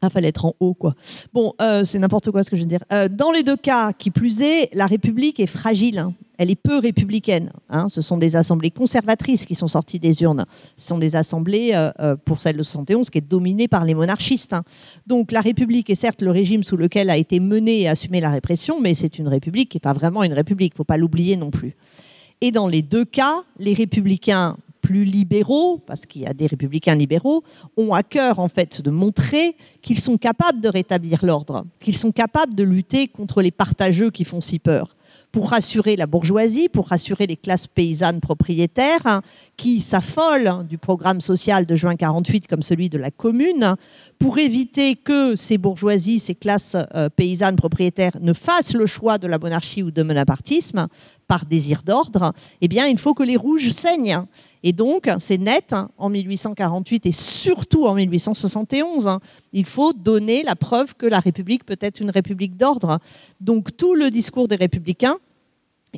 Ah, 0.00 0.10
fallait 0.10 0.28
être 0.28 0.44
en 0.44 0.54
haut, 0.60 0.74
quoi. 0.74 0.94
Bon, 1.32 1.54
euh, 1.60 1.82
c'est 1.82 1.98
n'importe 1.98 2.30
quoi 2.30 2.44
ce 2.44 2.50
que 2.50 2.56
je 2.56 2.62
veux 2.62 2.68
dire. 2.68 2.84
Euh, 2.92 3.08
dans 3.08 3.32
les 3.32 3.42
deux 3.42 3.56
cas, 3.56 3.92
qui 3.92 4.12
plus 4.12 4.42
est, 4.42 4.72
la 4.72 4.86
République 4.86 5.40
est 5.40 5.48
fragile. 5.48 5.98
Hein. 5.98 6.12
Elle 6.36 6.52
est 6.52 6.54
peu 6.56 6.78
républicaine. 6.78 7.50
Hein. 7.68 7.88
Ce 7.88 8.00
sont 8.00 8.16
des 8.16 8.36
assemblées 8.36 8.70
conservatrices 8.70 9.44
qui 9.44 9.56
sont 9.56 9.66
sorties 9.66 9.98
des 9.98 10.22
urnes. 10.22 10.46
Ce 10.76 10.86
sont 10.86 10.98
des 10.98 11.16
assemblées, 11.16 11.70
euh, 11.74 12.14
pour 12.24 12.40
celle 12.40 12.56
de 12.56 12.62
71, 12.62 13.10
qui 13.10 13.18
est 13.18 13.28
dominée 13.28 13.66
par 13.66 13.84
les 13.84 13.94
monarchistes. 13.94 14.54
Donc 15.08 15.32
la 15.32 15.40
République 15.40 15.90
est 15.90 15.96
certes 15.96 16.22
le 16.22 16.30
régime 16.30 16.62
sous 16.62 16.76
lequel 16.76 17.10
a 17.10 17.16
été 17.16 17.40
menée 17.40 17.80
et 17.80 17.88
assumée 17.88 18.20
la 18.20 18.30
répression, 18.30 18.80
mais 18.80 18.94
c'est 18.94 19.18
une 19.18 19.26
République 19.26 19.68
qui 19.68 19.78
n'est 19.78 19.80
pas 19.80 19.94
vraiment 19.94 20.22
une 20.22 20.32
République. 20.32 20.74
Il 20.74 20.76
ne 20.76 20.78
faut 20.78 20.84
pas 20.84 20.96
l'oublier 20.96 21.36
non 21.36 21.50
plus. 21.50 21.74
Et 22.40 22.50
dans 22.50 22.68
les 22.68 22.82
deux 22.82 23.04
cas, 23.04 23.42
les 23.58 23.74
républicains 23.74 24.56
plus 24.88 25.04
libéraux, 25.04 25.82
parce 25.86 26.06
qu'il 26.06 26.22
y 26.22 26.26
a 26.26 26.32
des 26.32 26.46
républicains 26.46 26.94
libéraux, 26.94 27.42
ont 27.76 27.92
à 27.92 28.02
cœur 28.02 28.38
de 28.38 28.90
montrer 28.90 29.56
qu'ils 29.82 30.00
sont 30.00 30.16
capables 30.16 30.60
de 30.60 30.68
rétablir 30.68 31.24
l'ordre, 31.26 31.66
qu'ils 31.80 31.96
sont 31.96 32.12
capables 32.12 32.54
de 32.54 32.62
lutter 32.62 33.08
contre 33.08 33.42
les 33.42 33.50
partageux 33.50 34.10
qui 34.10 34.24
font 34.24 34.40
si 34.40 34.58
peur. 34.58 34.96
Pour 35.30 35.50
rassurer 35.50 35.96
la 35.96 36.06
bourgeoisie, 36.06 36.70
pour 36.70 36.88
rassurer 36.88 37.26
les 37.26 37.36
classes 37.36 37.66
paysannes 37.66 38.20
propriétaires 38.20 39.06
hein, 39.06 39.20
qui 39.58 39.82
s'affolent 39.82 40.48
hein, 40.48 40.64
du 40.66 40.78
programme 40.78 41.20
social 41.20 41.66
de 41.66 41.76
juin 41.76 41.96
48 41.96 42.46
comme 42.46 42.62
celui 42.62 42.88
de 42.88 42.96
la 42.96 43.10
commune, 43.10 43.76
pour 44.18 44.38
éviter 44.38 44.96
que 44.96 45.36
ces 45.36 45.58
bourgeoisies, 45.58 46.18
ces 46.18 46.34
classes 46.34 46.76
euh, 46.94 47.08
paysannes 47.08 47.56
propriétaires 47.56 48.16
ne 48.20 48.32
fassent 48.32 48.74
le 48.74 48.86
choix 48.86 49.18
de 49.18 49.28
la 49.28 49.38
monarchie 49.38 49.82
ou 49.82 49.90
de 49.90 50.02
monapartisme 50.02 50.88
par 51.28 51.44
désir 51.44 51.82
d'ordre, 51.84 52.32
eh 52.60 52.68
bien, 52.68 52.86
il 52.86 52.98
faut 52.98 53.14
que 53.14 53.22
les 53.22 53.36
rouges 53.36 53.68
saignent. 53.68 54.24
Et 54.62 54.72
donc, 54.72 55.08
c'est 55.18 55.38
net, 55.38 55.72
hein, 55.72 55.90
en 55.98 56.08
1848 56.08 57.06
et 57.06 57.12
surtout 57.12 57.86
en 57.86 57.94
1871, 57.94 59.18
il 59.52 59.64
faut 59.64 59.92
donner 59.92 60.42
la 60.42 60.56
preuve 60.56 60.94
que 60.96 61.06
la 61.06 61.20
République 61.20 61.64
peut 61.64 61.78
être 61.80 62.00
une 62.00 62.10
République 62.10 62.56
d'ordre. 62.56 62.98
Donc, 63.40 63.76
tout 63.76 63.94
le 63.94 64.10
discours 64.10 64.48
des 64.48 64.56
républicains 64.56 65.18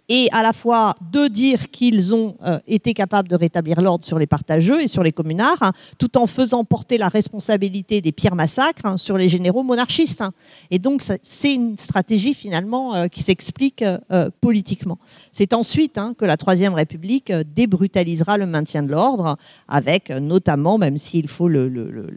et 0.09 0.29
à 0.33 0.43
la 0.43 0.53
fois 0.53 0.95
de 1.13 1.27
dire 1.27 1.71
qu'ils 1.71 2.15
ont 2.15 2.37
euh, 2.45 2.59
été 2.67 2.95
capables 2.95 3.29
de 3.29 3.37
rétablir 3.37 3.81
l'ordre 3.81 4.05
sur 4.05 4.19
les 4.19 4.27
partageux 4.27 4.83
et 4.83 4.87
sur 4.87 5.03
les 5.03 5.13
communards, 5.13 5.63
hein, 5.63 5.73
tout 5.99 6.17
en 6.17 6.27
faisant 6.27 6.65
porter 6.65 6.99
la 6.99 7.09
responsabilité 7.09 8.01
des 8.01 8.13
pires 8.13 8.35
massacres 8.35 8.85
hein, 8.85 8.97
sur 8.97 9.19
les 9.19 9.29
généraux 9.29 9.63
monarchistes. 9.63 10.21
Hein. 10.21 10.33
Et 10.71 10.79
donc, 10.79 11.03
c'est 11.23 11.55
une 11.55 11.77
stratégie 11.77 12.35
finalement 12.35 12.95
euh, 12.95 13.07
qui 13.09 13.23
s'explique 13.23 13.83
euh, 13.83 14.31
politiquement. 14.41 14.99
C'est 15.33 15.53
ensuite 15.53 15.99
que 16.17 16.25
la 16.25 16.37
Troisième 16.37 16.75
République 16.75 17.33
débrutalisera 17.33 18.39
le 18.39 18.47
maintien 18.47 18.83
de 18.83 18.91
l'ordre, 18.91 19.37
avec 19.69 20.11
notamment, 20.11 20.79
même 20.79 20.99
s'il 20.99 21.29
faut 21.29 21.49
le, 21.49 21.69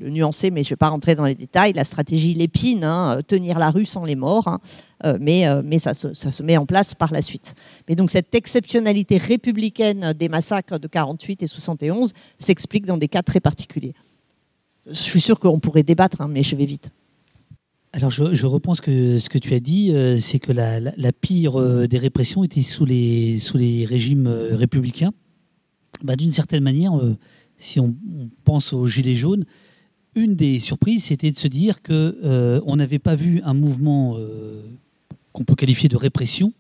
nuancer, 0.03 0.51
mais 0.51 0.63
je 0.63 0.67
ne 0.67 0.71
vais 0.71 0.77
pas 0.77 0.89
rentrer 0.89 1.15
dans 1.15 1.25
les 1.25 1.35
détails, 1.35 1.73
la 1.73 1.83
stratégie 1.83 2.33
Lépine, 2.33 3.21
tenir 3.27 3.59
la 3.59 3.71
rue 3.71 3.85
sans 3.85 4.05
les 4.05 4.15
morts. 4.15 4.59
Mais, 5.19 5.45
ça, 5.79 5.93
se, 5.93 6.43
met 6.43 6.57
en 6.57 6.65
place 6.65 6.95
par 6.95 7.11
la 7.11 7.21
suite. 7.21 7.55
Mais 7.88 7.95
donc 7.95 8.11
cette 8.11 8.34
exceptionnalité 8.35 9.18
républicaine 9.18 10.14
des 10.14 10.30
massacres 10.30 10.80
de 10.80 10.88
48 10.88 11.44
et 11.44 11.48
71 11.48 12.14
s'explique 12.38 12.85
dans 12.85 12.98
des 12.98 13.07
cas 13.07 13.23
très 13.23 13.40
particuliers. 13.40 13.94
Je 14.88 14.94
suis 14.94 15.22
sûr 15.22 15.40
qu'on 15.40 15.60
pourrait 15.60 15.84
débattre, 15.84 16.22
hein, 16.22 16.27
mais 16.30 16.44
je 16.44 16.56
vais 16.56 16.65
vite. 16.65 16.91
Alors 17.94 18.10
je, 18.10 18.45
reprends 18.45 18.73
ce 18.73 18.81
que, 18.81 19.19
ce 19.19 19.30
que 19.30 19.38
tu 19.38 19.53
as 19.53 19.60
dit, 19.60 19.91
euh, 19.94 20.18
c'est 20.18 20.40
que 20.40 20.52
la, 20.52 21.11
pire 21.11 21.88
des 21.88 21.98
répressions 21.99 22.44
était 22.44 22.64
sous 22.64 22.85
les, 22.85 23.38
sous 23.40 23.57
les 23.57 23.85
régimes 23.85 24.27
républicains. 24.27 25.14
Bah, 26.03 26.15
D'une 26.15 26.31
certaine 26.31 26.64
manière, 26.64 26.94
si 27.57 27.80
on, 27.80 27.95
on, 28.19 28.30
pense 28.44 28.73
aux 28.73 28.88
Gilets 28.88 29.15
jaunes, 29.15 29.45
une 30.15 30.35
des 30.35 30.60
surprises, 30.60 31.06
c'était 31.06 31.31
de 31.31 31.38
se 31.38 31.48
dire 31.48 31.81
qu'on 31.84 32.76
n'avait 32.76 32.99
pas 32.99 33.15
vu 33.15 33.41
un 33.44 33.53
mouvement 33.53 34.18
qu'on 35.34 35.44
peut 35.44 35.56
qualifier 35.56 35.90
de 35.90 35.98
répression, 35.98 36.53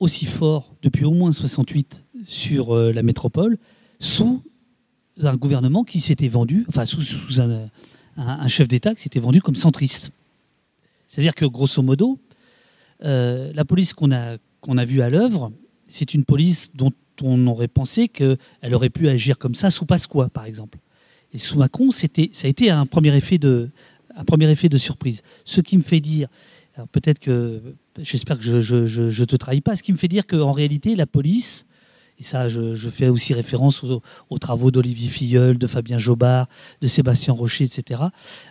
aussi 0.00 0.26
fort 0.26 0.74
depuis 0.82 1.04
au 1.04 1.12
moins 1.12 1.32
68 1.32 2.04
sur 2.26 2.74
euh, 2.74 2.92
la 2.92 3.02
métropole, 3.02 3.58
sous 4.00 4.42
un 5.22 5.36
gouvernement 5.36 5.84
qui 5.84 6.00
s'était 6.00 6.28
vendu, 6.28 6.66
enfin 6.68 6.84
sous, 6.84 7.00
un, 7.38 8.48
chef 8.48 8.68
d'État 8.68 8.94
qui 8.94 9.02
s'était 9.02 9.20
vendu 9.20 9.40
comme 9.40 9.56
centriste. 9.56 10.12
C'est-à-dire 11.06 11.34
que 11.34 11.46
grosso 11.46 11.80
modo, 11.82 12.18
euh, 13.04 13.52
la 13.54 13.64
police 13.64 13.94
qu'on 13.94 14.12
a, 14.12 14.36
a 14.36 14.84
vue 14.84 15.00
à 15.00 15.08
l'œuvre, 15.08 15.52
c'est 15.88 16.12
une 16.14 16.24
police 16.24 16.70
dont 16.74 16.92
on 17.22 17.46
aurait 17.46 17.68
pensé 17.68 18.08
qu'elle 18.08 18.74
aurait 18.74 18.90
pu 18.90 19.08
agir 19.08 19.38
comme 19.38 19.54
ça 19.54 19.70
sous 19.70 19.86
Pasqua, 19.86 20.28
par 20.28 20.44
exemple. 20.44 20.78
Et 21.32 21.38
sous 21.38 21.58
Macron, 21.58 21.90
ça 21.90 22.06
a 22.06 22.46
été 22.46 22.70
un 22.70 22.84
premier 22.84 23.14
effet 23.16 23.38
de, 23.38 23.70
un 24.14 24.24
premier 24.24 24.50
effet 24.50 24.68
de 24.68 24.78
surprise. 24.78 25.22
Ce 25.44 25.60
qui 25.60 25.76
me 25.76 25.82
fait 25.82 26.00
dire, 26.00 26.28
peut-être 26.92 27.18
que, 27.18 27.62
j'espère 28.02 28.38
que 28.38 28.60
je 28.60 29.20
ne 29.20 29.24
te 29.24 29.36
trahis 29.36 29.60
pas, 29.60 29.76
ce 29.76 29.82
qui 29.82 29.92
me 29.92 29.98
fait 29.98 30.08
dire 30.08 30.26
qu'en 30.26 30.52
réalité, 30.52 30.94
la 30.96 31.06
police, 31.06 31.66
et 32.18 32.22
ça 32.22 32.48
je, 32.48 32.88
fais 32.88 33.08
aussi 33.08 33.34
référence 33.34 33.84
aux, 33.84 34.38
travaux 34.38 34.70
d'Olivier 34.70 35.08
Filleul, 35.08 35.58
de 35.58 35.66
Fabien 35.66 35.98
Jobard, 35.98 36.48
de 36.80 36.86
Sébastien 36.86 37.32
Rocher, 37.34 37.64
etc., 37.64 38.02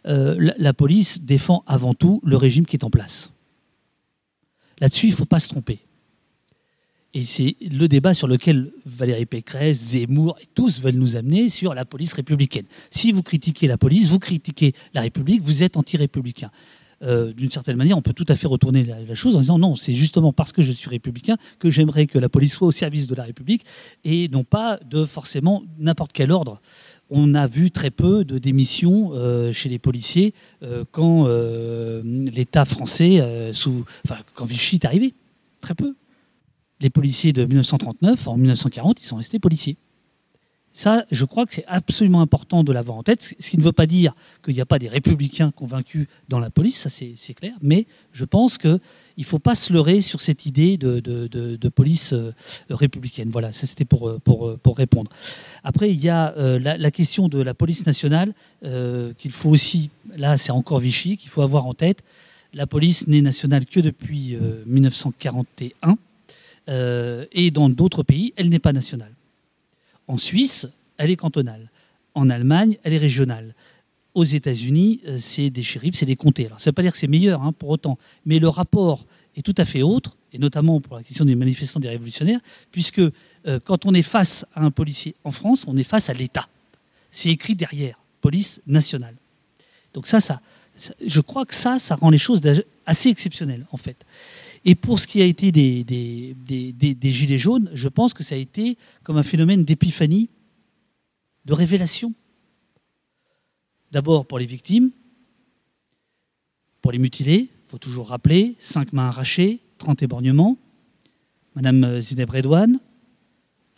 euh, 0.07 0.51
la, 0.57 0.73
police 0.73 1.21
défend 1.21 1.63
avant 1.65 1.93
tout 1.93 2.21
le 2.23 2.37
régime 2.37 2.65
qui 2.65 2.75
est 2.75 2.83
en 2.83 2.89
place. 2.89 3.31
Là-dessus, 4.79 5.07
il 5.07 5.11
ne 5.11 5.15
faut 5.15 5.25
pas 5.25 5.39
se 5.39 5.49
tromper. 5.49 5.79
Et 7.13 7.23
c'est 7.23 7.55
le 7.61 7.87
débat 7.87 8.13
sur 8.13 8.27
lequel 8.27 8.73
Valérie 8.85 9.25
Pécresse, 9.25 9.77
Zemmour 9.91 10.37
et 10.41 10.47
tous 10.53 10.81
veulent 10.81 10.95
nous 10.95 11.15
amener 11.15 11.47
sur 11.47 11.73
la 11.73 11.85
police 11.85 12.11
républicaine. 12.11 12.65
Si 12.91 13.13
vous 13.13 13.23
critiquez 13.23 13.67
la 13.67 13.77
police, 13.77 14.09
vous 14.09 14.19
critiquez 14.19 14.73
la 14.93 14.99
République, 14.99 15.41
vous 15.41 15.63
êtes 15.63 15.77
anti-républicain. 15.77 16.51
Euh, 17.01 17.33
d'une 17.33 17.49
certaine 17.49 17.77
manière, 17.77 17.97
on 17.97 18.01
peut 18.01 18.13
tout 18.13 18.25
à 18.27 18.35
fait 18.35 18.47
retourner 18.47 18.83
la, 18.83 19.15
chose 19.15 19.35
en 19.35 19.39
disant 19.39 19.59
non, 19.59 19.75
c'est 19.75 19.93
justement 19.93 20.33
parce 20.33 20.51
que 20.51 20.61
je 20.61 20.71
suis 20.71 20.89
républicain 20.89 21.37
que 21.59 21.69
j'aimerais 21.69 22.07
que 22.07 22.17
la 22.19 22.29
police 22.29 22.53
soit 22.53 22.67
au 22.67 22.71
service 22.71 23.07
de 23.07 23.15
la 23.15 23.23
République 23.23 23.65
et 24.03 24.27
non 24.29 24.43
pas 24.43 24.79
de 24.89 25.05
forcément 25.05 25.63
n'importe 25.77 26.13
quel 26.13 26.31
ordre. 26.31 26.61
On 27.09 27.35
a 27.35 27.45
vu 27.47 27.69
très 27.69 27.91
peu 27.91 28.25
de 28.25 28.37
démissions 28.37 29.11
euh, 29.13 29.51
chez 29.51 29.69
les 29.69 29.77
policiers 29.77 30.33
euh, 30.63 30.85
quand 30.91 31.27
l'État 32.03 32.65
français, 32.65 33.21
sous, 33.53 33.85
enfin, 34.05 34.21
quand 34.33 34.45
Vichy 34.45 34.75
est 34.75 34.85
arrivé. 34.85 35.13
Très 35.61 35.75
peu. 35.75 35.95
Les 36.79 36.89
policiers 36.89 37.33
de 37.33 37.45
1939, 37.45 38.27
en 38.27 38.37
1940, 38.37 39.01
ils 39.01 39.05
sont 39.05 39.15
restés 39.15 39.39
policiers. 39.39 39.77
Ça, 40.75 41.05
je 41.09 41.23
crois 41.23 41.45
que 41.45 41.53
c'est 41.53 41.63
absolument 41.67 42.19
important 42.19 42.65
de 42.65 42.73
l'avoir 42.73 42.97
en 42.97 43.01
tête, 43.01 43.33
ce 43.39 43.49
qui 43.49 43.57
ne 43.57 43.63
veut 43.63 43.71
pas 43.71 43.87
dire 43.87 44.13
qu'il 44.43 44.53
n'y 44.53 44.59
a 44.59 44.65
pas 44.65 44.77
des 44.77 44.89
républicains 44.89 45.51
convaincus 45.51 46.05
dans 46.27 46.37
la 46.37 46.49
police, 46.49 46.79
ça 46.79 46.89
c'est 46.89 47.33
clair, 47.33 47.53
mais 47.61 47.87
je 48.11 48.25
pense 48.25 48.57
qu'il 48.57 48.81
ne 49.17 49.23
faut 49.23 49.39
pas 49.39 49.55
se 49.55 49.71
leurrer 49.71 50.01
sur 50.01 50.19
cette 50.19 50.45
idée 50.45 50.75
de, 50.75 51.69
police 51.69 52.11
euh, 52.11 52.33
républicaine. 52.69 53.29
Voilà, 53.29 53.53
ça 53.53 53.65
c'était 53.67 53.85
pour, 53.85 54.19
pour, 54.19 54.57
pour, 54.57 54.75
répondre. 54.75 55.09
Après, 55.63 55.89
il 55.89 56.03
y 56.03 56.09
a 56.09 56.35
euh, 56.35 56.59
la, 56.59 56.91
question 56.91 57.29
de 57.29 57.41
la 57.41 57.53
police 57.53 57.85
nationale 57.85 58.33
euh, 58.65 59.13
qu'il 59.17 59.31
faut 59.31 59.51
aussi, 59.51 59.91
là 60.17 60.37
c'est 60.37 60.51
encore 60.51 60.79
Vichy, 60.79 61.15
qu'il 61.15 61.29
faut 61.29 61.41
avoir 61.41 61.67
en 61.67 61.73
tête. 61.73 62.03
La 62.53 62.67
police 62.67 63.07
n'est 63.07 63.21
nationale 63.21 63.65
que 63.65 63.79
depuis 63.79 64.37
1941 64.65 65.95
et 67.31 67.51
dans 67.51 67.69
d'autres 67.69 68.03
pays, 68.03 68.33
elle 68.35 68.49
n'est 68.49 68.59
pas 68.59 68.73
nationale. 68.73 69.14
En 70.07 70.17
Suisse, 70.17 70.67
elle 70.97 71.11
est 71.11 71.15
cantonale. 71.15 71.69
En 72.13 72.29
Allemagne, 72.29 72.77
elle 72.83 72.93
est 72.93 72.97
régionale. 72.97 73.53
Aux 74.13 74.23
États-Unis, 74.23 75.01
euh, 75.07 75.17
c'est 75.19 75.49
des 75.49 75.63
shérifs, 75.63 75.95
c'est 75.95 76.05
des 76.05 76.15
comtés. 76.15 76.45
Alors, 76.45 76.59
ça 76.59 76.69
ne 76.69 76.71
veut 76.71 76.75
pas 76.75 76.81
dire 76.83 76.93
que 76.93 76.97
c'est 76.97 77.07
meilleur 77.07 77.43
hein, 77.43 77.51
pour 77.51 77.69
autant, 77.69 77.97
mais 78.25 78.39
le 78.39 78.47
rapport 78.47 79.05
est 79.35 79.41
tout 79.41 79.55
à 79.57 79.65
fait 79.65 79.81
autre, 79.81 80.15
et 80.31 80.37
notamment 80.37 80.79
pour 80.79 80.95
la 80.95 81.03
question 81.03 81.25
des 81.25 81.35
manifestants 81.35 81.79
des 81.81 81.89
révolutionnaires, 81.89 82.39
puisque 82.71 82.99
euh, 82.99 83.59
quand 83.63 83.85
on 83.85 83.93
est 83.93 84.01
face 84.01 84.45
à 84.53 84.61
un 84.61 84.71
policier 84.71 85.15
en 85.25 85.31
France, 85.31 85.65
on 85.67 85.75
est 85.75 85.83
face 85.83 86.09
à 86.09 86.13
l'État. 86.13 86.47
C'est 87.11 87.29
écrit 87.29 87.55
derrière, 87.55 87.99
police 88.21 88.61
nationale. 88.67 89.15
Donc 89.93 90.07
ça, 90.07 90.21
ça, 90.21 90.41
je 91.05 91.21
crois 91.21 91.45
que 91.45 91.55
ça, 91.55 91.79
ça 91.79 91.95
rend 91.95 92.09
les 92.09 92.17
choses 92.17 92.41
assez 92.85 93.09
exceptionnelles, 93.09 93.65
en 93.71 93.77
fait. 93.77 93.97
Et 94.65 94.73
pour 94.73 94.99
ce 94.99 95.05
qui 95.05 95.21
a 95.21 95.25
été 95.25 95.51
des, 95.51 95.83
des, 95.83 97.11
Gilets 97.11 97.37
jaunes, 97.37 97.69
je 97.73 97.87
pense 97.87 98.15
que 98.15 98.23
ça 98.23 98.33
a 98.33 98.37
été 98.39 98.77
comme 99.03 99.17
un 99.17 99.23
phénomène 99.23 99.63
d'épiphanie, 99.63 100.29
de 101.45 101.53
révélation. 101.53 102.13
D'abord 103.91 104.25
pour 104.25 104.39
les 104.39 104.47
victimes, 104.47 104.89
pour 106.81 106.91
les 106.91 106.97
mutilés, 106.97 107.49
il 107.51 107.69
faut 107.69 107.77
toujours 107.77 108.09
rappeler, 108.09 108.55
cinq 108.57 108.91
mains 108.91 109.07
arrachées, 109.07 109.59
30 109.77 110.01
éborgnements. 110.01 110.57
Madame 111.55 112.01
Zineb 112.01 112.29
Redouane, 112.29 112.79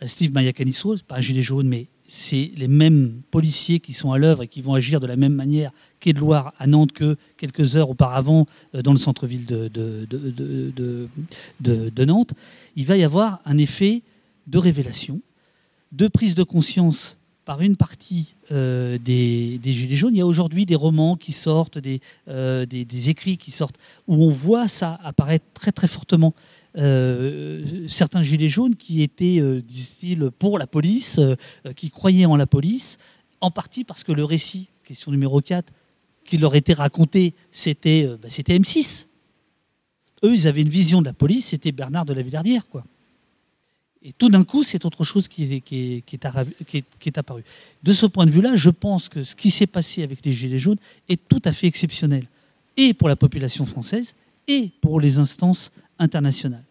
Steve 0.06 0.32
Mayakaniso, 0.32 0.96
n'est 0.96 1.04
pas 1.04 1.18
un 1.18 1.22
gilet 1.22 1.42
jaune, 1.42 1.68
mais 1.68 1.88
c'est 2.08 2.52
les 2.56 2.68
mêmes 2.68 3.22
policiers 3.32 3.80
qui 3.80 3.94
sont 3.94 4.12
à 4.12 4.18
l'œuvre 4.18 4.44
et 4.44 4.48
qui 4.48 4.62
vont 4.62 4.74
agir 4.74 5.00
de 5.00 5.08
la 5.08 5.18
même 5.18 5.34
manière 5.34 5.72
de 6.14 6.20
Loire 6.20 6.54
à 6.58 6.68
Nantes 6.68 6.92
que 6.92 7.18
quelques 7.38 7.76
heures 7.76 7.90
auparavant 7.90 8.46
euh, 8.76 8.82
dans 8.82 8.94
le 8.94 8.98
centre-ville 8.98 9.46
de, 9.46 9.68
Nantes, 12.06 12.34
il 12.76 12.86
va 12.86 12.98
y 12.98 13.04
avoir 13.04 13.42
un 13.46 13.58
effet 13.58 14.04
de 14.48 14.58
révélation, 14.58 15.22
de 15.92 16.08
prise 16.08 16.36
de 16.36 16.44
conscience 16.44 17.18
par 17.48 17.62
une 17.62 17.78
partie 17.78 18.36
euh, 18.52 18.98
des, 18.98 19.58
Gilets 19.64 19.96
jaunes. 19.96 20.14
Il 20.14 20.18
y 20.18 20.22
a 20.22 20.28
aujourd'hui 20.28 20.66
des 20.66 20.76
romans 20.76 21.16
qui 21.16 21.32
sortent, 21.32 21.78
des, 21.78 22.02
euh, 22.28 22.66
écrits 23.08 23.38
qui 23.38 23.52
sortent, 23.52 23.78
où 24.06 24.22
on 24.22 24.30
voit 24.30 24.68
ça 24.68 25.00
apparaître 25.02 25.46
très 25.54 25.72
très 25.72 25.88
fortement. 25.88 26.36
certains 26.76 28.22
gilets 28.22 28.50
jaunes 28.50 28.76
qui 28.76 29.02
étaient, 29.02 29.42
disent-ils, 29.62 30.30
pour 30.38 30.60
la 30.60 30.68
police, 30.68 31.22
qui 31.78 31.90
croyaient 31.90 32.26
en 32.26 32.36
la 32.36 32.48
police, 32.48 32.98
en 33.40 33.50
partie 33.50 33.86
parce 33.86 34.04
que 34.04 34.12
le 34.12 34.26
récit, 34.26 34.68
question 34.84 35.12
numéro 35.12 35.40
4, 35.40 35.72
qui 36.26 36.38
leur 36.38 36.54
était 36.54 36.74
raconté, 36.74 37.34
c'était 37.52 38.06
euh, 38.06 38.18
bah, 38.22 38.28
c'était 38.30 38.60
M6. 38.60 39.08
Eux, 40.24 40.34
ils 40.34 40.48
avaient 40.48 40.62
une 40.62 40.70
vision 40.70 41.00
de 41.00 41.06
la 41.06 41.14
police, 41.14 41.48
c'était 41.48 41.72
Bernard 41.72 42.06
de 42.06 42.14
la 42.14 42.22
Villardière, 42.22 42.68
quoi. 42.68 42.84
Et 44.04 44.14
tout 44.14 44.30
d'un 44.30 44.44
coup, 44.44 44.64
c'est 44.64 44.86
autre 44.86 45.04
chose 45.04 45.28
qui 45.28 45.54
est, 45.56 45.62
qui, 45.62 46.20
apparu. 47.16 47.44
De 47.84 47.94
ce 47.94 48.06
point 48.06 48.26
de 48.26 48.32
vue-là, 48.32 48.56
je 48.56 48.70
pense 48.70 49.10
que 49.10 49.24
ce 49.24 49.36
qui 49.36 49.50
s'est 49.52 49.68
passé 49.68 50.04
avec 50.04 50.24
les 50.26 50.32
Gilets 50.32 50.60
jaunes 50.60 50.78
est 51.10 51.28
tout 51.28 51.42
à 51.46 51.52
fait 51.52 51.68
exceptionnel, 51.68 52.26
et 52.78 52.94
pour 52.94 53.10
la 53.10 53.16
population 53.16 53.66
française, 53.66 54.14
et 54.48 54.70
pour 54.82 55.02
les 55.02 55.18
instances 55.18 55.72
internationales. 56.00 56.64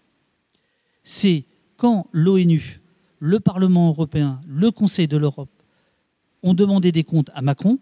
C'est 1.04 1.44
quand 1.76 2.06
l'ONU, 2.12 2.80
le 3.18 3.40
Parlement 3.40 3.88
européen, 3.88 4.40
le 4.48 4.70
Conseil 4.70 5.08
de 5.08 5.16
l'Europe 5.16 5.50
ont 6.42 6.54
demandé 6.54 6.92
des 6.92 7.04
comptes 7.04 7.30
à 7.34 7.42
Macron, 7.42 7.78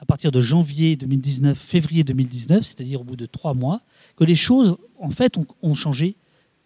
à 0.00 0.06
partir 0.06 0.30
de 0.30 0.40
janvier 0.40 0.96
2019, 0.96 1.58
février 1.58 2.04
2019, 2.04 2.64
c'est-à-dire 2.64 3.00
au 3.00 3.04
bout 3.04 3.16
de 3.16 3.26
trois 3.26 3.54
mois, 3.54 3.82
que 4.16 4.24
les 4.24 4.36
choses, 4.36 4.76
en 4.98 5.10
fait, 5.10 5.36
ont, 5.62 5.74
changé, 5.74 6.16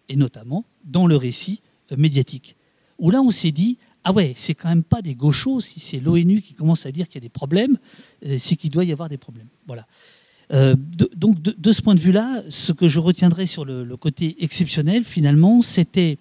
et 0.09 0.15
notamment 0.15 0.65
dans 0.83 1.07
le 1.07 1.15
récit 1.15 1.61
médiatique. 1.97 2.55
Où 2.99 3.11
là, 3.11 3.21
on 3.21 3.31
s'est 3.31 3.51
dit, 3.51 3.77
ah 4.03 4.11
ouais, 4.11 4.33
c'est 4.35 4.53
quand 4.53 4.69
même 4.69 4.83
pas 4.83 5.01
des 5.01 5.15
gauchos, 5.15 5.61
si 5.61 5.79
c'est 5.79 5.99
l'ONU 5.99 6.41
qui 6.41 6.53
commence 6.53 6.85
à 6.85 6.91
dire 6.91 7.07
qu'il 7.07 7.15
y 7.15 7.23
a 7.23 7.27
des 7.27 7.29
problèmes, 7.29 7.77
euh, 8.25 8.37
c'est 8.39 8.55
qu'il 8.55 8.69
doit 8.69 8.83
y 8.83 8.91
avoir 8.91 9.09
des 9.09 9.17
problèmes. 9.17 9.47
Voilà. 9.67 9.87
Euh, 10.51 10.75
donc, 11.15 11.41
de, 11.41 11.71
ce 11.71 11.81
point 11.81 11.95
de 11.95 11.99
vue-là, 11.99 12.43
ce 12.49 12.73
que 12.73 12.87
je 12.87 12.99
retiendrai 12.99 13.45
sur 13.45 13.65
le, 13.65 13.97
côté 13.97 14.43
exceptionnel, 14.43 15.03
finalement, 15.03 15.61
c'était 15.61 16.17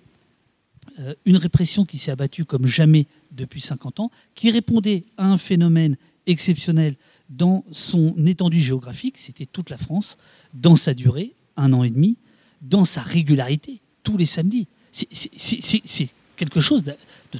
une 1.24 1.38
répression 1.38 1.86
qui 1.86 1.96
s'est 1.96 2.10
abattue 2.10 2.44
comme 2.44 2.66
jamais 2.66 3.06
depuis 3.30 3.60
50 3.60 4.00
ans, 4.00 4.10
qui 4.34 4.50
répondait 4.50 5.04
à 5.16 5.26
un 5.26 5.38
phénomène 5.38 5.96
exceptionnel 6.26 6.96
dans 7.32 7.64
son 7.72 8.14
étendue 8.26 8.60
géographique, 8.60 9.18
c'était 9.18 9.46
toute 9.46 9.70
la 9.70 9.78
France, 9.78 10.18
dans 10.54 10.76
sa 10.76 10.94
durée, 10.94 11.34
un 11.56 11.72
an 11.72 11.82
et 11.82 11.90
demi, 11.90 12.16
dans 12.60 12.84
sa 12.84 13.00
régularité, 13.00 13.80
tous 14.02 14.16
les 14.16 14.26
samedis. 14.26 14.68
C'est 14.92 16.08
quelque 16.36 16.60
chose 16.60 16.84
de, 16.84 16.94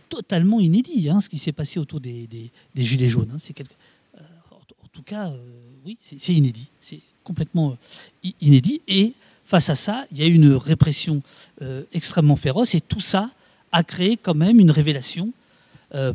totalement 0.08 0.60
inédit, 0.60 1.08
hein, 1.10 1.20
ce 1.20 1.28
qui 1.28 1.38
s'est 1.38 1.52
passé 1.52 1.78
autour 1.78 2.00
des, 2.00 2.50
Gilets 2.74 3.08
jaunes. 3.08 3.32
Hein. 3.34 3.52
Euh, 4.14 4.20
en 4.82 4.86
tout 4.92 5.02
cas, 5.02 5.28
euh, 5.28 5.36
oui, 5.84 5.98
c'est 6.16 6.32
inédit. 6.32 6.68
C'est 6.80 7.00
complètement 7.22 7.76
euh, 8.24 8.30
inédit. 8.40 8.80
Et 8.88 9.12
face 9.44 9.68
à 9.68 9.74
ça, 9.74 10.06
il 10.12 10.18
y 10.18 10.22
a 10.22 10.26
eu 10.26 10.34
une 10.34 10.54
répression 10.54 11.22
extrêmement 11.92 12.36
féroce. 12.36 12.74
Et 12.74 12.80
tout 12.80 13.00
ça 13.00 13.30
a 13.70 13.84
créé 13.84 14.16
quand 14.16 14.34
même 14.34 14.58
une 14.58 14.70
révélation 14.70 15.32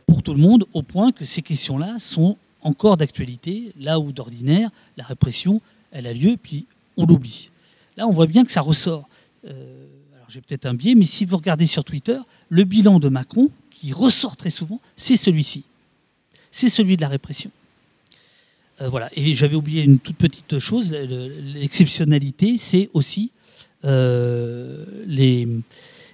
pour 0.08 0.24
tout 0.24 0.34
le 0.34 0.40
monde, 0.40 0.66
au 0.74 0.82
point 0.82 1.12
que 1.12 1.24
ces 1.24 1.44
questions-là 1.44 2.00
sont 2.00 2.36
encore 2.62 2.98
d'actualité, 2.98 3.74
là 3.80 4.00
où 4.00 4.12
d'ordinaire, 4.12 4.72
la 4.98 5.04
répression, 5.04 5.62
elle 5.92 6.08
a 6.08 6.14
lieu, 6.14 6.36
puis 6.42 6.66
on 6.98 7.06
l'oublie. 7.06 7.52
Là, 7.96 8.08
on 8.08 8.12
voit 8.12 8.26
bien 8.26 8.44
que 8.44 8.52
ça 8.52 8.62
ressort. 8.62 9.08
J'ai 10.30 10.42
peut-être 10.42 10.66
un 10.66 10.74
biais, 10.74 10.96
mais 10.96 11.06
si 11.06 11.26
vous 11.26 11.38
regardez 11.38 11.66
sur 11.66 11.84
Twitter, 11.84 12.18
le 12.50 12.64
bilan 12.64 13.00
de 13.00 13.10
Macron, 13.10 13.50
qui 13.70 13.94
ressort 13.94 14.36
très 14.36 14.50
souvent, 14.50 14.80
c'est 14.96 15.16
celui-ci. 15.16 15.64
C'est 16.52 16.70
celui 16.70 16.98
de 16.98 17.02
la 17.02 17.08
répression. 17.08 17.52
Euh, 18.82 18.90
voilà. 18.90 19.10
Et 19.16 19.36
j'avais 19.36 19.56
oublié 19.56 19.84
une 19.84 20.00
toute 20.00 20.18
petite 20.18 20.60
chose, 20.60 20.92
l'exceptionnalité, 20.92 22.58
c'est 22.58 22.90
aussi 22.94 23.32
euh, 23.86 24.86
les, 25.06 25.48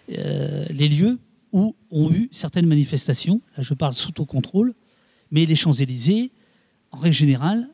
les 0.07 0.89
lieux 0.89 1.17
où 1.51 1.75
ont 1.91 2.11
eu 2.11 2.29
certaines 2.31 2.65
manifestations, 2.65 3.39
là 3.55 3.63
je 3.63 3.73
parle 3.73 3.93
sous 3.93 4.11
contrôle, 4.11 4.73
mais 5.31 5.45
les 5.45 5.55
Champs-Élysées, 5.55 6.31
en 6.91 6.97
règle 6.97 7.15
générale, 7.15 7.69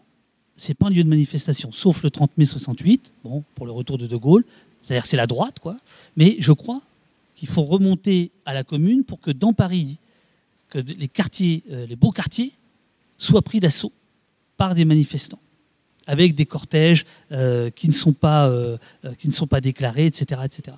c'est 0.59 0.73
pas 0.73 0.87
un 0.87 0.89
lieu 0.89 1.03
de 1.03 1.09
manifestation, 1.09 1.71
sauf 1.71 2.03
le 2.03 2.09
30 2.09 2.37
mai 2.37 2.45
68, 2.45 3.13
bon, 3.23 3.43
pour 3.55 3.65
le 3.65 3.71
retour 3.71 3.97
de 3.97 4.07
De 4.07 4.15
Gaulle. 4.17 4.43
C'est-à-dire 4.89 5.05
c'est 5.05 5.17
la 5.17 5.27
droite, 5.27 5.59
quoi. 5.59 5.77
Mais 6.17 6.37
je 6.39 6.51
crois 6.51 6.81
qu'il 7.35 7.47
faut 7.47 7.61
remonter 7.61 8.31
à 8.43 8.55
la 8.55 8.63
commune 8.63 9.03
pour 9.03 9.19
que 9.19 9.29
dans 9.29 9.53
Paris, 9.53 9.99
que 10.67 10.79
les 10.79 11.07
quartiers, 11.07 11.61
euh, 11.69 11.85
les 11.85 11.95
beaux 11.95 12.09
quartiers, 12.09 12.53
soient 13.19 13.43
pris 13.43 13.59
d'assaut 13.59 13.93
par 14.57 14.73
des 14.73 14.85
manifestants, 14.85 15.37
avec 16.07 16.33
des 16.33 16.47
cortèges 16.47 17.05
euh, 17.31 17.69
qui, 17.69 17.87
ne 17.87 17.93
sont 17.93 18.13
pas, 18.13 18.49
euh, 18.49 18.79
qui 19.19 19.27
ne 19.27 19.33
sont 19.33 19.45
pas 19.45 19.61
déclarés, 19.61 20.07
etc. 20.07 20.41
etc. 20.43 20.75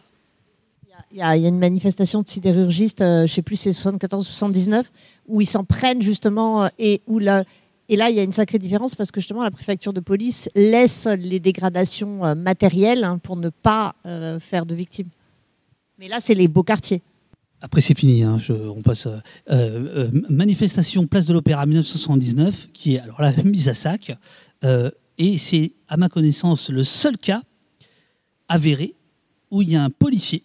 Il 1.13 1.17
y, 1.17 1.21
a, 1.21 1.37
une 1.37 1.57
manifestation 1.57 2.21
de 2.21 2.27
sidérurgistes, 2.27 2.99
je 2.99 3.21
ne 3.21 3.27
sais 3.27 3.41
plus, 3.41 3.55
c'est 3.55 3.71
74-79, 3.71 4.83
où 5.29 5.39
ils 5.39 5.45
s'en 5.45 5.63
prennent 5.63 6.01
justement 6.01 6.69
et 6.77 7.01
où 7.07 7.17
la, 7.19 7.45
et 7.91 7.97
là, 7.97 8.09
il 8.09 8.15
y 8.15 8.21
a 8.21 8.23
une 8.23 8.31
sacrée 8.31 8.57
différence 8.57 8.95
parce 8.95 9.11
que 9.11 9.19
justement, 9.19 9.43
la 9.43 9.51
préfecture 9.51 9.91
de 9.91 9.99
police 9.99 10.49
laisse 10.55 11.07
les 11.07 11.41
dégradations 11.41 12.25
euh, 12.25 12.35
matérielles 12.35 13.03
hein, 13.03 13.17
pour 13.17 13.35
ne 13.35 13.49
pas 13.49 13.95
euh, 14.05 14.39
faire 14.39 14.65
de 14.65 14.73
victimes. 14.73 15.09
Mais 15.99 16.07
là, 16.07 16.21
c'est 16.21 16.33
les 16.33 16.47
beaux 16.47 16.63
quartiers. 16.63 17.01
Après, 17.59 17.81
c'est 17.81 17.93
fini. 17.93 18.23
Hein, 18.23 18.39
on 18.49 18.81
passe. 18.81 19.09
Euh, 19.49 20.09
manifestation 20.29 21.05
Place 21.05 21.25
de 21.25 21.33
l'Opéra 21.33 21.65
1979, 21.65 22.69
qui 22.71 22.95
est 22.95 22.99
alors 22.99 23.21
là 23.21 23.33
mise 23.43 23.67
à 23.67 23.73
sac. 23.73 24.17
et 25.17 25.37
c'est, 25.37 25.73
à 25.89 25.97
ma 25.97 26.07
connaissance, 26.07 26.69
le 26.69 26.85
seul 26.85 27.17
cas 27.17 27.41
avéré 28.47 28.95
où 29.51 29.61
il 29.61 29.69
y 29.69 29.75
a 29.75 29.83
un 29.83 29.89
policier 29.89 30.43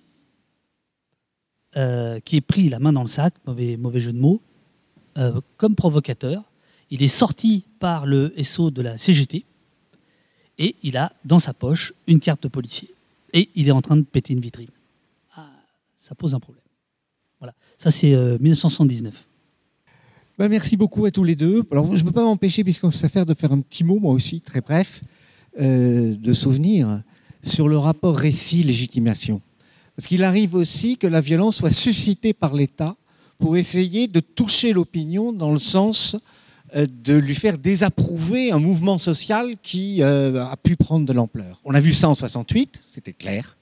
qui 2.24 2.36
est 2.36 2.44
pris 2.44 2.70
la 2.70 2.78
main 2.78 2.92
dans 2.92 3.02
le 3.02 3.08
sac, 3.08 3.34
mauvais, 3.46 3.76
mauvais 3.76 4.00
jeu 4.00 4.12
de 4.12 4.18
mots, 4.18 4.40
comme 5.58 5.74
provocateur 5.74 6.42
il 6.90 7.02
est 7.02 7.08
sorti 7.08 7.64
par 7.78 8.06
le 8.06 8.32
SO 8.42 8.70
de 8.70 8.82
la 8.82 8.96
CGT 8.96 9.44
et 10.58 10.76
il 10.82 10.96
a 10.96 11.12
dans 11.24 11.38
sa 11.38 11.52
poche 11.52 11.92
une 12.06 12.20
carte 12.20 12.42
de 12.44 12.48
policier. 12.48 12.90
Et 13.32 13.50
il 13.54 13.68
est 13.68 13.72
en 13.72 13.82
train 13.82 13.96
de 13.96 14.02
péter 14.02 14.32
une 14.32 14.40
vitrine. 14.40 14.68
Ah, 15.34 15.50
ça 15.98 16.14
pose 16.14 16.34
un 16.34 16.40
problème. 16.40 16.62
Voilà. 17.38 17.54
Ça, 17.78 17.90
c'est 17.90 18.10
1979. 18.40 19.14
Euh, 19.14 19.92
Ben, 20.38 20.48
merci 20.48 20.76
beaucoup 20.76 21.04
à 21.04 21.10
tous 21.10 21.24
les 21.24 21.36
deux. 21.36 21.62
Alors, 21.70 21.94
je 21.94 22.02
ne 22.02 22.08
peux 22.08 22.14
pas 22.14 22.22
m'empêcher, 22.22 22.64
puisqu'on 22.64 22.90
s'affaire 22.90 23.26
de 23.26 23.34
faire 23.34 23.52
un 23.52 23.60
petit 23.60 23.84
mot, 23.84 23.98
moi 23.98 24.12
aussi, 24.12 24.40
très 24.40 24.60
bref, 24.60 25.02
euh, 25.60 26.14
de 26.14 26.32
souvenir 26.32 27.02
sur 27.42 27.68
le 27.68 27.76
rapport 27.76 28.16
récit-légitimation. 28.16 29.42
Parce 29.96 30.08
qu'il 30.08 30.24
arrive 30.24 30.54
aussi 30.54 30.96
que 30.96 31.06
la 31.06 31.20
violence 31.20 31.56
soit 31.56 31.70
suscitée 31.70 32.32
par 32.32 32.54
l'État 32.54 32.96
pour 33.38 33.56
essayer 33.56 34.08
de 34.08 34.20
toucher 34.20 34.72
l'opinion 34.72 35.32
dans 35.32 35.52
le 35.52 35.58
sens 35.58 36.16
de 36.84 37.14
lui 37.14 37.34
faire 37.34 37.56
désapprouver 37.56 38.52
un 38.52 38.58
mouvement 38.58 38.98
social 38.98 39.54
qui 39.62 40.02
euh, 40.02 40.44
a 40.44 40.56
pu 40.56 40.76
prendre 40.76 41.06
de 41.06 41.12
l'ampleur. 41.12 41.60
On 41.64 41.74
a 41.74 41.80
vu 41.80 41.94
ça 41.94 42.08
en 42.08 42.14
68, 42.14 42.82
c'était 42.92 43.12
clair. 43.12 43.56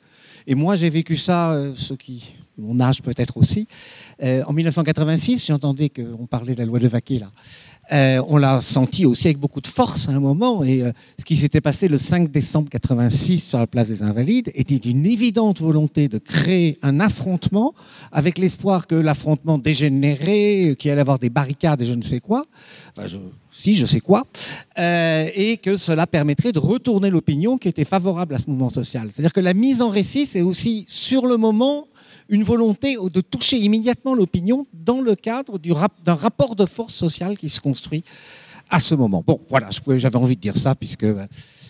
Et 0.46 0.54
moi, 0.54 0.74
j'ai 0.74 0.90
vécu 0.90 1.16
ça, 1.16 1.52
euh, 1.52 1.74
ceux 1.76 1.96
qui, 1.96 2.34
mon 2.58 2.80
âge 2.80 3.02
peut-être 3.02 3.36
aussi, 3.36 3.68
en 4.22 4.52
1986, 4.52 5.44
j'entendais 5.46 5.90
qu'on 5.90 6.26
parlait 6.26 6.54
de 6.54 6.60
la 6.60 6.64
loi 6.64 6.78
de 6.78 6.88
Vaquet 6.88 7.18
là. 7.18 7.30
Euh, 7.92 8.22
on 8.28 8.36
l'a 8.38 8.60
senti 8.60 9.04
aussi 9.04 9.26
avec 9.28 9.38
beaucoup 9.38 9.60
de 9.60 9.66
force 9.66 10.08
à 10.08 10.12
un 10.12 10.20
moment. 10.20 10.64
Et 10.64 10.82
euh, 10.82 10.92
ce 11.18 11.24
qui 11.24 11.36
s'était 11.36 11.60
passé 11.60 11.88
le 11.88 11.98
5 11.98 12.30
décembre 12.30 12.68
86 12.70 13.40
sur 13.40 13.58
la 13.58 13.66
place 13.66 13.88
des 13.88 14.02
Invalides 14.02 14.50
était 14.54 14.76
une 14.76 15.06
évidente 15.06 15.60
volonté 15.60 16.08
de 16.08 16.18
créer 16.18 16.78
un 16.82 17.00
affrontement 17.00 17.74
avec 18.12 18.38
l'espoir 18.38 18.86
que 18.86 18.94
l'affrontement 18.94 19.58
dégénérait, 19.58 20.76
qu'il 20.78 20.90
allait 20.90 21.00
avoir 21.00 21.18
des 21.18 21.30
barricades 21.30 21.82
et 21.82 21.86
je 21.86 21.94
ne 21.94 22.02
sais 22.02 22.20
quoi. 22.20 22.46
Enfin, 22.96 23.06
je, 23.06 23.18
si, 23.50 23.76
je 23.76 23.86
sais 23.86 24.00
quoi. 24.00 24.24
Euh, 24.78 25.28
et 25.34 25.58
que 25.58 25.76
cela 25.76 26.06
permettrait 26.06 26.52
de 26.52 26.58
retourner 26.58 27.10
l'opinion 27.10 27.58
qui 27.58 27.68
était 27.68 27.84
favorable 27.84 28.34
à 28.34 28.38
ce 28.38 28.48
mouvement 28.48 28.70
social. 28.70 29.08
C'est-à-dire 29.12 29.32
que 29.32 29.40
la 29.40 29.54
mise 29.54 29.82
en 29.82 29.90
récit, 29.90 30.26
c'est 30.26 30.42
aussi 30.42 30.84
sur 30.88 31.26
le 31.26 31.36
moment 31.36 31.86
une 32.28 32.42
volonté 32.42 32.96
de 32.96 33.20
toucher 33.20 33.58
immédiatement 33.58 34.14
l'opinion 34.14 34.66
dans 34.72 35.00
le 35.00 35.14
cadre 35.14 35.58
d'un 35.58 36.14
rapport 36.14 36.56
de 36.56 36.66
force 36.66 36.94
sociale 36.94 37.36
qui 37.36 37.48
se 37.48 37.60
construit 37.60 38.04
à 38.70 38.80
ce 38.80 38.94
moment. 38.94 39.22
Bon, 39.26 39.40
voilà, 39.48 39.68
j'avais 39.70 40.16
envie 40.16 40.36
de 40.36 40.40
dire 40.40 40.56
ça 40.56 40.74
puisque 40.74 41.04
euh, 41.04 41.26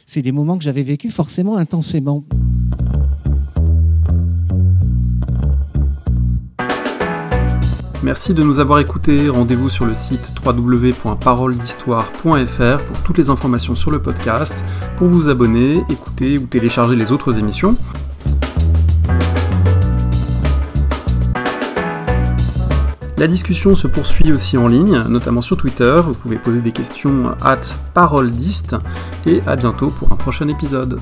c'est 0.07 0.23
des 0.23 0.33
moments 0.33 0.59
que 0.59 0.65
j'avais 0.65 0.83
vécu 0.83 1.11
forcément 1.11 1.57
intensément. 1.57 2.25
Merci 8.05 8.35
de 8.35 8.43
nous 8.43 8.61
avoir 8.61 8.81
écoutés. 8.81 9.31
Rendez-vous 9.31 9.71
sur 9.71 9.87
le 9.87 9.95
site 9.95 10.35
www.paroledhistoire.fr 10.45 12.85
pour 12.87 13.03
toutes 13.03 13.17
les 13.17 13.31
informations 13.31 13.75
sur 13.75 13.91
le 13.91 14.03
podcast, 14.03 14.63
pour 14.99 15.09
vous 15.09 15.31
abonner, 15.31 15.83
écouter 15.89 16.37
ou 16.37 16.47
télécharger 16.47 16.97
les 16.97 17.13
autres 17.13 17.39
émissions. 17.39 17.79
La 23.17 23.29
discussion 23.29 23.77
se 23.77 23.87
poursuit 23.87 24.33
aussi 24.33 24.57
en 24.57 24.67
ligne, 24.67 25.05
notamment 25.09 25.41
sur 25.41 25.57
Twitter. 25.57 26.01
Vous 26.05 26.15
pouvez 26.15 26.37
poser 26.37 26.61
des 26.61 26.73
questions 26.73 27.37
at 27.41 27.61
parolediste 27.95 28.75
et 29.25 29.41
à 29.47 29.55
bientôt 29.55 29.91
pour 29.91 30.11
un 30.11 30.17
prochain 30.17 30.49
épisode. 30.49 30.99